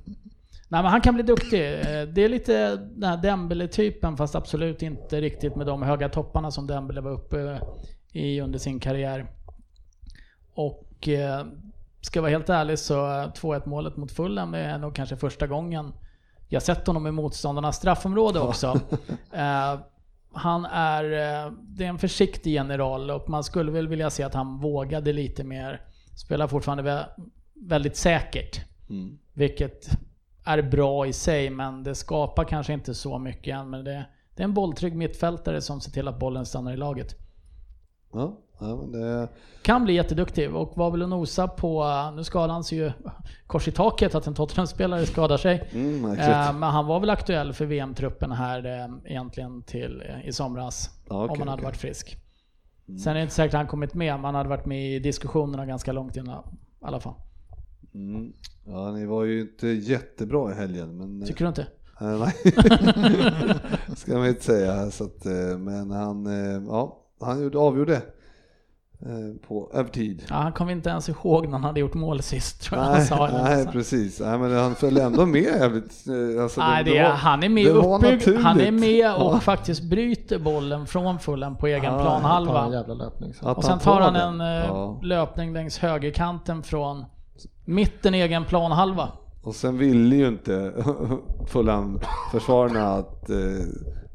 Nej 0.70 0.82
men 0.84 0.86
han 0.92 1.02
kan 1.02 1.14
bli 1.14 1.24
duktig. 1.24 1.74
Eh, 1.74 2.08
Det 2.08 2.22
är 2.24 2.30
lite 2.30 2.76
den 2.76 3.10
här 3.10 3.18
Dembele-typen 3.18 4.18
fast 4.18 4.36
absolut 4.36 4.82
inte 4.82 5.22
riktigt 5.22 5.56
med 5.56 5.68
de 5.68 5.82
höga 5.84 6.10
topparna 6.10 6.52
som 6.52 6.68
Dembele 6.68 7.02
var 7.02 7.12
uppe 7.12 7.62
i 8.12 8.42
under 8.42 8.60
sin 8.60 8.80
karriär. 8.80 9.32
Och 10.54 10.84
ska 12.02 12.18
jag 12.18 12.22
vara 12.22 12.32
helt 12.32 12.50
ärlig 12.50 12.80
så 12.80 12.96
2-1 12.96 13.62
målet 13.70 13.98
mot 13.98 14.12
Fulham 14.12 14.54
är 14.54 14.78
nog 14.78 14.96
kanske 14.96 15.18
första 15.18 15.48
gången 15.48 15.94
jag 16.50 16.62
sett 16.64 16.88
honom 16.88 17.08
i 17.08 17.12
motståndarnas 17.12 17.76
straffområde 17.76 18.40
också. 18.40 18.80
Eh, 19.32 19.80
han 20.38 20.66
är, 20.66 21.04
eh, 21.04 21.52
det 21.62 21.84
är 21.86 21.90
en 21.90 21.98
försiktig 22.00 22.52
general 22.54 23.12
och 23.12 23.30
man 23.30 23.44
skulle 23.44 23.72
väl 23.72 23.88
vilja 23.88 24.10
se 24.10 24.24
att 24.24 24.34
han 24.34 24.60
vågade 24.60 25.14
lite 25.14 25.44
mer. 25.44 25.82
Spelar 26.16 26.48
fortfarande 26.48 26.84
vä- 26.84 27.06
väldigt 27.54 27.96
säkert. 27.96 28.62
Mm. 28.90 29.18
Vilket 29.34 29.90
är 30.46 30.62
bra 30.62 31.08
i 31.08 31.14
sig 31.14 31.50
men 31.50 31.84
det 31.84 31.96
skapar 31.96 32.44
kanske 32.44 32.74
inte 32.74 32.94
så 32.94 33.18
mycket 33.20 33.56
än. 33.56 33.70
Men 33.70 33.84
det, 33.84 34.06
det 34.36 34.42
är 34.42 34.46
en 34.46 34.54
bolltrygg 34.54 34.96
mittfältare 34.96 35.62
som 35.62 35.82
ser 35.82 35.92
till 35.92 36.08
att 36.08 36.20
bollen 36.20 36.46
stannar 36.46 36.74
i 36.74 36.78
laget. 36.78 37.16
Ja, 38.14 38.38
ja, 38.60 38.68
det, 38.94 39.28
Kan 39.62 39.84
bli 39.84 39.94
jätteduktig 39.94 40.56
och 40.56 40.78
var 40.78 40.92
väl 40.92 41.02
att 41.02 41.10
nosa 41.10 41.48
på, 41.48 41.86
nu 42.16 42.24
skadade 42.24 42.54
han 42.54 42.64
sig 42.64 42.78
ju 42.78 42.92
kors 43.48 43.68
i 43.68 43.72
taket 43.72 44.16
att 44.16 44.28
en 44.28 44.34
Tottenham-spelare 44.34 45.06
skadar 45.06 45.38
sig. 45.38 45.70
mm, 45.74 46.06
Eh. 46.20 46.54
Men 46.54 46.70
han 46.70 46.86
var 46.86 47.00
väl 47.00 47.10
aktuell 47.10 47.54
för 47.54 47.66
VM-truppen 47.66 48.32
här 48.32 48.66
eh, 48.66 49.12
egentligen 49.12 49.64
till 49.64 50.04
i 50.24 50.34
somras. 50.34 50.90
Ja, 51.10 51.24
okej, 51.24 51.34
om 51.34 51.40
han 51.40 51.48
hade 51.48 51.60
okej. 51.60 51.66
varit 51.66 51.78
frisk. 51.78 52.18
Sen 53.04 53.12
är 53.12 53.16
det 53.16 53.22
inte 53.22 53.34
säkert 53.34 53.54
att 53.54 53.58
han 53.60 53.68
kommit 53.68 53.94
med, 53.94 54.16
men 54.16 54.26
han 54.26 54.36
hade 54.36 54.50
varit 54.50 54.66
med 54.66 54.96
i 54.96 55.00
diskussionerna 55.00 55.66
ganska 55.66 55.92
långt 55.92 56.16
innan 56.18 56.44
i 56.82 56.86
alla 56.86 57.00
fall. 57.00 57.14
Mm. 57.94 58.34
Ja, 58.66 58.92
ni 58.92 59.06
var 59.06 59.24
ju 59.24 59.42
inte 59.42 59.68
jättebra 59.68 60.52
i 60.52 60.56
helgen. 60.56 60.98
Men, 60.98 61.28
Tycker 61.28 61.46
du 61.46 61.50
inte? 61.50 61.68
Eh, 62.02 62.20
nej, 62.20 62.34
ska 63.96 64.18
man 64.18 64.28
inte 64.28 64.44
säga. 64.44 64.92
Så 64.92 65.04
att, 65.04 65.26
eh, 65.26 65.58
men 65.58 65.92
han, 65.92 66.26
eh, 66.26 66.64
ja, 66.68 67.04
han 67.22 67.42
gjorde, 67.44 67.58
avgjorde 67.58 68.02
eh, 69.02 69.48
på 69.48 69.72
övertid. 69.74 70.24
Ja, 70.30 70.36
han 70.36 70.52
kom 70.52 70.70
inte 70.70 70.90
ens 70.90 71.10
ihåg 71.10 71.46
när 71.46 71.52
han 71.52 71.64
hade 71.64 71.80
gjort 71.80 71.94
mål 71.94 72.22
sist 72.22 72.62
tror 72.62 72.80
jag 72.80 72.86
han 72.86 72.98
Nej, 72.98 73.06
sa. 73.08 73.28
eller 73.28 73.44
nej 73.44 73.64
så. 73.66 73.72
precis. 73.72 74.20
Nej, 74.20 74.38
men 74.40 74.56
han 74.58 74.76
följde 74.76 75.04
ändå 75.04 75.26
med 75.26 75.42
jävligt. 75.42 76.08
eh, 76.38 76.44
Alltså, 76.44 76.62
Nej, 76.62 76.84
det 76.84 76.98
är, 76.98 77.04
var- 77.10 77.16
han 77.16 77.44
är 77.44 77.50
med 77.50 77.66
det 77.66 78.38
han 78.44 78.60
är 78.60 78.72
med 78.72 79.16
och 79.16 79.34
Ja. 79.36 79.40
faktiskt 79.40 79.84
bryter 79.84 80.40
bollen 80.40 80.88
från 80.88 81.20
fullen 81.20 81.56
på 81.56 81.68
egen 81.68 81.84
Ja, 81.94 82.02
planhalva. 82.04 82.70
jävla 82.74 82.94
löpning. 82.94 83.34
Så. 83.34 83.48
Att 83.50 83.58
Och 83.58 83.64
sen 83.64 83.72
han 83.72 83.80
tar 83.80 84.02
han 84.02 84.16
en 84.16 84.42
eh, 84.42 84.48
Ja. 84.68 85.00
löpning 85.04 85.54
längs 85.54 85.78
högerkanten 85.78 86.64
från 86.64 87.06
Mitten 87.66 88.14
egen 88.14 88.46
planhalva. 88.46 89.10
Och 89.44 89.56
sen 89.56 89.78
ville 89.78 90.16
ju 90.16 90.28
inte 90.28 90.74
Fulham-försvararna 91.48 92.88
att 92.94 93.30
eh, 93.30 93.38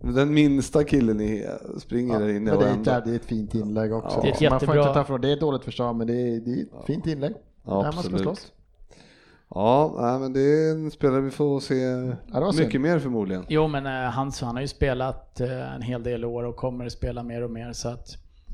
den 0.03 0.35
minsta 0.35 0.85
killen 0.85 1.21
i, 1.21 1.47
springer 1.79 2.21
där 2.21 2.29
inne 2.29 2.53
och 2.53 2.63
det, 2.63 2.69
är 2.69 3.05
det 3.05 3.11
är 3.11 3.17
ett 3.17 3.25
fint 3.25 3.55
inlägg 3.55 3.93
också. 3.93 4.17
Ja. 4.17 4.23
Det 4.23 4.29
är 4.29 4.47
ett 4.47 4.51
Man 4.51 4.61
får 4.61 4.79
inte 4.79 4.95
ta 4.95 5.01
ifrån, 5.01 5.21
det 5.21 5.33
är 5.33 5.41
dåligt 5.41 5.65
försvar 5.65 5.93
men 5.93 6.07
det 6.07 6.13
är, 6.13 6.41
det 6.41 6.51
är 6.51 6.63
ett 6.63 6.87
fint 6.87 7.07
inlägg. 7.07 7.35
Ja, 7.65 7.83
Där 7.83 7.93
man 7.93 8.03
ska 8.03 8.19
slåss. 8.19 8.53
Ja, 9.55 9.95
nej, 10.01 10.19
men 10.19 10.33
det 10.33 10.41
är 10.41 10.71
en 10.71 10.91
spelare 10.91 11.21
vi 11.21 11.31
får 11.31 11.61
se 11.61 11.75
synd. 12.43 12.67
mycket 12.67 12.81
mer 12.81 12.99
förmodligen. 12.99 13.45
Jo 13.49 13.69
men 13.69 13.87
eh, 13.87 14.11
han, 14.11 14.33
han 14.41 14.55
har 14.55 14.61
ju 14.61 14.69
spelat 14.69 15.41
eh, 15.41 15.75
en 15.75 15.83
hel 15.83 16.03
del 16.03 16.25
år 16.25 16.43
och 16.43 16.57
kommer 16.57 16.87
att 16.87 16.93
spela 16.93 17.23
mer 17.23 17.43
och 17.43 17.51
mer 17.51 17.73
så 17.73 17.89
att 17.89 18.09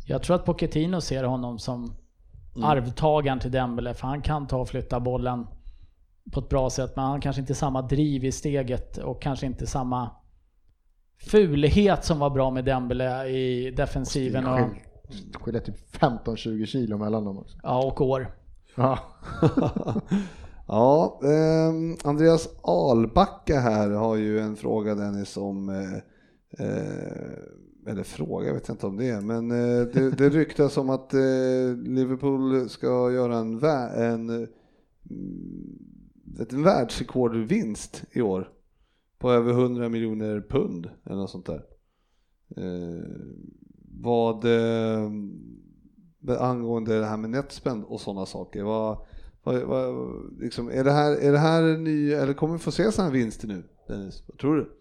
jag 0.07 0.23
tror 0.23 0.37
att 0.37 0.45
Pochettino 0.45 1.01
ser 1.01 1.25
honom 1.25 1.59
som 1.59 1.97
arvtagaren 2.63 3.41
till 3.41 3.51
Dembele 3.51 3.95
för 3.95 4.07
han 4.07 4.23
kan 4.23 4.47
ta 4.47 4.57
och 4.57 4.69
flytta 4.69 5.01
bollen 5.01 5.47
på 6.33 6.41
ett 6.41 6.49
bra 6.49 6.71
sätt 6.71 6.97
men 6.97 7.05
han 7.05 7.13
har 7.13 7.21
kanske 7.21 7.41
inte 7.41 7.55
samma 7.55 7.83
driv 7.83 8.25
i 8.25 8.33
steget 8.33 8.99
och 8.99 9.23
kanske 9.23 9.47
inte 9.47 9.67
samma 9.67 10.11
fulhet 11.19 12.05
som 12.05 12.19
var 12.19 12.31
bra 12.31 12.51
med 12.51 12.65
Dembele 12.65 13.27
i 13.29 13.71
defensiven 13.71 14.47
och, 14.47 14.59
Skil- 14.59 15.37
Skiljer 15.41 15.61
typ 15.61 15.77
15-20 16.01 16.67
kilo 16.67 16.99
mellan 16.99 17.25
dem 17.25 17.39
också. 17.39 17.59
ja, 17.63 17.87
och 17.87 18.01
år. 18.01 18.35
Ja. 18.75 18.99
ja, 20.67 21.21
ehm, 21.25 21.97
Andreas 22.05 22.49
Albacka 22.63 23.61
här 23.61 23.91
har 23.91 24.17
ju 24.17 24.39
en 24.41 24.57
fråga 24.57 24.95
Dennis 24.95 25.37
om 25.37 25.69
eh, 25.69 25.95
eh, 26.67 27.39
eller 27.87 28.03
fråga, 28.03 28.47
jag 28.47 28.55
vet 28.55 28.69
inte 28.69 28.87
om 28.87 28.97
det 28.97 29.09
är, 29.09 29.21
men 29.21 29.51
eh, 29.51 29.87
det, 29.87 30.11
det 30.11 30.29
ryktas 30.29 30.77
om 30.77 30.91
att 30.91 31.15
eh, 31.15 31.21
Liverpool 31.87 32.69
ska 32.69 32.87
göra 33.13 33.37
en, 33.37 33.61
vä- 33.61 33.95
en, 33.97 34.29
mm, 34.31 34.49
ett 36.41 36.53
världsrekordvinst 36.53 38.05
i 38.13 38.21
år 38.21 38.49
på 39.19 39.33
över 39.33 39.53
100 39.53 39.89
miljoner 39.89 40.41
pund 40.41 40.91
eller 41.05 41.17
något 41.17 41.31
sånt 41.31 41.47
där. 41.47 41.65
Eh, 42.57 43.05
vad 44.01 44.45
eh, 44.45 45.11
angående 46.41 46.99
det 46.99 47.07
här 47.07 47.17
med 47.17 47.31
netspend 47.31 47.85
och 47.85 48.01
sådana 48.01 48.27
saker, 48.27 48.63
vad, 48.63 48.99
vad, 49.43 49.63
vad, 49.63 50.21
liksom, 50.41 50.69
är, 50.71 50.85
det 50.85 50.93
här, 50.93 51.13
är 51.13 51.33
det 51.33 51.39
här 51.39 51.63
en 51.63 51.85
ny, 51.85 52.13
eller 52.13 52.35
kommer 52.35 52.53
vi 52.53 52.59
få 52.59 52.71
se 52.71 52.93
sådana 52.93 53.11
här 53.11 53.19
vinster 53.19 53.49
nu 53.49 53.63
Dennis? 53.89 54.23
Vad 54.27 54.39
tror 54.39 54.57
du? 54.57 54.78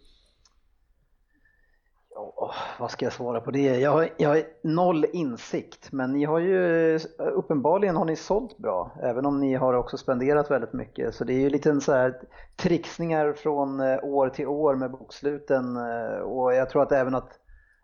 Vad 2.79 2.91
ska 2.91 3.05
jag 3.05 3.13
svara 3.13 3.41
på 3.41 3.51
det? 3.51 3.79
Jag 3.79 3.91
har, 3.91 4.09
jag 4.17 4.29
har 4.29 4.43
noll 4.61 5.05
insikt, 5.13 5.91
men 5.91 6.11
ni 6.11 6.25
har 6.25 6.39
ju 6.39 6.99
uppenbarligen 7.17 7.95
har 7.95 8.05
ni 8.05 8.15
sålt 8.15 8.57
bra, 8.57 8.91
även 9.03 9.25
om 9.25 9.39
ni 9.39 9.55
har 9.55 9.73
också 9.73 9.97
spenderat 9.97 10.51
väldigt 10.51 10.73
mycket. 10.73 11.15
Så 11.15 11.23
det 11.23 11.33
är 11.33 11.39
ju 11.39 11.49
lite 11.49 11.81
så 11.81 11.93
här 11.93 12.21
trixningar 12.55 13.33
från 13.33 13.79
eh, 13.79 14.03
år 14.03 14.29
till 14.29 14.47
år 14.47 14.75
med 14.75 14.91
boksluten 14.91 15.77
eh, 15.77 16.19
och 16.19 16.53
jag 16.53 16.69
tror 16.69 16.83
att 16.83 16.91
även 16.91 17.15
att 17.15 17.39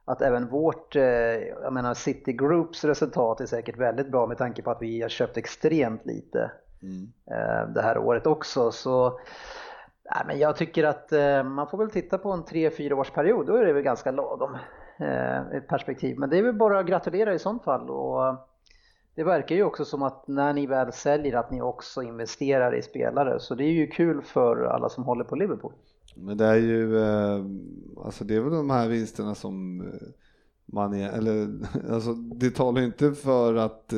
att 0.06 0.22
även 0.22 0.48
vårt, 0.48 0.96
eh, 0.96 1.04
jag 1.64 1.74
menar 1.74 1.94
City 1.94 2.34
Groups 2.34 2.84
resultat 2.84 3.42
är 3.42 3.46
säkert 3.46 3.78
väldigt 3.78 4.12
bra 4.12 4.28
med 4.28 4.38
tanke 4.38 4.62
på 4.62 4.72
att 4.72 4.82
vi 4.82 5.02
har 5.02 5.10
köpt 5.10 5.38
extremt 5.38 6.06
lite 6.06 6.52
eh, 7.32 7.70
det 7.74 7.82
här 7.82 7.98
året 7.98 8.28
också. 8.28 8.72
Så 8.72 9.20
nej, 10.16 10.24
men 10.28 10.40
jag 10.40 10.56
tycker 10.56 10.84
att 10.84 11.12
man 11.46 11.68
får 11.68 11.78
väl 11.78 11.90
titta 11.90 12.18
på 12.18 12.32
en 12.32 12.44
3-4 12.44 12.94
års 12.94 13.12
period, 13.12 13.48
då 13.48 13.56
är 13.56 13.66
det 13.66 13.74
väl 13.74 13.84
ganska 13.84 14.12
lagom 14.12 14.58
Eh, 15.04 15.60
perspektiv. 15.60 16.20
Men 16.20 16.30
det 16.30 16.38
är 16.38 16.44
väl 16.44 16.54
bara 16.54 16.80
att 16.80 16.86
gratulera 16.86 17.34
i 17.34 17.40
sånt 17.40 17.64
fall. 17.64 17.90
Och 17.90 18.28
eh, 18.28 18.40
det 19.16 19.24
verkar 19.24 19.56
ju 19.56 19.64
också 19.64 19.86
som 19.86 20.04
att 20.04 20.28
när 20.28 20.54
ni 20.54 20.68
väl 20.68 20.94
säljer 20.94 21.38
att 21.38 21.52
ni 21.52 21.62
också 21.62 22.02
investerar 22.02 22.76
i 22.76 22.82
spelare. 22.82 23.40
Så 23.40 23.56
det 23.56 23.64
är 23.64 23.72
ju 23.72 23.88
kul 23.88 24.22
för 24.22 24.64
alla 24.64 24.90
som 24.90 25.04
håller 25.04 25.24
på 25.24 25.36
Liverpool. 25.36 25.74
Men 26.16 26.38
det 26.38 26.46
är 26.46 26.56
ju, 26.56 26.98
eh, 26.98 27.46
alltså 28.06 28.24
det 28.24 28.36
är 28.36 28.42
väl 28.42 28.54
de 28.54 28.70
här 28.70 28.88
vinsterna 28.88 29.36
som 29.36 29.86
man 30.66 30.94
är, 30.94 31.10
eller 31.10 31.48
alltså 31.94 32.14
det 32.14 32.52
talar 32.52 32.80
ju 32.80 32.86
inte 32.86 33.12
för 33.12 33.56
att 33.56 33.94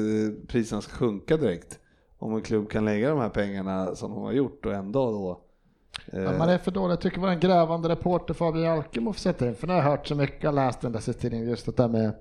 priserna 0.48 0.82
ska 0.82 0.94
sjunka 0.96 1.38
direkt. 1.38 1.80
Om 2.18 2.36
en 2.36 2.42
klubb 2.42 2.70
kan 2.70 2.86
lägga 2.86 3.10
de 3.10 3.20
här 3.20 3.30
pengarna 3.30 3.96
som 3.96 4.12
de 4.12 4.24
har 4.24 4.32
gjort 4.32 4.66
och 4.66 4.74
ändå 4.74 5.12
då 5.12 5.45
Ja, 6.12 6.38
man 6.38 6.50
är 6.50 6.58
för 6.58 6.72
dålig. 6.72 6.92
Jag 6.92 7.02
tycker 7.02 7.22
vår 7.22 7.34
grävande 7.34 7.90
reporter 7.90 8.34
Fabian 8.34 8.78
Alkemo 8.78 9.14
får 9.14 9.20
sätta 9.20 9.48
in. 9.48 9.56
För 9.56 9.68
nu 9.68 9.74
har 9.74 9.80
jag 9.80 9.90
hört 9.90 10.08
så 10.08 10.16
mycket 10.16 10.48
och 10.48 10.54
läst 10.54 10.82
den 10.82 10.92
där 10.92 11.14
tidningen 11.14 11.50
just 11.50 11.66
det 11.66 11.78
där 11.78 11.88
med 11.88 12.14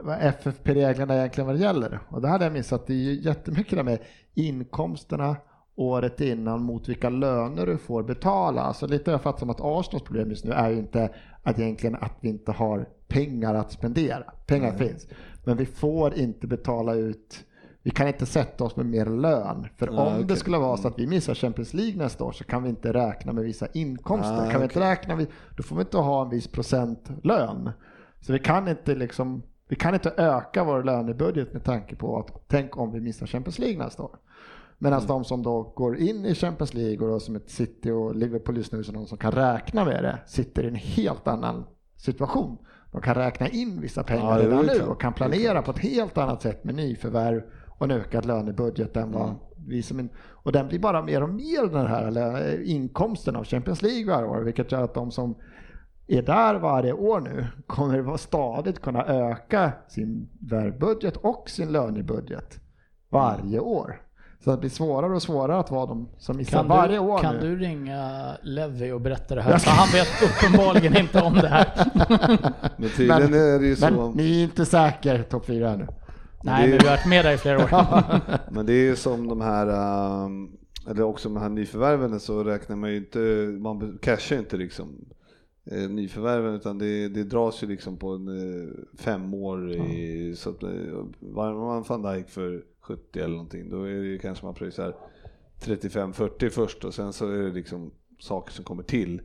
vad 0.00 0.18
FFP-reglerna 0.20 1.16
egentligen 1.16 1.46
vad 1.46 1.56
det 1.56 1.62
gäller. 1.62 2.00
Och 2.08 2.22
det 2.22 2.28
hade 2.28 2.44
jag 2.44 2.52
missat. 2.52 2.86
Det 2.86 2.92
är 2.92 2.96
ju 2.96 3.20
jättemycket 3.20 3.78
det 3.78 3.84
med 3.84 3.98
inkomsterna 4.34 5.36
året 5.74 6.20
innan 6.20 6.62
mot 6.62 6.88
vilka 6.88 7.08
löner 7.08 7.66
du 7.66 7.78
får 7.78 8.02
betala. 8.02 8.62
Alltså 8.62 8.86
lite 8.86 9.10
jag 9.10 9.22
fattat 9.22 9.40
som 9.40 9.50
att 9.50 9.60
Arsenals 9.60 10.04
problem 10.04 10.30
just 10.30 10.44
nu 10.44 10.52
är 10.52 10.70
ju 10.70 10.78
inte 10.78 11.10
att 11.42 11.58
egentligen 11.58 11.96
att 11.96 12.14
vi 12.20 12.28
inte 12.28 12.52
har 12.52 12.88
pengar 13.08 13.54
att 13.54 13.72
spendera. 13.72 14.24
Pengar 14.46 14.72
finns. 14.72 15.06
Men 15.44 15.56
vi 15.56 15.66
får 15.66 16.14
inte 16.14 16.46
betala 16.46 16.94
ut 16.94 17.44
vi 17.82 17.90
kan 17.90 18.08
inte 18.08 18.26
sätta 18.26 18.64
oss 18.64 18.76
med 18.76 18.86
mer 18.86 19.06
lön. 19.06 19.68
För 19.76 19.86
Ja, 19.86 20.06
om 20.06 20.18
det 20.18 20.24
okej. 20.24 20.36
skulle 20.36 20.58
vara 20.58 20.76
så 20.76 20.88
att 20.88 20.98
vi 20.98 21.06
missar 21.06 21.34
Champions 21.34 21.74
League 21.74 21.96
nästa 21.96 22.24
år 22.24 22.32
så 22.32 22.44
kan 22.44 22.62
vi 22.62 22.68
inte 22.68 22.92
räkna 22.92 23.32
med 23.32 23.44
vissa 23.44 23.66
inkomster. 23.72 24.46
Ah, 24.46 24.50
kan 24.50 24.60
vi 24.60 24.64
inte 24.64 24.80
räkna 24.80 25.16
med, 25.16 25.26
då 25.56 25.62
får 25.62 25.76
vi 25.76 25.82
inte 25.82 25.96
ha 25.96 26.22
en 26.22 26.30
viss 26.30 26.48
procent 26.48 27.10
lön. 27.22 27.70
Så 28.20 28.32
vi 28.32 28.38
kan 28.38 28.68
inte 28.68 28.94
liksom 28.94 29.42
vi 29.68 29.76
kan 29.76 29.94
inte 29.94 30.14
öka 30.16 30.64
vår 30.64 30.82
lönebudget 30.82 31.52
med 31.52 31.64
tanke 31.64 31.96
på 31.96 32.18
att 32.18 32.44
tänk 32.48 32.76
om 32.76 32.92
vi 32.92 33.00
missar 33.00 33.26
Champions 33.26 33.58
League 33.58 33.78
nästa 33.78 34.02
år. 34.02 34.18
Medan 34.78 35.06
de 35.06 35.24
som 35.24 35.42
då 35.42 35.62
går 35.62 35.96
in 35.98 36.26
i 36.26 36.34
Champions 36.34 36.74
League 36.74 36.98
och 37.06 37.12
då 37.12 37.20
som 37.20 37.36
ett 37.36 37.50
City 37.50 37.90
och 37.90 38.14
Liverpool 38.16 38.56
just 38.56 38.72
nu, 38.72 38.84
så 38.84 38.92
de 38.92 39.06
som 39.06 39.18
kan 39.18 39.32
räkna 39.32 39.84
med 39.84 40.02
det, 40.04 40.18
sitter 40.26 40.64
i 40.64 40.68
en 40.68 40.74
helt 40.74 41.28
annan 41.28 41.64
situation. 41.96 42.58
De 42.92 43.00
kan 43.00 43.14
räkna 43.14 43.48
in 43.48 43.80
vissa 43.80 44.02
pengar 44.02 44.24
Ja, 44.30 44.36
det 44.38 44.46
redan 44.46 44.66
nu 44.66 44.82
och 44.82 45.00
kan 45.00 45.12
Det 45.12 45.16
planera 45.16 45.62
på 45.62 45.70
ett 45.70 45.78
helt 45.78 46.18
annat 46.18 46.42
sätt 46.42 46.64
med 46.64 46.74
nyförvärv 46.74 47.42
och 47.78 47.84
en 47.84 47.90
ökad 47.90 48.26
lönebudget 48.26 48.96
än 48.96 49.12
vad 49.12 49.34
vi 49.66 49.82
som 49.82 50.00
in, 50.00 50.08
och 50.18 50.52
den 50.52 50.68
blir 50.68 50.78
bara 50.78 51.02
mer 51.02 51.22
och 51.22 51.28
mer 51.28 51.66
den 51.72 51.86
här 51.86 52.10
lö- 52.10 52.62
inkomsten 52.62 53.36
av 53.36 53.44
Champions 53.44 53.82
League 53.82 54.14
varje 54.14 54.28
år, 54.28 54.40
vilket 54.40 54.72
gör 54.72 54.82
att 54.84 54.94
de 54.94 55.10
som 55.10 55.34
är 56.06 56.22
där 56.22 56.54
varje 56.54 56.92
år 56.92 57.20
nu 57.20 57.46
kommer 57.66 57.98
vara 58.00 58.18
stadigt 58.18 58.82
kunna 58.82 59.04
öka 59.06 59.72
sin 59.88 60.28
värvbudget 60.40 61.16
och 61.16 61.50
sin 61.50 61.72
lönebudget 61.72 62.60
varje 63.10 63.60
år. 63.60 64.00
Så 64.44 64.50
det 64.50 64.56
blir 64.56 64.70
svårare 64.70 65.14
och 65.14 65.22
svårare 65.22 65.58
att 65.58 65.70
vara 65.70 65.86
de 65.86 66.08
som 66.18 66.36
missar 66.36 66.58
Kan, 66.58 66.68
varje 66.68 66.92
du, 66.92 66.98
år 66.98 67.18
kan 67.18 67.34
nu. 67.36 67.40
du 67.40 67.56
ringa 67.56 68.30
Levi 68.42 68.92
och 68.92 69.00
berätta 69.00 69.34
det 69.34 69.42
här? 69.42 69.58
För 69.58 69.70
han 69.70 69.88
vet 69.92 70.08
uppenbarligen 70.22 70.96
inte 70.96 71.22
om 71.22 71.34
det 71.34 71.48
här. 71.48 71.68
Men 72.76 72.88
tydligen 72.90 73.34
är 73.34 73.58
det 73.58 73.66
ju 73.66 73.76
så. 73.76 73.90
Men 73.90 74.10
ni 74.10 74.40
är 74.40 74.44
inte 74.44 74.64
säker 74.66 75.22
topp 75.22 75.46
4 75.46 75.76
nu. 75.76 75.86
Nej, 76.42 76.66
det- 76.66 76.70
men 76.70 76.78
vi 76.78 76.86
har 76.88 76.96
varit 76.96 77.06
med 77.06 77.24
där 77.24 77.32
i 77.32 77.38
flera 77.38 77.58
år. 77.64 77.68
Men 78.54 78.66
det 78.66 78.72
är 78.72 78.84
ju 78.84 78.96
som 78.96 79.28
de 79.28 79.40
här, 79.40 79.66
um, 80.24 80.56
eller 80.90 81.02
också 81.02 81.28
med 81.28 81.36
de 81.36 81.42
här 81.42 81.50
nyförvärven 81.50 82.20
så 82.20 82.44
räknar 82.44 82.76
man 82.76 82.90
ju 82.90 82.96
inte, 82.96 83.18
man 83.60 83.98
cashar 84.02 84.36
ju 84.36 84.40
inte 84.42 84.56
liksom 84.56 85.04
eh, 85.64 85.88
nyförvärven 85.90 86.54
utan 86.54 86.78
det, 86.78 87.08
det 87.08 87.24
dras 87.24 87.62
ju 87.62 87.66
liksom 87.66 87.96
på 87.96 88.08
en, 88.10 88.28
eh, 88.28 88.68
fem 88.98 89.34
år 89.34 89.70
i, 89.72 90.34
så 90.36 90.50
att 90.50 90.62
eh, 90.62 90.70
varvar 91.20 91.66
man 91.66 91.84
van 91.88 92.02
Dijk 92.14 92.28
för 92.28 92.64
70 92.80 93.18
eller 93.20 93.28
någonting 93.34 93.70
då 93.70 93.82
är 93.82 93.94
det 93.94 94.06
ju 94.06 94.18
kanske 94.18 94.44
man 94.44 94.54
pröjsar 94.54 94.94
35-40 95.60 96.48
först 96.50 96.84
och 96.84 96.94
sen 96.94 97.12
så 97.12 97.28
är 97.30 97.38
det 97.42 97.52
liksom 97.52 97.90
saker 98.18 98.52
som 98.52 98.64
kommer 98.64 98.82
till 98.82 99.20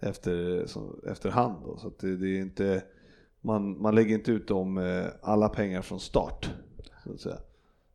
efter, 0.00 0.66
som, 0.66 1.00
efterhand 1.10 1.54
då. 1.64 1.76
så 1.76 1.88
att 1.88 1.98
det, 1.98 2.16
det 2.16 2.28
är 2.28 2.40
inte 2.40 2.82
man, 3.40 3.82
man 3.82 3.94
lägger 3.94 4.14
inte 4.14 4.32
ut 4.32 4.48
dem 4.48 4.78
eh, 4.78 5.04
alla 5.22 5.48
pengar 5.48 5.82
från 5.82 6.00
start 6.00 6.50
så 7.04 7.12
att 7.12 7.20
säga. 7.20 7.36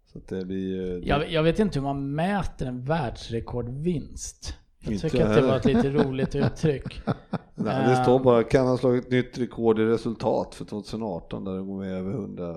Så 0.06 0.18
att 0.20 0.28
det 0.28 0.46
blir 0.46 0.58
ju... 0.68 1.00
det- 1.00 1.08
Jag, 1.08 1.32
jag 1.32 1.44
vet 1.44 1.60
inte 1.60 1.80
hur 1.80 1.84
man 1.84 2.12
mäter 2.16 2.68
en 2.68 2.86
världsrekordvinst. 2.86 4.54
Jag 4.80 4.94
Inte 4.94 5.10
tycker 5.10 5.26
att 5.26 5.36
det 5.36 5.42
var 5.42 5.58
ett 5.58 5.66
lite 5.66 5.90
roligt 5.90 6.36
uttryck. 6.36 7.02
Nej, 7.56 7.90
det 7.90 8.04
står 8.04 8.20
bara 8.20 8.44
kan 8.44 8.68
ha 8.68 8.78
slagit 8.78 9.12
nytt 9.12 9.38
rekord 9.38 9.80
i 9.80 9.86
resultat 9.86 10.56
för 10.56 10.66
2018 10.66 11.44
där 11.46 11.54
det 11.54 11.62
går 11.64 11.80
med 11.80 11.92
över 11.94 12.12
100 12.12 12.56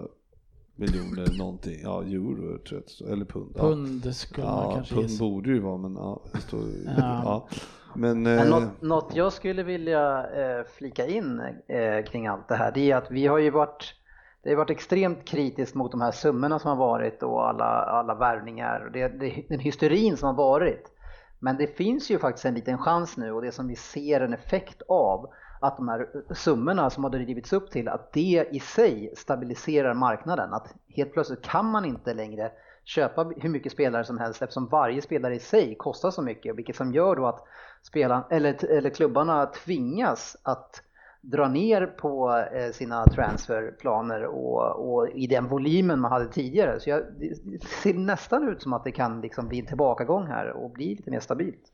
miljoner 0.76 1.38
någonting. 1.38 1.80
Ja, 1.82 2.02
euro 2.02 2.58
tror 2.58 2.82
jag 3.00 3.10
eller 3.12 3.24
pund. 3.24 3.54
Pund 3.56 4.16
skulle 4.16 4.46
man 4.46 4.64
Ja, 4.64 4.74
kanske 4.74 4.94
pund 4.94 5.08
gissa. 5.08 5.24
borde 5.24 5.50
ju 5.50 5.58
vara 5.60 5.76
men 5.78 5.94
ja, 5.94 6.22
det 6.32 6.40
står 6.40 6.60
Ja. 6.86 6.92
ja. 7.24 7.48
Men, 7.96 8.26
eh, 8.26 8.48
något, 8.48 8.82
något 8.82 9.14
jag 9.14 9.32
skulle 9.32 9.62
vilja 9.62 10.26
eh, 10.26 10.64
flika 10.78 11.06
in 11.06 11.40
eh, 11.68 12.04
kring 12.04 12.26
allt 12.26 12.48
det 12.48 12.56
här, 12.56 12.72
det 12.72 12.90
är 12.90 12.96
att 12.96 13.10
vi 13.10 13.26
har 13.26 13.38
ju 13.38 13.50
varit 13.50 13.94
det 14.42 14.50
har 14.50 14.56
varit 14.56 14.70
extremt 14.70 15.24
kritiskt 15.24 15.74
mot 15.74 15.90
de 15.90 16.00
här 16.00 16.10
summorna 16.10 16.58
som 16.58 16.68
har 16.68 16.76
varit 16.76 17.22
och 17.22 17.48
alla, 17.48 17.64
alla 17.64 18.14
värvningar 18.14 18.80
och 18.86 18.92
det, 18.92 19.08
det, 19.08 19.44
den 19.48 19.58
hysterin 19.58 20.16
som 20.16 20.26
har 20.26 20.34
varit. 20.34 20.90
Men 21.38 21.56
det 21.56 21.76
finns 21.76 22.10
ju 22.10 22.18
faktiskt 22.18 22.44
en 22.44 22.54
liten 22.54 22.78
chans 22.78 23.16
nu 23.16 23.32
och 23.32 23.42
det 23.42 23.52
som 23.52 23.68
vi 23.68 23.76
ser 23.76 24.20
en 24.20 24.34
effekt 24.34 24.82
av 24.88 25.30
att 25.60 25.76
de 25.76 25.88
här 25.88 26.08
summorna 26.34 26.90
som 26.90 27.04
har 27.04 27.10
drivits 27.10 27.52
upp 27.52 27.70
till 27.70 27.88
att 27.88 28.12
det 28.12 28.48
i 28.50 28.60
sig 28.60 29.12
stabiliserar 29.16 29.94
marknaden. 29.94 30.54
Att 30.54 30.74
helt 30.88 31.12
plötsligt 31.12 31.42
kan 31.42 31.66
man 31.66 31.84
inte 31.84 32.14
längre 32.14 32.50
köpa 32.86 33.24
hur 33.36 33.48
mycket 33.48 33.72
spelare 33.72 34.04
som 34.04 34.18
helst 34.18 34.42
eftersom 34.42 34.66
varje 34.66 35.02
spelare 35.02 35.34
i 35.34 35.38
sig 35.38 35.74
kostar 35.74 36.10
så 36.10 36.22
mycket, 36.22 36.56
vilket 36.56 36.76
som 36.76 36.92
gör 36.92 37.16
då 37.16 37.26
att 37.26 37.44
spelan, 37.82 38.22
eller, 38.30 38.64
eller 38.64 38.90
klubbarna 38.90 39.46
tvingas 39.46 40.36
att 40.42 40.82
dra 41.20 41.48
ner 41.48 41.86
på 41.86 42.44
eh, 42.52 42.72
sina 42.72 43.04
transferplaner 43.04 44.24
och, 44.24 44.94
och, 44.94 45.08
i 45.08 45.26
den 45.26 45.48
volymen 45.48 46.00
man 46.00 46.12
hade 46.12 46.28
tidigare. 46.28 46.80
Så 46.80 46.90
jag, 46.90 47.02
det 47.18 47.64
ser 47.82 47.94
nästan 47.94 48.48
ut 48.48 48.62
som 48.62 48.72
att 48.72 48.84
det 48.84 48.92
kan 48.92 49.20
liksom 49.20 49.48
bli 49.48 49.60
en 49.60 49.66
tillbakagång 49.66 50.26
här 50.26 50.50
och 50.50 50.70
bli 50.70 50.94
lite 50.94 51.10
mer 51.10 51.20
stabilt. 51.20 51.72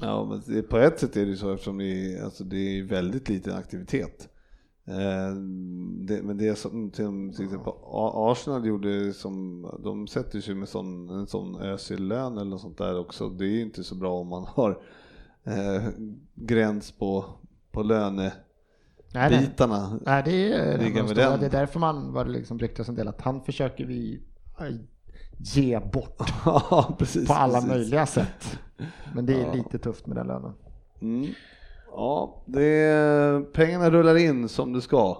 Ja, 0.00 0.24
men 0.24 0.62
på 0.62 0.78
ett 0.78 1.00
sätt 1.00 1.16
är 1.16 1.26
det 1.26 1.36
så 1.36 1.52
eftersom 1.52 1.78
det 1.78 1.84
är, 1.84 2.24
alltså 2.24 2.44
det 2.44 2.56
är 2.56 2.82
väldigt 2.82 3.28
liten 3.28 3.56
aktivitet. 3.56 4.28
Eh, 4.84 5.34
det, 6.06 6.22
men 6.22 6.36
det 6.38 6.56
som 6.58 6.90
till, 6.90 7.32
till 7.36 7.44
exempel 7.44 7.72
Arsenal 8.14 8.66
gjorde 8.66 9.12
som, 9.12 9.66
de 9.84 10.06
sätter 10.06 10.40
sig 10.40 10.54
med 10.54 10.68
sån, 10.68 11.10
en 11.10 11.26
sån 11.26 11.56
Özil-lön 11.56 12.38
eller 12.38 12.50
något 12.50 12.60
sånt 12.60 12.78
där 12.78 12.98
också. 12.98 13.28
Det 13.28 13.44
är 13.44 13.48
ju 13.50 13.62
inte 13.62 13.84
så 13.84 13.94
bra 13.94 14.12
om 14.20 14.28
man 14.28 14.44
har 14.44 14.70
eh, 15.44 15.88
gräns 16.34 16.92
på, 16.92 17.24
på 17.72 17.82
löne 17.82 18.32
Nej, 19.14 19.30
nej. 19.30 19.40
bitarna. 19.40 19.98
Nej, 20.06 20.22
det 20.24 20.52
är, 20.52 20.78
med 20.78 21.08
stora. 21.10 21.36
det 21.36 21.46
är 21.46 21.50
därför 21.50 21.80
man 21.80 22.12
var 22.12 22.24
det 22.24 22.30
liksom 22.30 22.58
ryktas 22.58 22.88
en 22.88 22.94
del 22.94 23.08
att 23.08 23.20
han 23.20 23.42
försöker 23.44 23.84
vi 23.86 24.22
ge 25.38 25.80
bort 25.80 26.32
Ja, 26.44 26.94
precis. 26.98 27.28
på 27.28 27.34
alla 27.34 27.52
precis. 27.54 27.68
möjliga 27.70 28.06
sätt. 28.06 28.58
Men 29.14 29.26
det 29.26 29.34
är 29.34 29.46
Ja. 29.46 29.52
lite 29.52 29.78
tufft 29.78 30.06
med 30.06 30.16
den 30.16 30.26
lönen. 30.26 30.52
Mm. 31.00 31.30
Ja, 31.94 32.42
det, 32.46 33.52
pengarna 33.52 33.90
rullar 33.90 34.16
in 34.16 34.48
som 34.48 34.72
det 34.72 34.80
ska, 34.80 35.16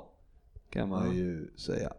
kan 0.73 0.89
man 0.89 1.13
ju 1.17 1.49
säga. 1.67 1.93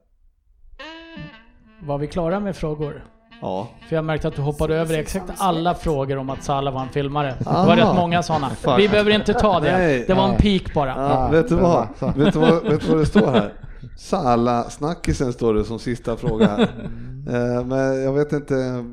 Var 1.86 1.98
vi 1.98 2.08
klara 2.08 2.40
med 2.40 2.56
frågor? 2.56 3.06
Ja, 3.42 3.68
För 3.90 3.96
jag 3.96 4.06
märkte 4.06 4.28
att 4.28 4.36
du 4.36 4.42
hoppade 4.42 4.76
över 4.76 4.98
exakt 4.98 5.32
alla 5.38 5.76
frågor 5.76 6.18
om 6.18 6.30
att 6.30 6.44
Salah 6.44 6.74
var 6.74 6.82
en 6.82 6.90
filmare. 6.90 7.36
Det 7.40 7.50
Aha. 7.50 7.66
var 7.66 7.76
rätt 7.76 7.96
många 7.96 8.24
sådana. 8.24 8.50
Fuck. 8.56 8.80
Vi 8.80 8.90
behöver 8.90 9.12
inte 9.12 9.34
ta 9.34 9.60
det. 9.60 9.72
Nej. 9.72 10.04
Det 10.08 10.14
var 10.14 10.24
en 10.24 10.30
Nej. 10.30 10.60
peak 10.60 10.74
bara. 10.74 10.90
ja 10.90 11.10
Ja, 11.26 11.30
vet, 11.32 11.50
du 11.50 11.56
det 11.56 11.62
vad? 11.62 11.88
vet, 12.16 12.34
du 12.34 12.40
vad, 12.40 12.64
vet 12.64 12.82
du 12.82 12.88
vad 12.88 12.98
det 13.00 13.06
står 13.06 13.28
här? 13.32 13.54
Sala 13.98 14.64
snackisen 14.64 15.34
står 15.34 15.54
det 15.54 15.64
som 15.64 15.80
sista 15.80 16.18
fråga 16.18 16.48
här. 16.48 16.62
Eh, 17.30 17.66
Men 17.66 18.04
jag 18.04 18.14
vet 18.14 18.34
inte, 18.34 18.86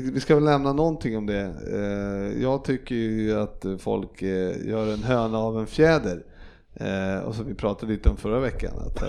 vi 0.00 0.20
ska 0.20 0.34
väl 0.34 0.44
lämna 0.44 0.72
någonting 0.72 1.16
om 1.16 1.26
det. 1.26 1.54
Eh, 1.72 2.42
Jag 2.42 2.64
tycker 2.64 2.94
ju 2.94 3.40
att 3.40 3.64
folk 3.78 4.22
eh, 4.22 4.66
gör 4.68 4.92
en 4.92 5.02
höna 5.02 5.38
av 5.38 5.58
en 5.58 5.66
fjäder. 5.66 6.22
Eh, 6.74 7.18
Och 7.24 7.34
som 7.34 7.46
vi 7.46 7.54
pratade 7.54 7.92
lite 7.92 8.10
om 8.10 8.16
förra 8.16 8.40
veckan. 8.40 8.72
Att, 8.86 9.02
eh, 9.02 9.08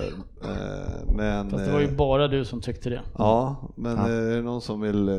men, 1.16 1.50
Fast 1.50 1.66
det 1.66 1.72
var 1.72 1.80
ju 1.80 1.88
eh, 1.88 1.96
bara 1.96 2.28
du 2.28 2.46
som 2.46 2.62
tyckte 2.62 2.90
det. 2.90 3.02
Ja, 3.18 3.56
men 3.76 3.98
Ja. 3.98 4.10
eh, 4.10 4.16
är 4.16 4.36
det 4.36 4.42
någon 4.42 4.62
som 4.62 4.82
vill 4.82 5.10
eh, 5.10 5.16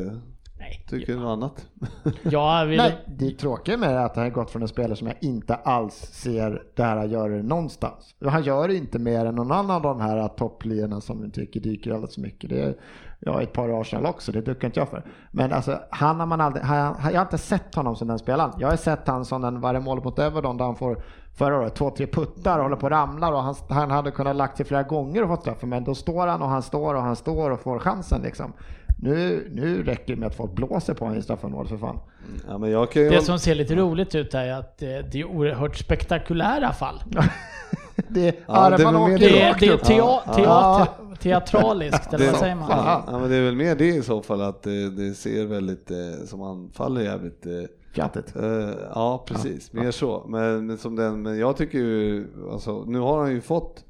Nej. 0.59 0.85
tycka 0.89 1.15
något 1.15 1.27
annat? 1.37 1.65
Jag 2.23 2.65
vill... 2.65 2.77
Nej, 2.77 2.97
det 3.17 3.31
tråkiga 3.31 3.77
med 3.77 3.89
det 3.89 3.95
är 3.95 4.05
att 4.05 4.15
han 4.15 4.23
har 4.25 4.31
gått 4.31 4.51
från 4.51 4.61
en 4.61 4.67
spelare 4.67 4.95
som 4.95 5.07
jag 5.07 5.15
inte 5.21 5.55
alls 5.55 5.93
ser 5.95 6.63
det 6.75 6.83
här 6.83 7.05
göra 7.07 7.43
någonstans. 7.43 8.15
Han 8.25 8.43
gör 8.43 8.69
inte 8.69 8.99
mer 8.99 9.25
än 9.25 9.35
någon 9.35 9.51
annan 9.51 9.71
av 9.75 9.81
de 9.81 10.01
här 10.01 10.27
topplirarna 10.27 11.01
som 11.01 11.21
vi 11.21 11.31
tycker 11.31 11.59
dyker 11.59 11.91
alldeles 11.91 12.15
för 12.15 12.21
mycket. 12.21 12.49
Det 12.49 12.61
är, 12.61 12.75
jag 13.19 13.33
har 13.33 13.41
ett 13.41 13.53
par 13.53 13.81
Arsenal 13.81 14.05
också, 14.05 14.31
det 14.31 14.41
duckar 14.41 14.67
inte 14.67 14.79
jag 14.79 14.89
för. 14.89 15.03
Men 15.31 15.53
alltså, 15.53 15.79
han 15.89 16.19
har 16.19 16.27
man 16.27 16.41
aldrig, 16.41 16.63
han, 16.63 16.95
jag 17.03 17.19
har 17.19 17.25
inte 17.25 17.37
sett 17.37 17.75
honom 17.75 17.95
som 17.95 18.07
den 18.07 18.19
spelaren. 18.19 18.51
Jag 18.59 18.69
har 18.69 18.75
sett 18.75 19.07
han 19.07 19.25
som 19.25 19.41
den 19.41 19.61
varje 19.61 19.79
mål 19.79 20.03
mot 20.03 20.19
Everton 20.19 20.57
där 20.57 20.65
han 20.65 20.75
får 20.75 21.03
förra 21.33 21.57
året 21.57 21.75
två, 21.75 21.89
tre 21.89 22.07
puttar 22.07 22.57
och 22.57 22.63
håller 22.63 22.75
på 22.75 22.85
och 22.85 22.91
ramlar 22.91 23.31
och 23.31 23.43
han, 23.43 23.55
han 23.69 23.91
hade 23.91 24.11
kunnat 24.11 24.35
lagt 24.35 24.57
till 24.57 24.65
flera 24.65 24.83
gånger 24.83 25.23
och 25.23 25.29
fått 25.29 25.41
straffen. 25.41 25.69
Men 25.69 25.83
då 25.83 25.95
står 25.95 26.27
han 26.27 26.41
och 26.41 26.49
han 26.49 26.61
står 26.61 26.95
och 26.95 27.01
han 27.01 27.15
står 27.15 27.51
och 27.51 27.59
får 27.59 27.79
chansen 27.79 28.21
liksom. 28.21 28.53
Nu, 28.97 29.47
nu 29.51 29.83
räcker 29.83 30.13
det 30.13 30.19
med 30.19 30.27
att 30.27 30.35
folk 30.35 30.51
blåser 30.51 30.93
på 30.93 31.05
honom 31.05 31.19
i 31.19 31.21
straffområdet 31.21 31.69
för 31.69 31.77
fan. 31.77 31.99
Ja, 32.47 32.57
men 32.57 32.71
jag 32.71 32.91
kan 32.91 33.01
ju 33.01 33.09
Det 33.09 33.21
som 33.21 33.39
ser 33.39 33.55
lite 33.55 33.75
roligt 33.75 34.15
ut 34.15 34.33
är 34.33 34.51
att 34.51 34.81
eh, 34.81 34.87
det 35.11 35.19
är 35.19 35.25
oerhört 35.25 35.77
spektakulära 35.77 36.73
fall. 36.73 37.03
Det 38.09 38.27
är 38.27 38.35
Ja, 38.47 38.69
det 38.69 38.75
är 38.75 38.79
armarna 38.87 39.03
åker 39.03 39.19
Det 39.19 39.41
är, 39.41 39.49
rakt 39.49 39.59
det 39.59 39.65
är 39.67 39.71
upp. 39.73 39.83
tea, 39.83 40.19
teater, 40.35 41.15
teatraliskt, 41.21 42.13
eller 42.13 42.25
Det- 42.25 42.31
vad 42.31 42.39
säger 42.39 42.55
man? 42.55 42.69
Ja, 42.69 43.03
men 43.19 43.29
det 43.29 43.35
är 43.35 43.41
väl 43.45 43.55
mer 43.55 43.75
det 43.75 43.87
i 43.87 44.01
så 44.01 44.21
fall 44.21 44.41
att 44.41 44.61
det, 44.63 44.89
det 44.89 45.13
ser 45.13 45.45
väldigt, 45.45 45.91
eh, 45.91 45.97
som 46.25 46.39
han 46.41 46.71
faller 46.71 47.01
jävligt 47.01 47.45
eh, 47.45 47.51
Fjantigt. 47.95 48.35
eh, 48.35 48.69
Ja, 48.95 49.23
precis. 49.27 49.73
Mer 49.73 49.91
så. 49.91 50.25
Men, 50.27 50.65
men 50.67 50.77
som 50.77 50.95
den, 50.95 51.21
men 51.21 51.39
jag 51.39 51.57
tycker 51.57 51.77
ju, 51.77 52.27
alltså, 52.51 52.83
nu 52.87 52.99
har 52.99 53.19
han 53.21 53.31
ju 53.31 53.41
fått 53.41 53.85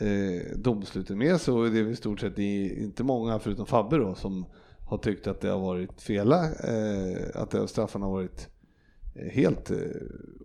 eh, 0.00 0.56
domsluten 0.58 1.18
med 1.18 1.40
sig 1.40 1.54
och 1.54 1.70
det 1.70 1.78
är 1.78 1.82
väl 1.82 1.92
i 1.92 1.96
stort 1.96 2.20
sett 2.20 2.38
inte 2.38 3.04
många 3.04 3.38
förutom 3.38 3.66
Fabbe 3.66 3.96
då 3.98 4.14
som 4.14 4.46
har 4.88 4.98
tyckt 4.98 5.26
att 5.26 5.40
det 5.40 5.48
har 5.48 5.58
varit 5.58 6.02
fela, 6.02 6.44
eh, 6.44 7.16
att 7.42 7.50
det, 7.50 7.68
straffarna 7.68 8.06
har 8.06 8.12
varit 8.12 8.40
eh, 8.40 8.46
helt 9.32 9.70
eh, 9.70 9.76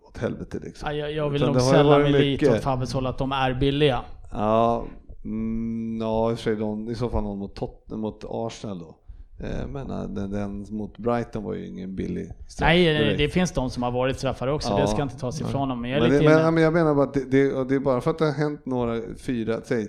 åt 0.02 0.18
helvete 0.18 0.58
liksom. 0.62 0.88
Ja, 0.88 0.96
jag, 0.96 1.12
jag 1.12 1.30
vill 1.30 1.42
Utan 1.42 1.52
nog 1.54 1.62
sälla 1.62 1.98
mig 1.98 2.12
lite 2.12 2.50
åt 2.50 2.62
Fabbes 2.62 2.92
håll 2.92 3.06
att 3.06 3.18
de 3.18 3.32
är 3.32 3.54
billiga. 3.54 4.00
Ja, 4.32 4.84
mm, 5.24 5.98
ja 6.00 6.32
i 6.32 6.36
sig 6.36 6.56
någon, 6.56 6.88
i 6.90 6.94
så 6.94 7.08
fall 7.08 7.22
någon 7.22 7.38
mot, 7.38 7.58
Tot- 7.58 7.96
mot 7.96 8.24
Arsenal 8.28 8.78
då. 8.78 8.98
Eh, 9.40 9.66
Men 9.68 9.90
eh, 9.90 10.02
den, 10.02 10.30
den 10.30 10.66
mot 10.70 10.98
Brighton 10.98 11.44
var 11.44 11.54
ju 11.54 11.66
ingen 11.66 11.94
billig 11.96 12.30
straff 12.48 12.66
Nej, 12.68 12.84
direkt. 12.84 13.18
det 13.18 13.28
finns 13.28 13.52
de 13.52 13.70
som 13.70 13.82
har 13.82 13.90
varit 13.90 14.18
straffare 14.18 14.52
också. 14.52 14.70
Ja. 14.70 14.80
Det 14.80 14.88
ska 14.88 15.02
inte 15.02 15.18
tas 15.18 15.40
ifrån 15.40 15.68
dem. 15.68 15.80
Men 15.80 15.90
jag 15.90 16.00
men, 16.02 16.10
det, 16.10 16.22
men, 16.28 16.54
men 16.54 16.62
jag 16.62 16.72
menar 16.72 16.94
bara 16.94 17.04
att 17.06 17.14
det, 17.14 17.24
det, 17.30 17.64
det 17.68 17.74
är 17.74 17.78
bara 17.80 18.00
för 18.00 18.10
att 18.10 18.18
det 18.18 18.24
har 18.24 18.32
hänt 18.32 18.66
några, 18.66 19.00
fyra, 19.16 19.60
säg, 19.64 19.88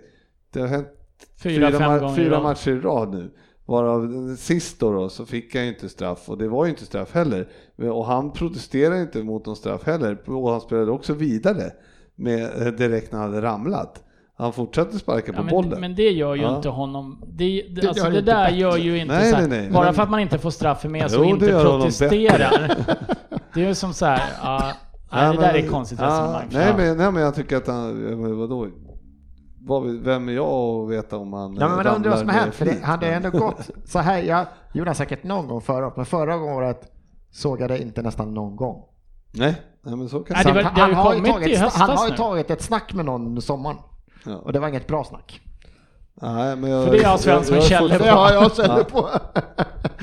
det 0.54 0.60
har 0.60 0.68
hänt 0.68 0.88
Fyra, 1.44 1.72
fem 1.72 1.82
ma- 1.82 2.00
gånger 2.00 2.16
fyra 2.16 2.40
matcher 2.44 2.72
i 2.72 2.80
rad 2.80 3.10
nu. 3.14 3.32
Varav 3.70 4.36
sist 4.36 4.80
då, 4.80 4.92
då 4.94 5.10
så 5.10 5.26
fick 5.26 5.56
han 5.56 5.64
ju 5.64 5.70
inte 5.70 5.90
straff 5.90 6.30
och 6.30 6.38
det 6.38 6.48
var 6.48 6.66
ju 6.66 6.72
inte 6.72 6.86
straff 6.86 7.14
heller. 7.14 7.48
Och 7.92 8.06
han 8.06 8.32
protesterade 8.32 9.02
inte 9.02 9.24
mot 9.24 9.46
någon 9.46 9.56
straff 9.56 9.84
heller 9.86 10.18
och 10.30 10.52
han 10.52 10.62
spelade 10.62 10.92
också 10.92 11.14
vidare 11.14 11.72
med, 12.16 12.68
eh, 12.68 12.68
direkt 12.74 13.12
när 13.12 13.20
han 13.20 13.30
hade 13.34 13.42
ramlat. 13.48 14.04
Han 14.38 14.54
fortsatte 14.54 15.00
sparka 15.00 15.34
på 15.34 15.40
Ja, 15.42 15.50
bollen. 15.50 15.70
men, 15.70 15.80
men 15.82 15.96
det 15.96 16.10
gör 16.12 16.36
ju 16.36 16.42
Ja. 16.42 16.56
inte 16.56 16.70
honom... 16.70 17.24
Det, 17.28 17.46
det, 17.46 17.82
Det 17.82 17.88
alltså 17.88 18.04
det 18.04 18.10
inte 18.10 18.22
där 18.32 18.44
bättre. 18.46 18.58
gör 18.58 18.78
ju 18.78 18.98
inte 19.00 19.14
Nej, 19.14 19.30
så 19.30 19.36
här, 19.36 19.48
nej, 19.48 19.62
nej, 19.62 19.72
Bara 19.72 19.86
men- 19.86 19.94
för 19.94 20.04
att 20.04 20.10
man 20.10 20.20
inte 20.20 20.38
får 20.38 20.50
straff 20.50 20.82
för 20.82 20.90
med 20.90 21.12
så 21.12 21.18
Jo, 21.18 21.24
det 21.24 21.30
inte 21.30 21.62
protesterar. 21.64 22.76
det 23.54 23.62
är 23.64 23.68
ju 23.68 23.76
som 23.76 23.94
så 23.94 24.06
här, 24.06 24.22
ja, 24.44 24.60
nej, 25.12 25.26
Ja, 25.26 25.32
det 25.32 25.38
där 25.42 25.54
men- 25.54 25.66
är 25.66 25.68
konstigt 25.70 26.00
ja, 26.00 26.06
resonemang. 26.08 26.48
nej, 26.52 26.68
Ja. 26.68 26.78
men, 26.78 26.98
nej 26.98 27.12
men 27.12 27.24
jag 27.24 27.36
tycker 27.36 27.58
att 27.58 27.68
han, 27.68 27.86
ja, 28.10 28.16
men 28.18 28.38
vadå? 28.40 28.68
Vad, 29.70 29.84
vem 29.86 30.30
är 30.30 30.34
jag 30.34 30.48
att 30.84 30.90
veta 30.90 31.18
om 31.18 31.34
han 31.34 31.56
Ja, 31.56 31.68
men 31.68 31.78
man 31.78 31.88
undrar 31.96 32.10
vad 32.10 32.20
som 32.20 32.30
har 32.30 32.36
hänt, 32.36 32.56
för 32.56 32.66
det 32.66 32.84
hade 32.84 33.06
flit? 33.06 33.26
ändå 33.26 33.40
gått 33.46 33.70
så 33.86 34.00
här. 34.00 34.22
Jag 34.24 34.46
gjorde 34.74 34.90
han 34.90 34.96
säkert 34.96 35.24
någon 35.24 35.48
gång 35.48 35.62
förra 35.62 35.86
året, 35.86 35.98
men 35.98 36.06
förra 36.06 36.36
året 36.36 36.92
såg 37.32 37.62
jag 37.62 37.70
det 37.70 37.82
inte 37.82 38.02
nästan 38.02 38.34
någon 38.34 38.56
gång. 38.56 38.84
Nej, 39.32 39.62
nej 39.82 39.96
men 39.96 40.10
så 40.10 40.20
kan 40.20 40.36
Nej, 40.36 40.46
det 40.46 40.64
var- 40.64 40.72
det 40.76 40.82
har 40.82 40.88
han, 40.94 40.96
har 40.96 41.32
tagit, 41.32 41.58
han 41.74 41.90
har 41.98 42.08
ju 42.10 42.16
tagit 42.16 42.50
ett 42.52 42.62
snack 42.62 42.94
med 42.94 43.06
någon 43.06 43.26
under 43.26 43.42
sommaren 43.42 43.78
Ja. 44.26 44.36
och 44.36 44.54
det 44.54 44.60
var 44.60 44.68
inget 44.68 44.88
bra 44.88 45.04
snack. 45.04 45.42
Nej, 46.22 46.56
men 46.56 46.70
jag, 46.72 46.86
För 46.86 46.92
det 46.98 47.04
har 47.04 47.18
Svensson 47.18 47.56
jag, 47.56 47.64
jag, 47.64 47.70
källor 47.70 47.92
jag, 47.92 48.00
Det 48.02 48.10
har 48.10 48.32
jag 48.34 48.52
Ja. 48.58 48.84
på. 48.92 49.10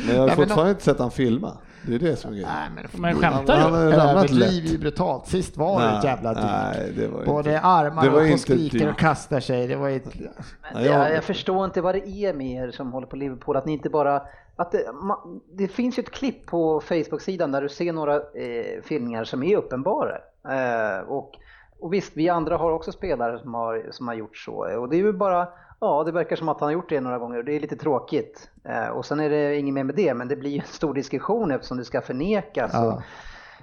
Men 0.07 0.15
jag 0.15 0.21
har 0.21 0.27
Nej, 0.27 0.37
men 0.37 0.37
fortfarande 0.37 0.71
inte 0.71 0.83
sett 0.83 0.99
han 0.99 1.11
filma. 1.11 1.53
Det 1.89 1.95
är 1.95 1.99
det 1.99 2.17
som 2.17 2.31
är 2.31 2.35
grejen. 2.35 2.49
Nej, 2.75 2.85
men, 2.93 3.01
Men 3.03 3.23
Han, 3.23 3.33
skämtar 3.33 3.57
han 3.57 3.73
du? 3.73 3.79
har 3.79 3.85
ju 3.85 3.91
ramlat 3.91 4.25
Överliv 4.25 4.43
är 4.43 4.53
ju 4.53 4.73
lätt. 4.73 4.81
brutalt. 4.81 5.27
Sist 5.27 5.57
var 5.57 5.81
det 5.81 5.99
ett 5.99 6.05
jävla 6.05 6.35
dyk. 6.35 6.45
Nej, 6.45 6.93
det 6.97 7.09
var 7.09 7.25
Både 7.25 7.51
inte. 7.55 7.61
armar 7.67 8.03
det 8.05 8.11
var 8.11 8.23
och 8.25 8.31
på 8.33 8.39
skriker 8.39 8.79
dyk. 8.79 8.89
och 8.89 8.99
kastar 8.99 9.41
sig. 9.41 9.67
Det 9.67 9.77
var 9.77 9.89
ett... 9.91 10.05
Men 10.75 10.85
Ja, 10.85 10.91
jag, 10.91 11.13
jag- 11.15 11.25
förstår 11.25 11.65
inte 11.65 11.81
vad 11.81 11.95
det 11.95 12.09
är 12.09 12.33
med 12.35 12.47
er 12.65 12.71
som 12.71 12.93
håller 12.93 13.07
på 13.07 13.17
Liverpool, 13.17 13.57
att 13.57 13.67
ni 13.67 13.73
inte 13.73 13.91
bara... 13.91 14.23
Att 14.57 14.73
det, 14.73 14.93
ma, 14.93 15.19
det 15.53 15.69
finns 15.69 15.99
ju 15.99 16.01
ett 16.01 16.11
klipp 16.11 16.47
på 16.47 16.81
Facebook-sidan 16.81 17.53
där 17.53 17.63
du 17.63 17.69
ser 17.69 17.93
några 17.93 18.15
eh, 18.17 18.83
filmningar 18.85 19.25
som 19.25 19.43
är 19.43 19.57
uppenbara. 19.57 20.17
Eh, 20.49 21.09
och, 21.09 21.31
och 21.81 21.93
visst, 21.93 22.13
vi 22.17 22.29
andra 22.29 22.57
har 22.57 22.71
också 22.73 22.93
spelare 22.93 23.39
som 23.39 23.55
har, 23.55 23.87
som 23.91 24.09
har 24.09 24.15
gjort 24.15 24.37
så. 24.37 24.81
Och 24.81 24.89
det 24.89 24.97
är 24.97 24.99
ju 24.99 25.13
bara, 25.13 25.49
ja 25.81 26.05
det 26.05 26.13
verkar 26.13 26.37
som 26.37 26.49
att 26.49 26.61
han 26.61 26.67
har 26.67 26.73
gjort 26.73 26.89
det 26.89 27.01
några 27.01 27.19
gånger 27.19 27.39
och 27.39 27.45
det 27.45 27.57
är 27.57 27.61
lite 27.61 27.77
tråkigt. 27.77 28.51
Eh, 28.65 28.89
och 28.89 29.07
sen 29.07 29.21
är 29.21 29.31
det 29.31 29.57
inget 29.57 29.75
mer 29.75 29.85
med 29.85 29.95
det, 29.95 30.15
men 30.15 30.29
det 30.29 30.37
blir 30.37 30.51
ju 30.51 30.59
en 30.59 30.67
stor 30.67 30.95
diskussion 30.95 31.51
eftersom 31.51 31.77
det 31.77 31.85
ska 31.85 32.01
förnekas. 32.01 32.71
Ja. 32.75 33.03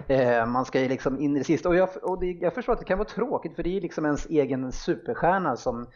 Eh, 0.08 0.46
man 0.46 0.66
ska 0.66 0.82
ju 0.82 0.90
liksom 0.90 1.20
in 1.20 1.36
i 1.36 1.40
det 1.40 1.46
sista. 1.46 1.70
Och, 1.70 1.76
jag, 1.76 1.90
och 2.02 2.20
det, 2.20 2.32
jag 2.32 2.54
förstår 2.54 2.74
att 2.74 2.80
det 2.80 2.86
kan 2.86 2.98
vara 2.98 3.10
tråkigt 3.10 3.56
för 3.56 3.64
det 3.64 3.78
är 3.78 3.82
liksom 3.82 4.06
ens 4.06 4.26
egen 4.26 4.72
superstjärna 4.72 5.56
som 5.56 5.88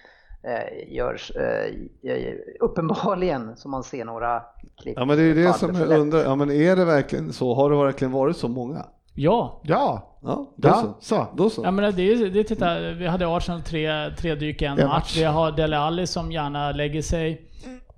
eh, 0.43 0.95
görs 0.95 1.32
eh, 1.32 2.34
uppenbarligen 2.59 3.57
som 3.57 3.72
man 3.72 3.84
ser 3.84 4.05
några 4.05 4.43
klipp. 4.82 4.93
Ja, 4.97 5.05
men 5.05 5.18
det 5.18 5.24
är 5.24 5.36
det 5.36 5.53
som 5.53 5.76
jag 5.76 5.88
lätt. 5.88 5.99
undrar. 5.99 6.24
Ja, 6.24 6.36
men 6.36 6.51
är 6.51 6.76
det 6.76 6.86
verkligen 6.86 7.34
så? 7.34 7.53
Har 7.53 7.70
det 7.70 7.78
verkligen 7.78 8.11
varit 8.11 8.38
så 8.38 8.47
många? 8.47 8.86
Ja. 9.18 9.59
Ja, 9.63 10.13
Ja, 10.22 10.53
då 10.55 10.68
ja 10.68 10.74
så. 10.74 10.93
så. 10.99 11.28
Då 11.38 11.49
så. 11.49 11.61
Ja 11.63 11.72
men 11.72 11.95
det 11.95 12.03
är 12.03 12.30
det 12.30 12.43
titta, 12.43 12.80
vi 12.80 13.07
hade 13.07 13.36
Arsenal 13.38 13.61
tre, 13.61 14.11
tre 14.18 14.36
dyk 14.36 14.61
i 14.61 14.65
en 14.65 14.80
En 14.80 14.88
match. 14.88 14.93
match. 14.93 15.18
Vi 15.18 15.24
har 15.24 15.51
Dele 15.51 15.78
Alli 15.78 16.07
som 16.07 16.32
gärna 16.32 16.72
lägger 16.72 17.01
sig. 17.01 17.41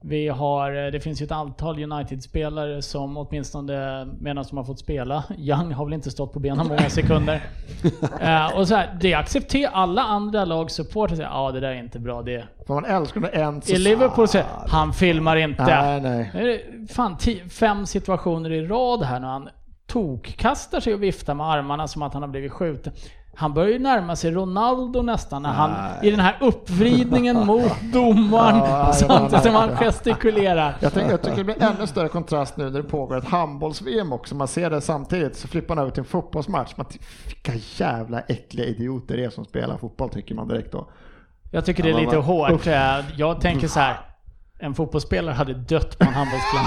Vi 0.01 0.28
har, 0.28 0.86
eh, 0.86 0.91
det 0.91 0.99
finns 0.99 1.22
ju 1.22 1.26
ett 1.26 1.32
antal 1.32 1.84
United-spelare 1.84 2.82
som 2.82 3.17
åtminstone 3.17 4.05
medan 4.20 4.45
de 4.49 4.57
har 4.57 4.63
fått 4.63 4.80
spela, 4.80 5.24
Young 5.38 5.74
har 5.74 5.86
väl 5.86 5.93
inte 5.93 6.11
stått 6.11 6.34
på 6.34 6.39
benen 6.39 6.67
många 6.67 6.89
sekunder. 6.89 7.41
eh, 8.22 8.57
och 8.57 8.67
så 8.67 8.76
här, 8.76 8.97
det 9.01 9.13
accepterar 9.13 9.72
alla 9.72 10.01
andra 10.01 10.45
lagsupportrar 10.45 11.15
säger 11.15 11.30
ja 11.30 11.51
det 11.51 11.59
där 11.59 11.70
är 11.70 11.80
inte 11.80 11.99
bra. 11.99 12.22
Det. 12.22 12.43
För 12.67 12.74
man 12.74 12.86
älskar 12.86 13.22
när 13.22 13.30
en. 13.36 13.61
I 13.67 13.78
Liverpool 13.78 14.28
säger 14.28 14.45
han 14.67 14.93
filmar 14.93 15.36
inte. 15.36 15.63
Nej, 15.63 16.01
nej. 16.01 16.30
Det 16.34 16.39
är 16.39 16.93
fan 16.93 17.17
tio, 17.17 17.49
fem 17.49 17.86
situationer 17.86 18.51
i 18.51 18.67
rad 18.67 19.03
här 19.03 19.20
när 19.20 19.28
han 19.28 19.49
tokkastar 19.90 20.80
sig 20.80 20.94
och 20.94 21.04
viftar 21.04 21.34
med 21.34 21.46
armarna 21.48 21.88
som 21.88 22.02
att 22.02 22.14
han 22.14 22.22
har 22.24 22.30
blivit 22.30 22.52
skjuten. 22.52 22.94
Han 23.36 23.54
börjar 23.54 23.70
ju 23.70 23.80
närma 23.80 24.16
sig 24.16 24.32
Ronaldo 24.32 25.02
nästan 25.02 25.42
när 25.42 25.50
han, 25.50 25.72
i 26.04 26.12
den 26.12 26.20
här 26.20 26.38
uppvridningen 26.42 27.46
mot 27.46 27.72
domaren 27.94 28.58
Ja, 28.58 28.94
samtidigt 28.94 29.44
som 29.44 29.56
han 29.56 29.78
gestikulerar. 29.78 30.76
Jag, 30.80 30.94
tänker, 30.94 31.12
jag 31.12 31.22
tycker 31.22 31.38
det 31.38 31.44
blir 31.44 31.64
ännu 31.64 31.88
större 31.88 32.08
kontrast 32.08 32.58
nu 32.58 32.64
när 32.70 32.82
det 32.82 32.84
pågår 32.90 33.18
ett 33.18 33.26
handbolls-VM 33.28 34.14
också. 34.14 34.36
Man 34.36 34.48
ser 34.48 34.70
det 34.70 34.82
samtidigt, 34.82 35.36
så 35.36 35.48
flippar 35.48 35.76
man 35.76 35.82
över 35.82 35.92
till 35.92 36.00
en 36.02 36.06
fotbollsmatch. 36.06 36.74
Man 36.78 36.86
vilka 37.26 37.84
jävla 37.86 38.20
äckliga 38.20 38.66
idioter 38.66 39.18
det 39.18 39.26
är 39.26 39.30
som 39.30 39.46
spelar 39.46 39.78
fotboll 39.78 40.10
tycker 40.10 40.36
man 40.36 40.48
direkt 40.48 40.72
då. 40.72 40.90
Jag 41.52 41.66
tycker 41.66 41.84
det 41.84 41.90
är 41.90 42.02
lite 42.02 42.18
hårt. 42.18 42.68
Eh, 42.68 43.00
Jag 43.18 43.42
tänker 43.42 43.68
så 43.68 43.80
här. 43.80 43.98
En 44.62 44.74
fotbollsspelare 44.74 45.34
hade 45.34 45.53
dött 45.53 45.97
på 45.99 46.05
en 46.05 46.14
handbollsplan. 46.14 46.66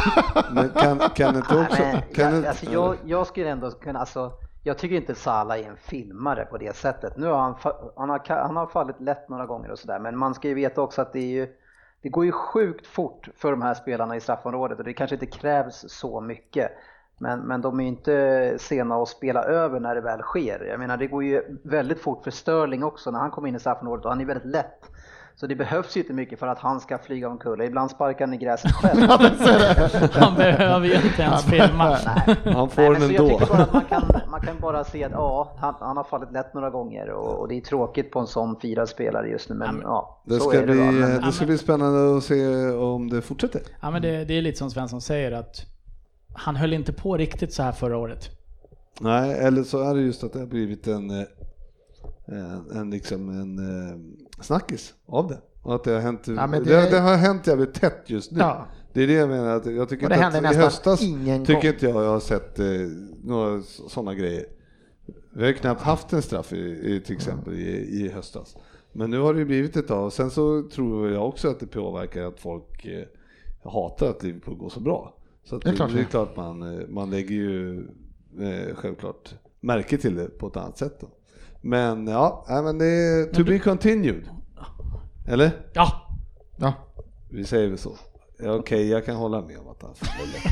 Men 0.54 0.70
kan, 0.70 1.10
kan 1.10 1.36
inte 1.36 1.60
också... 1.60 1.82
Nej, 1.82 2.08
Kan 2.14 2.24
jag, 2.24 2.36
inte, 2.36 2.48
alltså, 2.48 2.72
jag, 2.72 2.96
jag 3.04 3.26
skulle 3.26 3.48
ändå 3.48 3.70
kunna, 3.70 3.98
alltså, 3.98 4.32
jag 4.62 4.78
tycker 4.78 4.96
inte 4.96 5.14
Salah 5.14 5.58
är 5.58 5.64
en 5.64 5.76
filmare 5.76 6.44
på 6.44 6.58
det 6.58 6.76
sättet. 6.76 7.16
Nu 7.16 7.26
har 7.26 7.38
han, 7.38 7.54
han, 7.96 8.08
har, 8.08 8.20
han 8.28 8.56
har 8.56 8.66
fallit 8.66 9.00
lätt 9.00 9.28
några 9.28 9.46
gånger 9.46 9.70
och 9.70 9.78
sådär, 9.78 9.98
men 9.98 10.18
man 10.18 10.34
ska 10.34 10.48
ju 10.48 10.54
veta 10.54 10.82
också 10.82 11.02
att 11.02 11.12
det 11.12 11.18
är 11.18 11.30
ju, 11.30 11.48
det 12.02 12.08
går 12.08 12.24
ju 12.24 12.32
sjukt 12.32 12.86
fort 12.86 13.28
för 13.36 13.50
de 13.50 13.62
här 13.62 13.74
spelarna 13.74 14.16
i 14.16 14.20
straffområdet 14.20 14.78
och 14.78 14.84
det 14.84 14.92
kanske 14.92 15.16
inte 15.16 15.26
krävs 15.26 15.84
så 15.88 16.20
mycket. 16.20 16.72
Men, 17.18 17.40
men 17.40 17.60
de 17.60 17.80
är 17.80 17.84
ju 17.84 17.88
inte 17.88 18.56
sena 18.58 19.02
att 19.02 19.08
spela 19.08 19.42
över 19.42 19.80
när 19.80 19.94
det 19.94 20.00
väl 20.00 20.20
sker. 20.20 20.64
Jag 20.64 20.80
menar 20.80 20.96
det 20.96 21.06
går 21.06 21.24
ju 21.24 21.58
väldigt 21.64 22.00
fort 22.00 22.24
för 22.24 22.30
Sterling 22.30 22.84
också 22.84 23.10
när 23.10 23.18
han 23.18 23.30
kommer 23.30 23.48
in 23.48 23.56
i 23.56 23.60
straffområdet 23.60 24.04
och 24.04 24.10
han 24.10 24.20
är 24.20 24.24
väldigt 24.24 24.52
lätt. 24.52 24.90
Så 25.34 25.46
det 25.46 25.54
behövs 25.54 25.96
ju 25.96 26.00
inte 26.00 26.12
mycket 26.12 26.38
för 26.38 26.46
att 26.46 26.58
han 26.58 26.80
ska 26.80 26.98
flyga 26.98 27.28
omkull. 27.28 27.60
Ibland 27.62 27.90
sparkar 27.90 28.26
han 28.26 28.34
i 28.34 28.36
gräset 28.36 28.72
själv. 28.72 29.00
Han 30.12 30.34
behöver 30.34 30.86
ju 30.86 30.94
inte 30.94 31.22
ens 31.22 31.44
filma. 31.44 31.98
han 32.44 32.68
får 32.70 32.82
Nej, 32.82 32.90
den 32.90 33.00
så 33.08 33.14
jag 33.14 33.24
ändå. 33.24 33.38
tycker 33.38 33.46
bara 33.46 33.62
att 33.62 33.72
man 33.72 33.84
kan, 33.84 34.02
man 34.30 34.40
kan 34.40 34.60
bara 34.60 34.84
se 34.84 35.04
att 35.04 35.12
ja, 35.12 35.56
han, 35.58 35.74
han 35.80 35.96
har 35.96 36.04
fallit 36.04 36.32
lätt 36.32 36.54
några 36.54 36.70
gånger 36.70 37.10
och, 37.10 37.40
och 37.40 37.48
det 37.48 37.56
är 37.56 37.60
tråkigt 37.60 38.10
på 38.10 38.18
en 38.20 38.26
sån 38.26 38.56
firad 38.60 38.88
spelare 38.88 39.28
just 39.28 39.48
nu. 39.48 39.54
Men 39.54 39.80
ja, 39.82 40.22
Det 40.24 40.40
ska, 40.40 40.50
det 40.60 40.66
bli. 40.66 40.74
Men, 40.74 41.20
det 41.22 41.32
ska 41.32 41.46
bli 41.46 41.58
spännande 41.58 42.16
att 42.16 42.24
se 42.24 42.70
om 42.70 43.10
det 43.10 43.22
fortsätter. 43.22 43.62
Ja 43.80 43.90
men 43.90 44.02
det, 44.02 44.24
det 44.24 44.38
är 44.38 44.42
lite 44.42 44.58
som 44.58 44.70
Svensson 44.70 45.00
säger 45.00 45.32
att 45.32 45.66
han 46.34 46.56
höll 46.56 46.72
inte 46.72 46.92
på 46.92 47.16
riktigt 47.16 47.52
så 47.54 47.62
här 47.62 47.72
förra 47.72 47.96
året. 47.96 48.30
Nej, 49.00 49.38
eller 49.38 49.62
så 49.62 49.90
är 49.90 49.94
det 49.94 50.00
just 50.00 50.24
att 50.24 50.32
det 50.32 50.38
har 50.38 50.46
blivit 50.46 50.86
en, 50.86 51.10
eh, 51.10 51.26
en, 52.26 52.70
en, 52.76 52.90
liksom 52.90 53.28
en 53.28 53.58
eh, 53.58 53.96
snackis 54.42 54.94
av 55.06 55.28
det. 55.28 55.40
Och 55.62 55.74
att 55.74 55.84
det 55.84 55.90
har 55.92 56.00
hänt, 56.00 56.20
Ja, 56.26 56.46
det... 56.46 56.60
det- 56.60 56.90
Det, 56.90 56.98
har 57.00 57.16
hänt 57.16 57.46
jävligt 57.46 57.74
tätt 57.74 58.02
just 58.06 58.32
nu. 58.32 58.38
Ja. 58.38 58.66
Det 58.92 59.02
är 59.02 59.06
det 59.06 59.12
jag 59.12 59.28
menar, 59.28 59.56
att 59.56 59.66
jag 59.66 59.88
tycker 59.88 60.04
Och 60.04 60.10
det 60.10 60.16
inte 60.26 60.48
att 60.48 60.54
i 60.54 60.58
höstas 60.58 61.00
tycker 61.00 61.54
gång. 61.54 61.64
inte 61.72 61.86
jag 61.86 62.04
jag 62.04 62.10
har 62.10 62.20
sett 62.20 62.58
eh, 62.58 62.66
några 63.24 63.62
sådana 63.62 64.14
grejer. 64.14 64.46
Vi 65.34 65.40
har 65.42 65.48
ju 65.48 65.54
knappt 65.54 65.82
haft 65.82 66.12
en 66.12 66.22
straff 66.22 66.52
i, 66.52 66.56
i, 66.94 67.00
till 67.06 67.16
exempel 67.16 67.54
i, 67.54 68.04
i 68.04 68.08
höstas. 68.08 68.56
Men 68.92 69.10
nu 69.10 69.18
har 69.18 69.32
det 69.34 69.38
ju 69.40 69.46
blivit 69.46 69.76
ett 69.76 69.88
tag. 69.88 70.12
Sen 70.12 70.30
så 70.30 70.62
tror 70.62 71.10
jag 71.10 71.28
också 71.28 71.48
att 71.48 71.60
det 71.60 71.66
påverkar 71.66 72.22
att 72.22 72.40
folk 72.40 72.84
eh, 72.86 73.04
hatar 73.70 74.10
att 74.10 74.22
Liverpool 74.22 74.56
går 74.56 74.68
så 74.68 74.80
bra. 74.80 75.14
Så 75.44 75.58
Det 75.58 75.68
är 75.70 75.74
klart 75.74 75.92
det 75.92 76.00
är 76.00 76.04
klart 76.04 76.36
man, 76.36 76.62
eh, 76.62 76.88
man 76.88 77.10
lägger 77.10 77.34
ju 77.34 77.78
eh, 78.40 78.74
självklart 78.74 79.34
märke 79.60 79.98
till 79.98 80.14
det 80.14 80.38
på 80.38 80.46
ett 80.46 80.56
annat 80.56 80.78
sätt. 80.78 81.00
Då. 81.00 81.06
Men 81.62 82.06
ja, 82.06 82.44
men 82.48 82.78
det 82.78 82.86
är 82.86 83.26
to 83.34 83.44
be 83.44 83.58
continued. 83.58 84.28
Eller? 85.28 85.50
Ja, 85.72 86.08
Ja. 86.56 86.72
Vi 87.30 87.44
säger 87.44 87.68
väl 87.68 87.78
så. 87.78 87.92
Ja, 88.38 88.54
Okej, 88.54 88.88
jag 88.88 89.04
kan 89.04 89.16
hålla 89.16 89.42
med 89.42 89.58
om 89.58 89.68
att 89.68 89.82
han 89.82 89.94
får 89.94 90.06
lätt. 90.26 90.44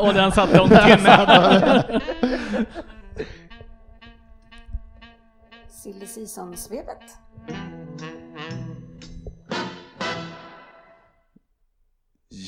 och 0.02 0.14
den 0.14 0.32
satt 0.32 0.56
långt 0.56 0.70
inne. 0.72 2.00
Silly 5.68 6.06
Season-svepet. 6.06 7.18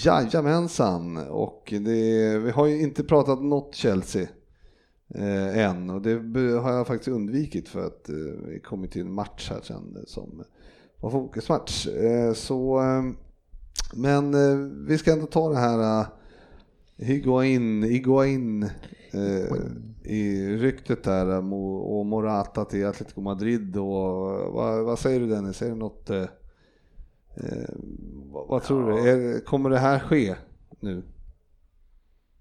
Jajamensan, 0.04 1.16
och 1.28 1.62
det, 1.80 2.38
vi 2.38 2.50
har 2.50 2.66
ju 2.66 2.82
inte 2.82 3.04
pratat 3.04 3.42
något 3.42 3.74
Chelsea 3.74 4.26
eh, 5.14 5.58
än 5.58 5.90
och 5.90 6.02
det 6.02 6.12
har 6.58 6.72
jag 6.72 6.86
faktiskt 6.86 7.08
undvikit 7.08 7.68
för 7.68 7.86
att 7.86 8.08
eh, 8.08 8.14
vi 8.48 8.60
kommer 8.60 8.88
till 8.88 9.00
en 9.00 9.12
match 9.12 9.50
här 9.50 9.60
sen 9.62 9.96
eh, 9.96 10.02
som 10.06 10.42
var 11.00 11.10
fokusmatch. 11.10 11.86
Eh, 11.86 12.32
så, 12.32 12.82
men 13.94 14.32
vi 14.86 14.98
ska 14.98 15.12
ändå 15.12 15.26
ta 15.26 15.48
det 15.48 15.58
här 15.58 16.06
Higuain, 16.96 17.82
Higuain 17.82 18.62
eh, 19.12 19.56
i 20.04 20.56
ryktet 20.56 21.04
där 21.04 21.52
och 21.54 22.06
Morata 22.06 22.64
till 22.64 22.86
Atletico 22.86 23.20
Madrid 23.20 23.76
och 23.76 24.52
vad, 24.52 24.84
vad 24.84 24.98
säger 24.98 25.20
du 25.20 25.26
Dennis? 25.26 25.62
Är 25.62 25.68
det 25.68 25.74
något 25.74 26.10
eh, 26.10 26.24
vad, 28.32 28.48
vad 28.48 28.62
tror 28.62 28.90
du? 28.90 29.10
Är, 29.10 29.40
kommer 29.40 29.70
det 29.70 29.78
här 29.78 29.98
ske 29.98 30.34
nu? 30.80 31.02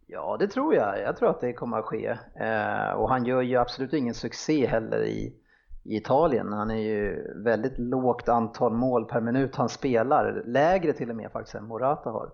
Ja, 0.10 0.38
det 0.40 0.48
tror 0.48 0.76
jag. 0.76 1.02
Jag 1.02 1.18
tror 1.18 1.30
att 1.30 1.42
det 1.42 1.54
kommer 1.54 1.78
att 1.78 1.86
ske. 1.86 2.18
Eh, 2.36 2.92
och 2.92 3.10
han 3.10 3.26
gör 3.26 3.42
ju 3.42 3.58
absolut 3.58 3.94
ingen 3.94 4.14
succé 4.14 4.68
heller 4.68 5.04
i, 5.04 5.34
i 5.84 5.98
Italien. 5.98 6.54
Han 6.54 6.72
är 6.72 6.82
ju 6.82 7.32
väldigt 7.44 7.78
lågt 7.78 8.30
antal 8.30 8.74
mål 8.74 9.06
per 9.06 9.22
minut 9.22 9.56
han 9.56 9.70
spelar. 9.70 10.44
Lägre 10.46 10.94
till 10.94 11.10
och 11.10 11.16
med 11.16 11.32
faktiskt 11.32 11.56
än 11.56 11.68
Morata 11.68 12.10
har. 12.10 12.32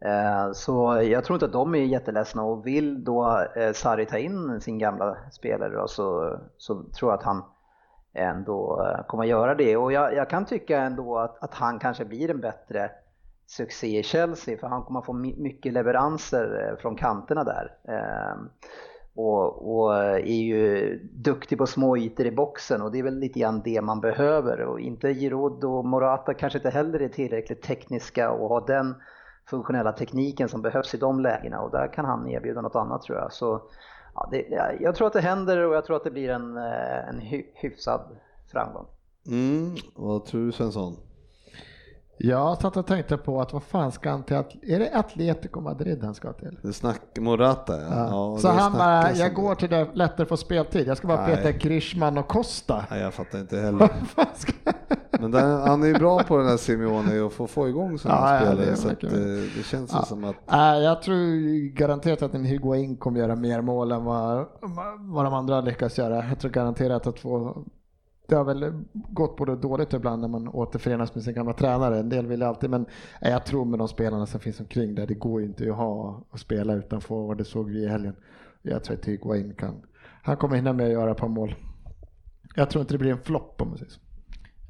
Eh, 0.00 0.52
så 0.52 1.02
jag 1.02 1.24
tror 1.24 1.36
inte 1.36 1.46
att 1.46 1.52
de 1.52 1.74
är 1.74 1.84
jätteledsna 1.84 2.42
och 2.42 2.66
vill 2.66 3.04
då 3.04 3.46
eh, 3.56 3.72
Sarri 3.72 4.06
ta 4.06 4.18
in 4.18 4.60
sin 4.60 4.78
gamla 4.78 5.16
spelare 5.30 5.74
då, 5.74 5.88
så, 5.88 6.38
så 6.56 6.82
tror 6.82 7.10
jag 7.10 7.18
att 7.18 7.24
han 7.24 7.44
ändå 8.14 8.82
eh, 8.82 9.06
kommer 9.06 9.24
att 9.24 9.30
göra 9.30 9.54
det. 9.54 9.76
Och 9.76 9.92
jag, 9.92 10.14
jag 10.14 10.30
kan 10.30 10.44
tycka 10.44 10.80
ändå 10.80 11.18
att, 11.18 11.42
att 11.42 11.54
han 11.54 11.78
kanske 11.78 12.04
blir 12.04 12.30
en 12.30 12.40
bättre 12.40 12.90
succé 13.48 13.98
i 13.98 14.02
Chelsea 14.02 14.58
för 14.58 14.66
han 14.66 14.82
kommer 14.82 15.00
få 15.00 15.12
mycket 15.12 15.72
leveranser 15.72 16.68
eh, 16.68 16.80
från 16.80 16.96
kanterna 16.96 17.44
där. 17.44 17.76
Ehm, 17.88 18.48
och, 19.14 19.74
och 19.74 19.96
eh, 19.96 20.14
är 20.14 20.42
ju 20.42 20.98
duktig 21.12 21.58
på 21.58 21.66
små 21.66 21.96
ytor 21.96 22.26
i 22.26 22.30
boxen 22.30 22.82
och 22.82 22.92
det 22.92 22.98
är 22.98 23.02
väl 23.02 23.18
lite 23.18 23.40
grann 23.40 23.62
det 23.64 23.80
man 23.80 24.00
behöver. 24.00 24.60
Och 24.60 24.80
inte 24.80 25.14
Giroud 25.14 25.64
och 25.64 25.84
Morata 25.84 26.34
kanske 26.34 26.58
inte 26.58 26.70
heller 26.70 27.00
är 27.00 27.08
tillräckligt 27.08 27.62
tekniska 27.62 28.30
och 28.30 28.48
har 28.48 28.66
den 28.66 28.94
funktionella 29.50 29.92
tekniken 29.92 30.48
som 30.48 30.62
behövs 30.62 30.94
i 30.94 30.98
de 30.98 31.20
lägena 31.20 31.60
och 31.60 31.70
där 31.70 31.92
kan 31.92 32.04
han 32.04 32.28
erbjuda 32.28 32.60
något 32.60 32.76
annat 32.76 33.02
tror 33.02 33.18
jag. 33.18 33.32
Så 33.32 33.62
ja, 34.14 34.28
det, 34.30 34.76
jag 34.80 34.94
tror 34.94 35.06
att 35.06 35.12
det 35.12 35.20
händer 35.20 35.58
och 35.58 35.74
jag 35.74 35.84
tror 35.84 35.96
att 35.96 36.04
det 36.04 36.10
blir 36.10 36.30
en, 36.30 36.56
eh, 36.56 37.08
en 37.08 37.20
hyfsad 37.54 38.00
framgång. 38.52 38.86
Mm, 39.26 39.76
vad 39.94 40.24
tror 40.24 40.46
du 40.46 40.52
Svensson? 40.52 40.96
Jag 42.20 42.58
satt 42.58 42.76
och 42.76 42.86
tänkte 42.86 43.16
på 43.16 43.40
att 43.40 43.52
vad 43.52 43.62
fan 43.62 43.92
ska 43.92 44.10
han 44.10 44.22
till, 44.22 44.36
är 44.62 44.78
det 44.78 44.90
Atletico 44.94 45.60
Madrid 45.60 46.02
han 46.02 46.14
ska 46.14 46.32
till? 46.32 46.58
Det 46.62 46.72
snack, 46.72 47.00
Morata 47.18 47.80
ja. 47.80 47.88
Ja. 47.90 48.08
ja 48.10 48.38
så 48.38 48.48
han 48.48 48.72
bara, 48.72 49.00
snackas 49.02 49.18
jag 49.18 49.34
går 49.34 49.54
till 49.54 49.70
det 49.70 49.88
lättare 49.94 50.26
för 50.26 50.36
speltid, 50.36 50.86
jag 50.88 50.96
ska 50.96 51.06
bara 51.08 51.26
Nej. 51.26 51.36
peta 51.36 51.52
Grishman 51.52 52.18
och 52.18 52.28
Costa. 52.28 52.84
Nej, 52.90 53.00
jag 53.00 53.14
fattar 53.14 53.38
inte 53.40 53.56
heller. 53.60 53.90
Men 55.20 55.30
där, 55.30 55.66
han 55.66 55.82
är 55.82 55.86
ju 55.86 55.94
bra 55.94 56.22
på 56.22 56.36
den 56.36 56.46
här 56.46 56.56
Simeone 56.56 57.20
och 57.20 57.32
få 57.32 57.46
få 57.46 57.68
igång 57.68 57.98
sådana 57.98 58.34
Ja, 58.34 58.44
ja, 58.44 58.54
det 58.54 58.76
spelare 58.76 58.76
så 58.76 58.88
att, 58.88 59.04
eh, 59.04 59.10
det 59.56 59.64
känns 59.64 59.92
Ja. 59.92 60.02
som 60.02 60.24
att 60.24 60.36
Nej, 60.50 60.82
jag 60.82 61.02
tror 61.02 61.68
garanterat 61.74 62.22
att 62.22 62.34
en 62.34 62.44
Higuain 62.44 62.96
kommer 62.96 63.20
göra 63.20 63.36
mer 63.36 63.60
mål 63.60 63.92
än 63.92 64.04
vad, 64.04 64.46
vad 64.98 65.24
de 65.24 65.34
andra 65.34 65.60
lyckas 65.60 65.98
göra. 65.98 66.24
Jag 66.28 66.38
tror 66.38 66.50
garanterat 66.50 67.06
att 67.06 67.18
få 67.20 67.64
det 68.28 68.36
har 68.36 68.44
väl 68.44 68.72
gått 68.92 69.36
både 69.36 69.56
dåligt 69.56 69.92
ibland 69.92 70.20
när 70.20 70.28
man 70.28 70.48
återförenas 70.48 71.14
med 71.14 71.24
sin 71.24 71.34
gamla 71.34 71.52
tränare. 71.52 71.98
En 71.98 72.08
del 72.08 72.26
vill 72.26 72.42
alltid, 72.42 72.70
men 72.70 72.86
jag 73.20 73.46
tror 73.46 73.64
med 73.64 73.78
de 73.78 73.88
spelarna 73.88 74.26
som 74.26 74.40
finns 74.40 74.60
omkring 74.60 74.94
där, 74.94 75.06
det 75.06 75.14
går 75.14 75.40
ju 75.40 75.46
inte 75.46 75.70
att 75.70 75.76
ha 75.76 76.22
och 76.30 76.40
spela 76.40 76.74
utan 76.74 77.00
forward, 77.00 77.38
det 77.38 77.44
såg 77.44 77.70
vi 77.70 77.84
i 77.84 77.88
helgen. 77.88 78.16
Jag 78.62 78.84
tror 78.84 78.96
att 78.96 79.04
Higuain 79.04 79.54
kan, 79.54 79.82
han 80.22 80.36
kommer 80.36 80.56
hinna 80.56 80.72
med 80.72 80.86
att 80.86 80.92
göra 80.92 81.10
ett 81.10 81.16
par 81.16 81.28
mål. 81.28 81.54
Jag 82.54 82.70
tror 82.70 82.80
inte 82.80 82.94
det 82.94 82.98
blir 82.98 83.10
en 83.10 83.22
flopp 83.22 83.62
om 83.62 83.68
man 83.68 83.78
säger 83.78 83.90
så. 83.90 84.00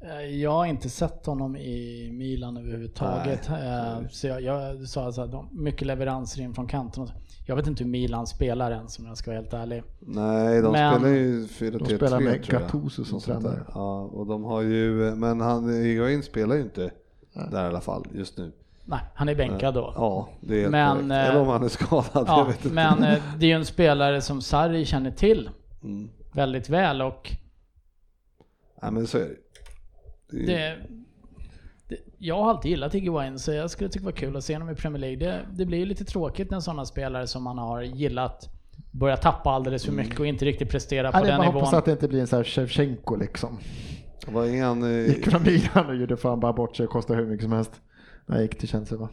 Eh, 0.01 0.21
Jag 0.41 0.51
har 0.51 0.65
inte 0.65 0.89
sett 0.89 1.25
honom 1.25 1.55
i 1.57 2.09
Milan 2.13 2.57
överhuvudtaget. 2.57 3.49
Eh, 3.49 4.07
Så 4.09 4.27
jag, 4.27 4.41
jag 4.41 4.87
sa 4.87 5.05
alltså 5.05 5.21
att 5.21 5.51
mycket 5.51 5.87
leveranser 5.87 6.41
in 6.41 6.53
från 6.53 6.67
kanten. 6.67 7.07
Jag 7.47 7.55
vet 7.55 7.67
inte 7.67 7.83
hur 7.83 7.91
Milan 7.91 8.27
spelar 8.27 8.71
ens 8.71 8.99
om 8.99 9.05
jag 9.05 9.17
ska 9.17 9.31
vara 9.31 9.41
helt 9.41 9.53
ärlig. 9.53 9.83
Nej, 9.99 10.61
de 10.61 10.71
Men- 10.71 10.93
spelar 10.95 11.09
ju 11.13 11.45
4-3-3 11.47 11.77
De 11.89 11.95
spelar 11.97 12.19
med 12.19 12.45
jag. 12.47 12.61
Gattuso 12.61 13.05
som 13.05 13.19
tränare. 13.19 13.53
där. 13.55 13.65
Ja, 13.73 14.01
och 14.01 14.25
de 14.27 14.43
har 14.43 14.61
ju, 14.61 15.15
men 15.15 15.41
han, 15.41 15.69
Higuain 15.83 16.23
spelar 16.23 16.55
ju 16.55 16.61
inte 16.61 16.91
där 17.51 17.63
i 17.63 17.67
alla 17.67 17.81
fall 17.81 18.05
just 18.15 18.37
nu. 18.37 18.51
Nej, 18.85 18.99
han 19.15 19.29
är 19.29 19.35
bänkad 19.35 19.73
då. 19.73 19.93
Ja, 19.95 20.29
det 20.41 20.55
är 20.55 20.59
helt 20.61 20.71
Men, 20.71 20.95
korrekt. 20.95 21.11
eh, 21.11 21.29
Eller 21.29 21.41
om 21.41 21.47
han 21.47 21.63
är 21.63 21.67
skadad, 21.67 22.05
jag 22.13 22.27
Ja, 22.27 22.43
vet 22.43 22.65
inte. 22.65 22.75
men 22.75 23.03
eh, 23.03 23.23
det 23.39 23.45
är 23.45 23.49
ju 23.49 23.55
en 23.55 23.65
spelare 23.65 24.21
som 24.21 24.41
Sarri 24.41 24.85
känner 24.85 25.11
till 25.11 25.49
Mm. 25.83 26.09
väldigt 26.33 26.69
väl 26.69 27.01
och 27.01 27.31
Ja, 28.81 28.91
men 28.91 29.07
så 29.07 29.17
är 29.17 29.21
det. 29.21 29.35
Det, 30.29 30.77
det, 31.87 31.97
jag 32.17 32.35
har 32.43 32.49
alltid 32.49 32.71
gillat 32.71 32.95
Higuain 32.95 33.39
så 33.39 33.51
jag 33.51 33.69
skulle 33.69 33.89
tycka 33.89 33.99
det 33.99 34.05
var 34.05 34.17
kul 34.17 34.37
att 34.37 34.43
se 34.43 34.53
honom 34.53 34.69
i 34.69 34.75
Premier 34.75 34.99
League. 34.99 35.17
Det, 35.17 35.45
det 35.51 35.65
blir 35.65 35.77
ju 35.77 35.85
lite 35.85 36.05
tråkigt 36.05 36.51
när 36.51 36.59
sådana 36.59 36.85
spelare 36.85 37.27
som 37.27 37.43
man 37.43 37.57
har 37.57 37.81
gillat 37.81 38.49
börjar 38.91 39.17
tappa 39.17 39.49
alldeles 39.49 39.85
för 39.85 39.91
mycket 39.91 40.19
och 40.19 40.27
inte 40.27 40.45
riktigt 40.45 40.69
prestera 40.69 41.11
på 41.11 41.25
den 41.25 41.41
nivån. 41.41 41.53
hoppas 41.53 41.73
att 41.73 41.85
det 41.85 41.91
inte 41.91 42.07
blir 42.07 42.19
en 42.19 42.27
sån 42.27 42.37
här 42.37 42.43
Shevchenko 42.43 43.15
liksom. 43.15 43.59
Vad 44.27 44.47
är 44.47 44.63
han? 44.63 45.05
Gick 45.05 45.29
från 45.29 45.43
Milan 45.43 45.89
och 45.89 45.95
gjorde 45.95 46.17
fan 46.17 46.39
bara 46.39 46.53
bort 46.53 46.75
sig 46.75 46.85
och 46.85 46.91
kostade 46.91 47.19
hur 47.19 47.27
mycket 47.27 47.43
som 47.43 47.51
helst. 47.51 47.81
Nej, 48.25 48.41
gick 48.41 48.57
till 48.57 48.69
Chelsea 48.69 48.97
va? 48.97 49.09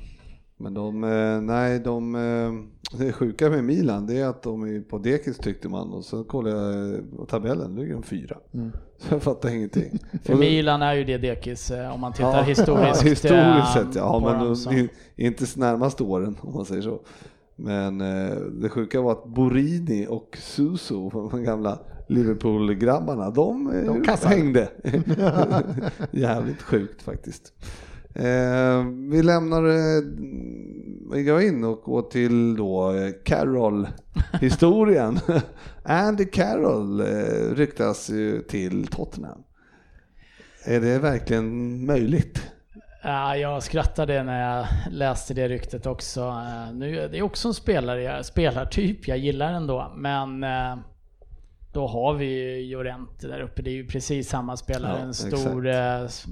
Men 0.58 0.74
de, 0.74 1.04
eh, 1.04 1.40
nej 1.40 1.80
de, 1.80 2.14
eh, 2.14 2.52
det 2.98 3.12
sjuka 3.12 3.50
med 3.50 3.64
Milan 3.64 4.06
det 4.06 4.20
är 4.20 4.26
att 4.26 4.42
de 4.42 4.62
är 4.62 4.80
på 4.80 4.98
dekis 4.98 5.38
tyckte 5.38 5.68
man 5.68 5.92
och 5.92 6.04
så 6.04 6.24
kollade 6.24 6.56
jag 6.56 6.94
eh, 6.94 7.00
på 7.16 7.26
tabellen, 7.26 7.74
nu 7.74 7.80
ligger 7.80 7.94
de 7.94 8.02
fyra. 8.02 8.36
Mm. 8.54 8.72
Så 8.98 9.14
jag 9.14 9.22
fattar 9.22 9.48
ingenting. 9.48 9.98
För 10.24 10.32
Och- 10.32 10.38
Milan 10.40 10.82
är 10.82 10.94
ju 10.94 11.04
det 11.04 11.18
dekis 11.18 11.70
eh, 11.70 11.94
om 11.94 12.00
man 12.00 12.12
tittar 12.12 12.36
Ja, 12.36 12.42
historiskt. 12.42 13.02
ja, 13.02 13.08
historiskt 13.10 13.76
eh, 13.76 13.84
sett 13.84 13.94
ja, 13.94 14.20
men 14.24 14.44
dem, 14.44 14.56
så. 14.56 14.70
inte 15.16 15.44
närmaste 15.56 16.02
åren 16.02 16.36
om 16.40 16.54
man 16.54 16.64
säger 16.64 16.82
så. 16.82 17.00
Men 17.56 18.00
eh, 18.00 18.36
det 18.36 18.68
sjuka 18.68 19.00
var 19.00 19.12
att 19.12 19.24
Borini 19.24 20.06
och 20.10 20.36
Suso, 20.40 21.28
de 21.30 21.42
gamla 21.44 21.78
Liverpool-grabbarna, 22.08 23.30
de, 23.30 23.70
eh, 23.70 23.94
De 23.94 24.28
hängde. 24.28 24.68
Jävligt 26.10 26.62
sjukt 26.62 27.02
faktiskt. 27.02 27.52
Eh, 28.18 28.84
vi 29.10 29.22
lämnar, 29.22 29.64
eh, 29.68 30.02
vi 31.12 31.22
går 31.22 31.42
in 31.42 31.64
och 31.64 31.80
går 31.82 32.02
till 32.02 32.56
då 32.56 32.92
eh, 32.94 33.10
Carroll-historien. 33.24 35.18
Andy 35.82 36.24
Carroll 36.24 37.00
eh, 37.00 37.54
ryktas 37.54 38.10
ju 38.10 38.42
till 38.42 38.86
Tottenham. 38.86 39.42
Är 40.64 40.80
det 40.80 40.98
verkligen 40.98 41.84
möjligt? 41.86 42.42
Ja, 43.02 43.36
jag 43.36 43.62
skrattade 43.62 44.22
när 44.22 44.50
jag 44.56 44.66
läste 44.90 45.34
det 45.34 45.48
ryktet 45.48 45.86
också. 45.86 46.20
Eh, 46.20 46.72
Nu, 46.74 47.08
det 47.08 47.18
är 47.18 47.22
också 47.22 47.48
en 47.48 47.54
spelare, 47.54 48.24
spelartyp 48.24 49.08
jag 49.08 49.18
gillar 49.18 49.52
ändå, 49.52 49.92
men 49.96 50.44
eh, 50.44 50.76
då 51.72 51.86
har 51.86 52.14
vi 52.14 52.26
ju 52.62 52.70
Llorente 52.76 53.26
där 53.28 53.40
uppe. 53.40 53.62
Det 53.62 53.70
är 53.70 53.74
ju 53.74 53.86
precis 53.86 54.28
samma 54.28 54.56
spelare. 54.56 54.96
Ja, 54.98 55.04
en 55.04 55.14
stor 55.14 55.66
s- 55.66 56.26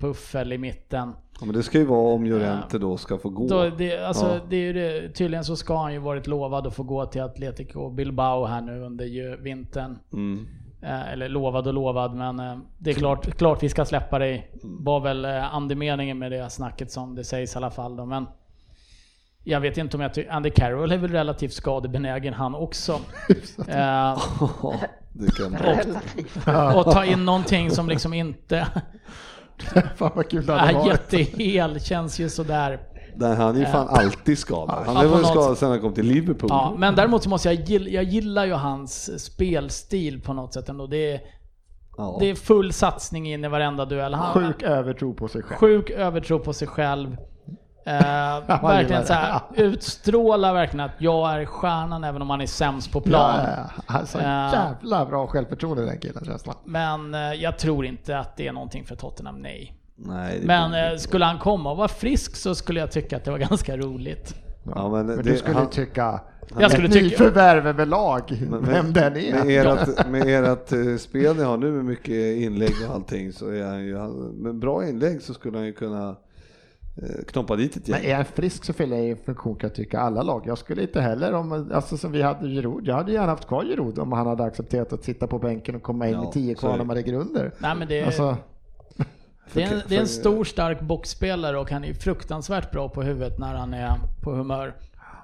buffel 0.00 0.52
i 0.52 0.58
mitten. 0.58 1.12
Ja, 1.40 1.46
men 1.46 1.54
det 1.54 1.62
ska 1.62 1.78
ju 1.78 1.84
vara 1.84 2.14
om 2.14 2.26
Llorente 2.26 2.78
då 2.78 2.96
ska 2.96 3.18
få 3.18 3.28
gå. 3.28 3.48
Då, 3.48 3.70
det, 3.70 3.98
alltså, 4.04 4.26
Ja. 4.26 4.40
det 4.48 4.56
är 4.56 4.60
ju 4.60 4.72
det, 4.72 5.08
tydligen 5.08 5.44
så 5.44 5.56
ska 5.56 5.76
han 5.82 5.92
ju 5.92 5.98
varit 5.98 6.26
lovad 6.26 6.66
att 6.66 6.74
få 6.74 6.82
gå 6.82 7.06
till 7.06 7.22
Atletico 7.22 7.90
Bilbao 7.90 8.44
här 8.44 8.60
nu 8.60 8.80
under 8.80 9.36
vintern. 9.36 9.98
Mm. 10.12 10.46
Eh, 10.82 11.12
eller 11.12 11.28
lovad 11.28 11.66
och 11.66 11.74
lovad, 11.74 12.14
men 12.14 12.40
eh, 12.40 12.58
det 12.78 12.90
är 12.90 12.94
klart, 12.94 13.36
klart 13.36 13.62
vi 13.62 13.68
ska 13.68 13.84
släppa 13.84 14.18
dig. 14.18 14.50
Var 14.62 15.00
väl 15.00 15.24
eh, 15.24 15.54
andemeningen 15.54 16.18
med 16.18 16.32
det 16.32 16.50
snacket 16.50 16.92
som 16.92 17.14
det 17.14 17.24
sägs 17.24 17.54
i 17.54 17.56
alla 17.56 17.70
fall 17.70 17.96
då. 17.96 18.04
Men 18.04 18.26
jag 19.44 19.60
vet 19.60 19.78
inte 19.78 19.96
om 19.96 20.00
jag 20.00 20.14
tycker... 20.14 20.32
Andy 20.32 20.50
Carroll 20.50 20.92
är 20.92 20.98
väl 20.98 21.10
relativt 21.10 21.52
skadebenägen 21.52 22.34
han 22.34 22.54
också. 22.54 23.00
Ja, 23.68 24.20
det 25.12 25.34
kan 25.36 25.52
bra. 25.52 25.60
Relativt. 25.60 26.36
och 26.76 26.92
ta 26.92 27.04
in 27.04 27.24
någonting 27.24 27.70
som 27.70 27.88
liksom 27.88 28.14
inte 28.14 28.66
Fan 29.96 30.10
vad 30.14 30.30
kul 30.30 30.46
det 30.46 30.52
hade 30.52 30.70
är 30.70 30.74
varit. 30.74 31.12
jättehel 31.12 31.80
känns 31.80 32.18
ju 32.20 32.28
sådär. 32.28 32.80
Nej, 33.18 33.36
han 33.36 33.54
är 33.56 33.60
ju 33.60 33.66
fan 33.66 33.88
alltid 33.88 34.38
skadad. 34.38 34.86
Han 34.86 34.94
Ja, 34.94 35.02
är 35.02 35.06
på 35.08 35.12
väl 35.12 35.22
något 35.22 35.30
skadad 35.30 35.58
sedan 35.58 35.70
han 35.70 35.80
kom 35.80 35.94
till 35.94 36.06
Liverpool. 36.06 36.48
Ja, 36.52 36.74
men 36.78 36.94
däremot 36.94 37.22
så 37.22 37.28
måste 37.28 37.52
jag 37.52 37.68
gilla, 37.68 37.88
jag 37.90 38.04
gillar 38.04 38.44
ju 38.46 38.52
hans 38.52 39.24
spelstil 39.24 40.20
på 40.20 40.32
något 40.32 40.54
sätt 40.54 40.68
ändå. 40.68 40.86
Det 40.86 41.12
är, 41.12 41.20
Ja. 41.96 42.16
det 42.20 42.30
är 42.30 42.34
full 42.34 42.72
satsning 42.72 43.32
in 43.32 43.44
i 43.44 43.48
varenda 43.48 43.84
duell. 43.84 44.14
Han, 44.14 44.32
Sjuk 44.44 44.62
övertro 44.62 45.14
på 45.14 45.28
sig 45.28 45.42
själv. 45.42 45.58
Sjuk 45.58 45.90
övertro 45.90 46.38
på 46.38 46.52
sig 46.52 46.68
själv. 46.68 47.16
Eh, 47.86 48.60
verkligen 48.62 49.06
så 49.06 49.12
här, 49.12 49.40
utstrålar 49.54 50.54
verkligen 50.54 50.86
att 50.86 50.92
jag 50.98 51.34
är 51.42 51.44
stjärnan 51.46 52.04
även 52.04 52.22
om 52.22 52.30
han 52.30 52.40
är 52.40 52.46
sämst 52.46 52.92
på 52.92 53.00
plan. 53.00 53.40
ja, 53.44 53.50
ja. 53.86 53.94
Alltså, 53.98 54.18
Ja. 54.22 54.52
jävla 54.52 55.06
bra 55.06 55.26
självförtroende 55.26 55.84
den 55.86 55.98
killen 55.98 56.24
känslan. 56.24 56.54
Men 56.64 57.14
eh, 57.14 57.20
jag 57.20 57.58
tror 57.58 57.86
inte 57.86 58.18
att 58.18 58.36
det 58.36 58.48
är 58.48 58.52
någonting 58.52 58.84
för 58.84 58.96
Tottenham, 58.96 59.36
nej. 59.38 59.72
Nej, 59.98 60.40
Men 60.44 60.74
eh, 60.74 60.96
skulle 60.98 61.24
han 61.24 61.38
komma 61.38 61.70
och 61.70 61.76
vara 61.76 61.88
frisk 61.88 62.36
så 62.36 62.54
skulle 62.54 62.80
jag 62.80 62.90
tycka 62.92 63.16
att 63.16 63.24
det 63.24 63.30
var 63.30 63.38
ganska 63.48 63.76
roligt. 63.76 64.34
Ja, 64.74 64.88
men 64.88 65.06
Men 65.06 65.16
det- 65.16 65.22
du 65.22 65.36
skulle 65.36 65.54
han- 65.56 65.70
tycka, 65.70 66.20
Jag 66.60 66.70
skulle 66.70 66.88
tycka- 66.88 67.04
nyförvärv 67.04 67.66
överlag, 67.66 68.22
Men- 68.50 68.64
vem 68.64 68.92
den 68.92 69.16
är. 69.16 69.44
Med 69.44 69.66
ert, 69.66 70.08
med 70.08 70.26
ert 70.52 70.72
eh, 70.72 70.96
spel 70.98 71.36
ni 71.36 71.42
har 71.42 71.56
nu 71.56 71.70
med 71.72 71.84
mycket 71.84 72.36
inlägg 72.36 72.74
och 72.88 72.94
allting 72.94 73.32
så 73.32 73.48
är 73.48 73.64
han 73.66 73.84
ju, 73.84 73.98
med 74.42 74.54
bra 74.54 74.88
inlägg 74.88 75.22
så 75.22 75.34
skulle 75.34 75.56
han 75.58 75.66
ju 75.66 75.72
kunna 75.72 76.08
eh, 76.08 76.14
knoppa 77.28 77.56
dit 77.56 77.76
ett 77.76 77.88
Men 77.88 78.02
gäng. 78.02 78.10
är 78.10 78.16
han 78.16 78.24
frisk 78.24 78.64
så 78.64 78.72
fyller 78.72 78.96
jag 78.96 79.06
i 79.08 79.16
funktion 79.16 79.56
kan 79.56 79.68
jag 79.68 79.74
tycka 79.76 80.00
alla 80.00 80.22
lag. 80.22 80.42
Jag 80.46 80.58
skulle 80.58 80.82
inte 80.82 81.00
heller 81.00 81.32
om, 81.32 81.70
alltså 81.74 81.96
som 81.96 82.12
vi 82.12 82.22
hade 82.22 82.48
Giroud, 82.48 82.86
jag 82.86 82.94
hade 82.94 83.12
gärna 83.12 83.26
haft 83.26 83.46
kvar 83.48 83.64
Giroud 83.64 83.98
om 83.98 84.12
han 84.12 84.26
hade 84.26 84.44
accepterat 84.44 84.92
att 84.92 85.04
sitta 85.04 85.26
på 85.26 85.38
bänken 85.38 85.74
och 85.76 85.82
komma 85.82 86.06
in 86.08 86.12
Ja, 86.14 86.22
med 86.22 86.32
10 86.32 86.56
så 86.56 86.66
är 86.66 86.68
kvar 86.68 86.76
när 86.78 86.84
man 86.84 86.96
ligger 86.96 87.12
under. 87.14 87.52
Nej, 87.58 87.74
men 87.76 87.88
det, 87.88 88.02
Alltså, 88.04 88.36
det, 89.52 89.62
är 89.62 89.66
en, 89.74 89.80
för- 89.80 89.88
det 89.88 89.96
är 89.96 90.00
en 90.00 90.06
för- 90.06 90.12
stor 90.12 90.44
stark 90.44 90.80
boxspelare 90.80 91.58
och 91.58 91.70
han 91.70 91.84
är 91.84 91.94
fruktansvärt 91.94 92.70
bra 92.70 92.88
på 92.88 93.02
huvudet 93.02 93.38
när 93.38 93.54
han 93.54 93.74
är 93.74 93.92
på 94.22 94.30
humör. 94.32 94.74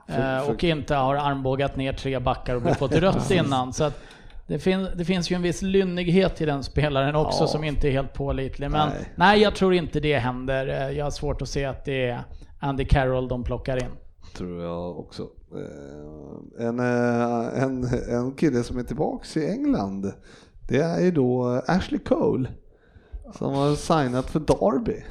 Eh, 0.09 0.15
för- 0.15 0.51
och 0.51 0.65
inte 0.65 0.95
har 0.95 1.15
armbågat 1.15 1.77
ner 1.77 1.93
tre 1.93 2.19
backar 2.19 2.55
och 2.55 2.77
fått 2.77 2.93
rött 2.95 3.31
innan. 3.45 3.73
Så 3.73 3.85
att 3.85 3.99
det, 4.47 4.59
fin, 4.59 4.87
det 4.97 5.05
finns 5.05 5.31
ju 5.31 5.37
en 5.37 5.43
viss 5.43 5.63
lynnighet 5.63 6.41
i 6.41 6.45
den 6.47 6.63
spelaren 6.65 7.15
också 7.17 7.43
Ja. 7.43 7.47
som 7.49 7.65
inte 7.65 7.89
är 7.89 7.93
helt 7.93 8.13
pålitlig. 8.15 8.71
Men 8.71 8.89
Nej. 8.89 9.13
nej. 9.17 9.41
jag 9.43 9.55
tror 9.55 9.75
inte 9.75 10.01
det 10.01 10.19
händer. 10.19 10.67
Eh, 10.69 10.97
Jag 10.99 11.05
har 11.07 11.11
svårt 11.11 11.43
att 11.43 11.49
se 11.49 11.65
att 11.65 11.85
det 11.85 12.07
är 12.09 12.25
Andy 12.61 12.85
Carroll 12.85 13.29
de 13.29 13.45
plockar 13.45 13.77
in. 13.85 13.91
Tror 14.37 14.63
jag 14.63 14.99
också. 14.99 15.23
Eh, 15.23 16.67
En, 16.67 16.79
eh, 16.81 17.63
en, 17.63 17.85
en 18.09 18.33
kille 18.33 18.63
som 18.63 18.79
är 18.79 18.83
tillbaks 18.83 19.37
i 19.37 19.49
England 19.51 20.13
det 20.69 20.79
är 20.81 21.01
ju 21.01 21.11
då 21.11 21.63
Ashley 21.67 21.99
Cole 22.01 22.49
som 23.39 23.55
har 23.55 23.75
signat 23.75 24.31
för 24.31 24.41
Derby. 24.41 25.03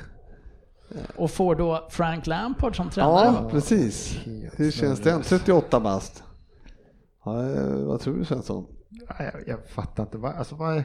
Och 1.15 1.31
får 1.31 1.55
då 1.55 1.87
Frank 1.89 2.27
Lampard 2.27 2.75
som 2.75 2.89
tränare. 2.89 3.25
Ja, 3.43 3.49
precis. 3.49 4.17
Hur 4.55 4.71
känns 4.71 4.99
det? 4.99 5.19
38 5.23 5.79
bast. 5.79 6.23
Ja, 7.25 7.33
vad 7.85 7.99
tror 7.99 8.15
du 8.17 8.25
Svensson? 8.25 8.65
Jag, 9.19 9.43
jag 9.47 9.69
fattar 9.69 10.03
inte. 10.03 10.17
Vad, 10.17 10.35
alltså, 10.35 10.55
vad 10.55 10.77
är, 10.77 10.83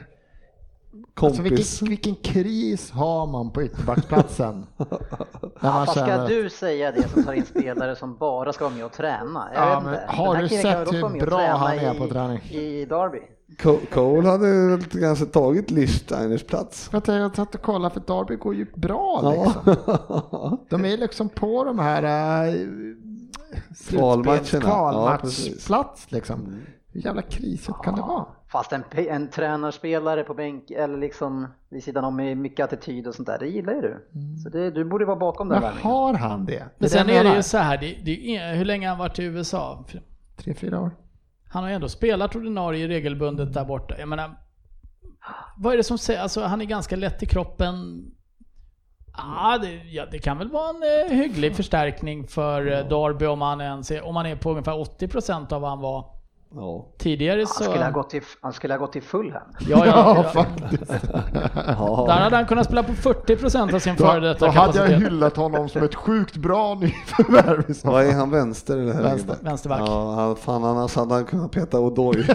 Kompis. 1.13 1.39
alltså 1.39 1.43
vilken, 1.43 1.87
vilken 2.13 2.15
kris 2.33 2.91
har 2.91 3.27
man 3.27 3.51
på 3.51 3.63
ytterbacksplatsen? 3.63 4.65
Vad 5.61 5.89
ska 5.89 6.05
känner- 6.05 6.27
du 6.27 6.49
säga 6.49 6.91
det 6.91 7.07
som 7.09 7.23
tar 7.23 7.33
in 7.33 7.45
spelare 7.45 7.95
som 7.95 8.17
bara 8.17 8.53
ska 8.53 8.63
vara 8.63 8.75
med 8.75 8.85
och 8.85 8.91
träna? 8.91 9.47
Jag 9.53 9.67
Ja, 9.71 9.79
men 9.85 9.99
har 10.07 10.35
du 10.35 10.49
sett 10.49 10.93
hur 10.93 11.25
bra 11.25 11.47
han 11.47 11.77
är 11.77 11.95
i- 11.95 11.97
på 11.97 12.07
träning? 12.07 12.39
I 12.51 12.85
Derby. 12.85 13.19
Co- 13.61 13.79
Cole 13.93 14.29
hade 14.29 14.67
väl 14.67 14.83
kanske 14.83 15.25
tagit 15.25 15.71
Lichtsteiners 15.71 16.43
plats. 16.43 16.89
För 16.89 16.97
att 16.97 17.07
jag 17.07 17.35
satt 17.35 17.55
och 17.55 17.61
kollade 17.61 17.93
för 17.93 17.99
Derby 18.15 18.35
går 18.35 18.55
ju 18.55 18.65
bra 18.75 19.31
liksom. 19.31 19.75
Ja. 19.87 20.57
De 20.69 20.85
är 20.85 20.97
liksom 20.97 21.29
på 21.29 21.63
de 21.63 21.79
här 21.79 22.03
äh, 22.47 22.53
Kvalmatcherna. 23.89 25.17
slutspels- 25.23 25.65
Ja, 25.69 25.95
liksom. 26.09 26.61
Hur 26.97 27.03
jävla 27.03 27.21
krisigt 27.21 27.83
kan 27.83 27.95
det 27.95 28.01
vara? 28.01 28.25
Fast 28.47 28.73
en, 28.73 28.83
en 28.91 29.29
tränarspelare 29.29 30.23
på 30.23 30.33
bänk 30.33 30.71
eller 30.71 30.97
liksom 30.97 31.47
vid 31.69 31.83
sidan 31.83 32.03
om 32.03 32.15
med 32.15 32.37
mycket 32.37 32.63
attityd 32.63 33.07
och 33.07 33.15
sånt 33.15 33.27
där, 33.27 33.39
det 33.39 33.47
gillar 33.47 33.73
ju 33.73 33.81
du. 33.81 34.07
Så 34.43 34.49
det, 34.49 34.71
du 34.71 34.85
borde 34.85 35.05
vara 35.05 35.15
bakom 35.15 35.49
den 35.49 35.61
Men 35.61 35.77
har 35.77 36.13
han 36.13 36.45
det? 36.45 36.59
Men 36.59 36.69
det 36.77 36.89
sen 36.89 37.07
jag 37.07 37.17
är 37.17 37.23
det 37.23 37.35
ju 37.35 37.43
så 37.43 37.57
här, 37.57 37.77
det, 37.77 37.97
det 38.05 38.39
hur 38.39 38.65
länge 38.65 38.87
har 38.87 38.95
han 38.95 38.99
varit 38.99 39.19
i 39.19 39.23
USA? 39.23 39.85
Tre, 40.37 40.53
fyra 40.53 40.81
år. 40.81 40.91
Han 41.49 41.63
har 41.63 41.69
ju 41.69 41.75
ändå 41.75 41.89
spelat 41.89 42.35
ordinarie 42.35 42.87
regelbundet 42.87 43.53
där 43.53 43.65
borta. 43.65 43.95
Jag 43.99 44.09
menar, 44.09 44.35
vad 45.57 45.73
är 45.73 45.77
det 45.77 45.83
som 45.83 45.97
säger, 45.97 46.21
alltså 46.21 46.43
han 46.43 46.61
är 46.61 46.65
ganska 46.65 46.95
lätt 46.95 47.23
i 47.23 47.25
kroppen. 47.25 48.05
Ja, 49.17 49.57
det, 49.61 49.73
ja, 49.73 50.05
det 50.11 50.19
kan 50.19 50.37
väl 50.37 50.49
vara 50.49 50.69
en 50.69 51.09
eh, 51.11 51.17
hygglig 51.17 51.55
förstärkning 51.55 52.27
för 52.27 52.71
eh, 52.71 52.87
Derby 52.87 53.25
om 53.25 53.41
han, 53.41 53.61
ens 53.61 53.91
är, 53.91 54.05
om 54.05 54.15
han 54.15 54.25
är 54.25 54.35
på 54.35 54.49
ungefär 54.49 54.73
80% 54.99 55.53
av 55.53 55.61
vad 55.61 55.69
han 55.69 55.79
var 55.79 56.16
Ja. 56.55 56.85
tidigare. 56.97 57.39
Han 57.39 57.47
Så, 57.47 57.63
skulle 57.63 57.83
ha 57.83 57.91
gått 57.91 58.09
till, 58.09 58.21
han 58.41 58.53
skulle 58.53 58.73
ha 58.73 58.79
gått 58.79 58.91
till 58.93 59.01
Fulham. 59.03 59.41
ja, 59.59 59.67
ja, 59.85 59.85
Ja, 59.85 60.15
ja, 60.15 60.23
faktiskt. 60.23 60.91
Där 62.07 62.19
hade 62.19 62.35
han 62.35 62.45
kunnat 62.45 62.65
spela 62.65 62.83
på 62.83 62.91
40% 62.91 63.75
av 63.75 63.79
sin 63.79 63.95
Då, 63.95 64.05
före 64.05 64.19
då 64.19 64.33
detta 64.33 64.49
hade 64.49 64.77
jag 64.91 64.99
hyllat 64.99 65.37
honom 65.37 65.69
som 65.69 65.83
ett 65.83 65.95
sjukt 65.95 66.37
bra 66.37 66.73
nyförvärv 66.75 67.75
Vad 67.83 68.05
är 68.05 68.13
han, 68.13 68.31
vänster 68.31 68.77
eller? 68.77 69.01
Vänster. 69.01 69.35
Vänsterback. 69.41 69.81
Ja, 69.85 70.13
han, 70.15 70.35
fan 70.35 70.63
annars 70.63 70.95
hade 70.95 71.13
han 71.13 71.25
kunnat 71.25 71.51
peta 71.51 71.79
Odoi. 71.79 72.27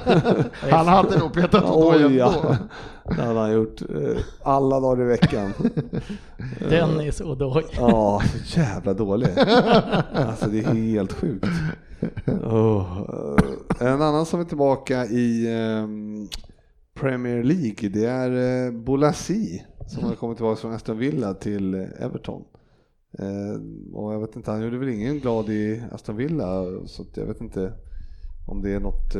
Han 0.70 0.88
hade 0.88 1.18
nog 1.18 1.32
petat 1.32 1.64
Odoi 1.64 2.16
ja. 2.18 2.32
Det 3.08 3.22
hade 3.22 3.40
han 3.40 3.52
gjort 3.52 3.82
eh, 3.82 4.22
alla 4.42 4.80
dagar 4.80 5.02
i 5.02 5.06
veckan. 5.06 5.52
Dennis 6.70 7.20
Odoi. 7.20 7.64
Ja, 7.76 8.22
så 8.44 8.60
jävla 8.60 8.94
dålig. 8.94 9.28
Alltså 10.12 10.46
det 10.46 10.58
är 10.58 10.74
helt 10.74 11.12
sjukt. 11.12 11.46
Oh. 12.26 13.06
En 13.80 14.02
annan 14.02 14.26
som 14.26 14.40
är 14.40 14.44
tillbaka 14.44 15.06
i 15.06 15.54
ehm, 15.54 16.28
Premier 16.94 17.42
League, 17.42 17.88
det 17.88 18.04
är 18.04 18.66
eh, 18.66 18.72
Bolassi 18.72 19.64
som 19.88 20.04
har 20.04 20.14
kommit 20.14 20.36
tillbaka 20.36 20.60
från 20.60 20.72
Aston 20.72 20.98
Villa 20.98 21.34
till 21.34 21.74
Everton. 21.74 22.42
Och 23.92 24.14
jag 24.14 24.20
vet 24.20 24.36
inte, 24.36 24.50
han 24.50 24.62
gjorde 24.62 24.78
väl 24.78 24.88
ingen 24.88 25.20
glad 25.20 25.48
i 25.48 25.82
Aston 25.92 26.16
Villa 26.16 26.64
så 26.86 27.04
jag 27.14 27.26
vet 27.26 27.40
inte 27.40 27.72
om 28.46 28.62
det 28.62 28.70
är 28.70 28.80
något 28.80 29.16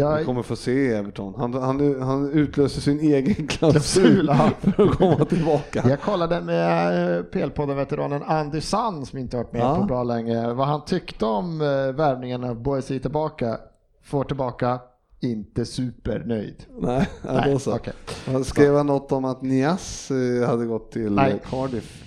Jag- 0.00 0.18
vi 0.18 0.24
kommer 0.24 0.42
få 0.42 0.56
se 0.56 0.92
Everton. 0.94 1.34
Han, 1.38 1.54
han, 1.54 2.02
han 2.02 2.30
utlöser 2.32 2.80
sin 2.80 3.00
egen 3.00 3.46
Klausul, 3.48 4.30
för 4.60 4.82
att 4.90 4.98
komma 4.98 5.24
tillbaka. 5.24 5.84
Jag 5.88 6.00
kollade 6.00 6.40
med 6.40 7.16
eh, 7.18 7.22
PL-podden-veteranen 7.24 8.22
Andy 8.22 8.60
Sand 8.60 9.08
som 9.08 9.18
inte 9.18 9.36
varit 9.36 9.52
med 9.52 9.62
Ja. 9.62 9.76
på 9.76 9.82
bra 9.84 10.02
länge 10.04 10.52
vad 10.52 10.66
han 10.66 10.84
tyckte 10.84 11.24
om 11.24 11.60
eh, 11.60 11.66
värvningen 11.92 12.44
av 12.44 12.62
Boise 12.62 12.98
tillbaka. 12.98 13.58
Får 14.02 14.24
tillbaka, 14.24 14.80
inte 15.20 15.64
supernöjd. 15.64 16.64
Nej, 16.80 17.08
Nej, 17.22 17.52
då 17.52 17.58
så. 17.58 17.78
Han 18.26 18.44
skrev 18.44 18.74
han 18.76 18.86
något 18.86 19.12
om 19.12 19.24
att 19.24 19.42
Nias 19.42 20.10
eh, 20.10 20.48
hade 20.48 20.66
gått 20.66 20.92
till 20.92 21.12
Nej. 21.12 21.42
Cardiff? 21.50 22.04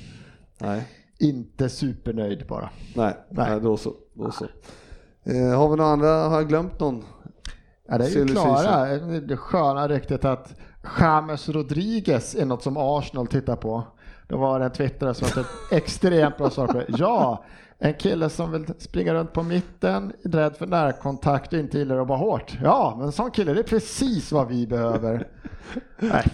Nej, 0.57 0.87
Inte 1.19 1.69
supernöjd 1.69 2.47
bara. 2.47 2.69
nej, 2.95 3.13
Nej. 3.29 3.49
nej. 3.49 3.59
då 3.61 3.77
så. 3.77 3.93
Då 4.13 4.31
så. 4.31 4.45
Eh, 5.25 5.57
har 5.57 5.69
vi 5.69 5.75
några 5.75 5.91
andra? 5.91 6.07
Har 6.29 6.35
jag 6.35 6.49
glömt 6.49 6.79
någon? 6.79 7.03
Ja, 7.88 7.97
det 7.97 8.05
är 8.05 8.09
ju 8.09 8.27
klara. 8.27 8.97
Det 9.19 9.38
sköna 9.38 9.88
ryktet 9.88 10.25
att 10.25 10.55
James 10.99 11.49
Rodriguez 11.49 12.36
är 12.36 12.45
något 12.45 12.63
som 12.63 12.77
Arsenal 12.77 13.27
tittar 13.27 13.55
på. 13.55 13.84
Det 14.27 14.36
var 14.36 14.59
en 14.59 14.71
twittrare 14.71 15.13
som 15.13 15.27
hade 15.27 15.41
ett 15.41 15.55
extremt 15.71 16.38
bra 16.38 16.49
svar 16.49 16.67
på 16.67 16.73
det. 16.73 16.86
Ja, 16.88 17.43
en 17.79 17.93
kille 17.93 18.29
som 18.29 18.51
vill 18.51 18.65
springa 18.77 19.13
runt 19.13 19.34
på 19.34 19.43
mitten, 19.43 20.13
rädd 20.23 20.55
för 20.55 20.67
närkontakt 20.67 21.53
och 21.53 21.59
inte 21.59 21.77
gillar 21.77 21.97
att 21.97 22.07
vara 22.07 22.19
hårt. 22.19 22.57
Ja, 22.63 22.93
men 22.97 23.05
en 23.05 23.11
sån 23.11 23.31
kille, 23.31 23.53
det 23.53 23.59
är 23.59 23.63
precis 23.63 24.31
vad 24.31 24.47
vi 24.47 24.67
behöver. 24.67 25.27
Nej. 25.99 26.27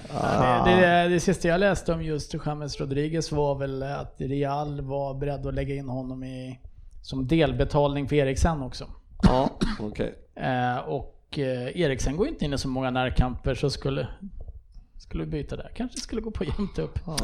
Det, 0.65 0.75
det, 0.81 1.07
det 1.09 1.19
sista 1.19 1.47
jag 1.47 1.59
läste 1.59 1.93
om 1.93 2.03
just 2.03 2.35
James 2.45 2.79
Rodriguez 2.79 3.31
var 3.31 3.55
väl 3.55 3.83
att 3.83 4.15
Real 4.17 4.81
var 4.81 5.13
beredd 5.13 5.47
att 5.47 5.53
lägga 5.53 5.75
in 5.75 5.89
honom 5.89 6.23
i, 6.23 6.59
som 7.01 7.27
delbetalning 7.27 8.07
för 8.07 8.15
Eriksen 8.15 8.61
också. 8.61 8.85
Ja, 9.23 9.49
okej. 9.79 10.15
Eh, 10.35 10.77
och 10.77 11.18
eh, 11.37 11.81
Eriksen 11.81 12.17
går 12.17 12.27
inte 12.27 12.45
in 12.45 12.53
i 12.53 12.57
så 12.57 12.67
många 12.67 12.91
närkamper 12.91 13.55
så 13.55 13.69
skulle, 13.69 14.07
skulle 14.97 15.23
vi 15.23 15.29
byta 15.31 15.55
där. 15.55 15.71
Kanske 15.75 15.99
skulle 15.99 16.21
gå 16.21 16.31
på 16.31 16.43
jämnt 16.43 16.79
upp. 16.79 16.99
Ja, 17.05 17.15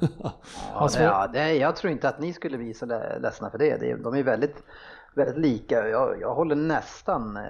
det, 0.00 0.88
svårt- 0.88 1.00
ja, 1.02 1.26
det, 1.32 1.54
jag 1.54 1.76
tror 1.76 1.92
inte 1.92 2.08
att 2.08 2.20
ni 2.20 2.32
skulle 2.32 2.58
bli 2.58 2.74
så 2.74 2.86
ledsna 3.20 3.50
för 3.50 3.58
det. 3.58 3.76
det 3.80 3.94
de 3.96 4.14
är 4.14 4.22
väldigt, 4.22 4.56
väldigt 5.14 5.38
lika. 5.38 5.88
Jag, 5.88 6.20
jag 6.20 6.34
håller 6.34 6.54
nästan 6.56 7.36
eh, 7.36 7.42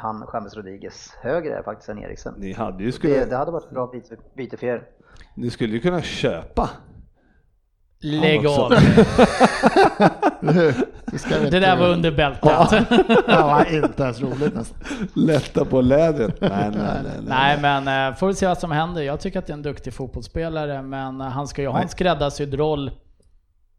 han, 0.00 0.26
James 0.32 0.56
Rodriguez, 0.56 1.10
högre 1.22 1.62
faktiskt 1.62 1.88
än 1.88 1.98
Eriksen. 1.98 2.34
Ni 2.38 2.52
hade 2.52 2.78
ju 2.82 2.86
Det, 2.86 2.92
skulle, 2.92 3.24
det 3.24 3.36
hade 3.36 3.50
varit 3.50 3.64
ett 3.64 3.70
bra 3.70 3.86
byte, 3.86 4.16
byte 4.36 4.56
för 4.56 4.66
er. 4.66 4.88
ni 5.34 5.50
skulle 5.50 5.72
ju 5.74 5.80
kunna 5.80 6.02
köpa. 6.02 6.70
Lägg 8.00 8.46
av. 8.46 8.70
Det, 10.40 11.44
inte- 11.44 11.60
där 11.60 11.76
var 11.76 11.88
under 11.88 12.10
bältet. 12.10 12.88
Det 13.26 13.42
var 13.42 13.74
inte 13.74 14.02
ens 14.02 14.20
roligt 14.20 14.54
nästan. 14.54 14.78
Lätta 15.14 15.64
på 15.64 15.80
lädret. 15.80 16.34
Nej, 16.40 16.50
nej, 16.50 16.70
nej. 16.74 17.02
nej. 17.04 17.22
Nej 17.28 17.58
men 17.82 18.10
eh, 18.10 18.16
får 18.16 18.26
vi 18.26 18.34
se 18.34 18.46
vad 18.46 18.58
som 18.58 18.70
händer. 18.70 19.02
Jag 19.02 19.20
tycker 19.20 19.38
att 19.38 19.46
det 19.46 19.52
är 19.52 19.56
en 19.56 19.62
duktig 19.62 19.94
fotbollsspelare 19.94 20.82
men 20.82 21.20
eh, 21.20 21.26
han 21.26 21.48
ska 21.48 21.62
ju 21.62 21.68
ha 21.68 21.80
en 21.80 21.88
skräddarsydd 21.88 22.54
roll 22.54 22.90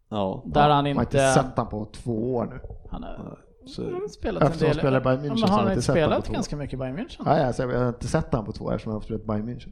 Ja, 0.09 0.43
där 0.45 0.61
han 0.61 0.69
Man 0.69 0.83
har 0.85 0.89
inte 0.89 1.01
inte... 1.01 1.33
sett 1.33 1.45
han 1.55 1.67
på 1.69 1.85
två 2.03 2.35
år 2.35 2.45
nu. 2.45 2.59
Han 2.91 3.03
har 3.03 3.37
så, 3.67 3.81
spelat 4.09 4.43
Eftersom 4.43 4.79
han 4.83 4.95
i 4.95 4.99
Bayern 4.99 5.19
München 5.21 5.29
Ja, 5.29 5.35
så 5.37 5.41
men 5.41 5.49
har 5.49 5.57
han 5.57 5.67
inte 5.67 5.73
inte 5.73 5.81
sett 5.81 5.95
honom 5.95 6.15
på 6.15 6.21
spelat 6.21 6.25
två 6.25 6.31
år. 6.31 6.33
ganska 6.33 6.55
mycket 6.55 6.73
i 6.73 6.77
Bayern 6.77 6.97
München? 6.97 7.21
Nej, 7.25 7.43
alltså, 7.45 7.63
jag 7.63 7.79
har 7.79 7.87
inte 7.87 8.07
sett 8.07 8.33
han 8.33 8.45
på 8.45 8.51
två 8.51 8.65
år 8.65 8.73
eftersom 8.73 8.91
jag 8.91 8.99
har 8.99 9.03
spelat 9.03 9.25
Bayern 9.25 9.49
München. 9.49 9.71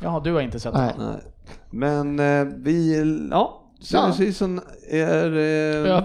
Jaha, 0.00 0.20
du 0.20 0.32
har 0.34 0.40
inte 0.40 0.60
sett 0.60 0.74
honom? 0.74 0.90
nej. 0.98 1.32
Men 1.70 2.18
eh, 2.20 2.54
vi, 2.56 3.28
ja. 3.30 3.60
Ja. 3.92 4.12
Silly 4.12 4.32
season 4.32 4.60
är 4.90 5.26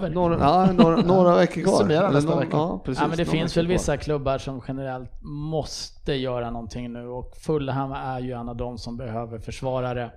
eh, 0.02 0.10
några, 0.10 0.38
ja, 0.38 0.72
några, 0.72 0.96
några 0.96 1.36
veckor 1.36 1.62
kvar. 1.62 1.78
Summera 1.78 2.10
nästa 2.10 2.38
vecka. 2.38 2.56
Ja, 2.56 2.82
precis, 2.84 3.02
Ja, 3.02 3.08
men 3.08 3.16
det 3.16 3.24
finns 3.24 3.56
väl 3.56 3.66
kvar. 3.66 3.72
vissa 3.72 3.96
klubbar 3.96 4.38
som 4.38 4.62
generellt 4.68 5.10
måste 5.22 6.14
göra 6.14 6.50
någonting 6.50 6.92
nu 6.92 7.08
och 7.08 7.36
Fulham 7.36 7.92
är 7.92 8.20
ju 8.20 8.32
en 8.32 8.48
av 8.48 8.56
de 8.56 8.78
som 8.78 8.96
behöver 8.96 9.38
försvarare. 9.38 10.10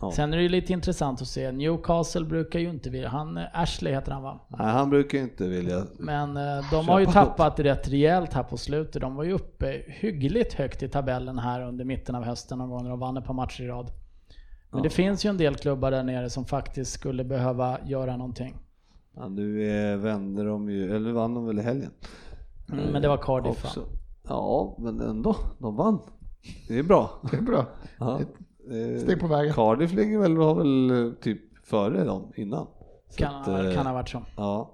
Ja. 0.00 0.12
Sen 0.12 0.32
är 0.32 0.36
det 0.36 0.42
ju 0.42 0.48
lite 0.48 0.72
intressant 0.72 1.22
att 1.22 1.28
se, 1.28 1.52
Newcastle 1.52 2.24
brukar 2.24 2.58
ju 2.58 2.70
inte 2.70 2.90
vilja, 2.90 3.08
han, 3.08 3.40
Ashley 3.52 3.92
heter 3.94 4.12
han 4.12 4.22
va? 4.22 4.40
Nej, 4.48 4.66
han 4.66 4.90
brukar 4.90 5.18
ju 5.18 5.24
inte 5.24 5.48
vilja. 5.48 5.82
Men 5.98 6.36
eh, 6.36 6.70
de 6.70 6.88
har 6.88 7.00
ju 7.00 7.06
tappat 7.06 7.60
rätt 7.60 7.88
rejält 7.88 8.32
här 8.32 8.42
på 8.42 8.56
slutet. 8.56 9.00
De 9.02 9.14
var 9.14 9.24
ju 9.24 9.32
uppe 9.32 9.82
hyggligt 9.86 10.52
högt 10.54 10.82
i 10.82 10.88
tabellen 10.88 11.38
här 11.38 11.62
under 11.62 11.84
mitten 11.84 12.14
av 12.14 12.24
hösten 12.24 12.58
någon 12.58 12.70
gång 12.70 12.82
när 12.82 12.90
de 12.90 13.00
vann 13.00 13.16
ett 13.16 13.24
par 13.24 13.34
matcher 13.34 13.62
i 13.62 13.66
rad. 13.66 13.90
Men 14.74 14.82
det 14.82 14.90
finns 14.90 15.24
ju 15.24 15.30
en 15.30 15.36
del 15.36 15.54
klubbar 15.54 15.90
där 15.90 16.02
nere 16.02 16.30
som 16.30 16.44
faktiskt 16.44 16.92
skulle 16.92 17.24
behöva 17.24 17.78
göra 17.84 18.16
någonting. 18.16 18.56
Ja, 19.16 19.28
nu 19.28 19.68
eh, 19.68 19.96
vänder 19.98 20.44
de 20.44 20.70
ju, 20.70 20.96
eller 20.96 21.12
vann 21.12 21.34
de 21.34 21.46
väl 21.46 21.58
i 21.58 21.62
helgen? 21.62 21.90
Mm, 22.72 22.84
men 22.92 23.02
det 23.02 23.08
var 23.08 23.16
Cardiff? 23.16 23.64
Också. 23.64 23.82
Ja, 24.28 24.76
men 24.78 25.00
ändå, 25.00 25.36
de 25.58 25.76
vann. 25.76 25.98
Det 26.68 26.78
är 26.78 26.82
bra. 26.82 27.10
Det 27.30 27.36
är 27.36 27.42
bra. 27.42 27.66
Ja. 27.98 28.20
Eh, 28.70 29.02
Steg 29.02 29.20
på 29.20 29.26
vägen. 29.26 29.54
Cardiff 29.54 29.92
ligger 29.92 30.18
väl, 30.18 30.36
har 30.36 30.54
väl 30.54 30.90
eh, 31.06 31.12
typ 31.12 31.66
före 31.66 32.04
dem 32.04 32.32
innan. 32.36 32.66
Så 33.08 33.16
Kan, 33.18 33.34
att, 33.34 33.74
kan 33.74 33.86
ha 33.86 33.92
varit 33.92 34.08
så. 34.08 34.22
Ja. 34.36 34.70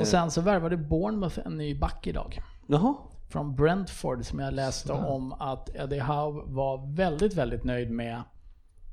Och 0.00 0.06
sen 0.06 0.30
så 0.30 0.40
värvade 0.40 0.76
Bournemouth 0.76 1.38
en 1.44 1.56
ny 1.56 1.78
back 1.78 2.06
idag. 2.06 2.40
Jaha. 2.66 2.94
Från 3.28 3.56
Brentford 3.56 4.24
som 4.24 4.38
jag 4.38 4.54
läste 4.54 4.92
om 4.92 5.32
att 5.32 5.74
Eddie 5.74 6.00
Howe 6.00 6.42
var 6.46 6.96
väldigt, 6.96 7.34
väldigt 7.34 7.64
nöjd 7.64 7.90
med. 7.90 8.22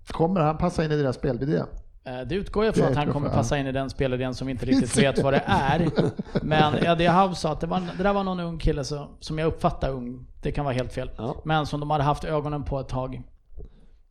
Kommer 0.08 0.41
han 0.41 0.58
passa 0.58 0.86
in 0.86 0.91
i 0.91 0.97
deras 0.97 1.16
spelidé? 1.16 1.58
Eh, 2.03 2.22
Det 2.28 2.36
utgår 2.36 2.66
jag 2.66 2.76
från 2.76 2.86
Det 2.86 2.91
att 2.91 2.97
han 2.97 3.14
kommer 3.14 3.30
passa 3.30 3.58
in 3.58 3.68
i 3.68 3.72
den 3.72 3.89
spelidén 3.89 4.34
som 4.36 4.47
vi 4.47 4.51
inte 4.51 4.66
riktigt 4.66 4.97
vet 4.97 5.24
vad 5.24 5.34
det 5.34 5.43
är. 5.45 5.89
Men 6.43 6.74
Eddie 6.76 7.08
Howe 7.08 7.36
sa 7.36 7.51
att 7.51 7.60
det, 7.62 7.68
var, 7.68 7.82
det 7.97 8.03
där 8.03 8.14
var 8.14 8.24
någon 8.24 8.39
ung 8.39 8.58
kille 8.60 8.84
så, 8.84 9.08
som 9.20 9.39
jag 9.39 9.47
uppfattar 9.47 9.91
ung, 9.91 10.28
det 10.41 10.51
kan 10.51 10.66
vara 10.66 10.76
helt 10.76 10.93
fel. 10.93 11.12
Ja. 11.18 11.36
Men 11.45 11.66
som 11.66 11.80
de 11.80 11.89
hade 11.89 12.03
haft 12.03 12.24
ögonen 12.24 12.64
på 12.64 12.80
ett 12.80 12.88
tag. 12.88 13.22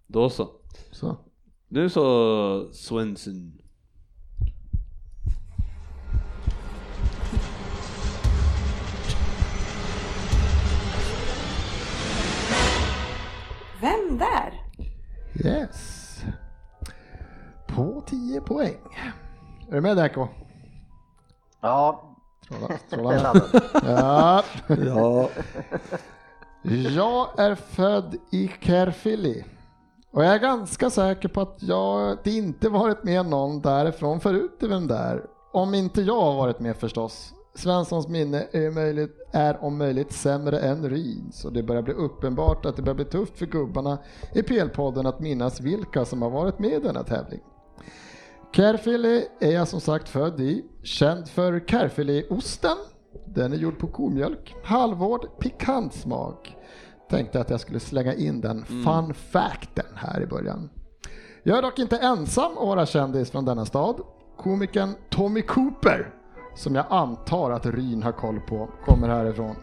Då 0.06 0.30
så. 0.30 0.48
Så. 0.92 1.16
Nu 1.68 1.90
så 1.90 2.68
Swenson. 2.72 3.52
Vem 13.80 14.18
där? 14.18 14.65
Yes. 15.44 16.24
På 17.66 18.02
10 18.06 18.40
poäng. 18.40 18.76
Är 19.68 19.74
du 19.74 19.80
med 19.80 19.96
Dacko? 19.96 20.28
Ja, 21.60 22.02
Strålande. 22.86 23.22
laddad. 23.22 23.62
Ja. 23.84 24.42
Ja. 24.68 25.28
Jag 26.90 27.38
är 27.40 27.54
född 27.54 28.16
i 28.32 28.48
Caerphilly. 28.48 29.44
Och 30.10 30.24
jag 30.24 30.34
är 30.34 30.38
ganska 30.38 30.90
säker 30.90 31.28
på 31.28 31.40
att 31.40 31.56
jag 31.62 32.18
det 32.24 32.30
inte 32.30 32.68
varit 32.68 33.04
med 33.04 33.26
någon 33.26 33.60
därifrån 33.60 34.20
förut 34.20 34.58
i 34.60 34.66
vem 34.66 34.86
där. 34.86 35.26
Om 35.52 35.74
inte 35.74 36.02
jag 36.02 36.20
har 36.20 36.34
varit 36.34 36.60
med 36.60 36.76
förstås. 36.76 37.32
Svenssons 37.56 38.08
minne 38.08 38.46
är, 38.52 38.70
möjligt, 38.70 39.28
är 39.32 39.64
om 39.64 39.78
möjligt 39.78 40.12
sämre 40.12 40.58
än 40.58 40.90
Ryns 40.90 41.44
och 41.44 41.52
det 41.52 41.62
börjar 41.62 41.82
bli 41.82 41.94
uppenbart 41.94 42.66
att 42.66 42.76
det 42.76 42.82
börjar 42.82 42.94
bli 42.94 43.04
tufft 43.04 43.38
för 43.38 43.46
gubbarna 43.46 43.98
i 44.34 44.42
PL-podden 44.42 45.08
att 45.08 45.20
minnas 45.20 45.60
vilka 45.60 46.04
som 46.04 46.22
har 46.22 46.30
varit 46.30 46.58
med 46.58 46.72
i 46.72 46.80
denna 46.80 47.02
tävling. 47.02 47.40
Caerphilly 48.52 49.24
är 49.40 49.52
jag 49.52 49.68
som 49.68 49.80
sagt 49.80 50.08
född 50.08 50.40
i, 50.40 50.64
känd 50.82 51.28
för 51.28 51.60
Caerphilly-osten. 51.60 52.76
Den 53.26 53.52
är 53.52 53.56
gjord 53.56 53.78
på 53.78 53.86
komjölk, 53.86 54.54
halvhård, 54.64 55.38
pikant 55.38 55.94
smak. 55.94 56.56
Tänkte 57.10 57.40
att 57.40 57.50
jag 57.50 57.60
skulle 57.60 57.80
slänga 57.80 58.14
in 58.14 58.40
den 58.40 58.64
fun 58.64 59.14
facten 59.14 59.86
här 59.94 60.22
i 60.22 60.26
början. 60.26 60.70
Jag 61.42 61.58
är 61.58 61.62
dock 61.62 61.78
inte 61.78 61.96
ensam 61.96 62.58
att 62.58 62.66
vara 62.66 62.86
kändis 62.86 63.30
från 63.30 63.44
denna 63.44 63.64
stad. 63.64 64.00
Komikern 64.36 64.94
Tommy 65.10 65.42
Cooper, 65.42 66.14
som 66.56 66.74
jag 66.74 66.84
antar 66.90 67.50
att 67.50 67.66
Ryn 67.66 68.02
har 68.02 68.12
koll 68.12 68.40
på, 68.40 68.68
kommer 68.84 69.08
härifrån. 69.08 69.56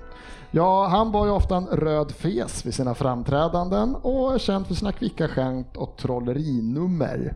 Ja, 0.51 0.87
han 0.87 1.11
var 1.11 1.25
ju 1.25 1.31
ofta 1.31 1.55
en 1.55 1.67
röd 1.67 2.11
fes 2.11 2.65
vid 2.65 2.73
sina 2.73 2.95
framträdanden 2.95 3.95
och 3.95 4.33
är 4.33 4.37
känd 4.37 4.67
för 4.67 4.73
sina 4.73 4.91
kvicka 4.91 5.27
skämt 5.27 5.77
och 5.77 5.97
trollerinummer. 5.97 7.35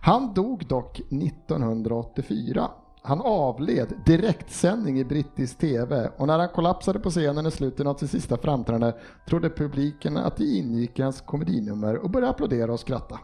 Han 0.00 0.34
dog 0.34 0.66
dock 0.66 1.00
1984. 1.00 2.68
Han 3.02 3.20
avled 3.20 3.94
direktsändning 4.06 4.98
i 4.98 5.04
brittisk 5.04 5.58
TV 5.58 6.10
och 6.16 6.26
när 6.26 6.38
han 6.38 6.48
kollapsade 6.48 6.98
på 6.98 7.10
scenen 7.10 7.46
i 7.46 7.50
slutet 7.50 7.86
av 7.86 7.94
sitt 7.94 8.10
sista 8.10 8.36
framträdande 8.36 8.92
trodde 9.28 9.50
publiken 9.50 10.16
att 10.16 10.36
det 10.36 10.44
ingick 10.44 10.98
i 10.98 11.02
hans 11.02 11.20
komedinummer 11.20 11.96
och 11.96 12.10
började 12.10 12.30
applådera 12.30 12.72
och 12.72 12.80
skratta. 12.80 13.18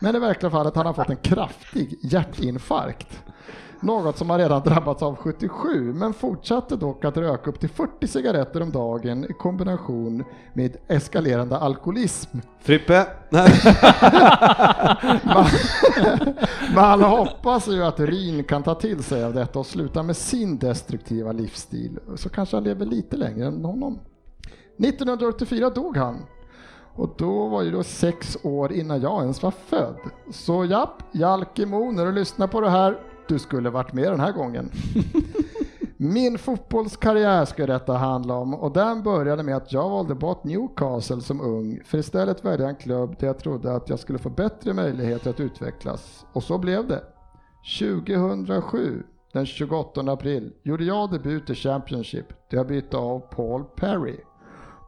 Men 0.00 0.16
i 0.16 0.18
verkliga 0.18 0.50
fallet 0.50 0.76
hade 0.76 0.88
han 0.88 0.94
fått 0.94 1.10
en 1.10 1.16
kraftig 1.16 1.98
hjärtinfarkt. 2.02 3.22
Något 3.80 4.18
som 4.18 4.30
han 4.30 4.38
redan 4.38 4.62
drabbats 4.62 5.02
av 5.02 5.16
77 5.16 5.92
men 5.92 6.12
fortsatte 6.12 6.76
dock 6.76 7.04
att 7.04 7.16
röka 7.16 7.50
upp 7.50 7.60
till 7.60 7.68
40 7.68 8.06
cigaretter 8.06 8.62
om 8.62 8.70
dagen 8.70 9.24
i 9.24 9.32
kombination 9.32 10.24
med 10.52 10.76
eskalerande 10.88 11.58
alkoholism. 11.58 12.38
Frippe? 12.60 13.06
Man, 15.24 15.46
man 16.74 17.02
hoppas 17.02 17.68
ju 17.68 17.84
att 17.84 18.00
Ryn 18.00 18.44
kan 18.44 18.62
ta 18.62 18.74
till 18.74 19.02
sig 19.02 19.24
av 19.24 19.34
detta 19.34 19.58
och 19.58 19.66
sluta 19.66 20.02
med 20.02 20.16
sin 20.16 20.58
destruktiva 20.58 21.32
livsstil. 21.32 21.98
Så 22.16 22.28
kanske 22.28 22.56
han 22.56 22.64
lever 22.64 22.86
lite 22.86 23.16
längre 23.16 23.46
än 23.46 23.64
honom. 23.64 23.98
1984 24.78 25.70
dog 25.70 25.96
han. 25.96 26.16
Och 26.94 27.14
då 27.18 27.48
var 27.48 27.62
ju 27.62 27.70
då 27.70 27.82
sex 27.82 28.36
år 28.42 28.72
innan 28.72 29.00
jag 29.00 29.22
ens 29.22 29.42
var 29.42 29.50
född. 29.50 29.96
Så 30.30 30.64
japp, 30.64 31.02
Jalkemo, 31.12 31.92
när 31.92 32.06
du 32.06 32.12
lyssnar 32.12 32.46
på 32.46 32.60
det 32.60 32.70
här, 32.70 32.98
du 33.28 33.38
skulle 33.38 33.70
varit 33.70 33.92
med 33.92 34.12
den 34.12 34.20
här 34.20 34.32
gången. 34.32 34.70
Min 36.00 36.38
fotbollskarriär 36.38 37.44
ska 37.44 37.66
detta 37.66 37.92
handla 37.92 38.34
om 38.34 38.54
och 38.54 38.72
den 38.72 39.02
började 39.02 39.42
med 39.42 39.56
att 39.56 39.72
jag 39.72 39.90
valde 39.90 40.14
bort 40.14 40.44
Newcastle 40.44 41.20
som 41.20 41.40
ung 41.40 41.80
för 41.84 41.98
istället 41.98 42.44
välja 42.44 42.68
en 42.68 42.76
klubb 42.76 43.16
där 43.18 43.26
jag 43.26 43.38
trodde 43.38 43.72
att 43.72 43.88
jag 43.88 43.98
skulle 43.98 44.18
få 44.18 44.30
bättre 44.30 44.72
möjligheter 44.72 45.30
att 45.30 45.40
utvecklas. 45.40 46.26
Och 46.32 46.42
så 46.42 46.58
blev 46.58 46.88
det. 46.88 47.02
2007, 47.80 49.02
den 49.32 49.46
28 49.46 50.00
april, 50.00 50.52
gjorde 50.62 50.84
jag 50.84 51.10
debut 51.10 51.50
i 51.50 51.54
Championship 51.54 52.28
där 52.50 52.56
jag 52.56 52.66
bytte 52.66 52.96
av 52.96 53.20
Paul 53.20 53.64
Perry. 53.64 54.16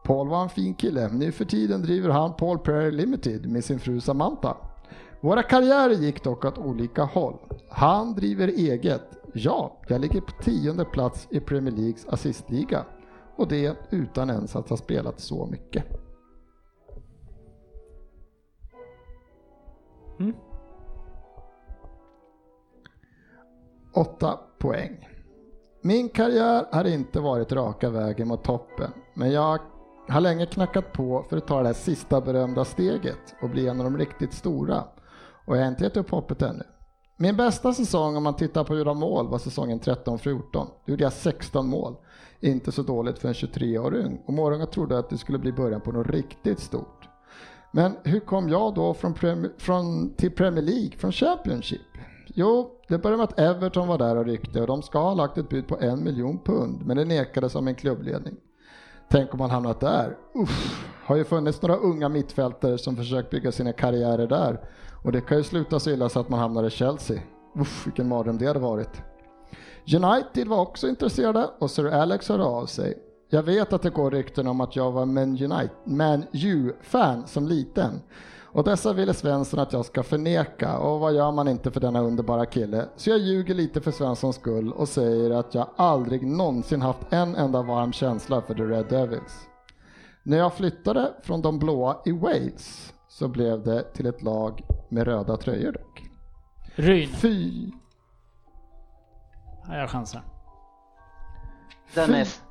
Paul 0.03 0.29
var 0.29 0.43
en 0.43 0.49
fin 0.49 0.73
kille, 0.73 1.09
nu 1.09 1.31
för 1.31 1.45
tiden 1.45 1.81
driver 1.81 2.09
han 2.09 2.33
Paul 2.33 2.59
Perry 2.59 2.91
Limited 2.91 3.51
med 3.51 3.63
sin 3.63 3.79
fru 3.79 3.99
Samantha. 3.99 4.70
Våra 5.21 5.43
karriärer 5.43 5.93
gick 5.93 6.23
dock 6.23 6.45
åt 6.45 6.57
olika 6.57 7.03
håll. 7.03 7.37
Han 7.69 8.13
driver 8.15 8.47
eget. 8.47 9.17
Ja, 9.33 9.81
jag 9.87 10.01
ligger 10.01 10.21
på 10.21 10.31
tionde 10.43 10.85
plats 10.85 11.27
i 11.31 11.39
Premier 11.39 11.75
Leagues 11.75 12.05
assistliga. 12.07 12.85
Och 13.35 13.47
det 13.47 13.77
utan 13.89 14.29
ens 14.29 14.55
att 14.55 14.69
ha 14.69 14.77
spelat 14.77 15.19
så 15.19 15.45
mycket. 15.45 15.85
Mm. 20.19 20.33
Åtta 23.93 24.39
poäng. 24.59 25.07
Min 25.81 26.09
karriär 26.09 26.65
har 26.71 26.85
inte 26.85 27.19
varit 27.19 27.51
raka 27.51 27.89
vägen 27.89 28.27
mot 28.27 28.43
toppen, 28.43 28.91
men 29.13 29.31
jag 29.31 29.59
har 30.09 30.21
länge 30.21 30.45
knackat 30.45 30.93
på 30.93 31.25
för 31.29 31.37
att 31.37 31.47
ta 31.47 31.61
det 31.61 31.67
här 31.67 31.73
sista 31.73 32.21
berömda 32.21 32.65
steget 32.65 33.35
och 33.41 33.49
bli 33.49 33.67
en 33.67 33.79
av 33.79 33.83
de 33.83 33.97
riktigt 33.97 34.33
stora. 34.33 34.83
Och 35.45 35.57
jag 35.57 35.61
har 35.61 35.67
inte 35.67 35.83
gett 35.83 35.97
upp 35.97 36.09
hoppet 36.09 36.41
ännu. 36.41 36.63
Min 37.17 37.37
bästa 37.37 37.73
säsong 37.73 38.17
om 38.17 38.23
man 38.23 38.35
tittar 38.35 38.63
på 38.63 38.77
gjorda 38.77 38.93
mål 38.93 39.27
var 39.27 39.37
säsongen 39.37 39.79
13-14. 39.79 40.41
Då 40.51 40.67
gjorde 40.85 41.03
jag 41.03 41.13
16 41.13 41.67
mål. 41.67 41.95
Inte 42.39 42.71
så 42.71 42.83
dåligt 42.83 43.19
för 43.19 43.27
en 43.27 43.33
23-åring. 43.33 44.21
och 44.25 44.33
många 44.33 44.65
trodde 44.65 44.97
att 44.97 45.09
det 45.09 45.17
skulle 45.17 45.37
bli 45.37 45.51
början 45.51 45.81
på 45.81 45.91
något 45.91 46.07
riktigt 46.07 46.59
stort. 46.59 47.09
Men 47.71 47.95
hur 48.03 48.19
kom 48.19 48.49
jag 48.49 48.75
då 48.75 48.93
från, 48.93 49.15
från 49.57 50.13
till 50.13 50.31
Premier 50.31 50.63
League, 50.63 50.91
från 50.97 51.11
Championship? 51.11 51.81
Jo, 52.27 52.71
det 52.87 52.97
började 52.97 53.17
med 53.17 53.23
att 53.23 53.39
Everton 53.39 53.87
var 53.87 53.97
där 53.97 54.15
och 54.15 54.25
ryckte 54.25 54.61
och 54.61 54.67
de 54.67 54.81
ska 54.81 54.99
ha 54.99 55.13
lagt 55.13 55.37
ett 55.37 55.49
bud 55.49 55.67
på 55.67 55.79
en 55.79 56.03
miljon 56.03 56.39
pund 56.39 56.85
men 56.85 56.97
det 56.97 57.05
nekades 57.05 57.55
av 57.55 57.67
en 57.67 57.75
klubbledning. 57.75 58.35
Tänk 59.09 59.33
om 59.33 59.39
man 59.39 59.49
hamnat 59.49 59.79
där. 59.79 60.17
Uff, 60.35 60.85
har 61.05 61.15
ju 61.15 61.23
funnits 61.23 61.61
några 61.61 61.75
unga 61.75 62.09
mittfältare 62.09 62.77
som 62.77 62.95
försökt 62.95 63.29
bygga 63.29 63.51
sina 63.51 63.73
karriärer 63.73 64.27
där 64.27 64.59
och 65.03 65.11
det 65.11 65.21
kan 65.21 65.37
ju 65.37 65.43
sluta 65.43 65.79
så 65.79 65.89
illa 65.89 66.09
så 66.09 66.19
att 66.19 66.29
man 66.29 66.39
hamnar 66.39 66.63
i 66.63 66.69
Chelsea. 66.69 67.21
Uff, 67.55 67.87
vilken 67.87 68.07
mardröm 68.07 68.37
det 68.37 68.47
hade 68.47 68.59
varit. 68.59 69.01
United 69.95 70.47
var 70.47 70.61
också 70.61 70.87
intresserade 70.87 71.49
och 71.59 71.71
Sir 71.71 71.87
Alex 71.87 72.29
hörde 72.29 72.43
av 72.43 72.65
sig. 72.65 72.97
Jag 73.29 73.43
vet 73.43 73.73
att 73.73 73.81
det 73.81 73.89
går 73.89 74.11
rykten 74.11 74.47
om 74.47 74.61
att 74.61 74.75
jag 74.75 74.91
var 74.91 75.05
Man, 75.05 75.29
United, 75.29 75.69
Man 75.85 76.25
U-fan 76.31 77.27
som 77.27 77.47
liten. 77.47 78.01
Och 78.53 78.63
dessa 78.63 78.93
ville 78.93 79.13
Svensson 79.13 79.59
att 79.59 79.73
jag 79.73 79.85
ska 79.85 80.03
förneka 80.03 80.77
och 80.77 80.99
vad 80.99 81.13
gör 81.13 81.31
man 81.31 81.47
inte 81.47 81.71
för 81.71 81.79
denna 81.79 82.01
underbara 82.01 82.45
kille? 82.45 82.85
Så 82.95 83.09
jag 83.09 83.19
ljuger 83.19 83.53
lite 83.53 83.81
för 83.81 83.91
Svenssons 83.91 84.35
skull 84.35 84.73
och 84.73 84.89
säger 84.89 85.31
att 85.31 85.55
jag 85.55 85.67
aldrig 85.75 86.27
någonsin 86.27 86.81
haft 86.81 87.13
en 87.13 87.35
enda 87.35 87.61
varm 87.61 87.93
känsla 87.93 88.41
för 88.41 88.53
The 88.53 88.63
Red 88.63 88.85
Devils. 88.89 89.47
När 90.23 90.37
jag 90.37 90.53
flyttade 90.53 91.13
från 91.23 91.41
de 91.41 91.59
blåa 91.59 91.97
i 92.05 92.11
Wales 92.11 92.93
så 93.11 93.27
blev 93.27 93.63
det 93.63 93.83
till 93.93 94.05
ett 94.05 94.21
lag 94.21 94.61
med 94.89 95.07
röda 95.07 95.37
tröjor 95.37 95.71
dock. 95.71 96.03
Ryn. 96.75 97.09
Fy... 97.09 97.71
Ja, 99.67 99.77
Jag 99.77 99.89
chansar. 99.89 100.21
Dennis. 101.95 102.43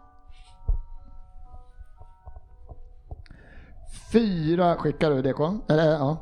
Fyra, 4.13 4.77
skickar 4.77 5.11
du 5.11 5.23
DK? 5.23 5.41
Eller 5.69 5.93
ja. 5.93 6.17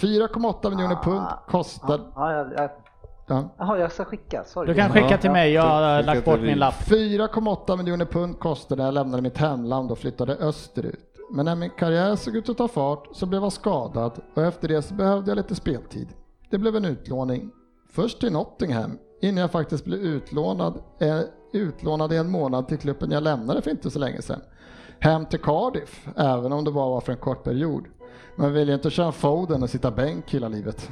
4,8 0.00 0.70
miljoner 0.70 0.96
pund 1.02 1.26
kostar... 1.48 2.00
Ja, 2.14 2.32
jag, 2.32 2.52
jag, 2.52 2.70
Ja. 3.26 3.48
jaha, 3.58 3.78
jag 3.78 3.92
ska 3.92 4.04
skicka. 4.04 4.44
Sorry. 4.44 4.66
Du 4.66 4.74
kan 4.80 4.90
skicka 4.90 5.18
till 5.18 5.30
mig, 5.30 5.52
jag 5.52 5.62
har 5.62 6.02
lagt 6.02 6.24
bort 6.24 6.40
min 6.40 6.58
lapp. 6.58 6.74
4,8 6.74 7.76
miljoner 7.76 8.04
pund 8.04 8.38
kostade 8.40 8.78
när 8.82 8.86
jag 8.86 8.94
lämnade 8.94 9.22
mitt 9.22 9.38
hemland 9.38 9.90
och 9.90 9.98
flyttade 9.98 10.36
österut. 10.36 11.11
Men 11.34 11.44
när 11.44 11.56
min 11.56 11.70
karriär 11.70 12.16
såg 12.16 12.36
ut 12.36 12.48
att 12.48 12.58
ta 12.58 12.68
fart 12.68 13.08
så 13.12 13.26
blev 13.26 13.42
jag 13.42 13.52
skadad 13.52 14.20
och 14.34 14.42
efter 14.42 14.68
det 14.68 14.82
så 14.82 14.94
behövde 14.94 15.30
jag 15.30 15.36
lite 15.36 15.54
speltid. 15.54 16.08
Det 16.50 16.58
blev 16.58 16.76
en 16.76 16.84
utlåning. 16.84 17.50
Först 17.90 18.20
till 18.20 18.32
Nottingham 18.32 18.98
innan 19.20 19.40
jag 19.40 19.50
faktiskt 19.50 19.84
blev 19.84 20.00
utlånad, 20.00 20.82
eh, 20.98 21.20
utlånad 21.52 22.12
i 22.12 22.16
en 22.16 22.30
månad 22.30 22.68
till 22.68 22.78
klubben 22.78 23.10
jag 23.10 23.22
lämnade 23.22 23.62
för 23.62 23.70
inte 23.70 23.90
så 23.90 23.98
länge 23.98 24.22
sedan. 24.22 24.40
Hem 24.98 25.26
till 25.26 25.40
Cardiff, 25.40 26.08
även 26.16 26.52
om 26.52 26.64
det 26.64 26.72
bara 26.72 26.88
var 26.88 27.00
för 27.00 27.12
en 27.12 27.18
kort 27.18 27.44
period. 27.44 27.84
Man 28.36 28.52
vill 28.52 28.68
ju 28.68 28.74
inte 28.74 28.90
köra 28.90 29.12
Foden 29.12 29.62
och 29.62 29.70
sitta 29.70 29.90
bänk 29.90 30.34
hela 30.34 30.48
livet. 30.48 30.90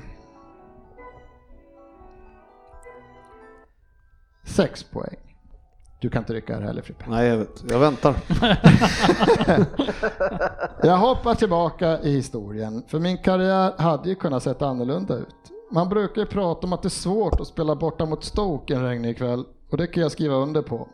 Sex 4.45 4.85
poäng. 4.85 5.30
Du 6.01 6.11
kan 6.11 6.23
inte 6.23 6.33
rycka 6.33 6.55
här 6.55 6.63
heller 6.63 6.83
Frippe. 6.83 7.05
Nej, 7.09 7.29
jag 7.29 7.37
vet. 7.37 7.65
Jag 7.71 7.79
väntar. 7.79 8.15
Jag 10.83 10.97
hoppar 10.97 11.35
tillbaka 11.35 12.01
i 12.01 12.11
historien, 12.13 12.83
för 12.89 12.99
min 12.99 13.19
karriär 13.19 13.73
hade 13.79 14.09
ju 14.09 14.15
kunnat 14.15 14.43
sett 14.43 14.63
annorlunda 14.63 15.15
ut. 15.15 15.35
Man 15.73 15.89
brukar 15.89 16.23
ju 16.23 16.27
prata 16.27 16.67
om 16.67 16.73
att 16.73 16.83
det 16.83 16.87
är 16.87 16.91
svårt 16.91 17.41
att 17.41 17.47
spela 17.47 17.77
borta 17.77 18.07
mot 18.07 18.25
Stoke 18.25 18.75
en 18.75 18.83
regnig 18.83 19.19
kväll 19.19 19.45
och 19.71 19.77
det 19.77 19.87
kan 19.87 20.03
jag 20.03 20.13
skriva 20.13 20.35
under 20.35 20.63
på. 20.63 20.89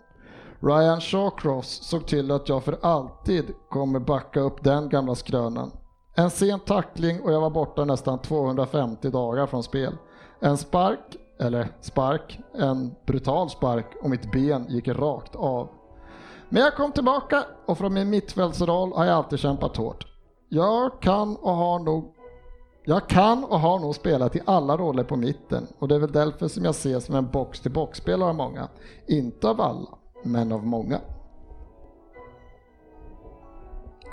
Ryan 0.61 1.01
Shawcross 1.01 1.69
såg 1.83 2.07
till 2.07 2.31
att 2.31 2.49
jag 2.49 2.65
för 2.65 2.79
alltid 2.83 3.45
kommer 3.71 4.01
backa 4.01 4.41
upp 4.41 4.65
den 4.65 4.89
gamla 4.89 5.15
skrönan. 5.15 5.71
En 6.15 6.31
sen 6.31 6.61
tackling 6.61 7.21
och 7.21 7.33
jag 7.33 7.41
var 7.41 7.51
borta 7.51 7.85
nästan 7.85 8.19
250 8.23 9.11
dagar 9.11 9.47
från 9.47 9.63
spel. 9.63 9.97
En 10.41 10.57
spark, 10.57 11.17
eller 11.39 11.69
spark, 11.81 12.41
en 12.55 12.95
brutal 13.07 13.51
spark 13.51 13.87
och 14.03 14.11
mitt 14.11 14.33
ben 14.33 14.67
gick 14.69 14.89
rakt 14.89 15.37
av. 15.37 15.69
Men 16.49 16.63
jag 16.63 16.75
kom 16.75 16.93
tillbaka 16.93 17.45
och 17.67 17.79
från 17.79 17.95
min 17.95 18.11
mittfältsroll 18.11 18.93
har 18.93 19.05
jag 19.05 19.15
alltid 19.15 19.39
kämpat 19.39 19.77
hårt. 19.77 20.07
Jag 20.49 21.01
kan 21.01 21.37
och 21.37 21.53
har 21.53 21.79
nog 21.79 22.13
jag 22.89 23.09
kan 23.09 23.45
och 23.45 23.61
har 23.61 23.79
nog 23.79 23.95
spelat 23.95 24.37
i 24.37 24.41
alla 24.45 24.77
roller 24.77 25.05
på 25.05 25.17
mitten 25.17 25.67
och 25.79 25.89
det 25.89 25.95
är 25.95 25.99
väl 25.99 26.13
därför 26.13 26.49
som 26.49 26.65
jag 26.65 26.71
ses 26.71 27.05
som 27.05 27.15
en 27.15 27.31
box-till-box-spelare 27.31 28.29
av 28.29 28.35
många. 28.35 28.69
Inte 29.07 29.49
av 29.49 29.61
alla, 29.61 29.89
men 30.25 30.53
av 30.53 30.67
många. 30.67 31.01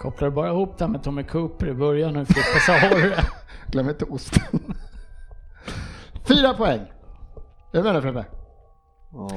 Kopplar 0.02 0.30
du 0.30 0.35
bara 0.35 0.49
ihop 0.49 0.77
det 0.77 0.84
här 0.84 0.91
med 0.91 1.03
Tommy 1.03 1.23
Cooper 1.23 1.68
i 1.68 1.73
början 1.73 2.14
nu 2.14 2.26
Frippe 2.26 2.89
det. 2.89 3.23
Glöm 3.72 3.89
inte 3.89 4.06
osten. 4.06 4.76
Fyra 6.23 6.53
poäng. 6.53 6.93
Är 7.74 7.78
du 7.78 7.84
med 7.84 7.94
nu 7.94 8.02
Frippe? 8.02 8.26
Ja. 9.14 9.30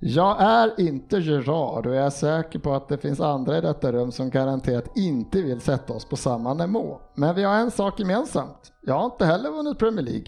Jag 0.00 0.42
är 0.42 0.80
inte 0.80 1.16
Gerard 1.16 1.86
och 1.86 1.94
jag 1.94 2.06
är 2.06 2.10
säker 2.10 2.58
på 2.58 2.74
att 2.74 2.88
det 2.88 2.98
finns 2.98 3.20
andra 3.20 3.58
i 3.58 3.60
detta 3.60 3.92
rum 3.92 4.12
som 4.12 4.30
garanterat 4.30 4.96
inte 4.96 5.42
vill 5.42 5.60
sätta 5.60 5.92
oss 5.92 6.04
på 6.04 6.16
samma 6.16 6.54
nivå. 6.54 7.00
Men 7.14 7.34
vi 7.34 7.44
har 7.44 7.54
en 7.54 7.70
sak 7.70 8.00
gemensamt. 8.00 8.72
Jag 8.82 8.94
har 8.94 9.04
inte 9.04 9.26
heller 9.26 9.50
vunnit 9.50 9.78
Premier 9.78 10.04
League. 10.04 10.26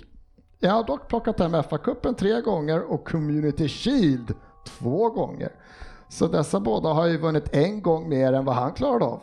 Jag 0.59 0.71
har 0.71 0.85
dock 0.85 1.09
plockat 1.09 1.41
hem 1.41 1.55
FA-cupen 1.55 2.15
tre 2.15 2.41
gånger 2.41 2.93
och 2.93 3.09
Community 3.09 3.69
Shield 3.69 4.35
två 4.67 5.09
gånger. 5.09 5.53
Så 6.09 6.27
dessa 6.27 6.61
båda 6.61 6.89
har 6.89 7.07
ju 7.07 7.19
vunnit 7.19 7.55
en 7.55 7.83
gång 7.83 8.09
mer 8.09 8.33
än 8.33 8.45
vad 8.45 8.55
han 8.55 8.73
klarade 8.73 9.05
av. 9.05 9.21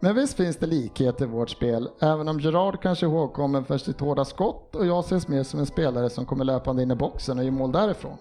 Men 0.00 0.14
visst 0.14 0.36
finns 0.36 0.56
det 0.56 0.66
likhet 0.66 1.20
i 1.20 1.24
vårt 1.24 1.50
spel, 1.50 1.90
även 2.00 2.28
om 2.28 2.40
Gerard 2.40 2.82
kanske 2.82 3.06
är 3.06 3.10
ihågkommen 3.10 3.64
för 3.64 3.78
sitt 3.78 4.00
hårda 4.00 4.24
skott 4.24 4.76
och 4.76 4.86
jag 4.86 5.04
ses 5.04 5.28
mer 5.28 5.42
som 5.42 5.60
en 5.60 5.66
spelare 5.66 6.10
som 6.10 6.26
kommer 6.26 6.44
löpande 6.44 6.82
in 6.82 6.90
i 6.90 6.94
boxen 6.94 7.38
och 7.38 7.44
gör 7.44 7.50
mål 7.50 7.72
därifrån. 7.72 8.16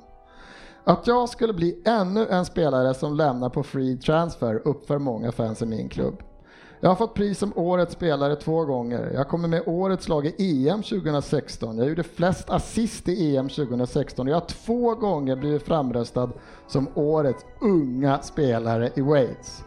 Att 0.83 1.07
jag 1.07 1.29
skulle 1.29 1.53
bli 1.53 1.81
ännu 1.85 2.27
en 2.27 2.45
spelare 2.45 2.93
som 2.93 3.15
lämnar 3.15 3.49
på 3.49 3.63
free 3.63 3.97
transfer 3.97 4.61
uppför 4.65 4.97
många 4.97 5.31
fans 5.31 5.61
i 5.61 5.65
min 5.65 5.89
klubb. 5.89 6.23
Jag 6.79 6.89
har 6.89 6.95
fått 6.95 7.13
pris 7.13 7.39
som 7.39 7.53
årets 7.55 7.93
spelare 7.93 8.35
två 8.35 8.65
gånger. 8.65 9.11
Jag 9.13 9.27
kommer 9.27 9.47
med 9.47 9.63
årets 9.65 10.07
lag 10.07 10.25
i 10.25 10.69
EM 10.69 10.83
2016. 10.83 11.77
Jag 11.77 11.87
gjorde 11.87 12.03
flest 12.03 12.49
assist 12.49 13.09
i 13.09 13.35
EM 13.35 13.49
2016 13.49 14.27
och 14.27 14.31
jag 14.31 14.35
har 14.35 14.47
två 14.47 14.95
gånger 14.95 15.35
blivit 15.35 15.63
framröstad 15.63 16.29
som 16.67 16.87
årets 16.95 17.45
unga 17.61 18.21
spelare 18.21 18.91
i 18.95 19.01
Wales. 19.01 19.63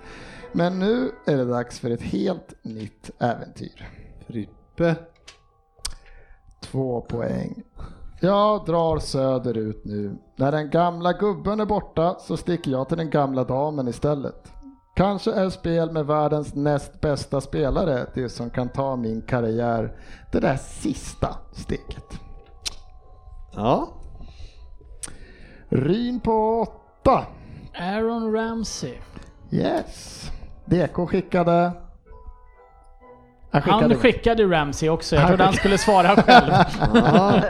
Men 0.52 0.78
nu 0.78 1.12
är 1.26 1.36
det 1.36 1.44
dags 1.44 1.80
för 1.80 1.90
ett 1.90 2.02
helt 2.02 2.64
nytt 2.64 3.10
äventyr. 3.18 3.88
Frippe. 4.26 4.96
Två 6.60 7.00
poäng. 7.00 7.62
Jag 8.20 8.66
drar 8.66 8.98
söderut 8.98 9.84
nu. 9.84 10.16
När 10.36 10.52
den 10.52 10.70
gamla 10.70 11.12
gubben 11.12 11.60
är 11.60 11.66
borta 11.66 12.16
så 12.20 12.36
sticker 12.36 12.70
jag 12.70 12.88
till 12.88 12.98
den 12.98 13.10
gamla 13.10 13.44
damen 13.44 13.88
istället. 13.88 14.52
Kanske 14.94 15.32
är 15.32 15.50
spel 15.50 15.90
med 15.90 16.06
världens 16.06 16.54
näst 16.54 17.00
bästa 17.00 17.40
spelare 17.40 18.06
det 18.14 18.28
som 18.28 18.50
kan 18.50 18.68
ta 18.68 18.96
min 18.96 19.22
karriär 19.22 19.96
det 20.32 20.40
där 20.40 20.56
sista 20.56 21.36
steget. 21.52 22.20
Ja. 23.52 23.88
Ryn 25.68 26.20
på 26.20 26.60
åtta. 26.60 27.26
Aaron 27.74 28.32
Ramsey. 28.32 28.94
Yes. 29.50 30.30
DK 30.70 31.06
skickade... 31.10 31.72
Han 33.52 33.62
Han 33.62 33.94
skickade 33.94 34.44
Ramsey 34.44 34.88
också. 34.88 35.14
Jag 35.16 35.22
Han 35.22 35.28
trodde 35.30 35.44
han 35.44 35.52
skickade- 35.52 35.78
skulle 35.78 35.94
svara 35.96 36.22
själv. 36.22 36.52
Ja. 36.94 37.40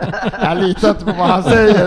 Jag 0.42 0.58
litar 0.58 0.88
inte 0.90 1.04
på 1.04 1.12
vad 1.12 1.26
han 1.28 1.42
säger. 1.42 1.86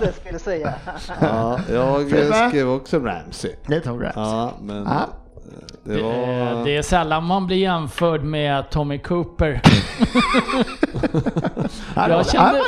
Det 0.00 0.12
skulle 0.12 0.32
jag 0.32 0.40
säga. 0.40 0.74
ja, 1.20 1.58
jag 1.72 2.08
skrev 2.50 2.68
också 2.70 2.98
Ramsey. 2.98 3.52
Det 3.66 3.80
tog 3.80 4.04
Rams. 4.04 4.12
Ja, 4.16 4.52
men 4.60 4.84
Ja. 4.84 5.00
det 5.84 6.02
var... 6.02 6.64
det 6.64 6.76
är 6.76 6.82
sällan 6.82 7.24
man 7.24 7.46
blir 7.46 7.56
jämförd 7.56 8.22
med 8.22 8.70
Tommy 8.70 8.98
Cooper. 8.98 9.60
Jag 11.94 12.08
var- 12.08 12.24
kände-. 12.24 12.60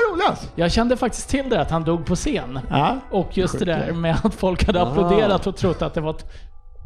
Jag 0.54 0.72
kände 0.72 0.96
faktiskt 0.96 1.28
till 1.28 1.48
det 1.50 1.60
att 1.60 1.70
han 1.70 1.84
dog 1.84 2.06
på 2.06 2.14
scen. 2.16 2.58
Ja. 2.70 2.96
Och 3.10 3.38
just 3.38 3.58
det 3.58 3.64
där 3.64 3.92
med 3.92 4.16
att 4.24 4.34
folk 4.34 4.66
hade 4.66 4.82
applåderat 4.82 5.46
och 5.46 5.56
trott 5.56 5.82
att 5.82 5.94
det 5.94 6.00
var 6.00 6.16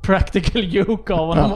practical 0.06 0.62
joke 0.74 1.12
av 1.14 1.26
honom. 1.26 1.50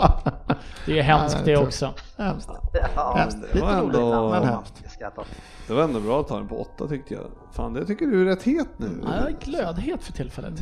Det 0.86 0.98
är 0.98 1.02
hemskt 1.02 1.36
Ja, 1.38 1.44
det 1.44 1.50
det 1.52 1.56
också. 1.66 1.90
Hemskt. 2.18 2.48
Ja, 2.96 3.14
Hemskt. 3.16 3.38
det 3.52 3.60
var 3.60 3.70
ändå- 3.70 3.98
roligt, 4.00 4.30
men 4.32 4.44
hemskt. 4.44 4.74
Det 5.66 5.74
var 5.74 5.82
ändå 5.82 6.00
bra 6.00 6.20
att 6.20 6.28
ta 6.28 6.36
den 6.36 6.48
på 6.48 6.60
åtta 6.60 6.86
tyckte 6.88 7.14
jag. 7.14 7.22
Fan, 7.52 7.74
det 7.74 7.84
tycker 7.86 8.06
du 8.06 8.20
är 8.22 8.24
rätt 8.24 8.42
het 8.42 8.68
nu. 8.76 9.00
Ja, 9.04 9.08
jag 9.16 9.26
är 9.30 9.36
glödhet 9.40 10.02
för 10.04 10.12
tillfället. 10.12 10.52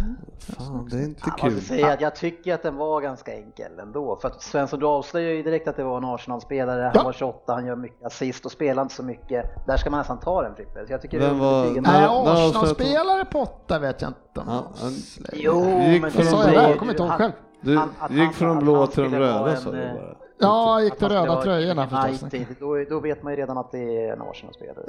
Fan, 0.59 0.89
det 0.91 0.97
är 0.97 1.03
inte 1.05 1.21
Jag 1.25 1.33
måste 1.33 1.49
kul. 1.49 1.61
säga 1.61 1.93
att 1.93 2.01
jag 2.01 2.17
tycker 2.17 2.55
att 2.55 2.63
den 2.63 2.77
var 2.77 3.01
ganska 3.01 3.35
enkel 3.35 3.79
ändå. 3.83 4.19
För 4.23 4.29
att 4.29 4.43
Svensson, 4.43 4.81
du 4.81 4.87
avslöjar 4.87 5.31
ju 5.33 5.43
direkt 5.43 5.69
att 5.69 5.77
det 5.77 5.85
var 5.85 5.97
en 5.97 6.05
Arsenal-spelare. 6.05 6.83
Han 6.83 6.93
Ja. 6.95 7.03
var 7.03 7.13
28, 7.13 7.53
han 7.55 7.67
gör 7.67 7.77
mycket 7.77 8.07
assist 8.07 8.45
och 8.45 8.51
spelar 8.53 8.83
inte 8.83 8.95
så 8.95 9.03
mycket. 9.03 9.67
Där 9.67 9.77
ska 9.77 9.91
man 9.91 9.99
nästan 9.99 10.21
ta 10.21 10.43
den 10.43 10.55
Frippe. 10.55 10.87
Så 10.87 10.93
jag 10.93 11.03
tycker 11.03 11.19
Vem 11.21 11.35
det 11.35 11.41
var-. 11.45 11.81
Nej, 11.81 12.05
Arsenal-spelare 12.07 13.25
på 13.25 13.41
åtta 13.41 13.79
vet 13.79 14.03
jag 14.03 14.09
inte 14.11 14.21
Ja, 14.35 14.43
han-. 14.81 14.93
Jo, 15.33 15.65
men 16.01 16.11
sa 16.11 16.21
jag 16.23 16.53
där? 16.55 16.69
Jag 16.69 16.79
kommer 16.79 16.93
inte 16.93 17.03
ihåg 17.03 17.11
Han- 17.11 17.19
själv. 17.19 17.33
Du 17.61 17.77
Han- 17.77 17.91
att 17.99 18.11
gick 18.11 18.21
han- 18.25 18.33
från 18.33 18.59
blå 18.59 18.77
han 18.79 18.89
till 18.89 19.03
de 19.03 19.17
röda 19.19 19.57
sa 19.57 19.71
du 19.71 19.83
eh, 19.83 19.95
bara. 19.95 20.17
Ja, 20.39 20.81
gick 20.81 20.93
Att 20.93 20.99
till 20.99 21.09
röda 21.09 21.43
tröjorna 21.43 21.89
förstås. 21.89 22.23
United, 22.23 22.57
då, 22.61 22.85
då 22.91 23.01
vet 23.01 23.23
man 23.23 23.33
ju 23.33 23.37
redan 23.37 23.59
att 23.59 23.73
det 23.73 23.79
är 24.07 24.13
en 24.13 24.23
Arsenal-spelare. 24.23 24.85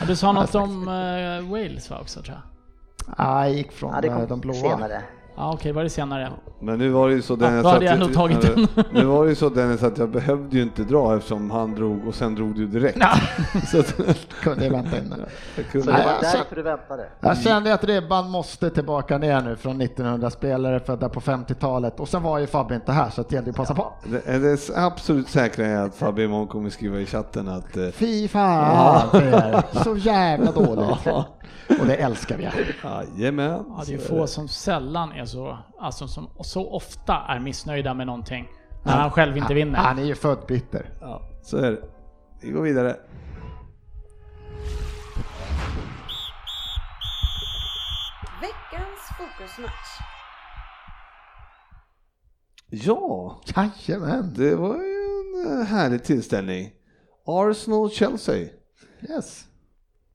Ja, 0.00 0.06
Du 0.06 0.16
sa 0.16 0.32
något 0.32 0.54
om 0.54 0.88
eh, 0.88 1.50
Wales 1.50 1.90
va 1.90 1.98
också 2.00 2.22
tror 2.22 2.36
jag? 2.36 3.14
Ja, 3.18 3.44
jag 3.46 3.54
gick 3.54 3.72
från 3.72 3.92
Ja, 3.94 4.00
det 4.00 4.08
eh, 4.08 4.16
kom 4.16 4.26
de 4.26 4.40
blåa. 4.40 4.54
senare. 4.54 5.02
Ja 5.40 5.52
okej, 5.52 5.72
var 5.72 5.82
det 5.82 5.90
senare? 5.90 6.30
Men 6.60 6.78
nu 6.78 6.88
var 6.88 7.08
det 7.08 7.14
ju 7.14 7.22
så 7.22 7.36
Dennis 7.36 7.64
hade 7.64 7.76
att- 7.76 7.84
jag 7.84 7.98
nog 7.98 8.14
tagit 8.14 8.40
den. 8.42 8.66
Nu 8.92 9.04
var 9.04 9.24
det 9.24 9.28
ju 9.30 9.34
så 9.36 9.48
Dennis 9.48 9.82
att 9.82 9.98
jag 9.98 10.10
behövde 10.10 10.56
ju 10.56 10.62
inte 10.62 10.82
dra 10.82 11.16
eftersom 11.16 11.50
han 11.50 11.74
drog 11.74 12.08
och 12.08 12.14
sen 12.14 12.34
drog 12.34 12.54
du 12.54 12.66
direkt. 12.66 12.98
så 13.70 13.78
att, 13.80 13.94
Kunde 14.42 14.64
jag 14.64 14.72
vänta 14.72 14.98
in. 14.98 15.14
jag 15.56 15.64
Så 15.66 15.70
kunde, 15.72 15.86
det 15.86 15.92
Nej, 15.92 16.06
var 16.06 16.20
därför 16.20 16.56
du 16.56 16.62
väntade. 16.62 17.08
Jag 17.20 17.38
kände 17.38 17.74
att 17.74 17.84
ribban 17.84 18.30
måste 18.30 18.70
tillbaka 18.70 19.18
ner 19.18 19.40
nu 19.40 19.56
från 19.56 19.80
1900 19.80 20.30
spelare 20.30 20.80
födda 20.80 21.08
på 21.08 21.20
50-talet 21.20 22.00
och 22.00 22.08
sen 22.08 22.22
var 22.22 22.38
ju 22.38 22.46
Fabbe 22.46 22.74
inte 22.74 22.92
här 22.92 23.10
så 23.10 23.22
det 23.22 23.34
gällde 23.34 23.48
ju 23.48 23.52
att 23.52 23.56
passa 23.56 23.74
på. 23.74 23.92
det, 24.04 24.28
är 24.28 24.38
det 24.38 24.58
absolut 24.76 25.28
säkra 25.28 25.66
är 25.66 25.76
att 25.84 25.94
Fabbe 25.94 26.22
imorgon 26.22 26.46
kommer 26.48 26.70
skriva 26.70 26.98
i 27.00 27.06
chatten 27.06 27.48
att 27.48 27.76
eh, 27.76 27.88
Fy 27.92 28.28
fan 28.28 29.08
er. 29.14 29.62
Så 29.84 29.96
jävla 29.96 30.52
dåligt. 30.52 31.06
Och 31.80 31.86
det 31.86 31.94
älskar 31.96 32.36
vi. 32.36 32.48
jajamän. 33.18 33.64
Ja, 33.68 33.82
det 33.86 33.94
är 33.94 33.98
så 33.98 34.04
få 34.04 34.26
som 34.26 34.48
sällan 34.48 35.12
är 35.12 35.24
så, 35.30 35.58
alltså 35.78 36.08
som 36.08 36.30
så 36.40 36.70
ofta 36.70 37.24
är 37.28 37.40
missnöjda 37.40 37.94
med 37.94 38.06
någonting. 38.06 38.48
När 38.84 38.92
han 38.92 39.10
själv 39.10 39.36
inte 39.36 39.54
vinner. 39.54 39.78
Han 39.78 39.98
är 39.98 40.02
ju 40.04 40.14
född 40.14 40.46
bitter. 40.48 40.90
Ja, 41.00 41.22
så 41.42 41.56
är 41.56 41.70
det. 41.70 41.82
Vi 42.42 42.50
går 42.50 42.62
vidare. 42.62 42.96
Veckans 48.40 49.00
fokusmatch. 49.18 50.00
Ja, 52.70 53.40
Jajamän. 53.86 54.34
det 54.34 54.56
var 54.56 54.76
ju 54.76 55.44
en 55.46 55.60
eh, 55.60 55.66
härlig 55.66 56.04
tillställning. 56.04 56.72
Arsenal-Chelsea. 57.26 58.48
Yes. 59.08 59.44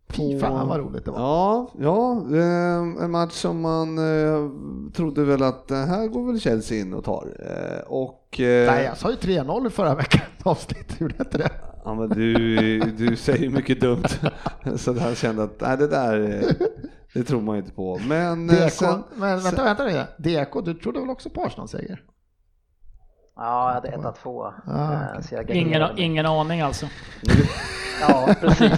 Fy 0.09 0.39
fan 0.39 0.67
vad 0.67 0.79
roligt 0.79 1.05
det 1.05 1.11
var. 1.11 1.19
Ja, 1.19 1.71
ja 1.79 2.25
eh, 2.37 3.03
en 3.03 3.11
match 3.11 3.31
som 3.33 3.61
man 3.61 3.97
eh, 3.97 4.49
trodde 4.93 5.23
väl 5.23 5.43
att 5.43 5.67
det 5.67 5.75
här 5.75 6.07
går 6.07 6.27
väl 6.27 6.39
Chelsea 6.39 6.81
in 6.81 6.93
och 6.93 7.03
tar. 7.03 7.27
Eh, 7.39 7.79
och... 7.87 8.39
eh, 8.39 8.71
Nej, 8.71 8.85
jag 8.85 8.97
sa 8.97 9.09
ju 9.09 9.15
3-0 9.15 9.67
i 9.67 9.69
förra 9.69 9.95
veckans 9.95 10.23
avsnitt, 10.43 10.95
gjorde 11.01 11.13
jag 11.17 11.27
inte 11.27 11.37
det? 11.37 11.49
Ja, 11.85 11.93
men 11.93 12.09
du, 12.09 12.79
du 12.79 13.15
säger 13.15 13.49
mycket 13.49 13.81
dumt. 13.81 14.03
Så 14.75 14.99
han 14.99 15.15
kände 15.15 15.43
att 15.43 15.61
nej, 15.61 15.77
det 15.77 15.87
där 15.87 16.19
eh, 16.43 16.67
det 17.13 17.23
tror 17.23 17.41
man 17.41 17.57
inte 17.57 17.71
på. 17.71 17.99
Men 18.07 18.49
eh, 18.49 18.55
DK, 18.55 18.71
sen, 18.71 19.03
men 19.15 19.29
vänta, 19.29 19.49
sen- 19.51 19.65
vänta 19.65 19.83
nu. 19.85 20.03
DK, 20.17 20.65
du 20.65 20.73
trodde 20.73 20.99
väl 20.99 21.09
också 21.09 21.29
på 21.29 21.43
Arsenal-seger? 21.43 22.01
Ja, 23.35 23.67
jag 23.67 23.73
hade 23.73 24.09
1-2. 24.09 24.53
Ah, 24.65 24.93
Eh, 24.93 25.21
jag 25.31 25.49
Ingen, 25.49 25.83
ingen 25.97 26.25
aning 26.25 26.61
alltså. 26.61 26.85
Ja, 28.01 28.35
precis. 28.41 28.77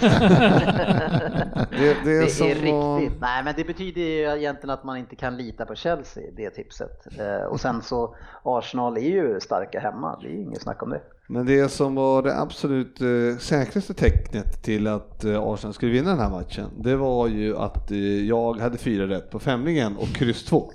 det, 1.70 1.96
det, 2.04 2.20
Det 2.20 2.30
som 2.30 2.46
är 2.46 2.54
riktigt. 2.54 3.20
Nej, 3.20 3.44
men 3.44 3.54
det 3.56 3.64
betyder 3.64 4.02
ju 4.02 4.22
egentligen 4.38 4.70
att 4.70 4.84
man 4.84 4.96
inte 4.96 5.16
kan 5.16 5.36
lita 5.36 5.66
på 5.66 5.74
Chelsea, 5.74 6.24
det 6.36 6.50
tipset. 6.50 7.06
Eh, 7.18 7.46
Och 7.46 7.60
sen 7.60 7.82
så, 7.82 8.14
Arsenal 8.42 8.96
är 8.96 9.00
ju 9.00 9.40
starka 9.40 9.80
hemma, 9.80 10.18
det 10.22 10.28
är 10.28 10.32
ju 10.32 10.40
inget 10.42 10.62
snack 10.62 10.82
om 10.82 10.90
det. 10.90 11.00
Men 11.26 11.46
det 11.46 11.68
som 11.68 11.94
var 11.94 12.22
det 12.22 12.40
absolut 12.40 13.00
eh, 13.00 13.38
säkraste 13.38 13.94
tecknet 13.94 14.62
till 14.62 14.86
att 14.86 15.24
Arsenal 15.24 15.74
skulle 15.74 15.92
vinna 15.92 16.10
den 16.10 16.20
här 16.20 16.30
matchen, 16.30 16.70
det 16.78 16.96
var 16.96 17.28
ju 17.28 17.56
att 17.56 17.90
jag 18.26 18.60
hade 18.60 18.78
fyra 18.78 19.06
rätt 19.06 19.30
på 19.30 19.38
femlingen 19.38 19.96
och 19.96 20.08
kryss 20.08 20.44
två. 20.44 20.70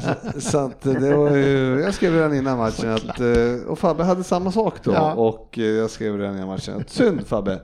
Så, 0.00 0.40
så 0.40 0.58
att 0.58 0.80
det 0.82 1.14
var 1.16 1.30
ju, 1.36 1.80
jag 1.80 1.94
skrev 1.94 2.12
redan 2.14 2.34
innan 2.34 2.58
matchen 2.58 2.90
att, 2.92 3.20
eh, 3.20 3.68
och 3.68 3.78
Fabbe 3.78 4.04
hade 4.04 4.24
samma 4.24 4.52
sak 4.52 4.74
då, 4.84 4.92
Ja. 4.92 5.14
och 5.14 5.58
eh, 5.58 5.64
jag 5.64 5.90
skrev 5.90 6.18
redan 6.18 6.34
innan 6.36 6.48
matchen 6.48 6.80
att 6.80 6.90
synd 6.90 7.26
Fabbe, 7.26 7.60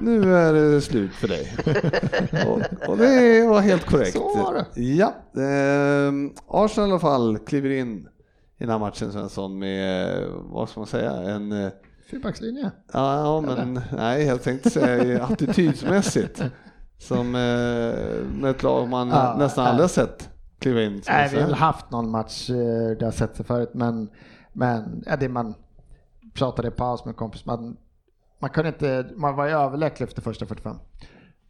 nu 0.00 0.36
är 0.36 0.52
det 0.52 0.80
slut 0.80 1.12
för 1.14 1.28
dig. 1.28 1.52
och, 2.48 2.88
och 2.90 2.96
det 2.98 3.46
var 3.46 3.60
helt 3.60 3.86
korrekt. 3.86 4.12
Så 4.12 4.36
var 4.44 4.54
det. 4.74 4.80
Ja, 4.82 5.14
eh, 5.36 6.12
Arsenal 6.48 6.88
i 6.88 6.92
alla 6.92 7.00
fall 7.00 7.38
kliver 7.38 7.70
in 7.70 8.06
i 8.58 8.62
den 8.64 8.70
här 8.70 8.78
matchen 8.78 9.12
Svensson 9.12 9.58
med, 9.58 10.16
vad 10.28 10.68
ska 10.68 10.80
man 10.80 10.86
säga, 10.86 11.12
en 11.12 11.52
eh, 11.64 11.68
Fyrbackslinje. 12.10 12.70
Ja, 12.92 13.20
ja 13.20 13.40
men 13.40 13.80
nej, 13.96 14.24
jag 14.26 14.42
tänkte 14.42 14.70
säga 14.70 15.24
attitydsmässigt. 15.24 16.42
Som 16.98 17.34
eh, 17.34 18.50
ett 18.50 18.62
lag 18.62 18.88
man 18.88 19.08
Ja, 19.08 19.36
nästan 19.38 19.66
aldrig 19.66 19.82
har 19.82 19.88
sett 19.88 20.28
kliva 20.60 20.82
in. 20.82 21.02
Nej, 21.08 21.28
vi 21.32 21.40
har 21.40 21.50
haft 21.52 21.90
någon 21.90 22.10
match 22.10 22.50
eh, 22.50 22.56
där 22.56 23.02
jag 23.04 23.14
sett 23.14 23.34
det 23.34 23.44
förut, 23.44 23.70
men, 23.74 24.10
men 24.52 25.02
ja, 25.06 25.16
det 25.16 25.28
man 25.28 25.54
pratade 26.34 26.68
i 26.68 26.70
paus 26.70 27.04
med 27.04 27.12
en 27.12 27.16
kompis, 27.16 27.46
man, 27.46 27.76
man 28.38 28.50
kunde 28.50 28.68
inte, 28.68 29.10
man 29.16 29.36
var 29.36 29.46
ju 29.46 29.52
överlägsen 29.52 30.06
efter 30.06 30.22
första 30.22 30.46
45. 30.46 30.76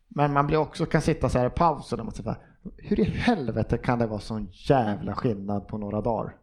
Men 0.09 0.33
man 0.33 0.47
blir 0.47 0.59
också, 0.59 0.87
kan 0.87 1.01
sitta 1.03 1.29
så 1.29 1.39
här 1.39 1.47
i 1.47 1.51
paus 1.51 1.93
och 1.93 1.99
jag 1.99 2.13
säga, 2.17 2.37
hur 2.77 3.01
i 3.01 3.05
helvete 3.05 3.79
kan 3.79 3.99
det 3.99 4.07
vara 4.07 4.21
sån 4.21 4.49
jävla 4.51 5.15
skillnad 5.15 5.69
på 5.69 5.79
några 5.79 6.01
dagar? 6.01 6.37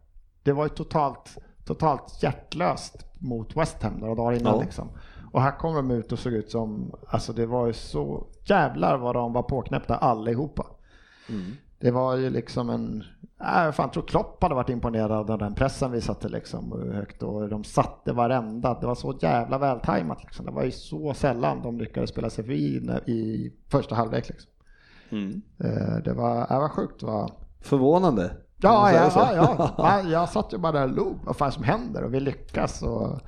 Det 0.44 0.52
var 0.52 0.64
ju 0.64 0.69
totalt, 0.69 1.38
totalt 1.65 2.23
hjärtlöst 2.23 3.06
mot 3.19 3.57
West 3.57 3.84
Ham 3.84 3.94
några 3.94 4.15
dagar 4.15 4.38
innan 4.38 4.56
Ja. 4.56 4.61
liksom. 4.61 4.89
Och 5.31 5.41
här 5.41 5.52
kom 5.57 5.76
de 5.76 5.91
ut 5.91 6.11
och 6.11 6.19
såg 6.19 6.34
ut 6.34 6.52
som, 6.52 6.95
alltså 7.07 7.34
det 7.34 7.45
var 7.45 7.68
ju 7.68 7.73
så 7.73 8.27
jävlar 8.45 8.98
vad 8.98 9.15
de 9.15 9.34
var 9.34 9.44
påknäppta 9.44 9.98
allihopa. 9.98 10.65
Det 11.80 11.91
var 11.91 12.16
ju 12.16 12.30
liksom 12.30 12.70
en, 12.70 13.04
äh, 13.41 13.64
jag 13.66 13.76
fan 13.76 13.91
tror 13.91 14.04
Klopp 14.04 14.44
hade 14.44 14.56
varit 14.56 14.70
imponerad 14.70 15.32
av 15.32 15.38
den 15.38 15.56
pressen 15.56 15.91
vi 15.91 16.02
satte 16.02 16.30
liksom 16.30 16.91
högt 16.94 17.24
och 17.24 17.49
de 17.49 17.64
satte 17.64 18.14
varenda, 18.14 18.78
det 18.82 18.88
var 18.88 18.95
så 18.95 19.18
jävla 19.22 19.58
vältajmat 19.58 20.24
liksom. 20.24 20.45
Det 20.45 20.52
var 20.52 20.64
ju 20.64 20.72
så 20.72 21.14
sällan 21.14 21.62
de 21.64 21.78
lyckades 21.80 22.10
spela 22.10 22.30
sig 22.30 22.44
förbi 22.44 22.80
när- 22.84 23.10
i 23.10 23.54
första 23.68 23.95
halvlek 23.95 24.30
liksom. 24.30 24.52
Mm. 25.10 25.41
Eh, 25.60 25.98
Det 26.04 26.14
var, 26.14 26.36
det 26.48 26.60
var 26.60 26.70
sjukt. 26.70 27.04
Va? 27.04 27.30
Förvånande. 27.62 28.24
Kan 28.62 28.74
Ja, 28.74 28.91
ja, 28.91 29.12
ja, 29.16 29.32
ja. 29.36 29.74
ja. 29.78 30.02
Jag 30.10 30.30
satt 30.30 30.54
ju 30.54 30.58
bara 30.58 30.72
där 30.72 30.84
och 30.84 30.95
log. 30.95 31.16
Vad 31.26 31.38
fan 31.38 31.52
som 31.52 31.64
händer? 31.64 32.04
Och 32.04 32.14
vi 32.14 32.20
lyckas. 32.20 32.84
Och 32.84 33.20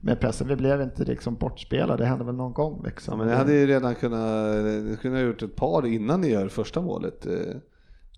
med 0.00 0.20
pressen. 0.20 0.48
Vi 0.48 0.56
blev 0.56 0.80
inte 0.82 1.04
liksom 1.04 1.34
bortspelade. 1.34 2.02
Det 2.02 2.06
hände 2.06 2.24
väl 2.24 2.34
någon 2.34 2.52
gång. 2.52 2.82
Liksom. 2.84 3.12
Ja, 3.12 3.18
men 3.18 3.26
ni 3.26 3.34
hade 3.38 3.52
ju 3.54 3.66
redan 3.66 3.94
kunnat, 3.94 4.64
ni 4.64 4.96
kunde 5.02 5.18
ha 5.18 5.24
gjort 5.26 5.42
ett 5.42 5.56
par 5.56 5.86
innan 5.86 6.20
ni 6.20 6.28
gör 6.30 6.48
första 6.48 6.80
målet. 6.80 7.26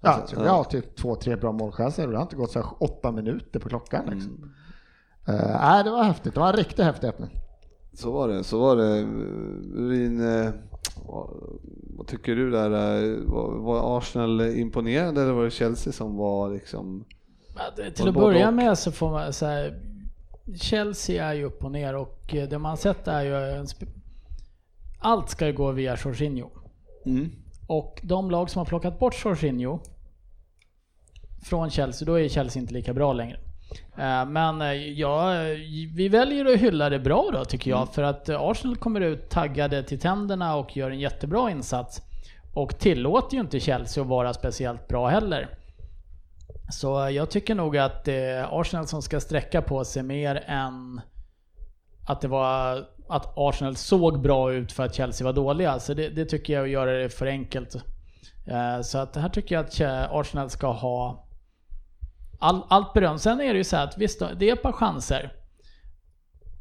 Ja, 0.04 0.10
Alltså, 0.10 0.36
så 0.36 0.42
vi 0.42 0.48
har 0.48 0.64
typ 0.64 0.96
två, 0.96 1.14
tre 1.14 1.36
bra 1.36 1.52
målchanser 1.52 2.06
och 2.06 2.12
det 2.12 2.18
har 2.18 2.22
inte 2.22 2.36
gått 2.36 2.50
så 2.50 2.58
här 2.58 2.68
åtta 2.80 3.12
minuter 3.12 3.60
på 3.60 3.68
klockan. 3.68 4.04
Liksom. 4.10 4.52
Mm. 5.26 5.40
Eh, 5.40 5.60
nej, 5.60 5.84
det 5.84 5.90
var 5.90 6.04
häftigt. 6.04 6.34
Det 6.34 6.40
var 6.40 6.48
en 6.48 6.56
riktigt 6.56 6.84
häftig 6.84 7.08
öppning. 7.08 7.30
Så 7.92 8.12
var 8.12 8.28
det, 8.28 8.44
så 8.44 8.58
var 8.58 8.76
det. 8.76 9.02
Rin, 9.90 10.20
eh, 10.20 10.50
vad, 11.06 11.30
vad 11.96 12.06
tycker 12.06 12.36
du 12.36 12.50
där? 12.50 12.70
Var, 13.26 13.58
var 13.58 13.98
Arsenal 13.98 14.40
imponerande 14.40 15.22
eller 15.22 15.32
var 15.32 15.44
det 15.44 15.50
Chelsea 15.50 15.92
som 15.92 16.16
var 16.16 16.50
liksom? 16.50 17.04
Ja, 17.56 17.84
Till 17.94 18.04
Var 18.04 18.08
att 18.08 18.14
börja 18.14 18.48
och? 18.48 18.54
med 18.54 18.78
så 18.78 18.92
får 18.92 19.10
man 19.10 19.32
säga 19.32 19.74
Chelsea 20.54 21.24
är 21.24 21.34
ju 21.34 21.44
upp 21.44 21.64
och 21.64 21.72
ner 21.72 21.96
och 21.96 22.34
eh, 22.34 22.48
det 22.48 22.58
man 22.58 22.76
sett 22.76 23.08
är 23.08 23.22
ju 23.22 23.34
en 23.34 23.66
allt 24.98 25.28
ska 25.28 25.46
ju 25.46 25.52
gå 25.52 25.72
via 25.72 25.96
Jorginho. 26.04 26.50
Mm. 27.06 27.30
Och 27.66 28.00
de 28.02 28.30
lag 28.30 28.50
som 28.50 28.58
har 28.58 28.66
plockat 28.66 28.98
bort 28.98 29.24
Jorginho 29.24 29.78
från 31.44 31.70
Chelsea, 31.70 32.06
då 32.06 32.20
är 32.20 32.28
Chelsea 32.28 32.60
inte 32.60 32.74
lika 32.74 32.92
bra 32.94 33.12
längre. 33.12 33.38
Eh, 33.98 34.26
Men 34.26 34.62
eh, 34.62 34.72
ja, 34.72 35.32
vi 35.94 36.08
väljer 36.08 36.44
att 36.54 36.60
hylla 36.60 36.88
det 36.90 36.98
bra 36.98 37.30
då 37.32 37.44
tycker 37.44 37.70
jag, 37.70 37.94
för 37.94 38.02
att 38.02 38.28
eh, 38.28 38.40
Arsenal 38.40 38.76
kommer 38.76 39.00
ut 39.00 39.28
taggade 39.30 39.82
till 39.82 40.00
tänderna 40.00 40.56
och 40.56 40.76
gör 40.76 40.90
en 40.90 41.00
jättebra 41.00 41.50
insats. 41.50 42.02
Och 42.54 42.78
tillåter 42.78 43.34
ju 43.34 43.40
inte 43.40 43.60
Chelsea 43.60 44.02
att 44.02 44.08
vara 44.08 44.32
speciellt 44.34 44.88
bra 44.88 45.08
heller. 45.08 45.48
Så 46.70 47.08
jag 47.10 47.30
tycker 47.30 47.54
nog 47.54 47.76
att 47.76 48.04
det 48.04 48.14
är 48.14 48.60
Arsenal 48.60 48.86
som 48.86 49.02
ska 49.02 49.20
sträcka 49.20 49.62
på 49.62 49.84
sig 49.84 50.02
mer 50.02 50.44
än 50.46 51.00
att 52.06 52.20
det 52.20 52.28
var 52.28 52.84
att 53.08 53.32
Arsenal 53.36 53.76
såg 53.76 54.20
bra 54.20 54.52
ut 54.52 54.72
för 54.72 54.82
att 54.82 54.94
Chelsea 54.94 55.24
var 55.24 55.32
dåliga. 55.32 55.78
Så 55.78 55.94
det, 55.94 56.08
det 56.08 56.24
tycker 56.24 56.52
jag 56.52 56.60
är 56.60 56.64
att 56.64 56.70
göra 56.70 56.92
det 56.98 57.08
för 57.08 57.26
enkelt. 57.26 57.74
Eh, 58.46 58.80
Så 58.82 58.98
att 58.98 59.16
här 59.16 59.28
tycker 59.28 59.54
jag 59.54 59.64
att 59.64 60.10
Arsenal 60.12 60.50
ska 60.50 60.72
ha 60.72 61.23
all, 62.38 62.62
allt 62.68 62.92
beröm. 62.92 63.18
Sen 63.18 63.40
är 63.40 63.52
det 63.52 63.58
ju 63.58 63.64
så 63.64 63.76
här 63.76 63.84
att 63.84 63.98
visst, 63.98 64.22
det 64.36 64.48
är 64.48 64.52
ett 64.52 64.62
par 64.62 64.72
chanser. 64.72 65.32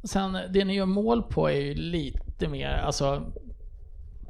Sen 0.04 0.38
det 0.50 0.66
ni 0.66 0.76
gör 0.76 0.86
mål 0.86 1.24
på 1.24 1.50
är 1.50 1.60
ju 1.60 1.74
lite 1.74 2.48
mer, 2.48 2.70
alltså 2.70 3.22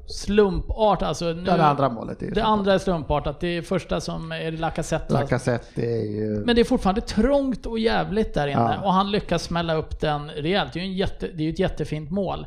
slumpart. 0.08 1.02
Alltså 1.02 1.26
nu, 1.26 1.44
det 1.44 1.66
andra 1.66 1.90
målet 1.90 2.22
är 2.22 2.26
ju 2.26 2.32
det 2.32 2.44
andra 2.44 2.74
är 2.74 2.78
slumpartat. 2.78 3.40
Det 3.40 3.48
är 3.48 3.62
första 3.62 4.02
som 4.02 4.32
är 4.32 4.52
Lacazette. 4.52 5.14
Lacazette, 5.14 5.66
det 5.76 5.92
är 6.02 6.06
ju... 6.06 6.44
Men 6.46 6.56
det 6.56 6.62
är 6.62 6.66
fortfarande 6.66 7.02
trångt 7.02 7.66
och 7.66 7.80
jävligt 7.80 8.34
där 8.34 8.48
inne 8.48 8.78
Ja. 8.82 8.86
och 8.86 8.94
han 8.94 9.12
lyckas 9.12 9.44
smälla 9.44 9.76
upp 9.76 10.00
den 10.00 10.30
rejält. 10.30 10.74
Det 10.74 10.80
är 10.80 10.84
ju 10.84 10.90
en 10.90 10.96
jätte, 10.98 11.28
det 11.28 11.44
är 11.44 11.50
ett 11.50 11.60
jättefint 11.60 12.12
mål. 12.12 12.46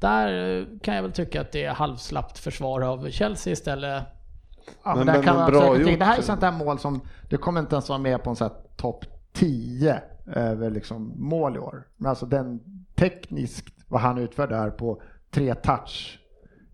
Där 0.00 0.80
kan 0.82 0.94
jag 0.94 1.02
väl 1.02 1.12
tycka 1.12 1.40
att 1.40 1.52
det 1.52 1.64
är 1.64 1.72
halvslappt 1.72 2.38
försvar 2.38 2.80
av 2.80 3.10
Chelsea 3.10 3.52
istället. 3.52 4.02
Ja, 4.82 4.94
men, 4.96 5.06
Men- 5.06 5.14
men- 5.14 5.22
kan 5.24 5.36
men 5.36 5.50
bra 5.50 5.60
säkert- 5.60 5.88
gjort. 5.90 5.98
Det 5.98 6.04
här 6.04 6.18
är 6.18 6.22
sånt 6.22 6.40
där 6.40 6.52
mål 6.52 6.78
som, 6.78 7.00
det 7.30 7.36
kommer 7.36 7.60
inte 7.60 7.74
ens 7.74 7.88
vara 7.88 7.98
med 7.98 8.22
på 8.22 8.30
en 8.30 8.36
sån 8.36 8.48
här 8.48 8.56
topp 8.76 9.04
10 9.32 10.00
över 10.26 10.70
liksom 10.70 11.12
mål 11.16 11.56
i 11.56 11.58
år. 11.58 11.86
Men 11.96 12.10
alltså 12.10 12.26
den 12.26 12.60
tekniskt, 12.94 13.66
vad 13.88 14.00
han 14.00 14.18
utför 14.18 14.46
där 14.46 14.70
på 14.70 15.02
tre 15.30 15.54
touch. 15.54 16.18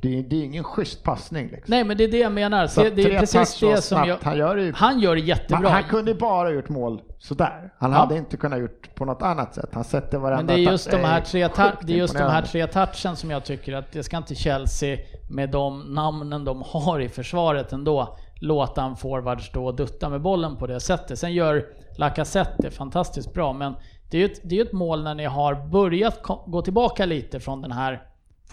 Det 0.02 0.18
är, 0.18 0.22
det 0.22 0.36
är 0.36 0.44
ingen 0.44 0.64
schysst 0.64 1.02
passning 1.02 1.48
liksom. 1.50 1.64
Nej 1.66 1.84
men 1.84 1.96
det 1.96 2.04
är 2.04 2.08
det 2.08 2.18
jag 2.18 2.32
menar. 2.32 2.66
Så 2.66 2.80
Det, 2.82 2.86
är 3.02 3.20
precis 3.20 3.60
det 3.60 3.82
som 3.82 4.04
jag... 4.08 4.16
Han 4.22 4.36
gör 4.36 4.56
ju 4.56 4.72
Han 4.76 5.00
gör 5.00 5.14
det 5.14 5.20
jättebra. 5.20 5.68
han 5.68 5.82
kunde 5.82 6.14
bara 6.14 6.50
gjort 6.50 6.68
mål 6.68 7.02
sådär. 7.18 7.72
Han 7.78 7.92
Ja. 7.92 7.98
hade 7.98 8.16
inte 8.16 8.36
kunnat 8.36 8.60
gjort 8.60 8.94
på 8.94 9.04
något 9.04 9.22
annat 9.22 9.54
sätt. 9.54 9.68
Han 9.72 9.84
sätter 9.84 10.18
varenda 10.18 10.36
Men 10.42 10.46
det 10.46 10.52
är 10.68 10.70
just 10.70 10.90
de 10.90 10.96
här 10.96 11.18
är 11.18 11.24
tre, 11.24 11.72
det 11.82 11.92
är 11.92 11.96
just 11.96 12.18
de 12.18 12.22
här 12.24 12.42
tre 12.42 12.66
touchen 12.66 13.16
som 13.16 13.30
jag 13.30 13.44
tycker 13.44 13.72
att 13.72 13.92
det 13.92 14.02
ska 14.02 14.16
inte 14.16 14.34
Chelsea 14.34 14.98
med 15.30 15.50
de 15.50 15.94
namnen 15.94 16.44
de 16.44 16.62
har 16.66 17.00
i 17.00 17.08
försvaret 17.08 17.72
ändå 17.72 18.16
låta 18.34 18.82
en 18.82 18.96
forward 18.96 19.40
stå 19.42 19.66
och 19.66 19.74
dutta 19.76 20.08
med 20.08 20.20
bollen 20.20 20.56
på 20.56 20.66
det 20.66 20.80
sättet. 20.80 21.18
Sen 21.18 21.32
gör 21.32 21.64
Lacazette 21.98 22.54
det 22.58 22.70
fantastiskt 22.70 23.34
bra 23.34 23.52
men 23.52 23.74
det 24.10 24.16
är 24.16 24.18
ju 24.18 24.24
ett, 24.26 24.40
det 24.42 24.54
är 24.54 24.56
ju 24.56 24.62
ett 24.64 24.72
mål 24.72 25.02
när 25.02 25.14
ni 25.14 25.24
har 25.24 25.54
börjat 25.54 26.22
gå 26.46 26.62
tillbaka 26.62 27.06
lite 27.06 27.40
från 27.40 27.62
den 27.62 27.72
här, 27.72 28.02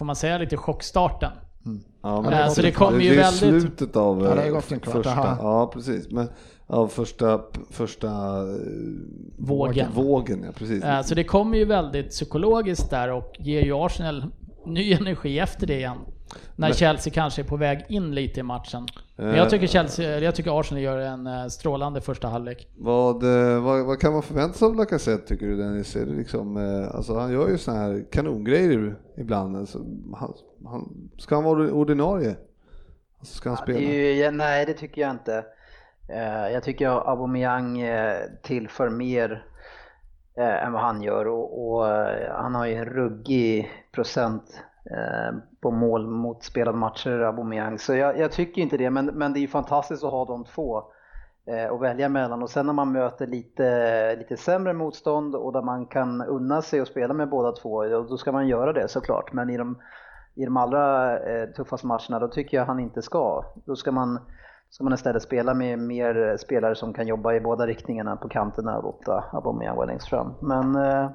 får 0.00 0.06
man 0.06 0.16
säga, 0.16 0.38
lite 0.38 0.56
chockstarten. 0.56 1.30
Ja, 2.02 2.24
det 2.30 2.36
är 2.36 2.44
det, 2.44 2.50
så 2.50 2.62
det 2.62 2.72
kommer 2.72 3.00
ju 3.00 3.08
det 3.10 3.14
är 3.16 3.22
väldigt- 3.22 3.38
slutet 3.62 3.96
av 3.96 4.22
Ja, 4.24 4.34
det 4.34 4.50
gått 4.50 4.72
en 4.72 4.80
kvart, 4.80 4.94
första, 4.94 5.10
aha. 5.10 5.36
ja 5.40 5.70
precis, 5.74 6.10
men 6.10 6.28
av 6.66 6.88
första, 6.88 7.40
första 7.70 8.08
eh, 8.08 8.44
Vågen. 9.38 9.88
vågen 9.94 10.42
ja, 10.46 10.52
precis. 10.54 10.84
Eh, 10.84 11.02
Så 11.02 11.14
det 11.14 11.24
kommer 11.24 11.58
ju 11.58 11.64
väldigt 11.64 12.10
psykologiskt 12.10 12.90
där 12.90 13.12
och 13.12 13.32
ger 13.38 13.62
ju 13.62 13.72
Arsenal 13.74 14.24
ny 14.66 14.92
energi 14.92 15.38
efter 15.38 15.66
det 15.66 15.74
igen. 15.76 15.96
När 16.56 16.68
Men- 16.68 16.74
Chelsea 16.76 17.12
kanske 17.12 17.42
är 17.42 17.44
på 17.46 17.56
väg 17.56 17.84
in 17.88 18.14
lite 18.14 18.40
i 18.40 18.42
matchen. 18.42 18.86
Men 19.16 19.30
Eh, 19.30 19.36
jag 19.36 19.50
tycker, 19.50 19.66
Chelsea, 19.66 20.18
jag 20.20 20.34
tycker 20.34 20.60
Arsenal 20.60 20.82
gör 20.82 20.98
en 20.98 21.26
eh, 21.26 21.46
strålande 21.46 22.00
första 22.00 22.28
halvlek. 22.28 22.68
Vad, 22.78 23.22
eh, 23.22 23.62
vad, 23.62 23.86
vad 23.86 24.00
kan 24.00 24.12
man 24.12 24.22
förvänta 24.22 24.58
sig 24.58 24.66
av 24.66 24.76
Lacazette 24.76 25.26
tycker 25.26 25.46
du 25.46 25.56
Dennis? 25.56 25.96
Är 25.96 26.06
det 26.06 26.12
liksom, 26.12 26.56
eh, 26.56 26.94
alltså, 26.96 27.18
han 27.18 27.32
gör 27.32 27.48
ju 27.48 27.58
såna 27.58 27.76
här 27.78 28.04
kanongrejer 28.12 28.96
ibland. 29.16 29.56
Alltså, 29.56 29.78
han, 30.14 30.34
han, 30.64 31.10
ska 31.18 31.34
han 31.34 31.44
vara 31.44 31.72
ordinarie? 31.72 32.36
Alltså, 33.18 33.34
ska 33.36 33.48
han 33.48 33.56
Ja, 33.60 33.62
spela? 33.64 33.78
det 33.78 33.84
ju, 33.84 34.12
ja, 34.22 34.30
nej, 34.30 34.66
det 34.66 34.72
tycker 34.74 35.00
jag 35.02 35.10
inte. 35.10 35.44
Eh, 36.08 36.52
jag 36.52 36.62
tycker 36.62 36.88
att 36.88 37.06
Aubameyang 37.06 37.80
eh, 37.80 38.16
tillför 38.42 38.88
mer 38.90 39.44
eh, 40.38 40.64
än 40.64 40.72
vad 40.72 40.82
han 40.82 41.02
gör 41.02 41.26
och, 41.28 41.70
och 41.76 41.88
eh, 41.88 42.32
han 42.42 42.54
har 42.54 42.66
ju 42.66 42.74
en 42.74 42.84
ruggig 42.84 43.70
procent 43.92 44.44
eh, 44.54 44.60
Eh, 44.84 45.34
på 45.60 45.70
mål 45.70 46.06
mot 46.06 46.44
spelade 46.44 46.78
matcher, 46.78 47.20
Aubameyang. 47.20 47.78
Så 47.78 47.94
jag, 47.94 48.18
jag 48.18 48.32
tycker 48.32 48.62
inte 48.62 48.76
det, 48.76 48.90
men, 48.90 49.06
men 49.06 49.32
det 49.32 49.38
är 49.38 49.40
ju 49.40 49.48
fantastiskt 49.48 50.04
att 50.04 50.10
ha 50.10 50.24
de 50.24 50.44
två 50.44 50.82
eh, 51.46 51.72
att 51.72 51.80
välja 51.80 52.08
mellan. 52.08 52.42
Och 52.42 52.50
sen 52.50 52.66
när 52.66 52.72
man 52.72 52.92
möter 52.92 53.26
lite, 53.26 54.16
lite 54.16 54.36
sämre 54.36 54.72
motstånd 54.72 55.34
och 55.34 55.52
där 55.52 55.62
man 55.62 55.86
kan 55.86 56.22
unna 56.22 56.62
sig 56.62 56.80
att 56.80 56.88
spela 56.88 57.14
med 57.14 57.28
båda 57.28 57.52
två, 57.52 57.84
då 57.84 58.16
ska 58.16 58.32
man 58.32 58.48
göra 58.48 58.72
det 58.72 58.88
såklart. 58.88 59.32
Men 59.32 59.50
i 59.50 59.56
de, 59.56 59.78
i 60.34 60.44
de 60.44 60.56
allra 60.56 61.18
eh, 61.18 61.48
tuffaste 61.48 61.86
matcherna, 61.86 62.18
då 62.18 62.28
tycker 62.28 62.56
jag 62.56 62.64
han 62.64 62.80
inte 62.80 63.02
ska. 63.02 63.44
Då 63.66 63.76
ska 63.76 63.92
man, 63.92 64.18
ska 64.70 64.84
man 64.84 64.92
istället 64.92 65.22
spela 65.22 65.54
med 65.54 65.78
mer 65.78 66.36
spelare 66.36 66.74
som 66.74 66.92
kan 66.92 67.06
jobba 67.06 67.32
i 67.32 67.40
båda 67.40 67.66
riktningarna 67.66 68.16
på 68.16 68.28
kanterna 68.28 68.78
och 68.78 68.84
låta 68.84 69.24
Aubameyang 69.32 69.76
vara 69.76 69.86
längst 69.86 70.08
fram. 70.08 70.34
Men, 70.40 70.74
eh, 70.74 71.10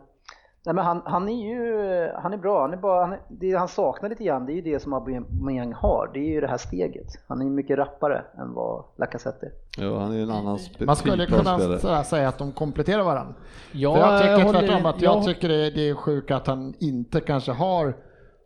nej, 0.65 0.75
men 0.75 0.85
han, 0.85 1.01
han 1.05 1.29
är 1.29 1.47
ju 1.49 2.11
han 2.15 2.33
är 2.33 2.37
bra. 2.37 2.61
Han 2.61 2.73
är 2.73 2.77
bara, 2.77 3.01
han 3.01 3.13
är, 3.13 3.19
det 3.27 3.53
han 3.53 3.67
saknar 3.67 4.09
lite 4.09 4.23
grann, 4.23 4.45
det 4.45 4.51
är 4.51 4.55
ju 4.55 4.61
det 4.61 4.79
som 4.79 4.93
Aubameyang 4.93 5.73
har. 5.73 6.09
Det 6.13 6.19
är 6.19 6.29
ju 6.33 6.41
det 6.41 6.47
här 6.47 6.57
steget. 6.57 7.07
Han 7.27 7.41
är 7.41 7.45
ju 7.45 7.51
mycket 7.51 7.77
rappare 7.77 8.25
än 8.37 8.53
vad 8.53 8.83
Lacazette 8.97 9.45
är. 9.45 9.51
Ja, 9.83 9.99
han 9.99 10.13
är 10.13 10.23
en 10.23 10.31
annan 10.31 10.57
spe- 10.57 10.85
Man 10.85 10.95
skulle 10.95 11.25
typ 11.25 11.35
kunna 11.81 12.03
säga 12.03 12.27
att 12.29 12.37
de 12.37 12.51
kompletterar 12.51 13.03
varandra. 13.03 13.33
Jag, 13.71 13.95
För 13.95 14.01
jag 14.27 14.39
tycker 14.39 14.51
tvärtom 14.59 14.85
att 14.85 15.01
jag 15.01 15.15
jag- 15.17 15.25
tycker 15.25 15.49
det 15.49 15.67
är, 15.67 15.71
det 15.71 15.89
är 15.89 15.95
sjukt 15.95 16.31
att 16.31 16.47
han 16.47 16.73
inte 16.79 17.19
kanske 17.21 17.51
har 17.51 17.93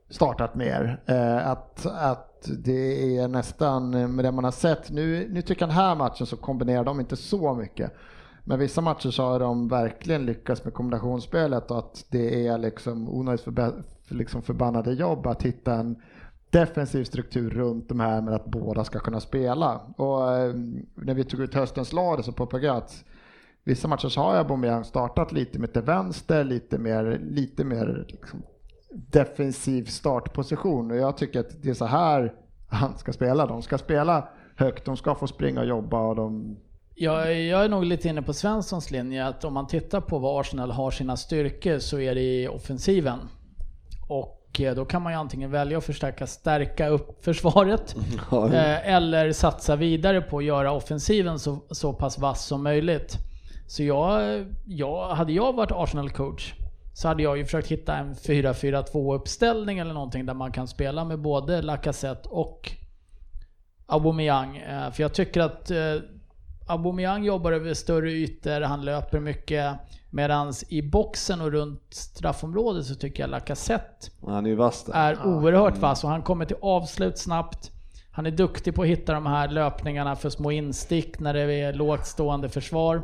startat 0.10 0.56
mer. 0.56 1.02
Eh, 1.06 1.48
att, 1.52 1.86
att 1.86 2.26
det 2.66 3.18
är 3.18 3.28
nästan 3.28 3.94
eh, 3.94 4.08
med 4.08 4.26
det 4.26 4.32
man 4.32 4.44
har 4.44 4.52
sett. 4.52 4.92
Nu, 4.92 5.28
nu 5.30 5.42
tycker 5.42 5.62
jag 5.62 5.70
den 5.70 5.76
här 5.78 5.96
matchen 5.96 6.26
så 6.28 6.38
kombinerar 6.38 6.84
de 6.84 7.00
inte 7.00 7.16
så 7.16 7.54
mycket. 7.54 7.92
Men 8.44 8.60
vissa 8.60 8.82
matcher 8.82 9.10
så 9.10 9.24
har 9.24 9.40
de 9.40 9.68
verkligen 9.68 10.26
lyckats 10.26 10.64
med 10.64 10.74
kombinationsspelet 10.74 11.72
och 11.72 11.80
att 11.80 12.06
det 12.10 12.48
är 12.48 12.58
liksom 12.58 13.10
onödigt 13.10 13.42
förbe, 13.42 13.72
liksom 14.08 14.42
förbannade 14.42 14.94
jobb 14.94 15.28
att 15.28 15.44
hitta 15.44 15.74
en 15.74 16.02
defensiv 16.50 17.04
struktur 17.04 17.50
runt 17.50 17.90
de 17.90 18.00
här 18.00 18.22
med 18.22 18.34
att 18.34 18.46
båda 18.46 18.84
ska 18.84 19.00
kunna 19.00 19.20
spela. 19.20 19.82
Och 19.98 20.38
eh, 20.38 20.54
när 20.96 21.14
vi 21.14 21.24
tog 21.24 21.40
ut 21.40 21.54
höstens 21.54 21.94
lag 21.94 22.26
så 22.26 22.32
påpekade 22.32 22.68
jag 22.68 22.78
att 22.78 23.04
Vissa 23.64 23.88
matcher 23.88 24.08
så 24.08 24.22
har 24.22 24.36
jag 24.36 24.40
Aubameyang 24.40 24.84
startat 24.84 25.32
lite 25.32 25.60
mer 25.60 25.68
till 25.68 25.82
vänster, 25.82 26.44
lite 26.44 26.78
mer, 26.78 27.22
lite 27.24 27.64
mer 27.64 28.06
liksom 28.08 28.44
defensiv 28.90 29.86
startposition 29.86 30.92
och 30.92 30.98
jag 30.98 31.18
tycker 31.18 31.40
att 31.40 31.62
det 31.64 31.70
är 31.70 31.74
så 31.74 31.86
här 31.86 32.34
han 32.70 32.98
ska 32.98 33.14
spela. 33.14 33.46
De 33.46 33.62
ska 33.62 33.78
spela 33.78 34.28
högt, 34.56 34.86
de 34.86 34.98
ska 34.98 35.16
få 35.16 35.28
springa 35.28 35.60
och 35.60 35.68
jobba 35.68 36.02
och 36.02 36.16
de... 36.16 36.58
Jag, 37.02 37.42
jag 37.42 37.66
är 37.66 37.70
nog 37.70 37.86
lite 37.86 38.10
inne 38.10 38.22
på 38.22 38.34
Svenssons 38.34 38.92
linje 38.92 39.26
att 39.26 39.44
om 39.44 39.54
man 39.54 39.68
tittar 39.68 40.02
på 40.02 40.20
var 40.20 40.42
Arsenal 40.42 40.72
har 40.72 40.92
sina 40.92 41.18
styrkor 41.18 41.80
så 41.80 42.00
är 42.00 42.16
det 42.16 42.22
i 42.22 42.48
offensiven. 42.48 43.20
Och 44.08 44.62
eh, 44.62 44.76
då 44.76 44.86
kan 44.86 45.02
man 45.02 45.14
ju 45.14 45.20
antingen 45.20 45.52
välja 45.52 45.78
att 45.78 45.84
förstärka, 45.84 46.28
stärka 46.28 46.88
upp 46.88 47.18
försvaret 47.26 47.96
eh, 48.32 48.94
eller 48.94 49.32
satsa 49.32 49.76
vidare 49.76 50.22
på 50.22 50.38
att 50.38 50.44
göra 50.44 50.72
offensiven 50.72 51.40
så, 51.40 51.60
så 51.72 51.94
pass 51.94 52.18
vass 52.18 52.46
som 52.46 52.64
möjligt. 52.64 53.18
Så 53.68 53.84
jag, 53.84 54.46
jag, 54.66 55.10
hade 55.10 55.34
jag 55.34 55.54
varit 55.54 55.72
Arsenal-coach 55.72 56.54
så 56.94 57.08
hade 57.08 57.24
jag 57.24 57.38
ju 57.38 57.46
försökt 57.46 57.68
hitta 57.68 57.96
en 57.96 58.14
4-4-2 58.14 59.16
uppställning 59.16 59.80
eller 59.80 59.94
någonting 59.94 60.26
där 60.26 60.34
man 60.34 60.52
kan 60.52 60.68
spela 60.68 61.06
med 61.06 61.20
både 61.20 61.62
Lacazette 61.62 62.30
och 62.30 62.72
Aubameyang. 63.86 64.58
Eh, 64.58 64.92
för 64.92 65.04
jag 65.04 65.14
tycker 65.14 65.42
att 65.42 65.72
Aubameyang 66.70 67.24
jobbar 67.24 67.52
över 67.52 67.74
större 67.74 68.12
ytor, 68.12 68.62
han 68.62 68.86
löper 68.86 69.20
mycket. 69.20 69.76
Medan 70.10 70.54
i 70.70 70.82
boxen 70.82 71.42
och 71.42 71.52
runt 71.52 71.82
straffområdet 71.90 72.86
så 72.86 72.96
tycker 72.96 73.24
jag 73.24 73.30
Lacazette 73.30 74.08
Han 74.26 74.46
är 74.46 74.56
vass 74.56 74.90
är 74.94 75.28
oerhört 75.28 75.78
vass 75.78 76.04
och 76.04 76.10
han 76.10 76.22
kommer 76.22 76.46
till 76.46 76.58
avslut 76.62 77.18
snabbt. 77.18 77.72
Han 78.12 78.26
är 78.26 78.32
duktig 78.32 78.76
på 78.76 78.82
att 78.82 78.88
hitta 78.88 79.14
de 79.14 79.26
här 79.26 79.48
löpningarna 79.48 80.16
för 80.16 80.30
små 80.30 80.52
instick 80.52 81.20
när 81.20 81.34
det 81.34 81.42
är 81.42 81.74
lågt 81.74 82.06
stående 82.06 82.50
försvar. 82.50 83.02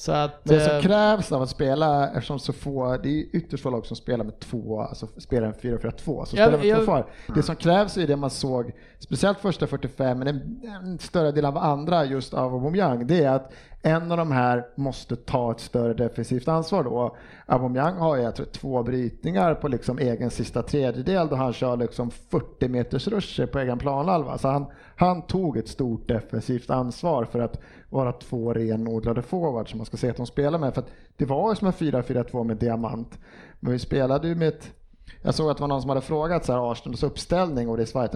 Så 0.00 0.12
att... 0.12 0.44
Det 0.44 0.60
som 0.60 0.76
eh, 0.76 0.82
krävs 0.82 1.32
av 1.32 1.42
att 1.42 1.50
spela, 1.50 2.08
eftersom 2.08 2.38
så 2.38 2.52
få, 2.52 2.96
det 2.96 3.08
är 3.08 3.24
ytterst 3.36 3.62
få 3.62 3.70
lag 3.70 3.86
som 3.86 3.96
spelar 3.96 4.24
med 4.24 4.40
två, 4.40 4.80
alltså 4.80 5.06
spelar 5.06 5.46
en 5.46 5.54
4-4-2, 5.54 6.24
så 6.24 6.26
spelar 6.26 6.50
med 6.50 6.64
jag- 6.64 6.78
två 6.78 6.84
före. 6.84 7.04
Det 7.34 7.42
som 7.42 7.56
krävs 7.56 7.96
är 7.96 8.06
det 8.06 8.16
man 8.16 8.30
såg, 8.30 8.72
speciellt 8.98 9.38
första 9.38 9.66
45, 9.66 10.18
men 10.18 10.28
en, 10.28 10.60
en 10.82 10.98
större 10.98 11.32
del 11.32 11.44
av 11.44 11.58
andra 11.58 12.04
just 12.04 12.34
av 12.34 12.54
Aubameyang, 12.54 13.06
det 13.06 13.24
är 13.24 13.30
att 13.30 13.52
en 13.82 14.10
av 14.10 14.16
de 14.18 14.32
här 14.32 14.66
måste 14.74 15.16
ta 15.16 15.52
ett 15.52 15.60
större 15.60 15.94
defensivt 15.94 16.48
ansvar 16.48 16.84
då. 16.84 17.16
Aubameyang 17.46 17.96
har 17.96 18.16
ju, 18.16 18.22
jag 18.22 18.36
tror, 18.36 18.46
två 18.46 18.82
brytningar 18.82 19.54
på 19.54 19.68
liksom 19.68 19.98
egen 19.98 20.30
sista 20.30 20.62
tredjedel 20.62 21.28
då 21.28 21.36
han 21.36 21.52
kör 21.52 21.76
liksom 21.76 22.10
40 22.10 22.68
meters 22.68 23.08
ruscher 23.08 23.46
på 23.46 23.58
egen 23.58 23.78
planhalva. 23.78 24.38
Så 24.38 24.48
han, 24.48 24.66
han 24.96 25.22
tog 25.22 25.56
ett 25.56 25.68
stort 25.68 26.08
defensivt 26.08 26.70
ansvar 26.70 27.24
för 27.24 27.40
att 27.40 27.60
vara 27.88 28.12
två 28.12 28.52
renodlade 28.52 29.22
forwards 29.22 29.70
som 29.70 29.78
man 29.78 29.86
ska 29.86 29.96
se 29.96 30.10
att 30.10 30.16
de 30.16 30.26
spelar 30.26 30.58
med. 30.58 30.74
För 30.74 30.82
att 30.82 30.90
det 31.16 31.24
var 31.24 31.50
ju 31.50 31.56
som 31.56 31.66
en 31.66 31.72
4-4-2 31.72 32.44
med 32.44 32.56
diamant. 32.56 33.18
Men 33.60 33.72
vi 33.72 33.78
spelade 33.78 34.28
ju 34.28 34.34
med 34.34 34.48
ett 34.48 34.70
jag 35.22 35.34
såg 35.34 35.50
att 35.50 35.56
det 35.56 35.60
var 35.60 35.68
någon 35.68 35.80
som 35.82 35.88
hade 35.88 36.00
frågat 36.00 36.44
så 36.44 36.52
här 36.52 36.72
Arsenals 36.72 37.02
uppställning 37.02 37.68
och 37.68 37.76
det 37.76 37.86
svaret. 37.86 38.12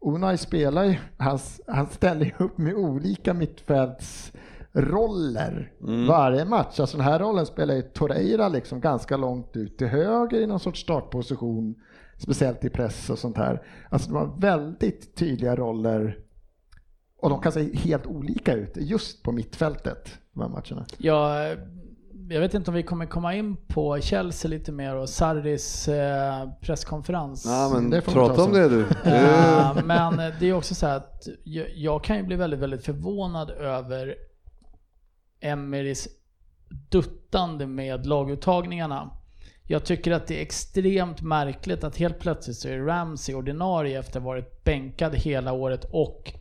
Unai 0.00 0.36
spelar 0.36 0.84
ju, 0.84 0.96
han, 1.16 1.38
han 1.66 1.86
ställer 1.86 2.24
ju 2.24 2.32
upp 2.38 2.58
med 2.58 2.74
olika 2.74 3.34
mittfälts 3.34 4.32
mittfältsroller 4.78 5.72
varje 6.08 6.44
match. 6.44 6.80
Alltså 6.80 6.96
den 6.96 7.06
här 7.06 7.18
rollen 7.18 7.46
spelar 7.46 7.74
ju 7.74 7.82
Torreira 7.82 8.48
liksom 8.48 8.80
ganska 8.80 9.16
långt 9.16 9.56
ut 9.56 9.78
till 9.78 9.86
höger 9.86 10.40
i 10.40 10.46
någon 10.46 10.60
sorts 10.60 10.80
startposition. 10.80 11.74
Speciellt 12.18 12.64
i 12.64 12.70
press 12.70 13.10
och 13.10 13.18
sånt 13.18 13.36
här. 13.36 13.62
Alltså 13.90 14.08
det 14.08 14.14
var 14.14 14.40
väldigt 14.40 15.16
tydliga 15.16 15.56
roller 15.56 16.18
och 17.20 17.30
de 17.30 17.40
kan 17.40 17.52
se 17.52 17.76
helt 17.76 18.06
olika 18.06 18.54
ut 18.54 18.76
just 18.76 19.22
på 19.22 19.32
mittfältet 19.32 20.18
de 20.34 20.40
här 20.40 20.48
matcherna. 20.48 20.86
Ja, 20.98 21.54
jag 22.30 22.40
vet 22.40 22.54
inte 22.54 22.70
om 22.70 22.74
vi 22.74 22.82
kommer 22.82 23.06
komma 23.06 23.34
in 23.34 23.56
på 23.56 24.00
Chelsea 24.00 24.48
lite 24.48 24.72
mer 24.72 24.96
och 24.96 25.08
Sarris 25.08 25.88
eh, 25.88 26.48
presskonferens. 26.60 27.44
Ja 27.46 27.70
men 27.74 27.90
Det 27.90 28.00
får 28.00 28.12
vi 28.12 28.18
prata 28.18 28.34
ta 28.34 28.44
om 28.44 28.52
det 28.52 28.68
du. 28.68 28.80
Eh, 29.10 29.84
men 29.84 30.16
det 30.40 30.48
är 30.48 30.52
också 30.52 30.74
så 30.74 30.86
här 30.86 30.96
att 30.96 31.28
jag, 31.44 31.66
jag 31.74 32.04
kan 32.04 32.16
ju 32.16 32.22
bli 32.22 32.36
väldigt, 32.36 32.60
väldigt 32.60 32.84
förvånad 32.84 33.50
över 33.50 34.14
Emerys 35.40 36.08
duttande 36.68 37.66
med 37.66 38.06
laguttagningarna. 38.06 39.10
Jag 39.64 39.84
tycker 39.84 40.12
att 40.12 40.26
det 40.26 40.38
är 40.38 40.42
extremt 40.42 41.22
märkligt 41.22 41.84
att 41.84 41.96
helt 41.96 42.18
plötsligt 42.18 42.56
så 42.56 42.68
är 42.68 42.78
Ramsey 42.78 43.34
ordinarie 43.34 43.98
efter 43.98 44.18
att 44.18 44.22
ha 44.22 44.30
varit 44.30 44.64
bänkad 44.64 45.14
hela 45.14 45.52
året 45.52 45.84
och 45.90 46.32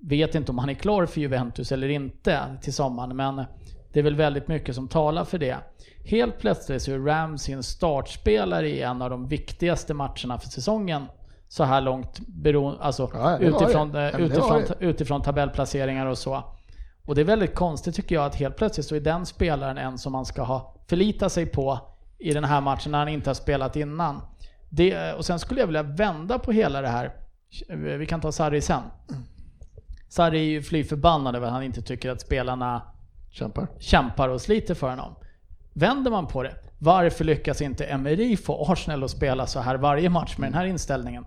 vet 0.00 0.34
inte 0.34 0.52
om 0.52 0.58
han 0.58 0.68
är 0.68 0.74
klar 0.74 1.06
för 1.06 1.20
Juventus 1.20 1.72
eller 1.72 1.88
inte 1.88 2.58
till 2.62 2.72
sommaren, 2.72 3.16
men 3.16 3.44
det 3.92 3.98
är 3.98 4.02
väl 4.02 4.16
väldigt 4.16 4.48
mycket 4.48 4.74
som 4.74 4.88
talar 4.88 5.24
för 5.24 5.38
det. 5.38 5.56
Helt 6.04 6.38
plötsligt 6.38 6.82
så 6.82 6.92
är 6.92 6.98
Ramsey 6.98 7.54
en 7.54 7.62
startspelare 7.62 8.68
i 8.68 8.82
en 8.82 9.02
av 9.02 9.10
de 9.10 9.28
viktigaste 9.28 9.94
matcherna 9.94 10.38
för 10.38 10.48
säsongen 10.48 11.06
så 11.48 11.64
här 11.64 11.80
långt, 11.80 12.20
bero, 12.26 12.76
alltså 12.80 13.10
Ja, 13.14 13.38
utifrån, 13.38 13.96
utifrån, 13.96 14.62
utifrån 14.80 15.22
tabellplaceringar 15.22 16.06
och 16.06 16.18
så. 16.18 16.44
Och 17.06 17.14
det 17.14 17.20
är 17.20 17.24
väldigt 17.24 17.54
konstigt 17.54 17.94
tycker 17.94 18.14
jag 18.14 18.24
att 18.24 18.34
helt 18.34 18.56
plötsligt 18.56 18.86
så 18.86 18.96
är 18.96 19.00
den 19.00 19.26
spelaren 19.26 19.78
en 19.78 19.98
som 19.98 20.12
man 20.12 20.24
ska 20.24 20.42
ha 20.42 20.74
förlita 20.86 21.28
sig 21.28 21.46
på 21.46 21.78
i 22.18 22.32
den 22.32 22.44
här 22.44 22.60
matchen 22.60 22.92
när 22.92 22.98
han 22.98 23.08
inte 23.08 23.30
har 23.30 23.34
spelat 23.34 23.76
innan. 23.76 24.20
Det, 24.68 25.12
och 25.12 25.24
sen 25.24 25.38
skulle 25.38 25.60
jag 25.60 25.66
vilja 25.66 25.82
vända 25.82 26.38
på 26.38 26.52
hela 26.52 26.80
det 26.80 26.88
här. 26.88 27.12
Vi 27.98 28.06
kan 28.06 28.20
ta 28.20 28.32
Sarri 28.32 28.60
sen. 28.60 28.82
Sarri 30.08 30.38
är 30.38 30.44
ju 30.50 30.62
fly 30.62 30.84
förbannad 30.84 31.36
över 31.36 31.46
att 31.46 31.52
han 31.52 31.62
inte 31.62 31.82
tycker 31.82 32.10
att 32.10 32.20
spelarna 32.20 32.82
Kämpar. 33.30 33.68
kämpar 33.78 34.28
och 34.28 34.40
sliter 34.40 34.74
för 34.74 34.90
honom. 34.90 35.14
Vänder 35.72 36.10
man 36.10 36.26
på 36.26 36.42
det, 36.42 36.54
varför 36.78 37.24
lyckas 37.24 37.62
inte 37.62 37.84
Emery 37.84 38.36
få 38.36 38.64
Arsenal 38.72 39.04
att 39.04 39.10
spela 39.10 39.46
så 39.46 39.60
här 39.60 39.76
varje 39.76 40.08
match 40.08 40.38
med 40.38 40.48
den 40.48 40.58
här 40.58 40.66
inställningen? 40.66 41.24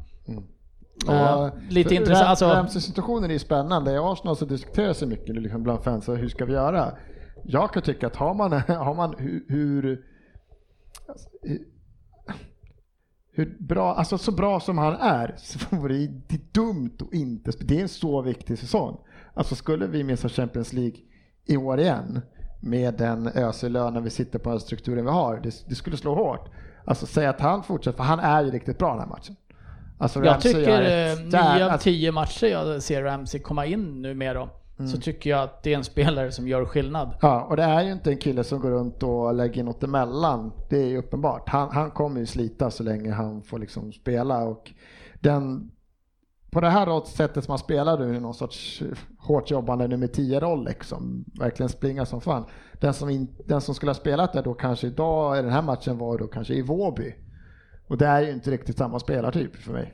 Eh, 1.10 1.50
lite 1.70 1.96
intressant, 1.96 2.28
alltså- 2.30 2.46
Ramsey-situationen 2.46 3.30
är 3.30 3.34
ju 3.34 3.40
spännande. 3.40 3.92
I 3.92 3.98
Arsenal 3.98 4.36
så 4.38 4.46
diskuteras 4.46 5.00
det 5.00 5.06
mycket 5.06 5.36
nu 5.36 5.42
liksom 5.42 5.64
bland 5.64 5.84
fans, 5.84 6.10
hur 6.10 6.30
ska 6.30 6.46
vi 6.46 6.54
göra? 6.54 6.92
Jag 7.44 7.74
kan 7.74 7.84
tycka 7.84 8.08
att 8.08 8.16
har 8.16 8.34
man, 8.34 8.52
har 8.68 8.94
man 8.96 9.16
hur, 9.18 9.46
hur, 9.48 10.02
hur- 13.32 13.58
bra, 13.60 13.94
alltså 13.96 14.18
så 14.18 14.32
bra 14.32 14.60
som 14.60 14.78
han 14.78 14.94
är, 14.94 15.36
så 15.38 15.76
vore 15.76 15.94
det 16.28 16.54
dumt 16.54 16.98
att 17.02 17.14
inte 17.14 17.52
Det 17.60 17.78
är 17.78 17.82
en 17.82 17.90
så 17.90 18.22
viktig 18.22 18.60
säsong. 18.60 18.98
Alltså 19.34 19.56
skulle 19.56 19.88
vi 19.88 20.04
missa 20.04 20.30
Champions 20.30 20.74
League 20.74 20.96
i 21.46 21.58
år 21.58 21.80
igen 21.80 22.22
med 22.62 22.94
den 22.98 23.28
öselönen 23.28 24.04
vi 24.04 24.10
sitter 24.10 24.40
på, 24.40 24.50
den 24.50 24.60
strukturen 24.60 25.06
vi 25.06 25.12
har, 25.12 25.38
det, 25.44 25.64
det 25.68 25.76
skulle 25.76 25.98
slå 25.98 26.16
hårt. 26.16 26.50
Alltså 26.86 27.06
säga 27.06 27.30
att 27.30 27.42
han 27.42 27.64
fortsätter, 27.64 27.98
för 27.98 28.04
han 28.04 28.20
är 28.20 28.44
ju 28.44 28.52
riktigt 28.52 28.78
bra 28.78 28.90
den 28.90 29.00
här 29.00 29.08
matchen. 29.08 29.36
Alltså, 29.98 30.20
Jag 30.20 30.34
Ramsey 30.34 30.54
tycker 30.54 30.82
eh, 30.82 31.18
nio 31.26 31.66
av 31.66 31.72
alltså, 31.72 31.84
tio 31.84 32.12
matcher 32.12 32.48
jag 32.48 32.84
ser 32.84 33.04
Ramsey 33.04 33.42
komma 33.42 33.66
in 33.66 34.02
nu 34.02 34.14
med 34.14 34.36
då, 34.36 34.50
Mm. 34.80 34.92
så 34.92 34.98
tycker 34.98 35.30
jag 35.30 35.44
att 35.44 35.64
det 35.64 35.74
är 35.74 35.78
en 35.78 35.84
spelare 35.84 36.32
som 36.32 36.48
gör 36.48 36.66
skillnad. 36.66 37.18
Ja, 37.22 37.42
och 37.50 37.58
det 37.58 37.64
är 37.64 37.84
ju 37.84 37.92
inte 37.92 38.10
en 38.12 38.18
kille 38.18 38.44
som 38.44 38.60
går 38.60 38.70
runt 38.70 39.04
och 39.04 39.34
lägger 39.34 39.64
något 39.64 39.84
emellan. 39.84 40.52
Det 40.70 40.78
är 40.78 40.86
ju 40.86 40.98
uppenbart. 40.98 41.50
Han, 41.50 41.70
han 41.72 41.92
kommer 41.92 42.20
ju 42.20 42.26
slita 42.26 42.72
så 42.72 42.84
länge 42.84 43.12
han 43.12 43.42
får 43.44 43.60
liksom 43.60 43.94
spela 43.94 44.44
och 44.44 44.72
den 45.14 45.72
på 46.52 46.62
det 46.62 46.70
här 46.70 47.06
sättet 47.06 47.44
som 47.44 47.52
han 47.52 47.60
spelar 47.60 48.00
nu 48.00 48.16
i 48.16 48.20
någon 48.20 48.34
sorts 48.34 48.84
hårt 49.20 49.52
jobbande 49.52 49.88
nummer 49.88 50.08
10-roll 50.08 50.66
liksom. 50.66 51.26
Verkligen 51.40 51.70
springa 51.70 52.06
som 52.06 52.22
fan. 52.22 52.46
Den 52.74 52.94
som, 52.94 53.10
in, 53.10 53.28
den 53.46 53.62
som 53.62 53.76
skulle 53.76 53.90
ha 53.90 53.96
spelat 53.96 54.34
där 54.34 54.44
då 54.44 54.54
kanske 54.54 54.88
idag 54.88 55.40
i 55.40 55.42
den 55.42 55.52
här 55.52 55.62
matchen 55.62 55.98
var 55.98 56.18
då 56.18 56.28
kanske 56.28 56.54
i 56.54 56.62
Våby. 56.62 57.16
Och 57.88 57.98
det 57.98 58.06
är 58.06 58.22
ju 58.22 58.32
inte 58.32 58.52
riktigt 58.52 58.78
samma 58.78 59.00
spelartyp 59.00 59.56
för 59.56 59.74
mig. 59.74 59.94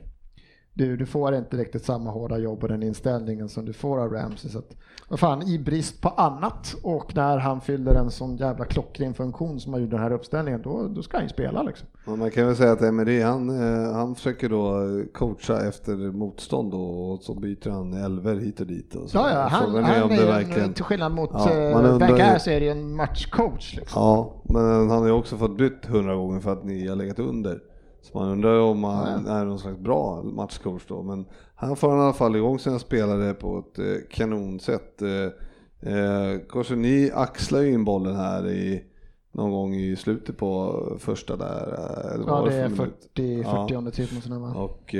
Du, 0.76 0.96
du 0.96 1.06
får 1.06 1.34
inte 1.34 1.56
riktigt 1.56 1.84
samma 1.84 2.10
hårda 2.10 2.38
jobb 2.38 2.62
och 2.62 2.68
den 2.68 2.82
inställningen 2.82 3.48
som 3.48 3.64
du 3.64 3.72
får 3.72 4.00
av 4.00 4.12
Ramsey. 4.12 4.50
Så 4.50 4.58
att, 4.58 4.76
vad 5.08 5.20
fan, 5.20 5.42
i 5.42 5.58
brist 5.58 6.00
på 6.00 6.08
annat 6.08 6.74
och 6.82 7.16
när 7.16 7.38
han 7.38 7.60
fyller 7.60 7.94
en 7.94 8.10
sån 8.10 8.36
jävla 8.36 8.64
klockren 8.64 9.14
funktion 9.14 9.60
som 9.60 9.72
han 9.72 9.82
gjorde 9.82 9.96
den 9.96 10.02
här 10.02 10.12
uppställningen, 10.12 10.62
då, 10.62 10.88
då 10.88 11.02
ska 11.02 11.16
han 11.16 11.24
ju 11.24 11.28
spela 11.28 11.62
liksom. 11.62 11.88
Men 12.06 12.18
man 12.18 12.30
kan 12.30 12.46
väl 12.46 12.56
säga 12.56 12.72
att 12.72 12.82
Emery 12.82 13.22
han, 13.22 13.50
eh, 13.50 13.92
han 13.92 14.14
försöker 14.14 14.48
då 14.48 14.80
coacha 15.12 15.68
efter 15.68 15.94
motstånd 16.12 16.74
och 16.74 17.22
så 17.22 17.34
byter 17.34 17.70
han 17.70 17.92
elver 17.94 18.36
hit 18.36 18.60
och 18.60 18.66
dit. 18.66 18.94
Och 18.94 19.10
så. 19.10 19.18
Ja, 19.18 19.30
ja, 19.30 19.40
han, 19.40 19.84
han 19.84 20.10
är 20.10 20.22
är 20.22 20.26
verkligen... 20.26 20.64
en, 20.68 20.72
till 20.72 20.84
skillnad 20.84 21.12
mot 21.12 21.30
Ja, 21.32 21.54
ju- 21.54 21.98
Wenger 21.98 22.38
så 22.38 22.50
är 22.50 22.60
det 22.60 22.66
ju 22.66 22.72
en 22.72 22.96
matchcoach. 22.96 23.76
Liksom. 23.76 24.02
Ja, 24.02 24.42
men 24.44 24.64
han 24.90 24.98
har 24.98 25.06
ju 25.06 25.12
också 25.12 25.36
fått 25.36 25.56
bytt 25.56 25.86
hundra 25.86 26.14
gånger 26.14 26.40
för 26.40 26.52
att 26.52 26.64
ni 26.64 26.88
har 26.88 26.96
legat 26.96 27.18
under. 27.18 27.60
Så 28.04 28.18
man 28.18 28.28
undrar 28.28 28.60
om 28.60 28.84
han 28.84 29.26
är 29.26 29.44
någon 29.44 29.58
slags 29.58 29.78
bra 29.78 30.22
matchcoach 30.22 30.82
då. 30.88 31.02
Men 31.02 31.24
han 31.54 31.76
får 31.76 31.90
i 31.90 32.00
alla 32.00 32.12
fall 32.12 32.36
igång 32.36 32.58
sina 32.58 32.78
spelare 32.78 33.34
på 33.34 33.58
ett 33.58 33.78
eh, 33.78 33.84
kanonsätt. 34.10 35.02
Eh, 35.02 35.92
eh, 35.94 36.40
kanske 36.48 36.74
ni 36.74 37.10
axlar 37.14 37.60
ju 37.60 37.72
in 37.72 37.84
bollen 37.84 38.16
här 38.16 38.50
i 38.50 38.84
någon 39.32 39.50
gång 39.50 39.74
i 39.74 39.96
slutet 39.96 40.36
på 40.36 40.82
första 40.98 41.36
där. 41.36 41.66
Eller 42.14 42.24
Ja, 42.26 42.42
det 42.42 42.54
är 42.54 42.68
för 42.68 42.76
40, 42.76 43.22
minut? 43.22 43.46
40 43.46 43.74
Ja. 43.74 43.90
typ. 43.90 44.22
Sådär, 44.22 44.38
va? 44.38 44.54
Och 44.54 44.94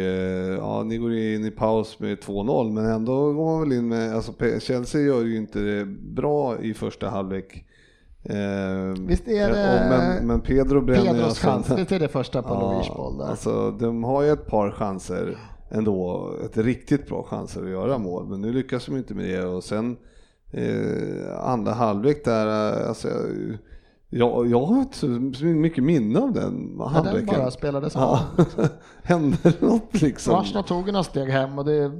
ja, 0.58 0.82
ni 0.82 0.98
går 0.98 1.12
in 1.12 1.44
i 1.44 1.50
paus 1.50 2.00
med 2.00 2.18
2-0 2.18 2.72
men 2.72 2.84
ändå 2.84 3.32
går 3.32 3.44
man 3.44 3.60
väl 3.60 3.78
in 3.78 3.88
med, 3.88 4.14
alltså 4.14 4.32
Chelsea 4.60 5.00
gör 5.00 5.24
ju 5.24 5.36
inte 5.36 5.58
det 5.58 5.84
bra 5.86 6.58
i 6.60 6.74
första 6.74 7.08
halvlek. 7.08 7.64
Eh, 8.24 9.02
Visst 9.06 9.28
är 9.28 9.50
och- 9.50 9.56
det 9.56 9.86
men, 9.90 10.26
men 10.26 10.40
Pedro 10.40 10.80
bränner 10.80 11.04
Pedros 11.12 11.24
alltså- 11.24 11.46
chans, 11.46 11.92
är 11.92 11.98
det 11.98 12.08
första 12.08 12.42
på 12.42 12.54
Louise 12.54 12.92
boll 12.96 13.18
där. 13.18 13.24
Alltså 13.26 13.70
de 13.70 14.04
har 14.04 14.22
ju 14.22 14.30
ett 14.32 14.46
par 14.46 14.70
chanser 14.70 15.38
ändå, 15.70 16.30
ett 16.44 16.56
riktigt 16.58 17.08
bra 17.08 17.22
chanser 17.22 17.62
att 17.64 17.70
göra 17.70 17.98
mål 17.98 18.26
men 18.28 18.40
nu 18.40 18.52
lyckas 18.52 18.86
de 18.86 18.96
inte 18.96 19.14
med 19.14 19.24
det 19.40 19.46
och 19.46 19.64
sen 19.64 19.96
eh, 20.50 21.40
andra 21.40 21.72
halvlek 21.72 22.24
där, 22.24 22.46
eh, 22.82 22.88
alltså 22.88 23.08
jag, 24.10 24.46
jag 24.46 24.60
har 24.66 24.80
inte 24.80 24.98
så 24.98 25.44
mycket 25.44 25.84
minne 25.84 26.18
av 26.20 26.32
den 26.32 26.74
Ja, 26.78 26.84
den 26.84 26.94
halvleken. 26.94 27.26
bara 27.38 27.50
spelades 27.50 27.96
av. 27.96 28.18
Ja, 28.36 28.44
hände 29.02 29.36
något 29.60 30.00
liksom? 30.02 30.34
Arsenal 30.34 30.64
tog 30.64 30.86
några 30.86 31.04
steg 31.04 31.28
hem 31.28 31.58
och 31.58 31.64
det, 31.64 31.92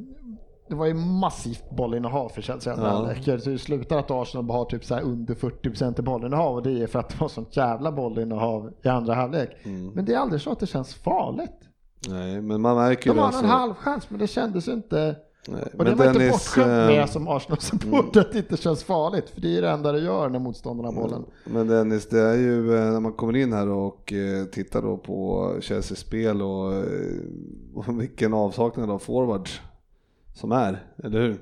det 0.68 0.74
var 0.74 0.86
ju 0.86 0.94
massivt 0.94 1.70
bollinnehav 1.70 2.28
för 2.28 2.42
Chelsea 2.42 2.72
andra 2.72 2.86
Ja. 2.86 2.92
halvlek. 2.92 3.44
Det 3.44 3.58
slutar 3.58 3.98
att 3.98 4.10
Arsenal 4.10 4.44
bara 4.44 4.58
har 4.58 4.64
typ 4.64 4.84
så 4.84 4.94
här 4.94 5.02
under 5.02 5.34
40% 5.34 5.98
i 5.98 6.02
bollinnehav 6.02 6.54
och 6.54 6.62
det 6.62 6.82
är 6.82 6.86
för 6.86 6.98
att 6.98 7.08
det 7.08 7.20
var 7.20 7.28
sånt 7.28 7.56
jävla 7.56 7.92
bollinnehav 7.92 8.72
i 8.82 8.88
andra 8.88 9.14
halvlek. 9.14 9.50
Mm. 9.62 9.86
Men 9.86 10.04
det 10.04 10.14
är 10.14 10.18
aldrig 10.18 10.40
så 10.40 10.52
att 10.52 10.60
det 10.60 10.66
känns 10.66 10.94
farligt. 10.94 11.68
Nej, 12.08 12.40
men 12.40 12.60
man 12.60 12.76
märker 12.76 13.10
De 13.10 13.18
har 13.18 13.26
alltså, 13.26 13.44
en 13.44 13.50
halv 13.50 13.74
chans 13.74 14.10
men 14.10 14.18
det 14.18 14.26
kändes 14.26 14.68
inte 14.68 15.16
Nej, 15.48 15.62
Och 15.78 15.84
det 15.84 15.94
var 15.94 16.06
inte 16.06 16.30
bortskämt 16.30 16.66
eh, 16.66 16.72
med 16.72 17.08
som 17.08 17.28
Arsenal-supporter 17.28 18.20
att 18.20 18.32
det 18.32 18.38
inte 18.38 18.56
känns 18.56 18.84
farligt, 18.84 19.30
för 19.30 19.40
det 19.40 19.58
är 19.58 19.62
det 19.62 19.70
enda 19.70 19.92
det 19.92 20.00
gör 20.00 20.28
när 20.28 20.38
motståndarna 20.38 20.88
har 20.88 20.94
bollen. 20.94 21.24
Men 21.44 21.68
Dennis, 21.68 22.08
det 22.08 22.20
är 22.20 22.34
ju 22.34 22.76
eh, 22.76 22.92
när 22.92 23.00
man 23.00 23.12
kommer 23.12 23.36
in 23.36 23.52
här 23.52 23.68
och 23.68 24.12
eh, 24.12 24.44
tittar 24.44 24.82
då 24.82 24.96
på 24.96 25.50
Chelseas 25.60 25.98
spel 25.98 26.42
och, 26.42 26.72
och 27.74 27.88
vilken 28.00 28.34
avsaknad 28.34 28.90
av 28.90 28.98
forwards 28.98 29.60
som 30.34 30.52
är, 30.52 30.82
eller 31.04 31.20
hur? 31.20 31.38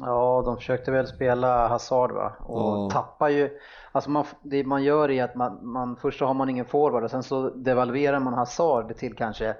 Ja, 0.00 0.42
de 0.44 0.56
försökte 0.56 0.90
väl 0.90 1.06
spela 1.06 1.68
Hazard 1.68 2.12
va? 2.12 2.32
Och 2.40 2.60
Ja. 2.60 2.88
tappar 2.92 3.28
ju, 3.28 3.50
alltså 3.92 4.10
man, 4.10 4.24
det 4.42 4.64
man 4.64 4.82
gör 4.84 5.10
är 5.10 5.24
att 5.24 5.34
man, 5.34 5.58
man, 5.72 5.96
först 5.96 6.18
så 6.18 6.26
har 6.26 6.34
man 6.34 6.48
ingen 6.48 6.64
forward 6.64 7.04
och 7.04 7.10
sen 7.10 7.22
så 7.22 7.50
devalverar 7.50 8.20
man 8.20 8.34
Hazard 8.34 8.96
till 8.96 9.14
kanske 9.16 9.56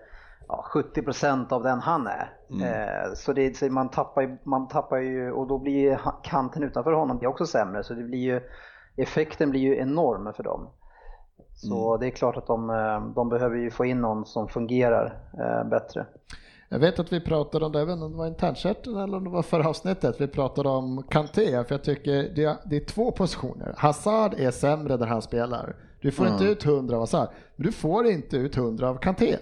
ja, 0.48 0.64
70% 0.72 1.52
av 1.52 1.62
den 1.62 1.80
han 1.80 2.06
är. 2.06 2.32
Eh, 2.62 3.12
så 3.14 3.32
det, 3.32 3.56
så 3.56 3.66
man, 3.66 3.88
tappar, 3.88 4.22
ju- 4.22 4.38
man 4.42 4.68
tappar 4.68 4.96
ju, 4.96 5.32
och 5.32 5.46
då 5.46 5.58
blir 5.58 6.00
kanten 6.22 6.62
utanför 6.62 6.92
honom 6.92 7.18
blir 7.18 7.28
också 7.28 7.46
sämre 7.46 7.82
så 7.84 7.94
det 7.94 8.02
blir 8.02 8.18
ju, 8.18 8.40
effekten 8.96 9.50
blir 9.50 9.60
ju 9.60 9.78
enorm 9.78 10.32
för 10.32 10.42
dem. 10.42 10.68
Så 11.54 11.96
det 11.96 12.06
är 12.06 12.10
klart 12.10 12.36
att 12.36 12.46
de, 12.46 12.70
eh, 12.70 13.06
de 13.14 13.28
behöver 13.28 13.56
ju 13.56 13.70
få 13.70 13.84
in 13.84 14.00
någon 14.00 14.26
som 14.26 14.48
fungerar 14.48 15.18
eh, 15.38 15.68
bättre. 15.68 16.06
Jag 16.68 16.78
vet 16.78 16.98
att 16.98 17.12
vi 17.12 17.20
pratade 17.20 17.66
om 17.66 17.72
det, 17.72 17.82
inte 17.82 17.92
om 17.92 18.12
det 18.12 18.18
var 18.18 18.26
internchatten 18.26 18.96
eller 18.96 19.16
om 19.16 19.24
det 19.24 19.30
var 19.30 19.42
förra 19.42 19.68
avsnittet, 19.68 20.20
vi 20.20 20.26
pratade 20.26 20.68
om 20.68 21.02
Kanté, 21.02 21.64
för 21.64 21.74
jag 21.74 21.82
tycker 21.82 22.12
det 22.34 22.44
är, 22.44 22.56
det 22.64 22.76
är 22.76 22.84
två 22.84 23.10
positioner. 23.10 23.74
Hazard 23.78 24.34
är 24.34 24.50
sämre 24.50 24.96
där 24.96 25.06
han 25.06 25.22
spelar. 25.22 25.76
Du 26.00 26.10
får 26.10 26.28
inte 26.28 26.44
ut 26.44 26.66
100 26.66 26.96
av 26.96 27.00
Hazard, 27.02 27.28
men 27.56 27.66
du 27.66 27.72
får 27.72 28.06
inte 28.06 28.36
ut 28.36 28.56
100 28.56 28.88
av 28.88 28.98
Kanté. 28.98 29.36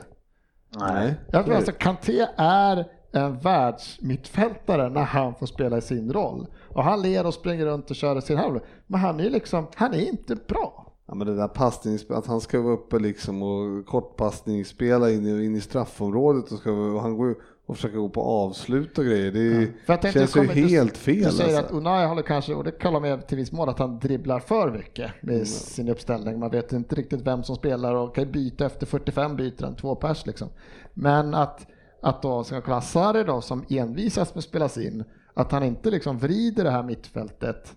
Nej. 0.78 1.14
Jag 1.30 1.44
tror 1.44 1.56
alltså 1.56 1.72
Kanté 1.72 2.26
är 2.36 2.86
en 3.12 3.38
världsmittfältare 3.38 4.88
när 4.88 5.02
han 5.02 5.34
får 5.34 5.46
spela 5.46 5.78
i 5.78 5.80
sin 5.80 6.12
roll. 6.12 6.46
Och 6.68 6.84
han 6.84 7.02
ler 7.02 7.26
och 7.26 7.34
springer 7.34 7.66
runt 7.66 7.90
och 7.90 7.96
kör 7.96 8.20
sin 8.20 8.38
halv. 8.38 8.60
Men 8.86 9.00
han 9.00 9.20
är 9.20 9.30
liksom, 9.30 9.66
han 9.74 9.94
är 9.94 10.08
inte 10.08 10.36
bra. 10.36 10.83
Ja 11.06 11.14
men 11.14 11.26
det 11.26 11.36
där 11.36 11.48
passnings, 11.48 12.10
att 12.10 12.26
han 12.26 12.40
ska 12.40 12.60
vara 12.60 12.74
uppe 12.74 12.98
liksom 12.98 13.42
och 13.42 13.86
kortpassningsspela 13.86 15.10
in, 15.10 15.26
i- 15.26 15.44
in 15.44 15.56
i 15.56 15.60
straffområdet 15.60 16.52
och, 16.52 16.58
ska, 16.58 16.70
och 16.72 17.00
han 17.02 17.16
går 17.16 17.36
och 17.66 17.76
försöker 17.76 17.96
gå 17.98 18.08
på 18.08 18.22
avslut 18.22 18.98
och 18.98 19.04
grejer. 19.04 19.32
Det 19.32 19.66
tänkte, 19.86 20.12
känns 20.12 20.36
ju 20.36 20.42
helt 20.42 20.96
fel 20.96 21.22
Du 21.24 21.30
säger 21.30 21.58
alltså. 21.58 21.74
att 21.74 21.80
Unai 21.80 22.06
håller 22.06 22.22
kanske, 22.22 22.54
och 22.54 22.64
det 22.64 22.70
kallar 22.70 23.00
man 23.00 23.22
till 23.22 23.36
viss 23.36 23.52
mån 23.52 23.68
att 23.68 23.78
han 23.78 23.98
dribblar 23.98 24.38
för 24.40 24.70
mycket 24.72 25.10
med 25.22 25.34
Mm. 25.34 25.46
sin 25.46 25.88
uppställning. 25.88 26.38
Man 26.38 26.50
vet 26.50 26.72
inte 26.72 26.94
riktigt 26.94 27.20
vem 27.20 27.42
som 27.42 27.56
spelar 27.56 27.94
och 27.94 28.14
kan 28.14 28.32
byta 28.32 28.66
efter 28.66 28.86
45 28.86 29.36
byter 29.36 29.62
han 29.64 29.76
två 29.76 29.94
pers 29.94 30.26
liksom. 30.26 30.48
Men 30.94 31.34
att, 31.34 31.66
att 32.02 32.22
då 32.22 32.44
ska 32.44 32.80
Sarri 32.80 33.24
då 33.24 33.40
som 33.40 33.64
envisas 33.68 34.34
med 34.34 34.38
att 34.38 34.44
spelas 34.44 34.78
in, 34.78 35.04
att 35.34 35.52
han 35.52 35.62
inte 35.62 35.90
liksom 35.90 36.18
vrider 36.18 36.64
det 36.64 36.70
här 36.70 36.82
mittfältet 36.82 37.74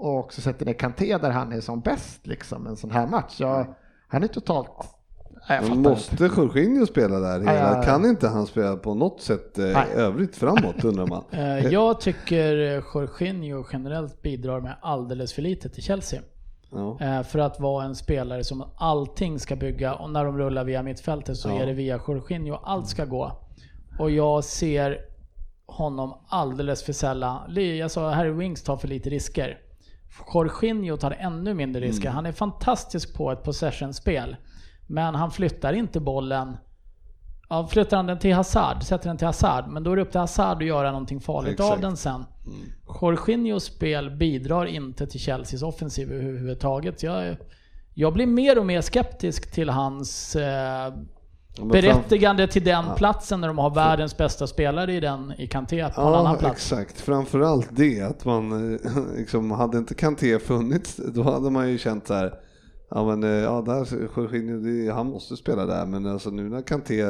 och 0.00 0.18
också 0.18 0.40
sätter 0.40 0.66
ner 0.66 0.72
Kanté 0.72 1.18
där 1.18 1.30
han 1.30 1.52
är 1.52 1.60
som 1.60 1.80
bäst 1.80 2.26
liksom 2.26 2.66
en 2.66 2.76
sån 2.76 2.90
här 2.90 3.06
match. 3.06 3.36
Ja, 3.38 3.76
han 4.08 4.22
är 4.22 4.26
totalt... 4.28 4.70
Nej, 5.48 5.60
jag 5.68 5.76
måste 5.78 6.24
Jorginho 6.24 6.86
spela 6.86 7.18
där? 7.18 7.38
Hela? 7.40 7.76
Ja. 7.76 7.82
Kan 7.82 8.04
inte 8.04 8.28
han 8.28 8.46
spela 8.46 8.76
på 8.76 8.94
något 8.94 9.20
sätt 9.20 9.58
eh, 9.58 9.64
Nej. 9.64 9.86
övrigt 9.94 10.36
framåt 10.36 10.84
undrar 10.84 11.06
man? 11.06 11.24
Eh, 11.30 11.66
Jag 11.66 12.00
tycker 12.00 12.54
Jorginho 12.94 13.64
generellt 13.72 14.22
bidrar 14.22 14.60
med 14.60 14.76
alldeles 14.82 15.32
för 15.32 15.42
lite 15.42 15.68
till 15.68 15.82
Chelsea. 15.82 16.20
Ja. 16.70 16.98
Eh, 17.00 17.22
För 17.22 17.38
att 17.38 17.60
vara 17.60 17.84
en 17.84 17.94
spelare 17.94 18.44
som 18.44 18.64
allting 18.76 19.38
ska 19.38 19.56
bygga 19.56 19.94
och 19.94 20.10
när 20.10 20.24
de 20.24 20.38
rullar 20.38 20.64
via 20.64 20.82
mittfältet 20.82 21.36
så 21.36 21.48
Ja. 21.48 21.60
är 21.62 21.66
det 21.66 21.72
via 21.72 22.00
Jorginho 22.08 22.54
allt 22.62 22.88
ska 22.88 23.04
gå. 23.04 23.32
Och 23.98 24.10
jag 24.10 24.44
ser 24.44 24.98
honom 25.66 26.14
alldeles 26.28 26.82
för 26.82 26.92
sällan. 26.92 27.54
Jag 27.78 27.90
sa 27.90 28.10
Harry 28.10 28.30
Winks 28.30 28.62
tar 28.62 28.76
för 28.76 28.88
lite 28.88 29.10
risker. 29.10 29.58
Jorginho 30.34 30.96
tar 30.96 31.10
ännu 31.10 31.54
mindre 31.54 31.80
risker. 31.82 32.10
Han 32.10 32.26
är 32.26 32.32
fantastisk 32.32 33.16
på 33.16 33.32
ett 33.32 33.42
possession-spel. 33.42 34.36
Men 34.86 35.14
han 35.14 35.30
flyttar 35.30 35.72
inte 35.72 36.00
bollen. 36.00 36.56
Ja, 37.48 37.66
flyttar 37.66 37.96
han 37.96 38.06
den 38.06 38.18
till 38.18 38.34
Hazard, 38.34 38.82
sätter 38.82 39.08
den 39.08 39.16
till 39.16 39.26
Hazard, 39.26 39.68
men 39.68 39.82
då 39.82 39.92
är 39.92 39.96
det 39.96 40.02
upp 40.02 40.10
till 40.10 40.20
Hazard 40.20 40.56
att 40.56 40.64
göra 40.68 40.90
någonting 40.90 41.20
farligt 41.20 41.52
Exakt. 41.52 41.72
av 41.72 41.80
den 41.80 41.96
sen. 41.96 42.24
Jorginhos 43.00 43.64
spel 43.64 44.10
bidrar 44.10 44.66
inte 44.66 45.06
till 45.06 45.20
Chelseas 45.20 45.62
offensiv 45.62 46.12
överhuvudtaget. 46.12 47.02
Jag, 47.02 47.36
jag 47.94 48.12
blir 48.12 48.26
mer 48.26 48.58
och 48.58 48.66
mer 48.66 48.80
skeptisk 48.80 49.52
till 49.52 49.68
hans 49.68 50.36
eh, 50.36 50.94
berättigande 51.62 52.46
till 52.46 52.64
den 52.64 52.84
platsen 52.96 53.40
när 53.40 53.48
de 53.48 53.58
har 53.58 53.70
världens 53.70 54.16
bästa 54.16 54.46
spelare 54.46 54.92
i 54.92 55.00
den 55.00 55.32
i 55.38 55.46
Kanté 55.46 55.88
på 55.94 56.00
en 56.00 56.06
annan 56.06 56.32
Ja, 56.32 56.38
plats. 56.38 56.54
exakt. 56.72 57.00
Framförallt 57.00 57.68
det 57.70 58.00
att 58.00 58.24
man, 58.24 58.74
eh, 58.74 58.80
liksom, 59.16 59.50
hade 59.50 59.78
inte 59.78 59.94
Kanté 59.94 60.38
funnits, 60.38 60.96
då 60.96 61.22
hade 61.22 61.50
man 61.50 61.70
ju 61.70 61.78
känt 61.78 62.06
så 62.06 62.14
här, 62.14 62.34
ja 62.90 63.04
men 63.04 63.22
eh, 63.24 63.30
ja, 63.30 63.62
där, 63.66 63.86
Jorginho, 64.16 64.58
det, 64.60 64.92
han 64.94 65.06
måste 65.06 65.36
spela 65.36 65.66
där, 65.66 65.86
men 65.86 66.06
alltså 66.06 66.30
nu 66.30 66.48
när 66.48 66.62
Kanté, 66.62 67.02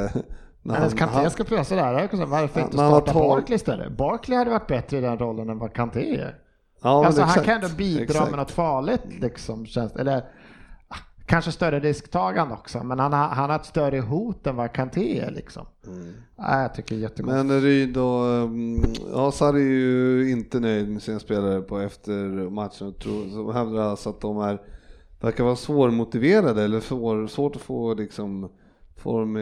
när 0.63 0.81
Men 0.81 0.91
Kanté 0.91 1.31
ska 1.31 1.45
pröva 1.45 1.65
sådär, 1.65 2.09
varför 2.27 2.61
Ja, 2.61 2.67
inte 2.67 2.81
han 2.83 2.91
starta 2.91 3.13
tagit- 3.13 3.29
Barkley 3.29 3.57
istället? 3.57 3.93
Barkley 3.97 4.39
hade 4.39 4.51
varit 4.51 4.67
bättre 4.67 4.99
i 4.99 5.01
den 5.01 5.19
rollen 5.19 5.49
än 5.51 5.59
vad 5.59 5.73
Kanté 5.73 6.17
är. 6.21 6.35
ja, 6.83 7.07
alltså 7.07 7.21
han 7.21 7.31
exakt, 7.31 7.47
kan 7.47 7.55
ändå 7.55 7.69
bidra 7.77 8.03
exakt. 8.03 8.31
med 8.31 8.39
något 8.39 8.51
farligt 8.51 9.03
liksom, 9.21 9.67
känns, 9.67 9.97
eller 9.97 10.25
kanske 11.27 11.53
större 11.53 11.81
risktagande 11.81 12.55
också, 12.55 12.85
men 12.85 12.99
han 12.99 13.13
har, 13.13 13.29
han 13.29 13.51
har 13.51 13.57
ett 13.57 13.67
större 13.67 14.01
hot 14.01 14.47
än 14.47 14.57
vad 14.57 14.73
Kanté 14.73 15.19
är 15.19 15.31
liksom. 15.31 15.67
Ja, 16.37 16.63
jag 16.63 16.75
tycker 16.75 16.95
det 16.95 17.01
är 17.01 17.03
jättekonstigt. 17.03 17.47
Men 17.47 17.61
Ryd 17.61 17.97
och, 17.97 18.27
mm, 18.27 18.83
ja 19.13 19.33
Sarri 19.33 19.63
är 19.63 19.69
ju 19.69 20.31
inte 20.31 20.61
nöjd 20.61 20.89
med 20.89 21.03
sina 21.03 21.19
spelare 21.19 21.61
på 21.61 21.79
efter 21.79 22.51
matchen 22.51 22.87
och 22.87 22.99
tror, 22.99 23.29
så 23.31 23.53
hävdar 23.53 23.83
alltså 23.83 24.11
att 24.11 24.21
de 24.21 24.39
är, 24.39 24.61
verkar 25.21 25.45
vara 25.45 25.57
svårmotiverade 25.57 26.65
eller 26.65 26.81
svår, 26.81 27.27
svårt 27.27 27.57
att 27.57 27.63
få 27.63 27.95
liksom 27.95 28.51
få 29.05 29.21
dem 29.21 29.37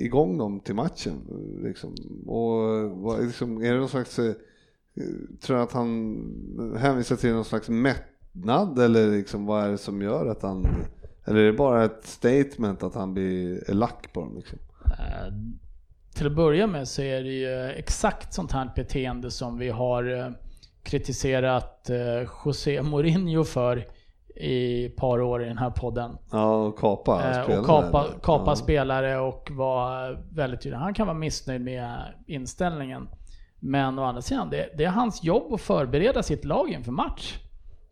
igång 0.00 0.38
dem 0.38 0.60
till 0.60 0.74
matchen. 0.74 1.14
Liksom. 1.62 1.94
Och 2.26 3.24
liksom, 3.24 3.62
är 3.62 3.72
det 3.72 3.78
någon 3.78 3.88
slags, 3.88 4.18
eh, 4.18 4.34
tror 5.40 5.58
jag 5.58 5.66
att 5.66 5.72
han 5.72 6.76
hänvisar 6.78 7.16
till 7.16 7.32
någon 7.32 7.44
slags 7.44 7.68
mättnad 7.68 8.78
eller 8.78 9.10
liksom 9.10 9.46
vad 9.46 9.64
är 9.64 9.70
det 9.70 9.78
som 9.78 10.02
gör 10.02 10.26
att 10.26 10.42
han, 10.42 10.66
eller 11.28 11.40
är 11.40 11.46
det 11.46 11.52
bara 11.52 11.84
ett 11.84 12.06
statement 12.06 12.82
att 12.82 12.94
han 12.94 13.14
blir 13.14 13.74
lack 13.74 14.12
på 14.12 14.20
dem 14.20 14.36
liksom? 14.36 14.58
Eh, 14.84 15.32
Till 16.14 16.26
att 16.26 16.32
börja 16.32 16.66
med 16.66 16.88
så 16.88 17.02
är 17.02 17.22
det 17.22 17.30
ju 17.30 17.70
exakt 17.70 18.34
sånt 18.34 18.52
här 18.52 18.70
beteende 18.76 19.30
som 19.30 19.58
vi 19.58 19.68
har 19.68 20.18
eh, 20.18 20.30
kritiserat 20.82 21.90
eh, 21.90 22.28
José 22.44 22.82
Mourinho 22.82 23.44
för 23.44 23.86
i 24.40 24.86
ett 24.86 24.96
par 24.96 25.20
år 25.20 25.42
i 25.42 25.48
den 25.48 25.58
här 25.58 25.70
podden. 25.70 26.18
Ja, 26.30 26.54
och 26.54 26.78
kapa 26.78 27.18
spelare. 27.18 27.58
och 27.58 27.66
kapa, 27.66 28.06
kapa 28.22 28.50
ja. 28.50 28.56
spelare 28.56 29.18
och 29.18 29.50
vara 29.50 30.16
väldigt 30.32 30.60
tydlig. 30.60 30.78
Han 30.78 30.94
kan 30.94 31.06
vara 31.06 31.18
missnöjd 31.18 31.60
med 31.60 31.98
inställningen. 32.26 33.08
Men 33.60 33.98
å 33.98 34.04
andra 34.04 34.22
sidan, 34.22 34.50
det, 34.50 34.68
det 34.76 34.84
är 34.84 34.90
hans 34.90 35.24
jobb 35.24 35.52
att 35.52 35.60
förbereda 35.60 36.22
sitt 36.22 36.44
lag 36.44 36.68
inför 36.70 36.92
match. 36.92 37.38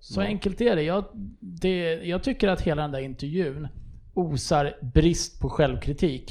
Så 0.00 0.20
enkelt 0.20 0.60
är 0.60 0.76
det. 0.76 0.82
Jag, 0.82 1.04
det. 1.40 1.94
jag 1.94 2.22
tycker 2.22 2.48
att 2.48 2.60
hela 2.60 2.82
den 2.82 2.92
där 2.92 3.00
intervjun 3.00 3.68
osar 4.14 4.72
brist 4.94 5.40
på 5.40 5.50
självkritik. 5.50 6.30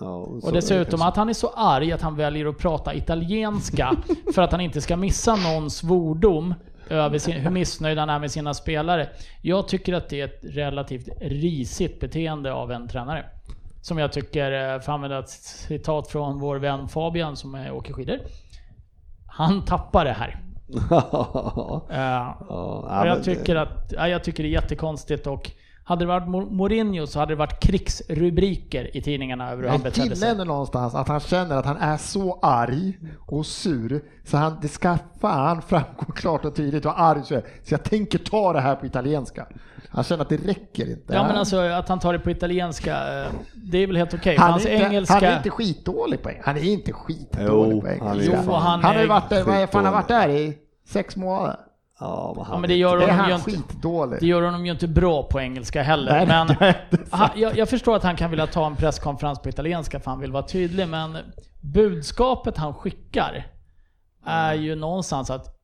Ja, 0.00 0.14
Och 0.16 0.42
det 0.52 0.58
dessutom 0.58 1.02
att 1.02 1.16
han 1.16 1.28
är 1.28 1.32
så 1.32 1.48
arg 1.56 1.92
att 1.92 2.02
han 2.02 2.16
väljer 2.16 2.46
att 2.46 2.58
prata 2.58 2.94
italienska 2.94 3.96
för 4.34 4.42
att 4.42 4.52
han 4.52 4.60
inte 4.60 4.80
ska 4.80 4.96
missa 4.96 5.36
någon 5.36 5.70
svordom 5.70 6.54
över 6.90 7.18
sin, 7.18 7.34
hur 7.34 7.50
missnöjd 7.50 7.98
han 7.98 8.10
är 8.10 8.18
med 8.18 8.30
sina 8.30 8.54
spelare. 8.54 9.08
Jag 9.42 9.68
tycker 9.68 9.94
att 9.94 10.08
det 10.08 10.20
är 10.20 10.24
ett 10.24 10.40
relativt 10.42 11.08
risigt 11.20 12.00
beteende 12.00 12.52
av 12.52 12.72
en 12.72 12.88
tränare. 12.88 13.24
Som 13.82 13.98
jag 13.98 14.12
tycker, 14.12 14.52
eh, 14.52 14.68
för 14.68 14.76
att 14.76 14.88
använda 14.88 15.18
ett 15.18 15.28
citat 15.28 16.08
från 16.08 16.38
vår 16.38 16.56
vän 16.56 16.88
Fabian 16.88 17.36
som 17.36 17.54
är- 17.54 17.72
åker 17.72 17.92
skidor. 17.92 18.18
Han 19.26 19.64
tappar 19.64 20.04
det 20.04 20.12
här. 20.12 20.40
Eh, 21.90 21.98
ja, 21.98 22.36
och 23.00 23.06
jag 23.06 23.24
tycker, 23.24 23.54
det- 23.54 23.60
att, 23.62 23.92
ja, 23.96 24.08
jag 24.08 24.24
tycker 24.24 24.42
det 24.42 24.48
är 24.48 24.50
jättekonstigt 24.62 25.26
och 25.26 25.50
hade 25.84 26.02
det 26.04 26.08
varit 26.08 26.28
Mourinho 26.52 27.06
så 27.06 27.18
hade 27.18 27.32
det 27.32 27.36
varit 27.36 27.60
krigsrubriker 27.60 28.96
i 28.96 29.02
tidningarna 29.02 29.50
över 29.50 29.62
hur 29.62 29.68
han 29.68 29.80
Jag 29.82 29.92
betedde 29.92 30.16
sig. 30.16 30.28
gillar 30.28 30.44
någonstans 30.44 30.94
att 30.94 31.08
han 31.08 31.20
känner 31.20 31.56
att 31.56 31.66
han 31.66 31.76
är 31.76 31.96
så 31.96 32.38
arg 32.42 32.98
och 33.26 33.46
sur 33.46 34.02
så 34.24 34.36
han, 34.36 34.56
det 34.62 34.68
ska 34.68 34.98
fan 35.20 35.62
framgå 35.62 36.04
klart 36.14 36.44
och 36.44 36.54
tydligt 36.54 36.84
vad 36.84 36.94
arg 36.96 37.20
så 37.24 37.34
är. 37.34 37.40
Så 37.64 37.74
jag 37.74 37.82
tänker 37.82 38.18
ta 38.18 38.52
det 38.52 38.60
här 38.60 38.74
på 38.76 38.86
italienska. 38.86 39.46
Han 39.92 40.04
känner 40.04 40.22
att 40.22 40.28
det 40.28 40.36
räcker 40.36 40.90
inte. 40.90 41.14
Ja 41.14 41.22
men 41.26 41.36
alltså 41.36 41.56
att 41.58 41.88
han 41.88 41.98
tar 41.98 42.12
det 42.12 42.18
på 42.18 42.30
italienska, 42.30 43.22
eh, 43.24 43.26
det 43.54 43.78
är 43.78 43.86
väl 43.86 43.96
helt 43.96 44.14
okej. 44.14 44.36
för 44.36 44.42
han, 44.42 44.50
Hans 44.52 44.66
är 44.66 44.72
inte, 44.72 44.84
engelska... 44.86 45.14
han 45.14 45.24
är 45.24 45.36
inte 45.36 45.50
skitdålig 45.50 46.22
på 46.22 46.30
engelska. 46.30 46.50
Han 46.50 46.58
är 46.60 46.64
inte 46.72 46.92
skitdålig 46.92 47.72
Jo, 47.74 47.80
på 47.98 48.04
han 48.04 48.12
engelska. 48.12 48.36
fan 48.36 48.44
Jo, 48.46 48.52
han 48.52 48.82
han 48.82 48.84
har 48.84 48.94
ju 48.94 49.04
är 49.04 49.08
varit 49.08 49.28
där, 49.28 49.44
vad 49.44 49.56
är- 49.56 49.66
fan, 49.66 49.84
han 49.84 49.94
har 49.94 50.00
varit 50.02 50.08
där 50.08 50.28
i 50.28 50.58
sex 50.88 51.16
månader. 51.16 51.56
Ja, 52.00 52.32
men, 52.36 52.44
Ja, 52.44 52.46
han 52.50 52.60
men 52.60 52.70
det 52.70 52.76
gör 52.76 52.90
honom 52.90 53.06
ju 53.08 53.12
han 53.12 53.30
inte... 53.30 54.18
Det 54.20 54.26
gör 54.26 54.42
honom 54.42 54.66
ju 54.66 54.72
inte 54.72 54.88
bra 54.88 55.22
på 55.22 55.40
engelska 55.40 55.82
heller. 55.82 56.12
Nej, 56.12 56.26
men 56.26 56.74
han, 57.10 57.28
jag, 57.36 57.56
jag 57.58 57.68
förstår 57.68 57.96
att 57.96 58.02
han 58.02 58.16
kan 58.16 58.30
vilja 58.30 58.46
ta 58.46 58.66
en 58.66 58.76
presskonferens 58.76 59.38
på 59.42 59.48
italienska 59.48 60.00
för 60.00 60.10
han 60.10 60.20
vill 60.20 60.32
vara 60.32 60.42
tydlig, 60.42 60.88
men 60.88 61.16
budskapet 61.60 62.56
han 62.56 62.74
skickar 62.74 63.46
är 64.26 64.54
ju 64.54 64.74
någonstans 64.74 65.30
att 65.30 65.56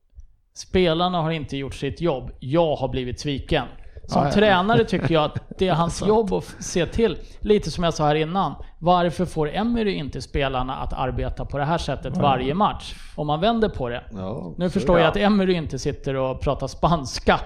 spelarna 0.54 1.22
har 1.22 1.30
inte 1.30 1.56
gjort 1.56 1.74
sitt 1.74 2.00
jobb, 2.00 2.30
jag 2.40 2.76
har 2.76 2.88
blivit 2.88 3.20
sviken. 3.20 3.64
Som 4.06 4.22
Ja, 4.22 4.28
ja. 4.28 4.32
tränare 4.34 4.84
tycker 4.84 5.14
jag 5.14 5.24
att 5.24 5.58
det 5.58 5.68
är 5.68 5.74
hans 5.84 6.02
jobb 6.06 6.32
att 6.32 6.44
se 6.60 6.86
till, 6.86 7.18
lite 7.40 7.70
som 7.70 7.84
jag 7.84 7.94
sa 7.94 8.06
här 8.06 8.14
innan, 8.14 8.54
varför 8.78 9.24
får 9.24 9.50
Emery 9.54 9.92
inte 9.92 10.22
spelarna 10.22 10.76
att 10.76 10.92
arbeta 10.92 11.44
på 11.44 11.58
det 11.58 11.64
här 11.64 11.78
sättet 11.78 12.16
varje 12.16 12.54
match? 12.54 12.94
Om 13.16 13.26
man 13.26 13.40
vänder 13.40 13.68
på 13.68 13.88
det. 13.88 14.02
Ja, 14.10 14.54
Nu 14.58 14.70
förstår 14.70 14.98
jag 14.98 15.08
att 15.08 15.16
Emery 15.16 15.54
inte 15.54 15.78
sitter 15.78 16.14
och 16.14 16.40
pratar 16.40 16.66
spanska 16.66 17.40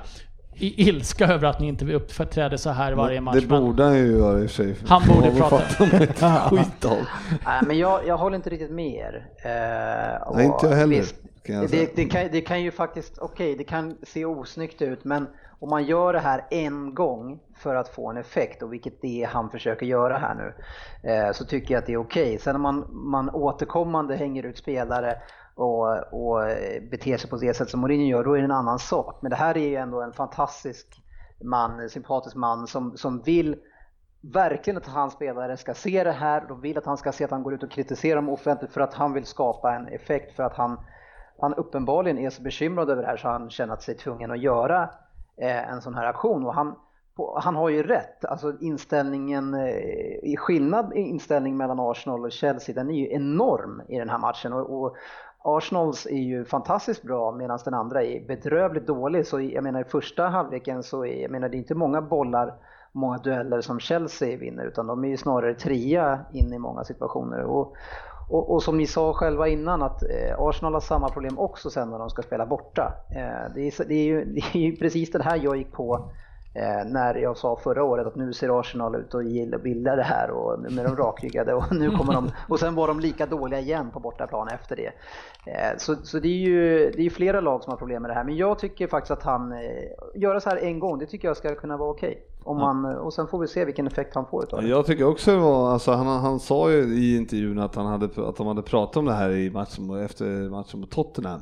i 0.55 0.89
ilska 0.89 1.27
över 1.27 1.49
att 1.49 1.61
ni 1.61 1.69
inte 1.69 1.93
uppträder 1.95 2.57
så 2.57 2.71
här 2.71 2.93
varje 2.93 3.21
match. 3.21 3.37
Det 3.41 3.47
borde 3.47 3.85
han 3.85 3.97
ju 3.99 4.07
göra 4.13 4.39
i 4.41 4.47
och 4.47 4.51
för 4.51 4.65
sig. 4.65 4.75
Han 4.87 5.03
borde 5.09 5.31
prata. 5.31 5.67
skit 6.51 6.85
av. 6.85 6.97
Nej, 7.47 7.61
men 7.67 7.79
jag, 7.79 8.07
jag 8.07 8.17
håller 8.17 8.37
inte 8.37 8.51
riktigt 8.51 8.71
med 8.71 8.95
er. 8.95 9.27
Eh, 9.45 10.35
Nej, 10.35 10.47
inte 10.47 10.67
jag 10.67 10.77
heller, 10.77 10.97
visst, 10.97 11.15
jag 11.45 11.71
det, 11.71 11.97
det, 11.97 12.05
kan, 12.05 12.29
det 12.33 12.41
kan 12.41 12.63
ju 12.63 12.71
faktiskt, 12.71 13.19
okej, 13.19 13.55
det 13.57 13.65
kan 13.65 13.97
se 14.03 14.25
osnyggt 14.25 14.83
ut, 14.83 15.05
men 15.05 15.27
om 15.61 15.71
man 15.71 15.85
gör 15.85 16.13
det 16.13 16.19
här 16.19 16.47
en 16.51 16.95
gång 16.95 17.41
för 17.57 17.75
att 17.75 17.89
få 17.89 18.11
en 18.11 18.17
effekt, 18.17 18.63
och 18.63 18.73
vilket 18.73 19.03
det 19.03 19.23
är 19.23 19.27
han 19.27 19.51
försöker 19.51 19.87
göra 19.87 20.19
här 20.19 20.35
nu, 20.35 20.55
eh, 21.11 21.33
så 21.33 21.45
tycker 21.45 21.75
jag 21.75 21.79
att 21.79 21.87
det 21.87 21.93
är 21.93 22.01
okej. 22.01 22.39
Sen 22.39 22.57
om 22.57 22.63
man, 22.63 22.87
man 22.91 23.31
återkommande 23.31 24.17
hänger 24.17 24.47
ut 24.47 24.59
spelare 24.59 25.17
och, 25.55 26.13
och 26.13 26.49
eh, 26.49 26.83
beter 26.91 27.17
sig 27.17 27.31
på 27.31 27.37
det 27.37 27.55
sätt 27.55 27.71
som 27.71 27.81
Mourinho 27.81 28.07
gör, 28.07 28.25
då 28.25 28.35
är 28.35 28.39
det 28.39 28.45
en 28.45 28.51
annan 28.51 28.79
sak. 28.79 29.19
Men 29.23 29.31
det 29.31 29.37
här 29.37 29.57
är 29.57 29.69
ju 29.69 29.77
ändå 29.77 30.03
en 30.03 30.13
fantastisk 30.13 31.03
man, 31.45 31.81
en 31.81 31.91
sympatisk 31.91 32.37
man 32.37 32.67
som, 32.67 32.97
som 32.97 33.23
vill 33.23 33.57
verkligen 34.21 34.77
att 34.77 34.87
hans 34.87 35.13
spelare 35.13 35.57
ska 35.57 35.75
se 35.75 36.05
det 36.05 36.13
här. 36.13 36.45
De 36.49 36.61
vill 36.61 36.79
att 36.79 36.87
han 36.87 36.97
ska 36.97 37.13
se 37.13 37.25
att 37.25 37.31
han 37.31 37.43
går 37.43 37.55
ut 37.55 37.63
och 37.63 37.71
kritiserar 37.71 38.17
dem 38.17 38.29
offentligt 38.29 38.73
för 38.73 38.81
att 38.81 38.95
han 38.95 39.13
vill 39.13 39.27
skapa 39.27 39.75
en 39.75 39.89
effekt 39.89 40.37
för 40.37 40.43
att 40.43 40.55
han, 40.55 40.81
han 41.41 41.55
uppenbarligen 41.55 42.19
är 42.19 42.31
så 42.31 42.43
bekymrad 42.43 42.91
över 42.91 43.03
det 43.03 43.09
här 43.09 43.17
så 43.17 43.29
han 43.29 43.51
känner 43.51 43.75
att 43.75 43.83
sig 43.83 43.97
tvungen 43.97 44.31
att 44.31 44.41
göra 44.41 44.91
Eh, 45.41 45.71
en 45.73 45.81
sån 45.81 45.95
här 45.95 46.07
aktion. 46.07 46.47
Och 46.47 46.55
han, 46.55 46.75
på- 47.17 47.39
han 47.43 47.57
har 47.57 47.69
ju 47.69 47.83
rätt, 47.83 48.25
alltså 48.25 48.53
inställningen, 48.61 49.55
eh, 49.55 49.75
i 50.23 50.35
skillnad 50.39 50.93
i 50.95 51.01
inställning 51.01 51.57
mellan 51.57 51.81
Arsenal 51.81 52.25
och 52.25 52.33
Chelsea, 52.33 52.75
den 52.75 52.91
är 52.91 52.95
ju 52.95 53.13
enorm 53.13 53.83
i 53.89 53.99
den 53.99 54.09
här 54.11 54.19
matchen. 54.19 54.53
Och, 54.53 54.83
och 54.83 54.97
Arsenals 55.43 56.07
är 56.07 56.11
ju 56.17 56.45
fantastiskt 56.45 57.03
bra 57.03 57.33
medan 57.33 57.59
den 57.65 57.75
andra 57.75 58.03
är 58.03 58.27
bedrövligt 58.27 58.87
dålig. 58.87 59.27
Så 59.27 59.41
jag 59.41 59.65
menar 59.65 59.81
i 59.81 59.85
första 59.85 60.29
halvleken 60.29 60.83
så 60.83 61.05
är 61.05 61.23
jag 61.23 61.31
menar, 61.31 61.49
det 61.49 61.57
är 61.57 61.59
inte 61.59 61.75
många 61.75 62.03
bollar, 62.03 62.55
många 62.93 63.19
dueller 63.19 63.61
som 63.61 63.81
Chelsea 63.81 64.37
vinner 64.39 64.65
utan 64.65 64.87
de 64.87 65.05
är 65.05 65.09
ju 65.09 65.17
snarare 65.17 65.55
trea 65.55 66.21
in 66.33 66.53
i 66.53 66.59
många 66.59 66.85
situationer. 66.85 67.43
Och, 67.43 67.77
och, 68.31 68.55
och 68.55 68.63
som 68.63 68.77
ni 68.77 68.87
sa 68.87 69.13
själva 69.13 69.49
innan 69.49 69.83
att 69.83 70.03
eh, 70.03 70.35
Arsenal 70.39 70.73
har 70.73 70.81
samma 70.81 71.09
problem 71.09 71.39
också 71.39 71.71
sen 71.71 71.91
när 71.91 71.99
de 71.99 72.11
ska 72.11 72.23
spela 72.23 72.47
borta. 72.47 72.93
Eh, 73.11 73.55
det, 73.55 73.61
är, 73.61 73.85
det, 73.89 73.95
är 73.95 74.05
ju, 74.05 74.25
det 74.35 74.41
är 74.55 74.59
ju 74.59 74.77
precis 74.77 75.11
det 75.11 75.23
här 75.23 75.41
jag 75.43 75.57
gick 75.57 75.73
på 75.73 76.11
eh, 76.55 76.85
när 76.87 77.15
jag 77.15 77.37
sa 77.37 77.57
förra 77.57 77.85
året 77.85 78.07
att 78.07 78.17
nu 78.17 78.33
ser 78.33 78.61
Arsenal 78.61 78.97
ut 78.97 79.15
och 79.15 79.25
gillar 79.25 79.59
bilda 79.59 79.97
det 79.97 80.03
här 80.03 80.31
och 80.31 80.63
nu 80.63 80.81
är 80.81 80.85
de 80.85 80.97
rakryggade 80.97 81.55
och 81.55 81.73
nu 81.73 81.91
kommer 81.91 82.13
de 82.13 82.31
och 82.49 82.61
sen 82.61 82.75
var 82.75 82.89
de 82.89 83.01
lika 83.01 83.27
dåliga 83.27 83.61
igen 83.61 83.91
på 83.91 84.01
bortaplan 84.01 84.49
efter 84.49 84.77
det. 84.77 84.93
Så 85.79 85.97
så 85.97 86.19
det 86.19 86.29
är 86.29 86.49
ju 86.49 86.91
det 86.91 87.07
är 87.07 87.11
flera 87.11 87.41
lag 87.41 87.63
som 87.63 87.71
har 87.71 87.79
problem 87.79 88.03
med 88.03 88.11
det 88.11 88.15
här 88.15 88.25
men 88.25 88.37
jag 88.37 88.59
tycker 88.59 88.87
faktiskt 88.87 89.11
att 89.11 89.23
han 89.23 89.55
göra 90.15 90.41
så 90.41 90.51
här 90.51 90.57
en 90.57 90.79
gång 90.79 90.99
det 90.99 91.07
tycker 91.07 91.29
jag 91.29 91.37
ska 91.37 91.55
kunna 91.55 91.77
vara 91.77 91.91
okej. 91.91 92.30
Om 92.45 92.57
man, 92.59 92.85
och 92.85 93.13
sen 93.13 93.27
får 93.27 93.39
vi 93.39 93.49
se 93.49 93.65
vilken 93.65 93.87
effekt 93.87 94.15
han 94.15 94.27
får 94.27 94.43
utav 94.45 94.63
det. 94.63 94.69
Jag 94.69 94.87
tycker 94.87 95.05
också 95.07 95.31
det 95.31 95.37
var, 95.39 95.73
alltså 95.73 95.93
han, 95.93 96.07
han 96.07 96.41
sa 96.41 96.71
ju 96.71 96.77
i 96.83 97.17
intervjun 97.17 97.59
att, 97.59 97.75
han 97.75 97.87
hade, 97.87 98.05
att 98.29 98.37
de 98.37 98.47
hade 98.47 98.63
pratat 98.63 98.97
om 98.97 99.05
det 99.05 99.13
här 99.13 99.31
i 99.31 99.51
matchen, 99.51 100.05
efter 100.05 100.51
matchen 100.51 100.81
mot 100.81 100.91
Tottenham 100.91 101.41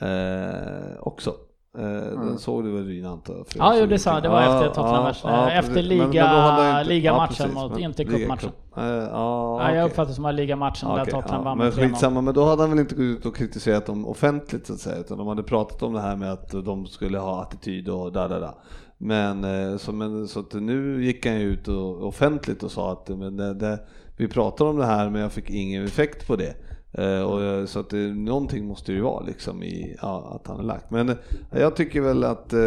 eh, 0.00 0.98
också. 1.00 1.30
Eh, 1.78 1.84
Den 2.20 2.38
såg 2.38 2.64
du 2.64 2.70
väl 2.72 2.84
Ryn 2.86 3.06
antar 3.06 3.34
jag? 3.34 3.46
Ja, 3.56 3.74
jag 3.74 3.80
jo, 3.80 3.86
det 3.86 3.98
sa 3.98 4.10
jag. 4.14 4.22
Det 4.22 4.28
var 4.28 4.42
efter 4.42 4.68
Tottenham-matchen. 4.68 5.30
Efter 5.58 5.72
precis. 5.72 5.88
liga- 5.88 6.26
hade 6.26 6.66
jag 6.78 6.86
ligamatchen 6.86 7.28
precis, 7.36 7.54
mot- 7.54 7.72
men- 7.72 7.80
inte 7.80 8.04
cupmatchen. 8.04 8.50
Eh, 8.76 8.84
ja, 8.84 9.08
Ja, 9.10 9.54
okej. 9.64 9.76
jag 9.76 9.84
uppfattar 9.86 10.08
det 10.08 10.14
som 10.14 10.24
att 10.24 10.34
ligamatchen 10.34 10.88
där 10.94 11.02
Okej, 11.02 11.12
Tottenham 11.12 11.40
ja, 11.40 11.44
vann 11.44 11.58
Men 11.58 11.66
med 11.66 11.74
3-0. 11.74 11.88
skitsamma, 11.88 12.20
men 12.20 12.34
då 12.34 12.44
hade 12.44 12.62
han 12.62 12.70
väl 12.70 12.78
inte 12.78 12.94
gått 12.94 13.02
ut 13.02 13.26
och 13.26 13.36
kritiserat 13.36 13.86
dem 13.86 14.06
offentligt 14.06 14.66
så 14.66 14.72
att 14.72 14.78
säga, 14.78 14.96
utan 14.98 15.18
de 15.18 15.26
hade 15.26 15.42
pratat 15.42 15.82
om 15.82 15.92
det 15.92 16.00
här 16.00 16.16
med 16.16 16.32
att 16.32 16.50
de 16.64 16.86
skulle 16.86 17.18
ha 17.18 17.42
attityd 17.42 17.88
och 17.88 18.12
da 18.12 18.28
da 18.28 18.38
da. 18.40 18.54
Men 19.04 19.44
eh, 19.44 19.76
så, 19.76 19.92
men, 19.92 20.28
så 20.28 20.40
att 20.40 20.52
nu 20.52 21.04
gick 21.04 21.26
han 21.26 21.40
ju 21.40 21.46
ut 21.46 21.68
och, 21.68 22.06
offentligt 22.06 22.62
och 22.62 22.70
sa 22.70 22.92
att 22.92 23.08
men 23.08 23.36
det, 23.36 23.54
det, 23.54 23.78
vi 24.16 24.28
pratade 24.28 24.70
om 24.70 24.76
det 24.76 24.84
här 24.86 25.10
men 25.10 25.20
jag 25.20 25.32
fick 25.32 25.50
ingen 25.50 25.84
effekt 25.84 26.26
på 26.26 26.36
det. 26.36 26.54
Eh, 26.92 27.22
och, 27.22 27.42
jag- 27.42 27.68
så 27.68 27.80
att 27.80 27.90
det, 27.90 28.14
någonting 28.14 28.66
måste 28.66 28.92
det 28.92 28.96
ju 28.96 29.02
vara 29.02 29.24
liksom 29.24 29.62
i 29.62 29.96
ja, 30.02 30.32
att 30.40 30.46
han 30.46 30.58
är 30.60 30.62
lagt. 30.64 30.90
Men 30.90 31.08
eh, 31.08 31.16
jag 31.50 31.76
tycker 31.76 32.00
väl 32.00 32.24
att, 32.24 32.52
eh, 32.52 32.60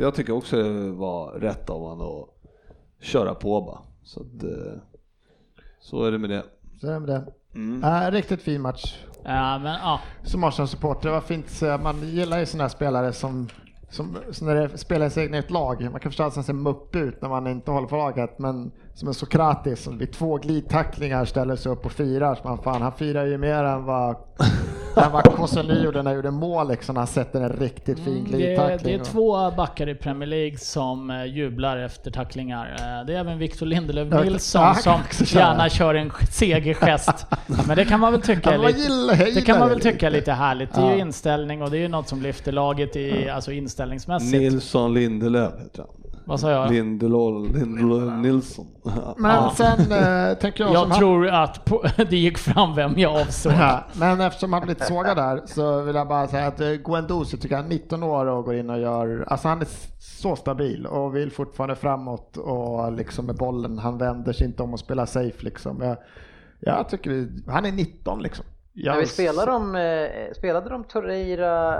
jag 0.00 0.14
tycker 0.14 0.32
också 0.32 0.56
det 0.62 0.90
var 0.90 1.32
rätt 1.32 1.70
av 1.70 1.80
honom 1.80 2.22
att 2.22 2.28
köra 3.04 3.34
på 3.34 3.60
bara. 3.60 3.78
Så 4.02 4.20
att, 4.20 4.42
eh, 4.42 4.80
så 5.80 6.04
är 6.04 6.12
det 6.12 6.18
med 6.18 6.30
det. 6.30 6.42
Så 6.80 6.86
är 6.86 6.92
det 6.92 7.00
med 7.00 7.08
det. 7.08 7.24
Mm. 7.54 7.84
Äh, 7.84 8.10
riktigt 8.10 8.42
fin 8.42 8.60
match. 8.62 8.98
Ja, 9.24 9.58
men 9.58 9.72
ja. 9.72 10.00
Som 10.24 10.44
Arsenal-supporter, 10.44 11.10
var 11.10 11.20
fint. 11.20 11.62
Man 11.82 12.00
gillar 12.08 12.38
ju 12.38 12.46
sådana 12.46 12.64
här 12.64 12.68
spelare 12.68 13.12
som, 13.12 13.48
som, 13.92 14.18
som 14.30 14.46
när 14.46 14.54
det 14.54 14.78
spelar 14.78 15.06
i 15.06 15.10
sitt 15.10 15.30
eget 15.30 15.50
lag. 15.50 15.82
Man 15.82 16.00
kan 16.00 16.10
förstå 16.10 16.22
att 16.22 16.34
han 16.34 16.44
ser 16.44 16.52
mupp 16.52 16.96
ut 16.96 17.22
när 17.22 17.28
man 17.28 17.46
inte 17.46 17.70
håller 17.70 17.88
på 17.88 17.96
laget, 17.96 18.38
men 18.38 18.72
som 18.94 19.08
en 19.08 19.14
Sokratis 19.14 19.82
som 19.82 19.98
vid 19.98 20.12
två 20.12 20.36
glidtacklingar 20.36 21.24
ställer 21.24 21.56
sig 21.56 21.72
upp 21.72 21.86
och 21.86 21.92
firar. 21.92 22.34
Så 22.34 22.48
man, 22.48 22.58
fan, 22.58 22.82
han 22.82 22.92
firar 22.92 23.26
ju 23.26 23.38
mer 23.38 23.64
än 23.64 23.84
vad, 23.84 24.16
än 24.96 25.12
vad 25.12 25.24
Koscielny 25.24 25.82
gjorde 25.84 25.98
när 26.02 26.10
han 26.10 26.16
gjorde 26.16 26.30
mål 26.30 26.68
liksom. 26.68 26.96
Han 26.96 27.06
sätter 27.06 27.40
en 27.40 27.48
riktigt 27.52 27.98
fin 27.98 28.16
Mm, 28.18 28.24
Det, 28.30 28.36
glidtackling. 28.38 28.78
det 28.98 29.00
är 29.00 29.04
två 29.04 29.50
backar 29.50 29.88
i 29.88 29.94
Premier 29.94 30.26
League 30.28 30.58
som 30.58 31.10
eh, 31.10 31.24
jublar 31.24 31.76
efter 31.76 32.10
tacklingar. 32.10 32.66
Eh, 32.66 33.06
Det 33.06 33.14
är 33.14 33.18
även 33.20 33.38
Victor 33.38 33.66
Lindelöf 33.66 34.24
Nilsson 34.24 34.74
som 34.74 35.00
gärna 35.24 35.68
kör 35.68 35.94
en 35.94 36.12
segergest. 36.30 37.26
Men 37.66 37.76
det 37.76 37.84
kan 37.84 38.00
man 38.00 38.12
väl 38.12 38.22
tycka 38.22 38.54
Ja, 38.54 38.68
är 38.68 38.72
lite, 38.72 39.40
det 39.40 39.46
kan 39.46 39.58
man 39.58 39.68
det 39.68 39.74
väl 39.74 39.82
tycka 39.82 40.06
är 40.06 40.10
lite. 40.10 40.32
härligt. 40.32 40.74
Det 40.74 40.80
är 40.80 40.94
ju 40.94 41.00
inställning 41.00 41.62
och 41.62 41.70
det 41.70 41.76
är 41.76 41.82
ju 41.82 41.88
något 41.88 42.08
som 42.08 42.22
lyfter 42.22 42.52
laget 42.52 42.96
i, 42.96 43.28
alltså 43.28 43.52
inställningsmässigt. 43.52 44.32
Nilsson 44.42 44.94
Lindelöf 44.94 45.52
heter 45.62 45.78
han. 45.82 46.01
Vad 46.24 46.40
sa 46.40 46.50
jag? 46.50 46.70
Lindelöf, 46.70 47.54
Lindelöf 47.56 48.12
Nilsson. 48.22 48.66
Men 49.16 49.30
Ja. 49.34 49.52
sen 49.56 49.92
äh, 49.92 50.34
tänker 50.38 50.64
jag, 50.64 50.72
Jag 50.72 50.82
som 50.82 50.90
han- 50.90 50.98
tror 51.00 51.28
att 51.28 51.64
på, 51.64 51.82
det 51.96 52.16
gick 52.16 52.38
fram 52.38 52.74
vem 52.74 52.92
jag 52.98 53.20
avsåg. 53.20 53.52
Ja, 53.52 53.84
men 53.94 54.20
eftersom 54.20 54.52
han 54.52 54.62
blivit 54.62 54.84
sågad 54.84 55.16
där 55.16 55.40
så 55.46 55.80
vill 55.82 55.94
jag 55.94 56.08
bara 56.08 56.26
säga 56.28 56.46
att 56.46 56.60
eh, 56.60 56.68
Guendouzi 56.70 57.36
tycker 57.38 57.56
jag 57.56 57.64
är 57.64 57.68
19 57.68 58.02
år 58.02 58.26
och 58.26 58.44
går 58.44 58.54
in 58.54 58.70
och 58.70 58.78
gör, 58.80 59.24
alltså 59.28 59.48
han 59.48 59.60
är 59.60 59.66
så 59.98 60.36
stabil 60.36 60.86
och 60.86 61.16
vill 61.16 61.32
fortfarande 61.32 61.76
framåt 61.76 62.36
och 62.36 62.92
liksom 62.92 63.26
med 63.26 63.36
bollen, 63.36 63.78
han 63.78 63.98
vänder 63.98 64.32
sig 64.32 64.46
inte 64.46 64.62
om 64.62 64.72
och 64.72 64.80
spelar 64.80 65.06
safe 65.06 65.44
liksom. 65.44 65.82
Jag, 65.82 65.96
jag 66.60 66.88
tycker 66.88 67.10
det, 67.10 67.52
han 67.52 67.64
är 67.66 67.72
19 67.72 68.22
liksom. 68.22 68.44
Jag, 68.74 68.96
vi 68.96 69.06
spelar 69.06 69.46
de, 69.46 69.74
eh, 69.76 70.32
spelade 70.36 70.70
de 70.70 70.84
Torreira, 70.84 71.78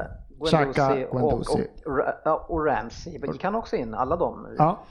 Xhaka, 0.51 0.95
Guendouzi 0.95 1.69
och, 1.85 1.93
och, 1.93 2.05
ja, 2.25 2.47
och 2.49 2.67
Ramsey. 2.67 3.19
Vi 3.19 3.39
kan 3.39 3.55
också 3.55 3.77
in 3.77 3.95
alla 3.95 4.17
dem. 4.17 4.55
Ja, 4.59 4.85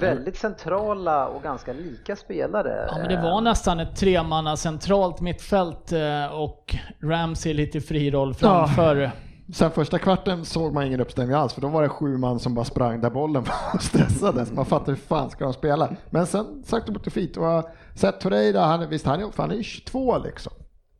Väldigt 0.00 0.36
centrala 0.36 1.28
och 1.28 1.42
ganska 1.42 1.72
lika 1.72 2.16
spelare. 2.16 2.88
Ja, 2.90 2.98
men 2.98 3.08
det 3.08 3.22
var 3.22 3.40
nästan 3.40 3.80
ett 3.80 3.96
tremanna 3.96 4.56
centralt 4.56 5.20
mittfält 5.20 5.92
eh, 5.92 6.26
och 6.26 6.74
Ramsey 7.02 7.54
lite 7.54 7.80
fri 7.80 8.10
roll 8.10 8.34
framför. 8.34 9.10
sen 9.54 9.70
första 9.70 9.98
kvarten 9.98 10.44
såg 10.44 10.74
man 10.74 10.86
ingen 10.86 11.00
uppställning 11.00 11.36
alls 11.36 11.54
för 11.54 11.60
då 11.60 11.68
var 11.68 11.82
det 11.82 11.88
sju 11.88 12.16
man 12.16 12.40
som 12.40 12.54
bara 12.54 12.64
sprang 12.64 13.00
där 13.00 13.10
bollen 13.10 13.44
var 13.44 13.74
och 13.74 13.82
stressade. 13.82 14.46
Så 14.46 14.54
man 14.54 14.66
fattade 14.66 14.90
hur 14.90 14.98
fan 14.98 15.30
ska 15.30 15.44
de 15.44 15.52
spela. 15.52 15.88
Men 16.10 16.26
sen 16.26 16.62
sakta 16.66 16.92
bort 16.92 17.06
och 17.06 17.12
fint. 17.12 17.36
Och 17.36 17.70
sett 17.94 18.20
Torreira, 18.20 18.60
han, 18.60 18.88
visst 18.88 19.06
han 19.06 19.20
är, 19.20 19.30
han 19.36 19.50
är 19.50 19.62
22 19.62 20.18
liksom. 20.18 20.52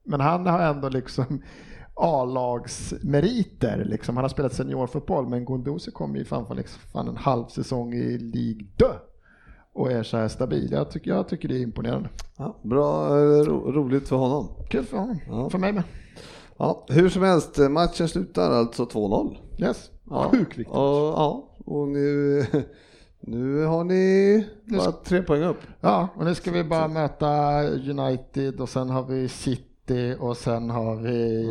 Men 0.04 0.20
han 0.20 0.46
har 0.46 0.60
ändå 0.60 0.88
liksom 0.88 1.42
A-lagsmeriter. 1.96 3.84
Liksom. 3.84 4.16
Han 4.16 4.24
har 4.24 4.28
spelat 4.28 4.52
seniorfotboll 4.52 5.28
men 5.28 5.44
Guendouzi 5.44 5.90
kom 5.90 6.16
ju 6.16 6.24
fan 6.24 6.46
från 6.46 6.56
liksom, 6.56 6.80
fan 6.92 7.08
en 7.08 7.16
halv 7.16 7.46
säsong 7.46 7.94
i 7.94 8.18
Ligue 8.18 8.66
2 8.78 8.86
och 9.72 9.92
är 9.92 10.02
så 10.02 10.16
här 10.16 10.28
stabil. 10.28 10.68
Jag 10.72 10.90
tycker, 10.90 11.10
jag 11.10 11.28
tycker 11.28 11.48
det 11.48 11.54
är 11.58 11.62
imponerande. 11.62 12.08
Ja, 12.36 12.56
bra, 12.62 13.06
eh, 13.06 13.44
ro, 13.44 13.72
roligt 13.72 14.08
för 14.08 14.16
honom. 14.16 14.48
Kul 14.70 14.84
för 14.84 14.96
honom. 14.96 15.18
Ja. 15.28 15.50
För 15.50 15.58
mig 15.58 15.72
med. 15.72 15.82
Ja, 16.56 16.86
hur 16.88 17.08
som 17.08 17.22
helst, 17.22 17.58
eh, 17.58 17.68
matchen 17.68 18.08
slutar 18.08 18.50
alltså 18.50 18.84
2-0. 18.84 19.38
Yes. 19.58 19.90
Ja. 20.10 20.28
Sjukt 20.30 20.58
viktigt. 20.58 20.74
Och, 20.74 20.82
ja, 20.82 21.48
och 21.64 21.88
nu, 21.88 22.44
nu 23.20 23.64
har 23.64 23.84
ni 23.84 24.46
bara 24.64 24.92
tre 24.92 25.22
poäng 25.22 25.42
upp. 25.42 25.60
Ja, 25.80 26.08
och 26.16 26.24
nu 26.24 26.34
ska 26.34 26.50
vi 26.50 26.64
bara 26.64 26.88
möta 26.88 27.62
United 27.64 28.60
och 28.60 28.68
sen 28.68 28.90
har 28.90 29.02
vi 29.02 29.28
City 29.28 29.65
City 29.86 30.16
och 30.20 30.36
sen 30.36 30.70
har 30.70 30.96
vi 30.96 31.46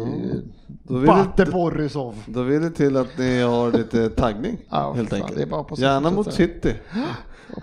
Då 0.68 0.98
vill, 0.98 1.08
Bate 1.08 1.46
det, 1.46 1.52
Borisov. 1.52 2.24
då 2.28 2.44
vill 2.44 2.62
det 2.62 2.72
till 2.72 2.98
att 2.98 3.18
ni 3.18 3.42
har 3.42 3.72
lite 3.72 4.10
taggning 4.10 4.58
Ja, 4.70 4.94
helt 4.94 5.10
fan, 5.10 5.20
enkelt. 5.22 5.38
det 5.38 5.44
är 5.44 5.48
bara 5.48 5.64
på 5.64 5.76
Gärna 5.78 6.12
mot 6.12 6.26
så. 6.26 6.32
City. 6.32 6.74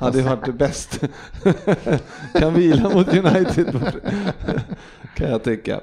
Hade 0.01 0.19
ju 0.19 0.24
varit 0.24 0.44
det 0.44 0.53
bäst. 0.53 1.01
kan 2.35 2.55
vila 2.55 2.89
mot 2.90 3.09
United 3.09 3.77
kan 5.16 5.31
jag 5.31 5.44
tycka. 5.44 5.81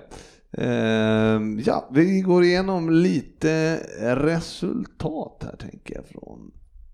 Ehm, 0.52 1.60
ja, 1.66 1.90
vi 1.92 2.22
går 2.22 2.44
igenom 2.44 2.90
lite 2.90 3.78
resultat 4.16 5.44
här 5.44 5.56
tänker 5.56 5.96
jag 5.96 6.06
från 6.06 6.52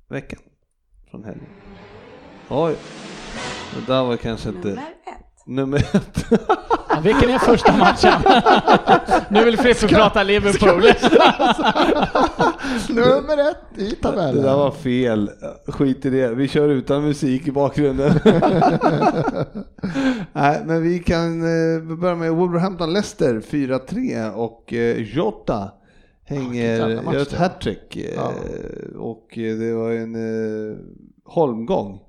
veckan. 0.10 0.40
Från 1.12 1.24
helgen. 1.24 1.48
Oj, 2.50 2.76
det 3.76 3.94
där 3.94 4.04
var 4.04 4.18
kanske 4.18 4.50
inte 4.50 4.68
Nummer 4.68 4.82
ett. 4.82 5.25
Nummer 5.46 5.78
ett. 5.78 6.26
Ja, 6.90 7.00
vilken 7.04 7.30
är 7.30 7.38
första 7.40 7.78
matchen? 7.78 8.14
nu 9.30 9.46
vill 9.46 9.58
Frippe 9.58 9.88
prata 9.88 10.24
Liverpool. 10.24 10.82
Nummer 12.90 13.50
ett 13.52 13.58
i 13.82 13.90
Det 13.90 13.96
tabellen. 13.96 14.44
där 14.44 14.56
var 14.56 14.72
fel. 14.72 15.32
Skit 15.68 16.06
i 16.06 16.10
det. 16.10 16.30
Vi 16.30 16.48
kör 16.48 16.70
utan 16.70 17.04
musik 17.04 17.48
i 17.48 17.52
bakgrunden. 17.52 18.12
Nej, 20.34 20.62
men 20.66 20.82
vi 20.84 21.00
kan 21.00 21.42
eh, 21.42 21.98
börja 21.98 22.16
med 22.16 22.32
Wolverhampton 22.32 22.94
Leicester 22.94 23.42
4-3 23.42 24.32
och 24.34 24.74
eh, 24.74 24.98
Jota 25.02 25.72
hänger, 26.26 27.04
match 27.04 27.14
gör 27.14 27.22
ett 27.22 27.30
det. 27.30 27.38
hattrick. 27.38 27.98
Ja. 28.16 28.32
Och 29.00 29.28
det 29.36 29.74
var 29.74 29.92
en 29.92 30.16
eh, 30.16 30.78
holmgång 31.26 32.00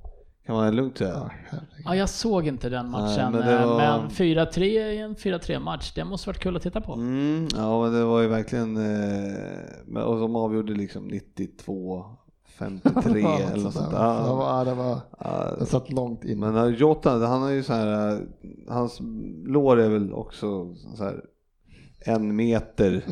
kan 0.46 0.56
man 0.56 0.76
lugnt 0.76 0.98
säga. 0.98 1.30
Ja. 1.50 1.56
Ja, 1.84 1.96
jag 1.96 2.08
såg 2.08 2.46
inte 2.46 2.68
den 2.68 2.90
matchen, 2.90 3.32
Nej, 3.32 3.40
men 3.40 3.46
men, 3.46 3.68
var- 3.68 3.76
men 3.78 4.10
4-3 4.10 4.62
i 4.64 4.98
en 4.98 5.14
4-3 5.16 5.58
match, 5.60 5.92
det 5.94 6.04
måste 6.04 6.28
varit 6.28 6.38
kul 6.40 6.56
att 6.56 6.62
titta 6.62 6.80
på. 6.80 6.92
Mm, 6.92 7.48
ja, 7.56 7.82
men 7.82 7.92
det 7.92 8.04
var 8.04 8.20
ju 8.20 8.28
verkligen, 8.28 8.76
eh, 8.76 10.02
och 10.02 10.20
de 10.20 10.36
avgjorde 10.36 10.72
liksom 10.72 11.04
92 11.08 12.04
53 12.58 13.22
eller 13.52 13.64
något 13.64 13.74
sånt 13.74 13.90
där. 13.90 14.22
Det 14.22 14.28
var, 14.28 14.64
det 14.64 14.74
var, 14.74 14.98
Ja, 15.18 15.54
det 15.58 15.66
satt 15.66 15.92
långt 15.92 16.24
in. 16.24 16.40
Men 16.40 16.56
uh, 16.56 16.74
Jota, 16.74 17.10
han 17.10 17.42
har 17.42 17.50
ju 17.50 17.62
så 17.62 17.72
här, 17.72 18.12
eh, 18.12 18.18
hans 18.68 18.98
lår 19.44 19.80
är 19.80 19.88
väl 19.88 20.12
också 20.12 20.74
så 20.74 21.04
här 21.04 21.20
en 22.06 22.36
meter 22.36 23.04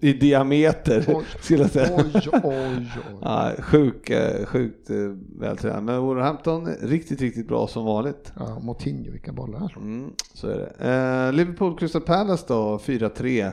i 0.00 0.12
diameter 0.12 1.04
Oj. 1.08 1.24
skulle 1.40 1.62
jag 1.62 1.70
säga. 1.70 1.96
Oj, 1.96 2.28
oj, 2.32 2.40
oj. 2.44 2.86
Ja, 3.22 3.52
sjuk, 3.58 4.10
eh, 4.10 4.46
sjukt 4.46 4.90
eh, 4.90 4.96
vältränad. 5.40 5.84
Men 5.84 6.00
Wolverhampton 6.00 6.66
riktigt, 6.82 7.20
riktigt 7.20 7.48
bra 7.48 7.66
som 7.66 7.84
vanligt. 7.84 8.32
Ja, 8.36 8.58
Moutinho, 8.58 9.12
vilka 9.12 9.32
bollar. 9.32 9.74
Mm, 9.76 10.10
så 10.34 10.48
är 10.48 10.56
det. 10.56 10.88
Eh, 10.90 11.32
Liverpool 11.32 11.78
Crystal 11.78 12.02
Palace 12.02 12.44
då, 12.48 12.78
4-3. 12.78 13.52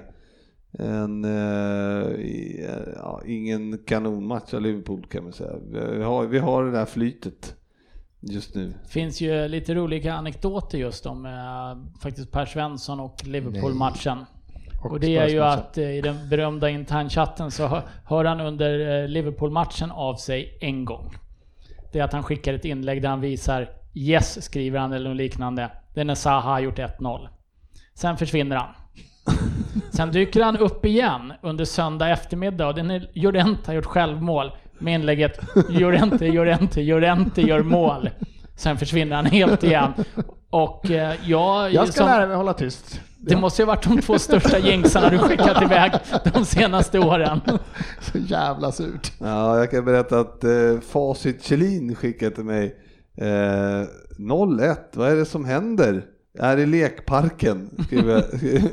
En, 0.80 1.26
eh, 1.26 2.08
eh, 2.66 2.94
ja, 2.96 3.22
ingen 3.26 3.78
kanonmatch 3.78 4.54
av 4.54 4.62
Liverpool 4.62 5.06
kan 5.10 5.24
man 5.24 5.34
säga. 5.34 5.54
Vi 5.98 6.04
har, 6.04 6.26
vi 6.26 6.40
har 6.40 6.64
det 6.64 6.72
där 6.72 6.86
flytet 6.86 7.56
just 8.24 8.56
nu. 8.56 8.74
finns 8.88 9.22
ju 9.22 9.48
lite 9.48 9.76
roliga 9.76 10.14
anekdoter 10.14 10.78
just 10.78 11.06
om 11.06 11.26
eh, 11.26 12.02
faktiskt 12.02 12.32
Per 12.32 12.46
Svensson 12.46 13.00
och 13.00 13.26
Liverpool-matchen. 13.26 14.26
Och, 14.84 15.00
det 15.00 15.18
är 15.18 15.28
ju 15.28 15.44
att 15.44 15.78
eh, 15.78 15.98
i 15.98 16.02
den 16.02 16.30
berömda 16.30 16.70
internchatten 16.70 17.52
så 17.52 17.68
hör, 17.68 17.84
hör 18.06 18.26
han 18.26 18.42
under 18.42 19.02
eh, 19.04 19.08
Liverpool-matchen 19.08 19.92
av 19.92 20.16
sig 20.16 20.58
en 20.62 20.86
gång. 20.86 21.16
Det 21.92 22.00
är 22.00 22.04
att 22.04 22.14
han 22.14 22.24
skickar 22.24 22.54
ett 22.54 22.66
inlägg 22.66 23.02
där 23.02 23.10
han 23.10 23.22
visar 23.22 23.70
Yes, 23.96 24.46
skriver 24.46 24.80
han 24.80 24.94
eller 24.94 25.10
något 25.10 25.18
liknande. 25.18 25.72
Det 25.94 26.02
är 26.02 26.06
när 26.06 26.16
Zaha 26.16 26.52
har 26.52 26.60
gjort 26.60 26.80
1-0. 26.80 27.28
Sen 27.94 28.18
försvinner 28.18 28.56
han. 28.56 28.76
Sen 29.92 30.12
dyker 30.12 30.44
han 30.44 30.58
upp 30.58 30.86
igen 30.86 31.34
under 31.42 31.66
söndag 31.66 32.10
eftermiddag 32.10 32.68
och 32.68 32.76
den 32.76 32.92
är 32.92 33.10
Llorente 33.14 33.70
har 33.72 33.76
gjort 33.76 33.86
självmål 33.86 34.52
med 34.84 34.94
inlägget 34.94 35.40
Llorente, 35.70 36.28
Llorente, 36.28 36.82
Llorente 36.82 37.42
gör 37.42 37.64
mål. 37.64 38.10
Sen 38.56 38.78
försvinner 38.78 39.16
han 39.16 39.26
helt 39.26 39.64
igen. 39.64 39.94
Och 40.50 40.92
eh, 40.92 41.14
jag... 41.26 41.74
Jag 41.74 41.88
ska 41.88 41.98
som- 41.98 42.08
lära 42.08 42.28
mig 42.28 42.36
hålla 42.36 42.54
tyst. 42.54 43.02
det 43.18 43.36
måste 43.38 43.62
ju 43.62 43.66
ha 43.66 43.76
varit 43.76 43.84
de 43.84 44.02
två 44.02 44.20
största 44.20 44.60
jinxarna 44.60 45.10
du 45.10 45.18
skickat 45.18 45.62
iväg 45.64 45.92
de 46.34 46.46
senaste 46.46 47.00
åren. 47.00 47.42
Så 48.02 48.18
jävla 48.18 48.72
surt. 48.72 49.12
Ja, 49.20 49.58
jag 49.58 49.72
kan 49.72 49.86
berätta 49.86 50.20
att 50.20 50.44
eh, 50.44 50.80
Facit 50.90 51.44
Kjellin 51.44 51.96
skickade 51.96 52.36
till 52.36 52.44
mig 52.44 52.76
eh, 53.18 53.88
01, 54.60 54.80
vad 54.94 55.12
är 55.12 55.16
det 55.16 55.26
som 55.26 55.46
händer? 55.46 56.04
Är 56.40 56.58
i 56.58 56.66
lekparken, 56.66 57.70
skriver 57.86 58.14
jag. 58.14 58.24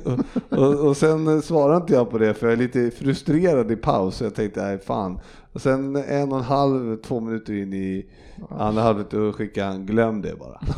och, 0.04 0.58
och, 0.58 0.88
och 0.88 0.96
sen 0.96 1.42
svarade 1.42 1.76
inte 1.76 1.92
jag 1.94 2.10
på 2.10 2.18
det 2.18 2.34
för 2.34 2.46
jag 2.46 2.52
är 2.52 2.56
lite 2.56 2.90
frustrerad 2.90 3.70
i 3.70 3.76
paus. 3.76 4.16
Så 4.16 4.24
jag 4.24 4.34
tänkte, 4.34 4.62
nej 4.62 4.78
fan. 4.78 5.20
Och 5.52 5.60
sen 5.60 5.96
en 5.96 6.32
och 6.32 6.38
en 6.38 6.44
halv, 6.44 6.96
två 6.96 7.20
minuter 7.20 7.52
in 7.54 7.72
i 7.72 8.06
andra 8.48 8.82
halvlek 8.82 9.06
då 9.10 9.32
skickade 9.32 9.66
han, 9.66 9.86
glöm 9.86 10.22
det 10.22 10.34
bara. 10.38 10.60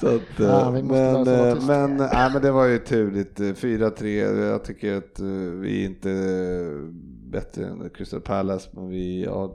så 0.00 0.06
att, 0.06 0.22
Ja, 0.38 0.76
eh, 0.76 0.84
men, 0.84 1.28
eh, 1.28 1.66
men, 1.66 1.96
nej, 1.96 2.30
men 2.32 2.42
det 2.42 2.50
var 2.50 2.64
ju 2.64 2.78
turligt. 2.78 3.40
Eh, 3.40 3.44
4-3, 3.44 4.06
jag 4.40 4.64
tycker 4.64 4.96
att 4.96 5.20
eh, 5.20 5.26
vi 5.60 5.82
är 5.82 5.86
inte 5.86 6.10
eh, 6.10 6.88
bättre 7.30 7.66
än 7.66 7.90
Crystal 7.94 8.20
Palace, 8.20 8.68
men 8.72 8.88
vi 8.88 9.26
har 9.26 9.44
eh, 9.44 9.50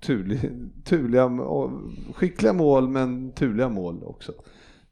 turlig, 0.00 0.50
turliga, 0.84 1.30
skickliga 2.14 2.52
mål, 2.52 2.88
men 2.88 3.32
turliga 3.32 3.68
mål 3.68 4.02
också. 4.04 4.32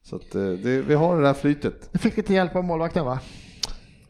Så 0.02 0.16
att 0.16 0.34
eh, 0.34 0.50
det, 0.50 0.82
vi 0.82 0.94
har 0.94 1.16
det 1.16 1.22
där 1.22 1.34
flytet. 1.34 1.88
Du 1.92 1.98
fick 1.98 2.16
lite 2.16 2.34
hjälp 2.34 2.56
av 2.56 2.64
målvakten 2.64 3.04
va? 3.04 3.20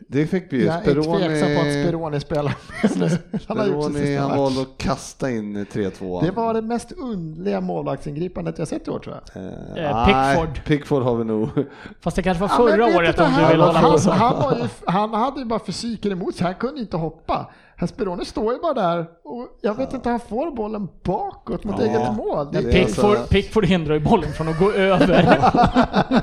Det 0.09 0.27
fick 0.27 0.53
vi 0.53 0.57
ju. 0.57 0.65
Jag 0.65 0.75
är 0.75 0.83
tveksam 0.83 1.55
på 1.55 1.61
att 1.61 1.73
Speroni 1.85 2.21
spelar 2.21 2.55
nu. 2.97 3.09
Han 3.49 3.59
har 3.59 3.67
gjort 3.67 3.85
Speroni, 3.85 4.17
han 4.17 4.39
valde 4.39 4.61
att 4.63 4.79
kasta 4.79 5.31
in 5.31 5.67
3-2. 5.67 6.25
Det 6.25 6.31
var 6.31 6.55
det 6.55 6.63
mest 6.63 6.93
underliga 6.93 7.61
målvaktsingripandet 7.61 8.59
jag 8.59 8.69
sett 8.69 8.89
i 8.89 8.91
år 8.91 8.99
tror 8.99 9.15
jag. 9.35 9.43
Eh, 9.45 9.53
Eh, 9.77 10.07
nej, 10.07 10.35
Pickford. 10.37 10.65
Pickford 10.65 11.03
har 11.03 11.17
vi 11.17 11.25
nog. 11.25 11.49
Fast 12.01 12.17
det 12.17 12.23
kanske 12.23 12.41
var 12.41 12.49
Ja, 12.49 12.59
men 12.65 12.73
förra 12.77 12.87
vet 12.87 12.97
året 12.97 13.19
om 13.21 13.25
du 13.27 13.31
han, 13.41 13.51
vill 13.51 13.61
hålla 13.61 13.79
han, 13.79 13.93
på 13.93 13.99
så. 13.99 14.11
han, 14.11 14.43
var 14.43 14.53
ju, 14.57 14.69
han 14.87 15.15
hade 15.15 15.39
ju 15.41 15.45
bara 15.47 15.61
fysiken 15.67 16.13
emot 16.13 16.35
sig, 16.37 16.45
han 16.47 16.55
kunde 16.55 16.81
inte 16.81 16.97
hoppa. 16.97 17.51
Speroni 17.89 18.25
står 18.25 18.53
ju 18.53 18.59
bara 18.61 18.75
där 18.75 19.07
och 19.25 19.49
jag 19.61 19.75
vet 19.75 19.93
inte, 19.95 20.11
han 20.11 20.21
får 20.21 20.57
bollen 20.57 20.89
bakåt 21.03 21.65
mot 21.65 21.75
Ja. 21.79 21.85
eget 21.85 22.17
mål. 22.17 22.49
Det, 22.53 22.63
Pickford, 22.63 23.11
alltså- 23.11 23.27
Pickford 23.31 23.65
hindrar 23.67 23.95
ju 23.95 24.01
bollen 24.01 24.33
från 24.33 24.49
att 24.49 24.59
gå 24.59 24.73
över. 24.73 25.39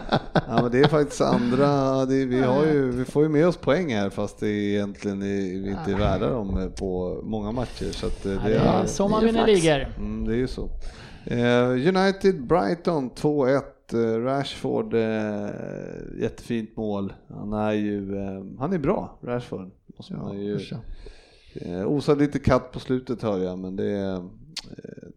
Ja, 0.51 0.61
men 0.61 0.71
det 0.71 0.79
är 0.79 0.87
faktiskt 0.87 1.21
andra, 1.21 2.05
det, 2.05 2.25
vi, 2.25 2.41
har 2.41 2.63
ju, 2.65 2.91
vi 2.91 3.05
får 3.05 3.23
ju 3.23 3.29
med 3.29 3.47
oss 3.47 3.57
poäng 3.69 3.93
här 3.93 4.09
fast 4.09 4.39
det 4.39 4.47
är 4.47 4.69
egentligen 4.75 5.19
vi 5.19 5.69
inte 5.69 5.91
är 5.91 5.97
värda 5.97 6.29
dem 6.29 6.71
på 6.79 7.21
många 7.23 7.51
matcher. 7.51 7.91
Så 7.91 8.07
att 8.07 8.25
eh, 8.25 8.31
Ja, 8.31 8.39
det, 8.39 8.49
det 8.49 8.55
är 8.55 8.83
är, 8.83 8.85
så 8.85 9.07
man 9.07 9.19
det 9.19 9.25
vinner 9.25 9.47
ligor. 9.47 9.93
mm, 9.97 10.25
det 10.27 10.33
är 10.33 10.37
ju 10.37 10.47
så. 10.47 10.69
Eh, 11.25 11.69
United 11.69 12.47
Brighton 12.47 13.11
2-1. 13.11 13.61
Eh, 13.93 14.23
Rashford, 14.23 14.93
eh, 14.93 15.49
jättefint 16.21 16.77
mål. 16.77 17.13
Han 17.29 17.53
är 17.53 17.71
ju, 17.71 18.17
eh, 18.17 18.43
han 18.59 18.73
är 18.73 18.77
bra, 18.77 19.19
Rashford. 19.23 19.71
Måste 19.97 20.13
man 20.13 20.39
ju, 20.41 20.59
ja. 20.71 20.77
eh, 21.53 21.85
osade 21.87 22.19
lite 22.19 22.39
katt 22.39 22.71
på 22.71 22.79
slutet 22.79 23.21
hör 23.21 23.39
jag, 23.39 23.59
men 23.59 23.75
det, 23.75 23.99
eh, 23.99 24.23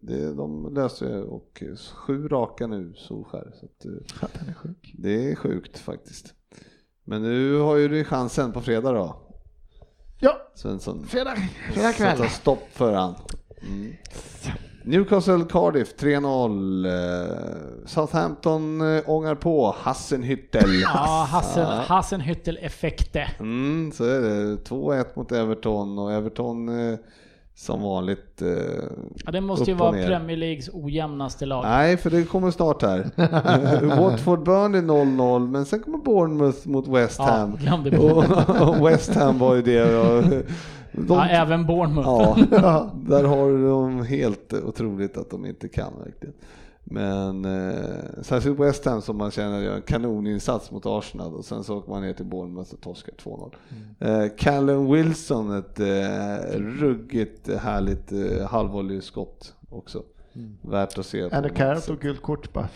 det 0.01 0.33
de 0.33 0.73
löser 0.73 1.23
och 1.23 1.63
sju 1.95 2.27
raka 2.27 2.67
nu, 2.67 2.93
Solskär. 2.95 3.51
Så 3.59 3.65
att, 3.65 3.85
eh, 3.85 3.91
Fan, 4.19 4.29
den 4.39 4.49
är 4.49 4.53
sjuk. 4.53 4.93
det 4.97 5.31
är 5.31 5.35
sjukt 5.35 5.79
faktiskt. 5.79 6.33
Men 7.03 7.21
nu 7.21 7.59
har 7.59 7.75
ju 7.75 7.87
du 7.87 8.03
chansen 8.03 8.51
på 8.51 8.61
fredag 8.61 8.91
då, 8.91 9.15
Ja, 10.19 10.37
Svensson. 10.55 11.05
fredag, 11.07 11.35
fredag 11.73 11.93
kväll. 11.93 12.17
Sätta 12.17 12.29
stopp 12.29 12.67
för 12.73 12.93
han. 12.93 13.15
Mm. 13.61 13.93
Newcastle 14.85 15.45
Cardiff 15.49 15.95
3-0. 15.99 16.85
Eh, 16.85 17.37
Southampton 17.85 18.95
eh, 18.95 19.09
ångar 19.09 19.35
på 19.35 19.75
Hassenhüttel. 19.83 20.81
Ja, 20.81 21.27
Hassen, 21.29 21.65
Hassenhüttel-effekte. 21.65 23.27
Mm, 23.39 23.91
så 23.91 24.03
är 24.03 24.21
det. 24.21 24.55
2-1 24.69 25.05
mot 25.15 25.31
Everton 25.31 25.99
och 25.99 26.13
Everton 26.13 26.89
eh, 26.89 26.99
som 27.55 27.81
vanligt 27.81 28.41
eh, 28.41 28.47
Ja, 29.25 29.31
det 29.31 29.41
måste 29.41 29.71
ju 29.71 29.77
vara 29.77 29.91
ner. 29.91 30.07
Premier 30.07 30.37
Leagues 30.37 30.69
ojämnaste 30.73 31.45
lag. 31.45 31.63
Nej, 31.63 31.97
för 31.97 32.09
det 32.09 32.23
kommer 32.23 32.51
snart 32.51 32.81
här. 32.81 33.09
Watford 34.01 34.43
Burnley 34.43 34.81
0-0, 34.81 35.47
men 35.47 35.65
sen 35.65 35.79
kommer 35.79 35.97
Bournemouth 35.97 36.67
mot 36.67 36.87
West 36.87 37.19
Ja, 37.19 37.49
Ham. 37.67 37.83
det. 37.83 37.97
och, 38.67 38.87
West 38.89 39.15
Ham 39.15 39.39
var 39.39 39.55
ju 39.55 39.61
det. 39.61 39.97
Och, 39.97 40.23
de, 40.91 41.07
Ja, 41.15 41.27
även 41.27 41.65
Bournemouth. 41.65 42.39
Ja, 42.51 42.91
där 42.95 43.23
har 43.23 43.69
de 43.69 44.05
helt 44.05 44.53
otroligt 44.53 45.17
att 45.17 45.29
de 45.29 45.45
inte 45.45 45.67
kan 45.67 45.93
verkligen. 46.03 46.33
Men 46.83 47.45
eh, 47.45 48.21
särskilt 48.21 48.59
West 48.59 48.85
Ham 48.85 49.01
som 49.01 49.17
man 49.17 49.31
känner 49.31 49.61
gör 49.61 49.75
en 49.75 49.81
kanoninsats 49.81 50.71
mot 50.71 50.85
Arsenal 50.85 51.33
och 51.33 51.45
sen 51.45 51.63
så 51.63 51.77
åker 51.77 51.89
man 51.89 52.01
ner 52.01 52.13
till 52.13 52.25
Bournemouth 52.25 52.73
och 52.73 52.81
torskar 52.81 53.13
2-0. 53.13 53.53
Eh, 53.99 54.29
Callum 54.37 54.91
Wilson, 54.91 55.57
ett 55.57 55.79
eh, 55.79 56.59
ruggigt 56.59 57.53
härligt 57.53 58.11
eh, 58.11 58.47
halvvolleyskott 58.47 59.53
också. 59.69 60.03
Värt 60.61 60.97
att 60.97 61.05
se. 61.05 61.21
något 61.21 61.55
Carroll 61.55 61.81
tog 61.81 61.99
gult 61.99 62.21
kort 62.21 62.53
bara. 62.53 62.67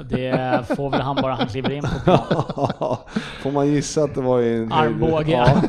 Det 0.10 0.66
får 0.76 0.90
väl 0.90 1.00
han 1.00 1.16
bara 1.16 1.34
han 1.34 1.46
kliver 1.46 1.70
in 1.70 1.82
på 1.82 1.88
plan. 2.04 2.96
Får 3.42 3.50
man 3.50 3.68
gissa 3.68 4.04
att 4.04 4.14
det 4.14 4.20
var 4.20 4.40
i 4.40 4.56
en 4.56 4.72
Armbåge. 4.72 5.32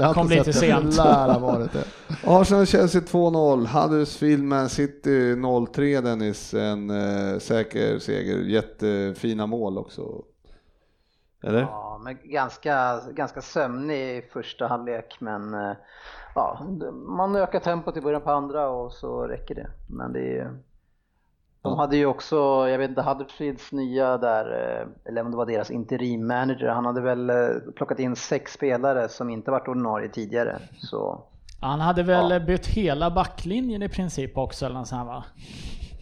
Ja. 0.00 0.14
Kom 0.14 0.28
lite 0.28 0.52
sent. 0.52 0.96
Lär 0.96 1.28
ha 1.28 1.38
varit 1.38 1.72
det. 1.72 1.84
Arsenal-Chelsea 2.24 3.00
2-0, 3.00 3.66
Huddersfield 3.66 4.44
Man 4.44 4.68
City 4.68 5.34
0-3 5.34 6.02
Dennis, 6.02 6.54
en 6.54 6.90
eh, 6.90 7.38
säker 7.38 7.98
seger, 7.98 8.38
jättefina 8.38 9.46
mål 9.46 9.78
också. 9.78 10.02
Eller? 11.42 11.60
Ja, 11.60 12.00
men 12.04 12.18
ganska, 12.24 13.00
ganska 13.12 13.42
sömnig 13.42 14.16
i 14.18 14.22
första 14.32 14.66
halvlek 14.66 15.16
men 15.18 15.54
eh, 15.54 15.72
ja, 16.34 16.58
man 17.06 17.36
ökar 17.36 17.60
tempot 17.60 17.96
i 17.96 18.00
början 18.00 18.22
på 18.22 18.30
andra 18.30 18.68
och 18.68 18.92
så 18.92 19.22
räcker 19.26 19.54
det. 19.54 19.66
Men 19.88 20.12
det 20.12 20.38
är, 20.38 20.50
de 21.62 21.78
hade 21.78 21.96
ju 21.96 22.06
också, 22.06 22.36
jag 22.68 22.78
vet 22.78 22.88
inte, 22.90 23.02
Huddersfields 23.02 23.72
nya 23.72 24.18
där, 24.18 24.44
eh, 24.80 24.86
eller 25.10 25.22
om 25.24 25.30
det 25.30 25.36
var 25.36 25.46
deras 25.46 25.70
interim 25.70 26.26
manager, 26.26 26.68
han 26.68 26.84
hade 26.86 27.00
väl 27.00 27.30
eh, 27.30 27.36
plockat 27.76 27.98
in 27.98 28.16
sex 28.16 28.52
spelare 28.52 29.08
som 29.08 29.30
inte 29.30 29.50
varit 29.50 29.68
ordinarie 29.68 30.08
tidigare. 30.08 30.58
Så 30.78 31.22
Han 31.60 31.80
hade 31.80 32.02
väl 32.02 32.30
Ja. 32.30 32.40
bytt 32.40 32.66
hela 32.66 33.10
backlinjen 33.10 33.82
i 33.82 33.88
princip 33.88 34.38
också 34.38 34.66
eller 34.66 34.74
något 34.78 34.88
sånt 34.88 34.98
här, 34.98 35.06
va? 35.14 35.24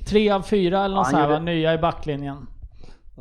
Tre 0.08 0.30
av 0.30 0.42
fyra 0.42 0.84
eller 0.84 0.96
något 0.96 1.06
Ja, 1.06 1.10
sånt 1.10 1.16
här, 1.16 1.22
han 1.22 1.30
va? 1.30 1.38
gjorde- 1.38 1.52
nya 1.52 1.74
i 1.74 1.78
backlinjen. 1.78 2.46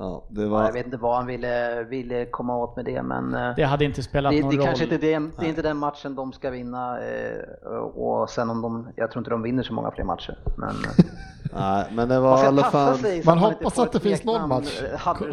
Ja, 0.01 0.23
var... 0.29 0.63
jag 0.63 0.73
vet 0.73 0.85
inte 0.85 0.97
vad 0.97 1.15
han 1.15 1.25
ville, 1.25 1.83
ville 1.83 2.25
komma 2.25 2.57
åt 2.57 2.75
med 2.75 2.85
det 2.85 3.03
men 3.03 3.33
eh, 3.33 3.55
Det 3.55 3.63
hade 3.63 3.85
inte 3.85 4.03
spelat 4.03 4.31
det, 4.31 4.41
någon 4.41 4.49
det 4.49 4.57
roll. 4.57 4.65
kanske 4.65 4.83
inte 4.83 4.95
är, 4.95 4.99
det, 4.99 5.29
det 5.39 5.45
är 5.45 5.49
inte 5.49 5.61
den 5.61 5.77
matchen 5.77 6.15
de 6.15 6.33
ska 6.33 6.49
vinna 6.49 6.99
eh, 6.99 7.69
och 7.77 8.29
sen 8.29 8.49
om 8.49 8.61
de, 8.61 8.87
jag 8.95 9.11
tror 9.11 9.19
inte 9.19 9.29
de 9.29 9.41
vinner 9.41 9.63
så 9.63 9.73
många 9.73 9.91
fler 9.91 10.03
matcher. 10.03 10.37
Men, 10.57 10.69
eh, 10.69 11.05
Nej, 11.53 11.85
men 11.91 12.09
det 12.09 12.19
var 12.19 12.35
Man 12.35 12.43
i 12.43 12.47
alla 12.47 12.63
fall... 12.63 12.97
sig 12.97 13.23
Man 13.25 13.37
hoppas 13.37 13.79
att 13.79 13.91
det 13.91 13.99
finns 13.99 14.23
någon 14.23 14.49
match. 14.49 14.81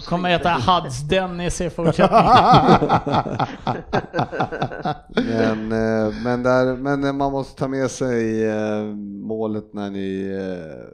Kommer 0.09 0.29
heta 0.29 0.51
Huds 0.51 1.09
Dennis 1.09 1.61
i 1.61 1.71
fortsättningen. 1.71 2.29
Men, 5.15 5.69
men, 6.23 6.43
där, 6.43 6.77
men 6.77 7.17
man 7.17 7.33
måste 7.33 7.59
ta 7.59 7.69
med 7.69 7.91
sig 7.91 8.47
målet 9.23 9.73
när 9.73 9.91
ni, 9.91 10.39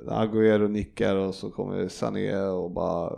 Agüero 0.08 0.68
nickar 0.68 1.16
och 1.16 1.34
så 1.34 1.50
kommer 1.50 1.88
Sané 1.88 2.36
och 2.36 2.70
bara 2.70 3.12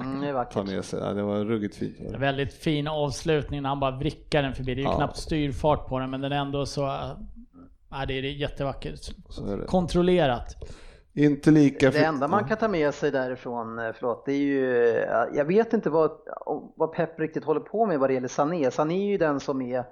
Mm, 0.00 0.44
ta 0.52 0.62
med 0.64 0.84
sig. 0.84 1.00
Ja, 1.00 1.12
det 1.12 1.22
var 1.22 1.44
ruggigt 1.44 1.76
fint. 1.76 1.96
Väldigt 2.18 2.52
fin 2.52 2.88
avslutning 2.88 3.62
när 3.62 3.68
han 3.68 3.80
bara 3.80 3.96
vrickar 3.98 4.42
den 4.42 4.54
förbi. 4.54 4.74
Det 4.74 4.80
är 4.80 4.82
ju 4.82 4.88
Ja. 4.90 4.96
knappt 4.96 5.16
styrfart 5.16 5.88
på 5.88 5.98
den 5.98 6.10
men 6.10 6.20
den 6.20 6.32
är 6.32 6.36
ändå 6.36 6.66
så... 6.66 6.80
Ja, 7.90 8.06
det 8.08 8.18
är 8.18 8.22
jättevackert. 8.22 8.98
Så 9.28 9.46
är 9.52 9.56
det. 9.56 9.64
Kontrollerat. 9.66 10.56
Inte 11.16 11.50
lika... 11.50 11.90
Det 11.90 12.04
enda 12.04 12.28
man 12.28 12.44
kan 12.44 12.56
ta 12.56 12.68
med 12.68 12.94
sig 12.94 13.10
därifrån, 13.10 13.78
eh, 13.78 13.90
förlåt, 13.94 14.26
det 14.26 14.32
är 14.32 14.36
ju, 14.38 14.64
jag 15.34 15.44
vet 15.44 15.72
inte 15.72 15.90
vad, 15.90 16.10
vad 16.76 16.92
Pep 16.92 17.20
riktigt 17.20 17.44
håller 17.44 17.60
på 17.60 17.86
med 17.86 17.98
vad 17.98 18.10
det 18.10 18.14
gäller 18.14 18.28
Sané. 18.28 18.70
Sané 18.70 18.94
är 19.06 19.10
ju 19.10 19.18
den 19.18 19.40
som 19.40 19.62
är 19.62 19.84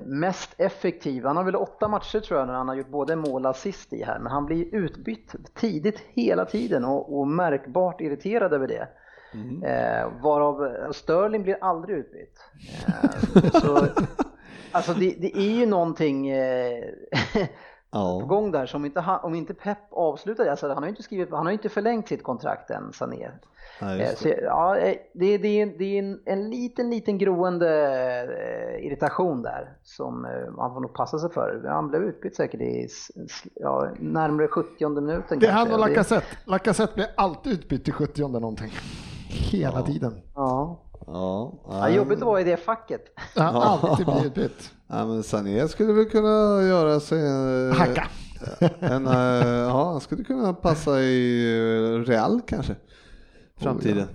mest 0.00 0.54
effektiv. 0.60 1.24
Han 1.24 1.36
har 1.36 1.44
väl 1.44 1.56
åtta 1.56 1.88
matcher 1.88 2.20
tror 2.20 2.38
jag 2.40 2.46
när 2.46 2.54
han 2.54 2.68
har 2.68 2.74
gjort 2.74 2.88
både 2.88 3.16
mål 3.16 3.44
och 3.44 3.50
assist 3.50 3.92
i 3.92 4.02
här, 4.02 4.18
men 4.18 4.32
han 4.32 4.46
blir 4.46 4.74
utbytt 4.74 5.34
tidigt 5.54 5.98
hela 5.98 6.44
tiden 6.44 6.84
och, 6.84 7.18
och 7.18 7.28
märkbart 7.28 8.00
irriterad 8.00 8.52
över 8.52 8.68
det. 8.68 8.88
Eh, 9.64 10.22
varav 10.22 10.66
eh, 10.66 10.90
Sterling 10.90 11.42
blir 11.42 11.58
aldrig 11.60 11.96
utbytt. 11.98 12.38
Eh, 12.86 13.50
så, 13.60 13.86
alltså 14.72 14.94
det, 14.94 15.16
det 15.18 15.36
är 15.36 15.52
ju 15.52 15.66
någonting 15.66 16.28
eh, 16.28 16.84
på 17.32 17.46
Ja, 17.90 18.24
gång 18.28 18.50
där. 18.50 18.66
Så 18.66 18.76
om 18.76 18.84
inte, 18.84 19.00
han, 19.00 19.20
om 19.20 19.34
inte 19.34 19.54
Pep 19.54 19.78
avslutar 19.90 20.44
det, 20.44 20.50
alltså 20.50 20.68
han 20.68 20.76
har 20.76 20.84
ju 20.84 20.90
inte, 20.90 21.02
skrivit, 21.02 21.30
han 21.30 21.46
har 21.46 21.50
ju 21.50 21.56
inte 21.56 21.68
förlängt 21.68 22.08
sitt 22.08 22.22
kontrakt 22.22 22.70
än, 22.70 22.92
Sané. 22.92 23.30
Nej, 23.84 24.00
Eh, 24.00 24.14
Så, 24.16 24.28
det. 24.28 24.40
ja, 24.42 24.76
eh, 24.78 24.94
det, 25.14 25.38
det, 25.38 25.60
är, 25.60 25.66
det 25.78 25.84
är 25.84 25.98
en, 25.98 26.20
en 26.26 26.50
liten, 26.50 26.90
liten 26.90 27.18
groende 27.18 27.68
eh, 28.78 28.86
irritation 28.86 29.42
där 29.42 29.76
som 29.82 30.20
man 30.56 30.74
får 30.74 30.80
nog 30.80 30.94
passa 30.94 31.18
sig 31.18 31.30
för. 31.32 31.64
Han 31.68 31.88
blev 31.88 32.02
utbytt 32.02 32.36
säkert 32.36 32.60
i 32.60 32.88
ja, 33.54 33.88
närmare 34.00 34.48
70 34.48 34.88
minuten 34.88 35.38
Det 35.38 35.46
är 35.46 35.52
han 35.52 35.72
och 35.72 35.78
Det- 35.78 35.88
Lacazette. 35.88 36.26
Lacazette 36.44 36.94
blir 36.94 37.06
alltid 37.16 37.52
utbytt 37.52 37.84
till 37.84 37.92
70 37.92 38.28
någonting. 38.28 38.70
Hela 39.28 39.78
Ja. 39.78 39.86
tiden. 39.86 40.14
Ja. 40.34 40.80
Ja, 41.06 41.52
Ja, 41.70 41.88
jobbigt 41.88 42.18
att 42.18 42.24
vara 42.24 42.40
i 42.40 42.44
det 42.44 42.56
facket. 42.56 43.04
Han 43.36 43.56
alltid 43.56 44.06
blir 44.06 44.26
utbytt. 44.26 44.70
Ja, 44.86 45.06
men 45.06 45.22
Sané 45.22 45.68
skulle 45.68 45.92
väl 45.92 46.04
kunna 46.10 46.62
göra 46.62 47.00
sig 47.00 47.26
en... 47.28 47.72
Hacka. 47.72 48.06
En, 48.80 49.04
ja, 49.06 49.84
han 49.92 50.00
skulle 50.00 50.24
kunna 50.24 50.52
passa 50.52 51.00
i 51.00 52.04
Real 52.06 52.40
kanske. 52.46 52.74
Framtiden. 53.62 54.08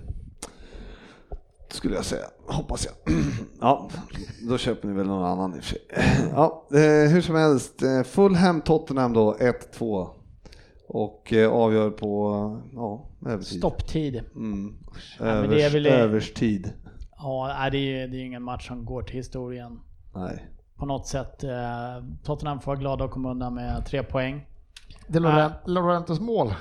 Skulle 1.70 1.94
jag 1.94 2.04
säga, 2.04 2.24
hoppas 2.46 2.86
jag. 2.86 3.14
Ja, 3.60 3.88
då 4.48 4.58
köper 4.58 4.88
ni 4.88 4.94
väl 4.94 5.06
någon 5.06 5.24
annan 5.24 5.54
i 5.56 5.58
och 5.58 5.62
för 5.64 5.70
sig. 5.70 5.80
Ja, 6.32 6.66
eh, 6.72 7.10
hur 7.10 7.20
som 7.20 7.34
helst, 7.36 7.82
eh, 7.82 8.02
Fulham 8.02 8.60
Tottenham 8.60 9.12
då, 9.12 9.34
1-2. 9.78 10.08
Och 10.88 11.32
eh, 11.32 11.50
avgör 11.50 11.90
på, 11.90 12.30
ja, 12.74 13.10
övertid. 13.26 13.58
Stopptid. 13.58 14.16
Mm. 14.34 14.74
men 15.18 15.50
det 15.50 15.62
är 15.62 15.66
Övers, 15.66 15.74
väl- 15.74 15.86
Överstid. 15.86 16.72
Ja, 17.16 17.68
det 17.72 17.78
är 17.78 17.80
ju 17.80 18.06
det 18.08 18.16
är 18.16 18.20
ju 18.20 18.26
ingen 18.26 18.42
match 18.42 18.66
som 18.68 18.84
går 18.84 19.02
till 19.02 19.16
historien. 19.16 19.80
Nej. 20.14 20.48
På 20.76 20.86
något 20.86 21.06
sätt. 21.06 21.44
Tottenham 22.24 22.60
får 22.60 22.66
vara 22.72 22.80
glada 22.80 23.04
att 23.04 23.10
komma 23.10 23.30
undan 23.30 23.54
med 23.54 23.86
tre 23.86 24.02
poäng. 24.02 24.46
Det 25.06 25.18
är 25.18 25.22
Laurent- 25.22 25.66
Laurentos 25.66 26.20
mål. 26.20 26.54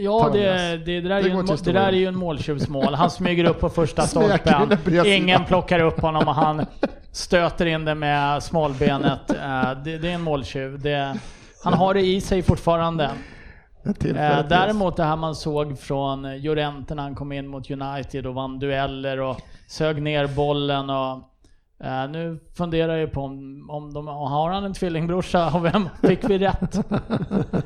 Ja, 0.00 0.30
det, 0.32 0.40
det, 0.40 0.76
det, 0.76 1.00
där 1.00 1.16
är 1.16 1.22
Det 1.22 1.30
en, 1.30 1.46
det 1.64 1.72
där 1.72 1.86
är 1.86 1.92
ju 1.92 2.06
en 2.06 2.16
måltjuvsmål. 2.16 2.94
Han 2.94 3.10
smyger 3.10 3.44
upp 3.44 3.60
på 3.60 3.68
första 3.68 4.02
stolpen. 4.06 4.78
Ingen 5.06 5.44
plockar 5.44 5.80
upp 5.80 6.00
honom 6.00 6.28
och 6.28 6.34
han 6.34 6.66
stöter 7.12 7.66
in 7.66 7.84
det 7.84 7.94
med 7.94 8.42
smalbenet. 8.42 9.30
Eh, 9.30 9.72
Det, 9.84 9.94
är 9.94 10.04
en 10.04 10.22
måltjuv. 10.22 10.80
Det, 10.80 11.16
han 11.64 11.72
har 11.72 11.94
det 11.94 12.00
i 12.06 12.20
sig 12.20 12.42
fortfarande. 12.42 13.10
Eh, 13.84 14.48
däremot 14.48 14.96
det 14.96 15.04
här 15.04 15.16
man 15.16 15.34
såg 15.34 15.78
från 15.78 16.40
Jorente 16.42 16.94
när 16.94 17.02
han 17.02 17.14
kom 17.14 17.32
in 17.32 17.48
mot 17.48 17.70
United 17.70 18.26
och 18.26 18.34
vann 18.34 18.58
dueller 18.58 19.20
och 19.20 19.40
sög 19.66 20.02
ner 20.02 20.26
bollen 20.26 20.90
och 20.90 21.20
eh, 21.84 22.10
nu 22.10 22.38
funderar 22.54 22.96
jag 22.96 23.12
på 23.12 23.20
om, 23.20 23.66
om 23.70 23.92
de, 23.92 24.06
har 24.06 24.50
han 24.50 24.64
en 24.64 24.74
tvillingbrorsa 24.74 25.50
och 25.54 25.64
vem 25.64 25.88
fick 26.02 26.30
vi 26.30 26.38
rätt? 26.38 26.74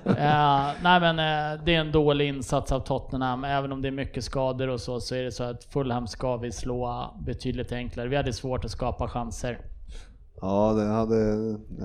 eh, 0.05 0.71
nej 0.83 1.01
men 1.01 1.19
eh, 1.19 1.65
det 1.65 1.75
är 1.75 1.81
en 1.81 1.93
dålig 1.93 2.29
insats 2.29 2.73
av 2.73 2.81
Tottenham, 2.81 3.45
även 3.45 3.73
om 3.73 3.83
det 3.83 3.89
är 3.89 3.93
mycket 3.93 4.25
skador 4.25 4.69
och 4.69 4.81
så, 4.81 5.01
så 5.01 5.15
är 5.15 5.23
det 5.23 5.33
så 5.33 5.45
att 5.45 5.65
Fulham 5.65 6.07
ska 6.07 6.37
vi 6.37 6.53
slå 6.53 7.15
betydligt 7.27 7.73
enklare. 7.73 8.09
Vi 8.09 8.17
hade 8.17 8.33
svårt 8.33 8.65
att 8.65 8.71
skapa 8.71 9.09
chanser. 9.09 9.59
Ja, 10.45 10.73
det 10.73 10.85
hade... 10.87 11.17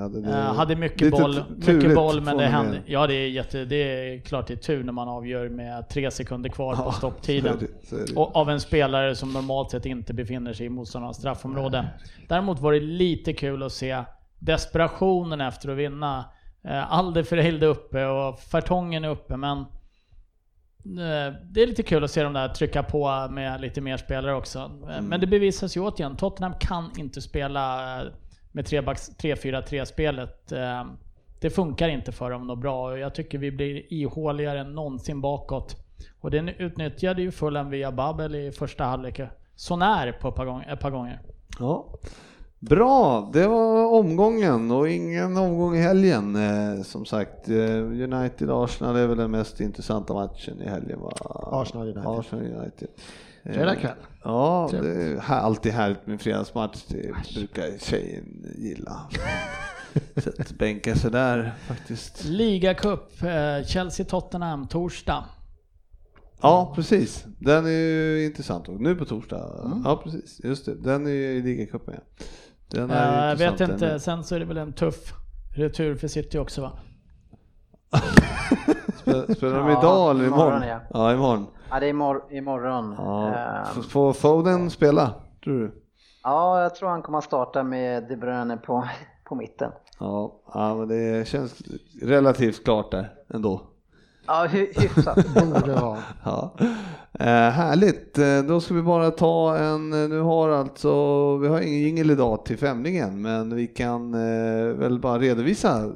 Hade, 0.01 0.21
det, 0.21 0.29
Eh, 0.29 0.55
hade 0.55 0.75
mycket 0.75 1.11
boll, 1.11 1.43
mycket 1.57 1.95
boll 1.95 2.21
men 2.21 2.37
det 2.37 2.45
hände. 2.45 2.81
Ja 2.85 3.07
det 3.07 3.13
är, 3.13 3.27
jätte, 3.29 3.65
det 3.65 3.75
är 3.75 4.19
klart 4.19 4.47
det 4.47 4.53
är 4.53 4.57
tur 4.57 4.83
när 4.83 4.93
man 4.93 5.07
avgör 5.07 5.49
med 5.49 5.89
tre 5.89 6.11
sekunder 6.11 6.49
kvar 6.49 6.75
på 6.75 6.81
Ja, 6.85 6.91
stopptiden. 6.91 7.59
så 7.83 7.95
det, 7.95 8.07
så. 8.07 8.19
Och 8.21 8.35
av 8.35 8.49
en 8.49 8.59
spelare 8.59 9.15
som 9.15 9.33
normalt 9.33 9.71
sett 9.71 9.85
inte 9.85 10.13
befinner 10.13 10.53
sig 10.53 10.65
i 10.65 10.69
motståndarnas 10.69 11.17
straffområde. 11.17 11.87
Däremot 12.27 12.59
var 12.59 12.73
det 12.73 12.79
lite 12.79 13.33
kul 13.33 13.63
att 13.63 13.71
se 13.71 14.03
desperationen 14.39 15.41
efter 15.41 15.69
att 15.69 15.77
vinna. 15.77 16.25
Eh, 16.63 16.93
Alderfereld 16.93 17.63
är 17.63 17.67
uppe 17.67 18.05
och 18.05 18.39
Fertongen 18.39 19.03
är 19.05 19.09
uppe 19.09 19.37
men 19.37 19.57
eh, 19.59 21.33
det 21.51 21.61
är 21.63 21.67
lite 21.67 21.83
kul 21.83 22.03
att 22.03 22.11
se 22.11 22.23
dem 22.23 22.33
där 22.33 22.47
trycka 22.47 22.83
på 22.83 23.27
med 23.31 23.61
lite 23.61 23.81
mer 23.81 23.97
spelare 23.97 24.35
också. 24.35 24.71
Men 25.01 25.19
det 25.19 25.27
bevisas 25.27 25.77
ju 25.77 25.81
återigen, 25.81 26.15
Tottenham 26.15 26.53
kan 26.59 26.91
inte 26.97 27.21
spela 27.21 27.99
med 28.57 28.65
3-4-3 28.65 29.85
spelet. 29.85 30.51
Eh, 30.51 30.85
Det 31.39 31.49
funkar 31.49 31.89
inte 31.89 32.11
för 32.11 32.31
dem 32.31 32.47
något 32.47 32.59
bra 32.59 32.91
och 32.91 32.99
jag 32.99 33.15
tycker 33.15 33.37
vi 33.37 33.51
blir 33.51 33.93
ihåligare 33.93 34.59
än 34.59 34.73
någonsin 34.75 35.21
bakåt. 35.21 35.75
Och 36.21 36.31
det 36.31 36.53
utnyttjade 36.57 37.21
ju 37.21 37.31
Fulham 37.31 37.69
via 37.69 37.91
Babel 37.91 38.35
i 38.35 38.51
första 38.51 38.83
halvlek. 38.83 39.21
Så 39.55 39.75
när 39.75 40.11
på 40.11 40.27
ett 40.27 40.35
par, 40.35 40.45
gång, 40.45 40.61
ett 40.61 40.79
par 40.79 40.91
gånger. 40.91 41.21
Ja. 41.59 41.85
Bra, 42.59 43.29
det 43.33 43.47
var 43.47 43.85
omgången 43.99 44.71
och 44.71 44.89
ingen 44.89 45.37
omgång 45.37 45.75
i 45.75 45.81
helgen. 45.81 46.35
Eh, 46.35 46.81
som 46.83 47.05
sagt, 47.05 47.49
eh, 47.49 47.55
United-Arsenal 48.07 48.95
är 48.95 49.07
väl 49.07 49.17
den 49.17 49.31
mest 49.31 49.59
intressanta 49.61 50.13
matchen 50.13 50.61
i 50.61 50.69
helgen 50.69 50.99
va? 51.01 51.11
Arsenal 51.51 51.87
United. 51.87 52.07
Arsenal 52.07 52.45
United. 52.45 52.87
Eh, 53.47 53.53
Fredag 53.53 53.75
kväll. 53.75 53.97
Ja, 54.23 54.69
det 54.71 54.77
är 54.77 55.19
här- 55.19 55.39
alltid 55.39 55.71
härligt 55.71 56.07
med 56.07 56.21
fredagsmatch. 56.21 56.83
Det 56.87 57.11
brukar 57.35 57.77
tjejen 57.79 58.45
gilla. 58.57 59.09
Så 60.17 60.29
att 60.39 60.51
bänka 60.51 60.95
sig 60.95 61.11
där 61.11 61.53
faktiskt. 61.67 62.25
Ligacup, 62.25 63.21
eh, 63.23 63.27
Chelsea-Tottenham, 63.65 64.67
torsdag. 64.67 65.25
Ja, 66.41 66.71
precis. 66.75 67.25
Den 67.39 67.65
är 67.65 67.69
ju 67.69 68.25
intressant. 68.25 68.67
Och 68.69 68.81
nu 68.81 68.95
på 68.95 69.05
torsdag. 69.05 69.61
Mm. 69.65 69.81
Ja, 69.85 70.01
precis. 70.03 70.41
Just 70.43 70.65
det. 70.65 70.75
Den 70.75 71.07
är 71.07 71.11
ju 71.11 71.23
i 71.37 71.41
ligacupen. 71.41 71.93
ja. 71.97 72.25
Den 72.69 72.91
Eh, 72.91 72.97
är 72.97 73.29
Jag 73.29 73.35
vet 73.51 73.59
inte, 73.61 73.99
sen 73.99 74.23
så 74.23 74.35
är 74.35 74.39
det 74.39 74.45
väl 74.45 74.57
en 74.57 74.73
tuff 74.73 75.13
retur 75.55 75.95
för 75.95 76.07
City 76.07 76.37
också 76.37 76.61
va? 76.61 76.79
Spelar, 79.35 79.53
de 79.59 79.69
Ja, 79.69 79.79
idag 79.79 80.11
eller 80.11 80.25
imorgon? 80.27 80.47
imorgon, 80.47 80.67
ja. 80.67 80.79
ja 80.89 81.13
imorgon. 81.13 81.47
Ja, 81.69 81.79
det 81.79 81.85
är 81.85 81.93
imor- 81.93 82.31
imorgon. 82.33 82.95
Ja. 82.97 83.33
F- 83.77 83.85
Får 83.89 84.13
Foden 84.13 84.69
spela, 84.69 85.13
tror 85.43 85.59
du? 85.59 85.71
ja, 86.23 86.61
jag 86.61 86.75
tror 86.75 86.89
han 86.89 87.01
kommer 87.01 87.17
att 87.17 87.23
starta 87.23 87.63
med 87.63 88.07
De 88.09 88.15
Bruyne 88.17 88.57
på, 88.57 88.87
på 89.23 89.35
mitten. 89.35 89.71
Ja, 89.99 90.35
ja, 90.53 90.75
men 90.75 90.87
det 90.87 91.27
känns 91.27 91.61
relativt 92.01 92.63
klart 92.63 92.91
där 92.91 93.09
ändå. 93.33 93.61
Ja, 94.27 94.45
hy- 94.49 94.71
hyfsat. 94.81 95.17
Borde 95.35 95.73
vara. 95.81 95.97
Ja. 96.23 96.51
Eh, 97.19 97.25
härligt, 97.49 98.17
Eh, 98.17 98.41
då 98.47 98.59
ska 98.59 98.73
vi 98.73 98.81
bara 98.81 99.11
ta 99.11 99.57
en, 99.57 99.93
eh, 100.03 100.09
nu 100.09 100.19
har 100.19 100.49
alltså, 100.49 101.37
vi 101.37 101.47
har 101.47 101.59
ingen 101.61 101.79
jingel 101.81 102.11
idag 102.11 102.45
till 102.45 102.57
femlingen, 102.57 103.21
men 103.21 103.55
vi 103.55 103.67
kan 103.67 104.13
eh, 104.13 104.73
väl 104.73 104.99
bara 104.99 105.19
redovisa. 105.19 105.91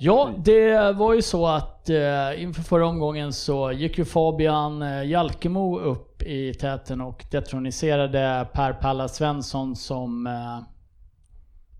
Ja, 0.00 0.30
det 0.38 0.92
var 0.92 1.14
ju 1.14 1.22
så 1.22 1.46
att 1.46 1.90
eh, 1.90 2.42
inför 2.42 2.62
förra 2.62 2.86
omgången 2.86 3.32
så 3.32 3.72
gick 3.72 3.98
ju 3.98 4.04
Fabian 4.04 4.82
eh, 4.82 5.04
Jalkemo 5.04 5.78
upp 5.78 6.22
i 6.22 6.54
täten 6.54 7.00
och 7.00 7.24
detroniserade 7.30 8.48
Per 8.52 8.72
Palla 8.72 9.08
Svensson 9.08 9.76
som 9.76 10.26
eh, 10.26 10.58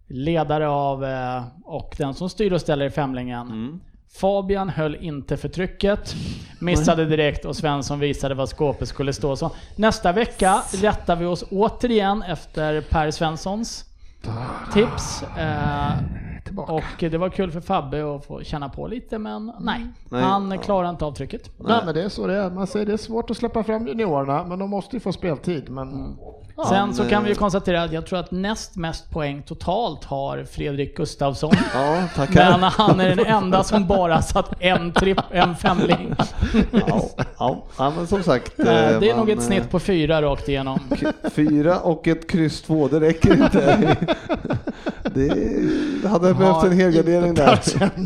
ledare 0.09 0.69
av 0.69 1.05
eh, 1.05 1.43
och 1.65 1.95
den 1.99 2.15
som 2.15 2.31
styr 2.31 2.53
och 2.53 2.61
ställer 2.61 2.87
i 2.87 2.91
femlingen. 2.91 3.81
Fabian 4.21 4.69
höll 4.69 4.97
inte 4.97 5.37
för 5.37 5.49
trycket, 5.49 6.15
missade 6.61 7.05
direkt 7.05 7.45
och 7.45 7.57
Svensson 7.57 7.99
visade 8.01 8.35
var 8.35 8.47
skåpet 8.47 8.89
skulle 8.89 9.13
stå. 9.13 9.37
Så 9.37 9.51
nästa 9.77 10.13
vecka 10.13 10.63
rättar 10.83 11.17
vi 11.17 11.25
oss 11.27 11.45
återigen 11.51 12.23
efter 12.23 12.81
Per 12.81 13.11
Svenssons 13.11 13.85
tips. 14.73 15.23
Eh, 15.23 15.93
Tillbaka. 16.49 16.73
och 16.73 16.83
det 17.11 17.19
var 17.19 17.29
kul 17.31 17.51
för 17.51 17.61
Fabbe 17.61 18.15
att 18.17 18.25
få 18.25 18.43
känna 18.43 18.69
på 18.69 18.87
lite, 18.87 19.19
men 19.19 19.53
nej. 19.61 19.87
Nej. 20.11 20.23
Han 20.23 20.51
Ja. 20.51 20.57
klarar 20.59 20.91
inte 20.91 21.05
av 21.05 21.13
trycket. 21.13 21.51
Nej 21.59 21.81
men 21.85 21.95
det 21.95 22.03
är 22.03 22.09
så 22.09 22.27
det 22.27 22.35
är. 22.37 22.51
Man 22.51 22.67
säger 22.67 22.87
det 22.87 22.93
är 22.93 22.97
svårt 22.97 23.31
att 23.31 23.37
släppa 23.37 23.63
fram 23.63 23.87
juniorerna 23.87 24.45
men 24.45 24.59
de 24.59 24.71
måste 24.71 24.97
ju 24.97 25.01
få 25.01 25.13
speltid. 25.13 25.71
Men 25.71 26.17
Sen 26.69 26.95
så 26.95 27.05
kan 27.05 27.23
vi 27.23 27.29
ju 27.29 27.33
eh, 27.33 27.39
konstatera 27.39 27.83
att 27.83 27.93
jag 27.93 28.07
tror 28.07 28.19
att 28.19 28.31
näst 28.31 28.77
mest 28.77 29.11
poäng 29.11 29.43
totalt 29.43 30.05
har 30.05 30.45
Fredrik 30.45 30.97
Gustafsson. 30.97 31.53
Ja, 31.75 32.05
tackar. 32.15 32.51
Men 32.51 32.63
han 32.63 33.01
är 33.01 33.17
den 33.17 33.27
enda 33.27 33.65
som 33.65 33.87
bara 33.87 34.23
satt 34.23 34.53
en, 34.61 34.93
tripp, 34.93 35.19
en 35.31 35.57
femling. 35.57 36.15
Ja, 36.71 37.03
ja, 37.39 37.65
ja, 37.79 37.93
men 37.97 38.07
som 38.07 38.23
sagt. 38.23 38.59
Eh, 38.59 38.65
Det 38.65 38.73
är 38.73 39.01
man, 39.09 39.17
nog 39.19 39.31
ett 39.31 39.39
eh, 39.39 39.45
snitt 39.45 39.71
på 39.71 39.79
fyra 39.81 40.23
rakt 40.23 40.49
igenom. 40.49 40.81
Fyra 41.33 41.81
och 41.81 42.09
ett 42.09 42.31
kryss 42.31 42.63
två, 42.63 42.89
det 42.89 43.01
räcker 43.01 43.35
inte. 43.45 43.97
Det 45.15 46.09
hade 46.09 46.35
behövt 46.35 46.65
en 46.65 46.73
helgardering 46.73 47.35
där. 47.35 47.61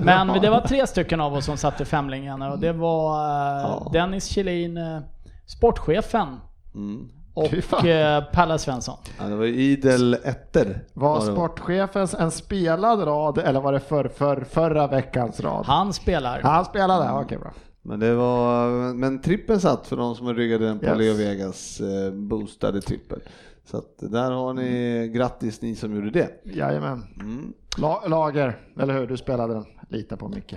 Men 0.04 0.40
det 0.40 0.50
var 0.50 0.60
tre 0.60 0.86
stycken 0.86 1.20
av 1.20 1.34
oss 1.34 1.44
som 1.44 1.56
satte 1.56 1.84
femlingen 1.84 2.42
och 2.42 2.58
det 2.58 2.72
var 2.72 3.14
eh, 3.14 3.62
Ja. 3.62 3.90
Dennis 3.92 4.26
Kjellin, 4.26 4.76
eh, 4.76 4.98
sportchefen, 5.46 6.40
Mm. 6.74 7.08
Och 7.34 7.84
eh, 7.84 8.24
Palla 8.32 8.58
Svensson. 8.58 8.96
Ja, 9.18 9.24
det 9.24 9.36
var 9.36 9.44
ju 9.44 9.54
idel 9.54 10.14
ettor. 10.14 10.80
var 10.94 11.16
det. 11.26 11.32
sportchefens 11.32 12.14
en 12.14 12.30
spelad 12.30 13.06
rad 13.06 13.38
eller 13.38 13.60
var 13.60 13.72
det 13.72 13.80
för, 13.80 14.08
för 14.08 14.40
förra 14.40 14.86
veckans 14.86 15.40
rad? 15.40 15.66
Han 15.66 15.92
spelar. 15.92 16.40
Han 16.42 16.64
spelade, 16.64 17.22
okej 17.24 17.38
bra. 17.38 17.52
Men 17.82 18.00
det 18.00 18.14
var, 18.14 18.68
men 18.94 19.20
trippen 19.20 19.60
satt 19.60 19.86
för 19.86 19.96
de 19.96 20.14
som 20.14 20.34
ryggade 20.34 20.66
den 20.66 20.78
på 20.78 20.86
Yes. 20.86 20.98
Leo 20.98 21.14
Vegas 21.14 21.80
eh, 21.80 22.12
boostade 22.12 22.80
trippel. 22.80 23.20
Så 23.64 23.76
att 23.76 23.98
där 23.98 24.30
har 24.30 24.54
ni, 24.54 25.08
grattis 25.14 25.62
ni 25.62 25.74
som 25.74 25.94
gjorde 25.94 26.10
det. 26.10 26.28
Jajamän. 26.44 27.04
Mm. 27.20 27.52
La, 27.78 28.02
lager, 28.06 28.58
eller 28.80 28.94
hur? 28.94 29.06
Du 29.06 29.16
spelade 29.16 29.54
den. 29.54 29.64
Lita 29.88 30.16
på 30.16 30.28
Micke. 30.28 30.54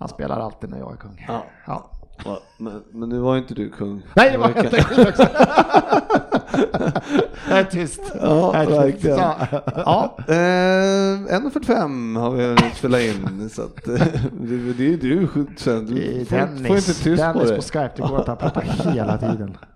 Han 0.00 0.08
spelar 0.08 0.40
alltid 0.40 0.70
när 0.70 0.78
jag 0.78 0.92
är 0.92 0.96
kung. 0.96 1.24
Ja. 1.28 1.44
Ja. 1.66 1.90
Va, 2.24 2.38
Men, 2.58 2.82
men 2.92 3.08
nu 3.08 3.18
var 3.18 3.38
inte 3.38 3.54
du 3.54 3.70
kung. 3.70 4.02
Nej, 4.16 4.32
det 4.32 4.38
var 4.38 4.46
enkelt 4.46 4.74
också. 5.08 5.22
Jag 7.48 7.58
är 7.58 7.64
tyst. 7.64 8.00
Ja, 8.20 8.62
Jag 8.62 8.70
verkligen. 8.70 9.16
Ja, 9.16 10.16
eh, 10.28 10.32
1.45 10.32 12.18
har 12.20 12.30
vi 12.30 12.44
hunnit 12.44 12.74
spela 12.74 13.00
in. 13.00 13.50
Så 13.50 13.62
att, 13.62 13.88
eh, 13.88 13.94
det, 14.40 14.72
det 14.72 14.84
är 14.84 14.88
ju 14.88 14.96
du 14.96 15.28
Sven, 15.56 15.86
du 15.86 16.24
får, 16.24 16.36
Dennis, 16.36 16.66
får 16.66 16.76
inte 16.76 16.94
tyst 16.94 17.04
på 17.04 17.32
Dennis 17.32 17.48
det. 17.50 17.56
på 17.56 17.62
Skype, 17.62 17.92
det 17.96 18.02
går 18.02 18.18
att 18.20 18.26
han 18.26 18.36
pratar 18.36 18.60
hela 18.92 19.18
tiden. 19.18 19.56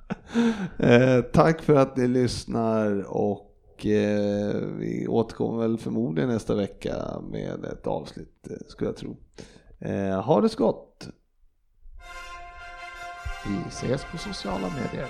Eh, 0.78 1.20
tack 1.32 1.62
för 1.62 1.74
att 1.74 1.96
ni 1.96 2.08
lyssnar 2.08 3.04
och 3.16 3.86
eh, 3.86 4.54
vi 4.78 5.06
återkommer 5.08 5.62
väl 5.62 5.78
förmodligen 5.78 6.30
nästa 6.30 6.54
vecka 6.54 6.94
med 7.30 7.64
ett 7.64 7.86
avsnitt 7.86 8.48
eh, 8.50 8.56
skulle 8.68 8.90
jag 8.90 8.96
tro. 8.96 9.16
Eh, 9.78 10.20
ha 10.20 10.40
det 10.40 10.48
så 10.48 10.58
gott! 10.58 11.08
Vi 13.44 13.70
ses 13.70 14.04
på 14.04 14.18
sociala 14.18 14.68
medier. 14.68 15.08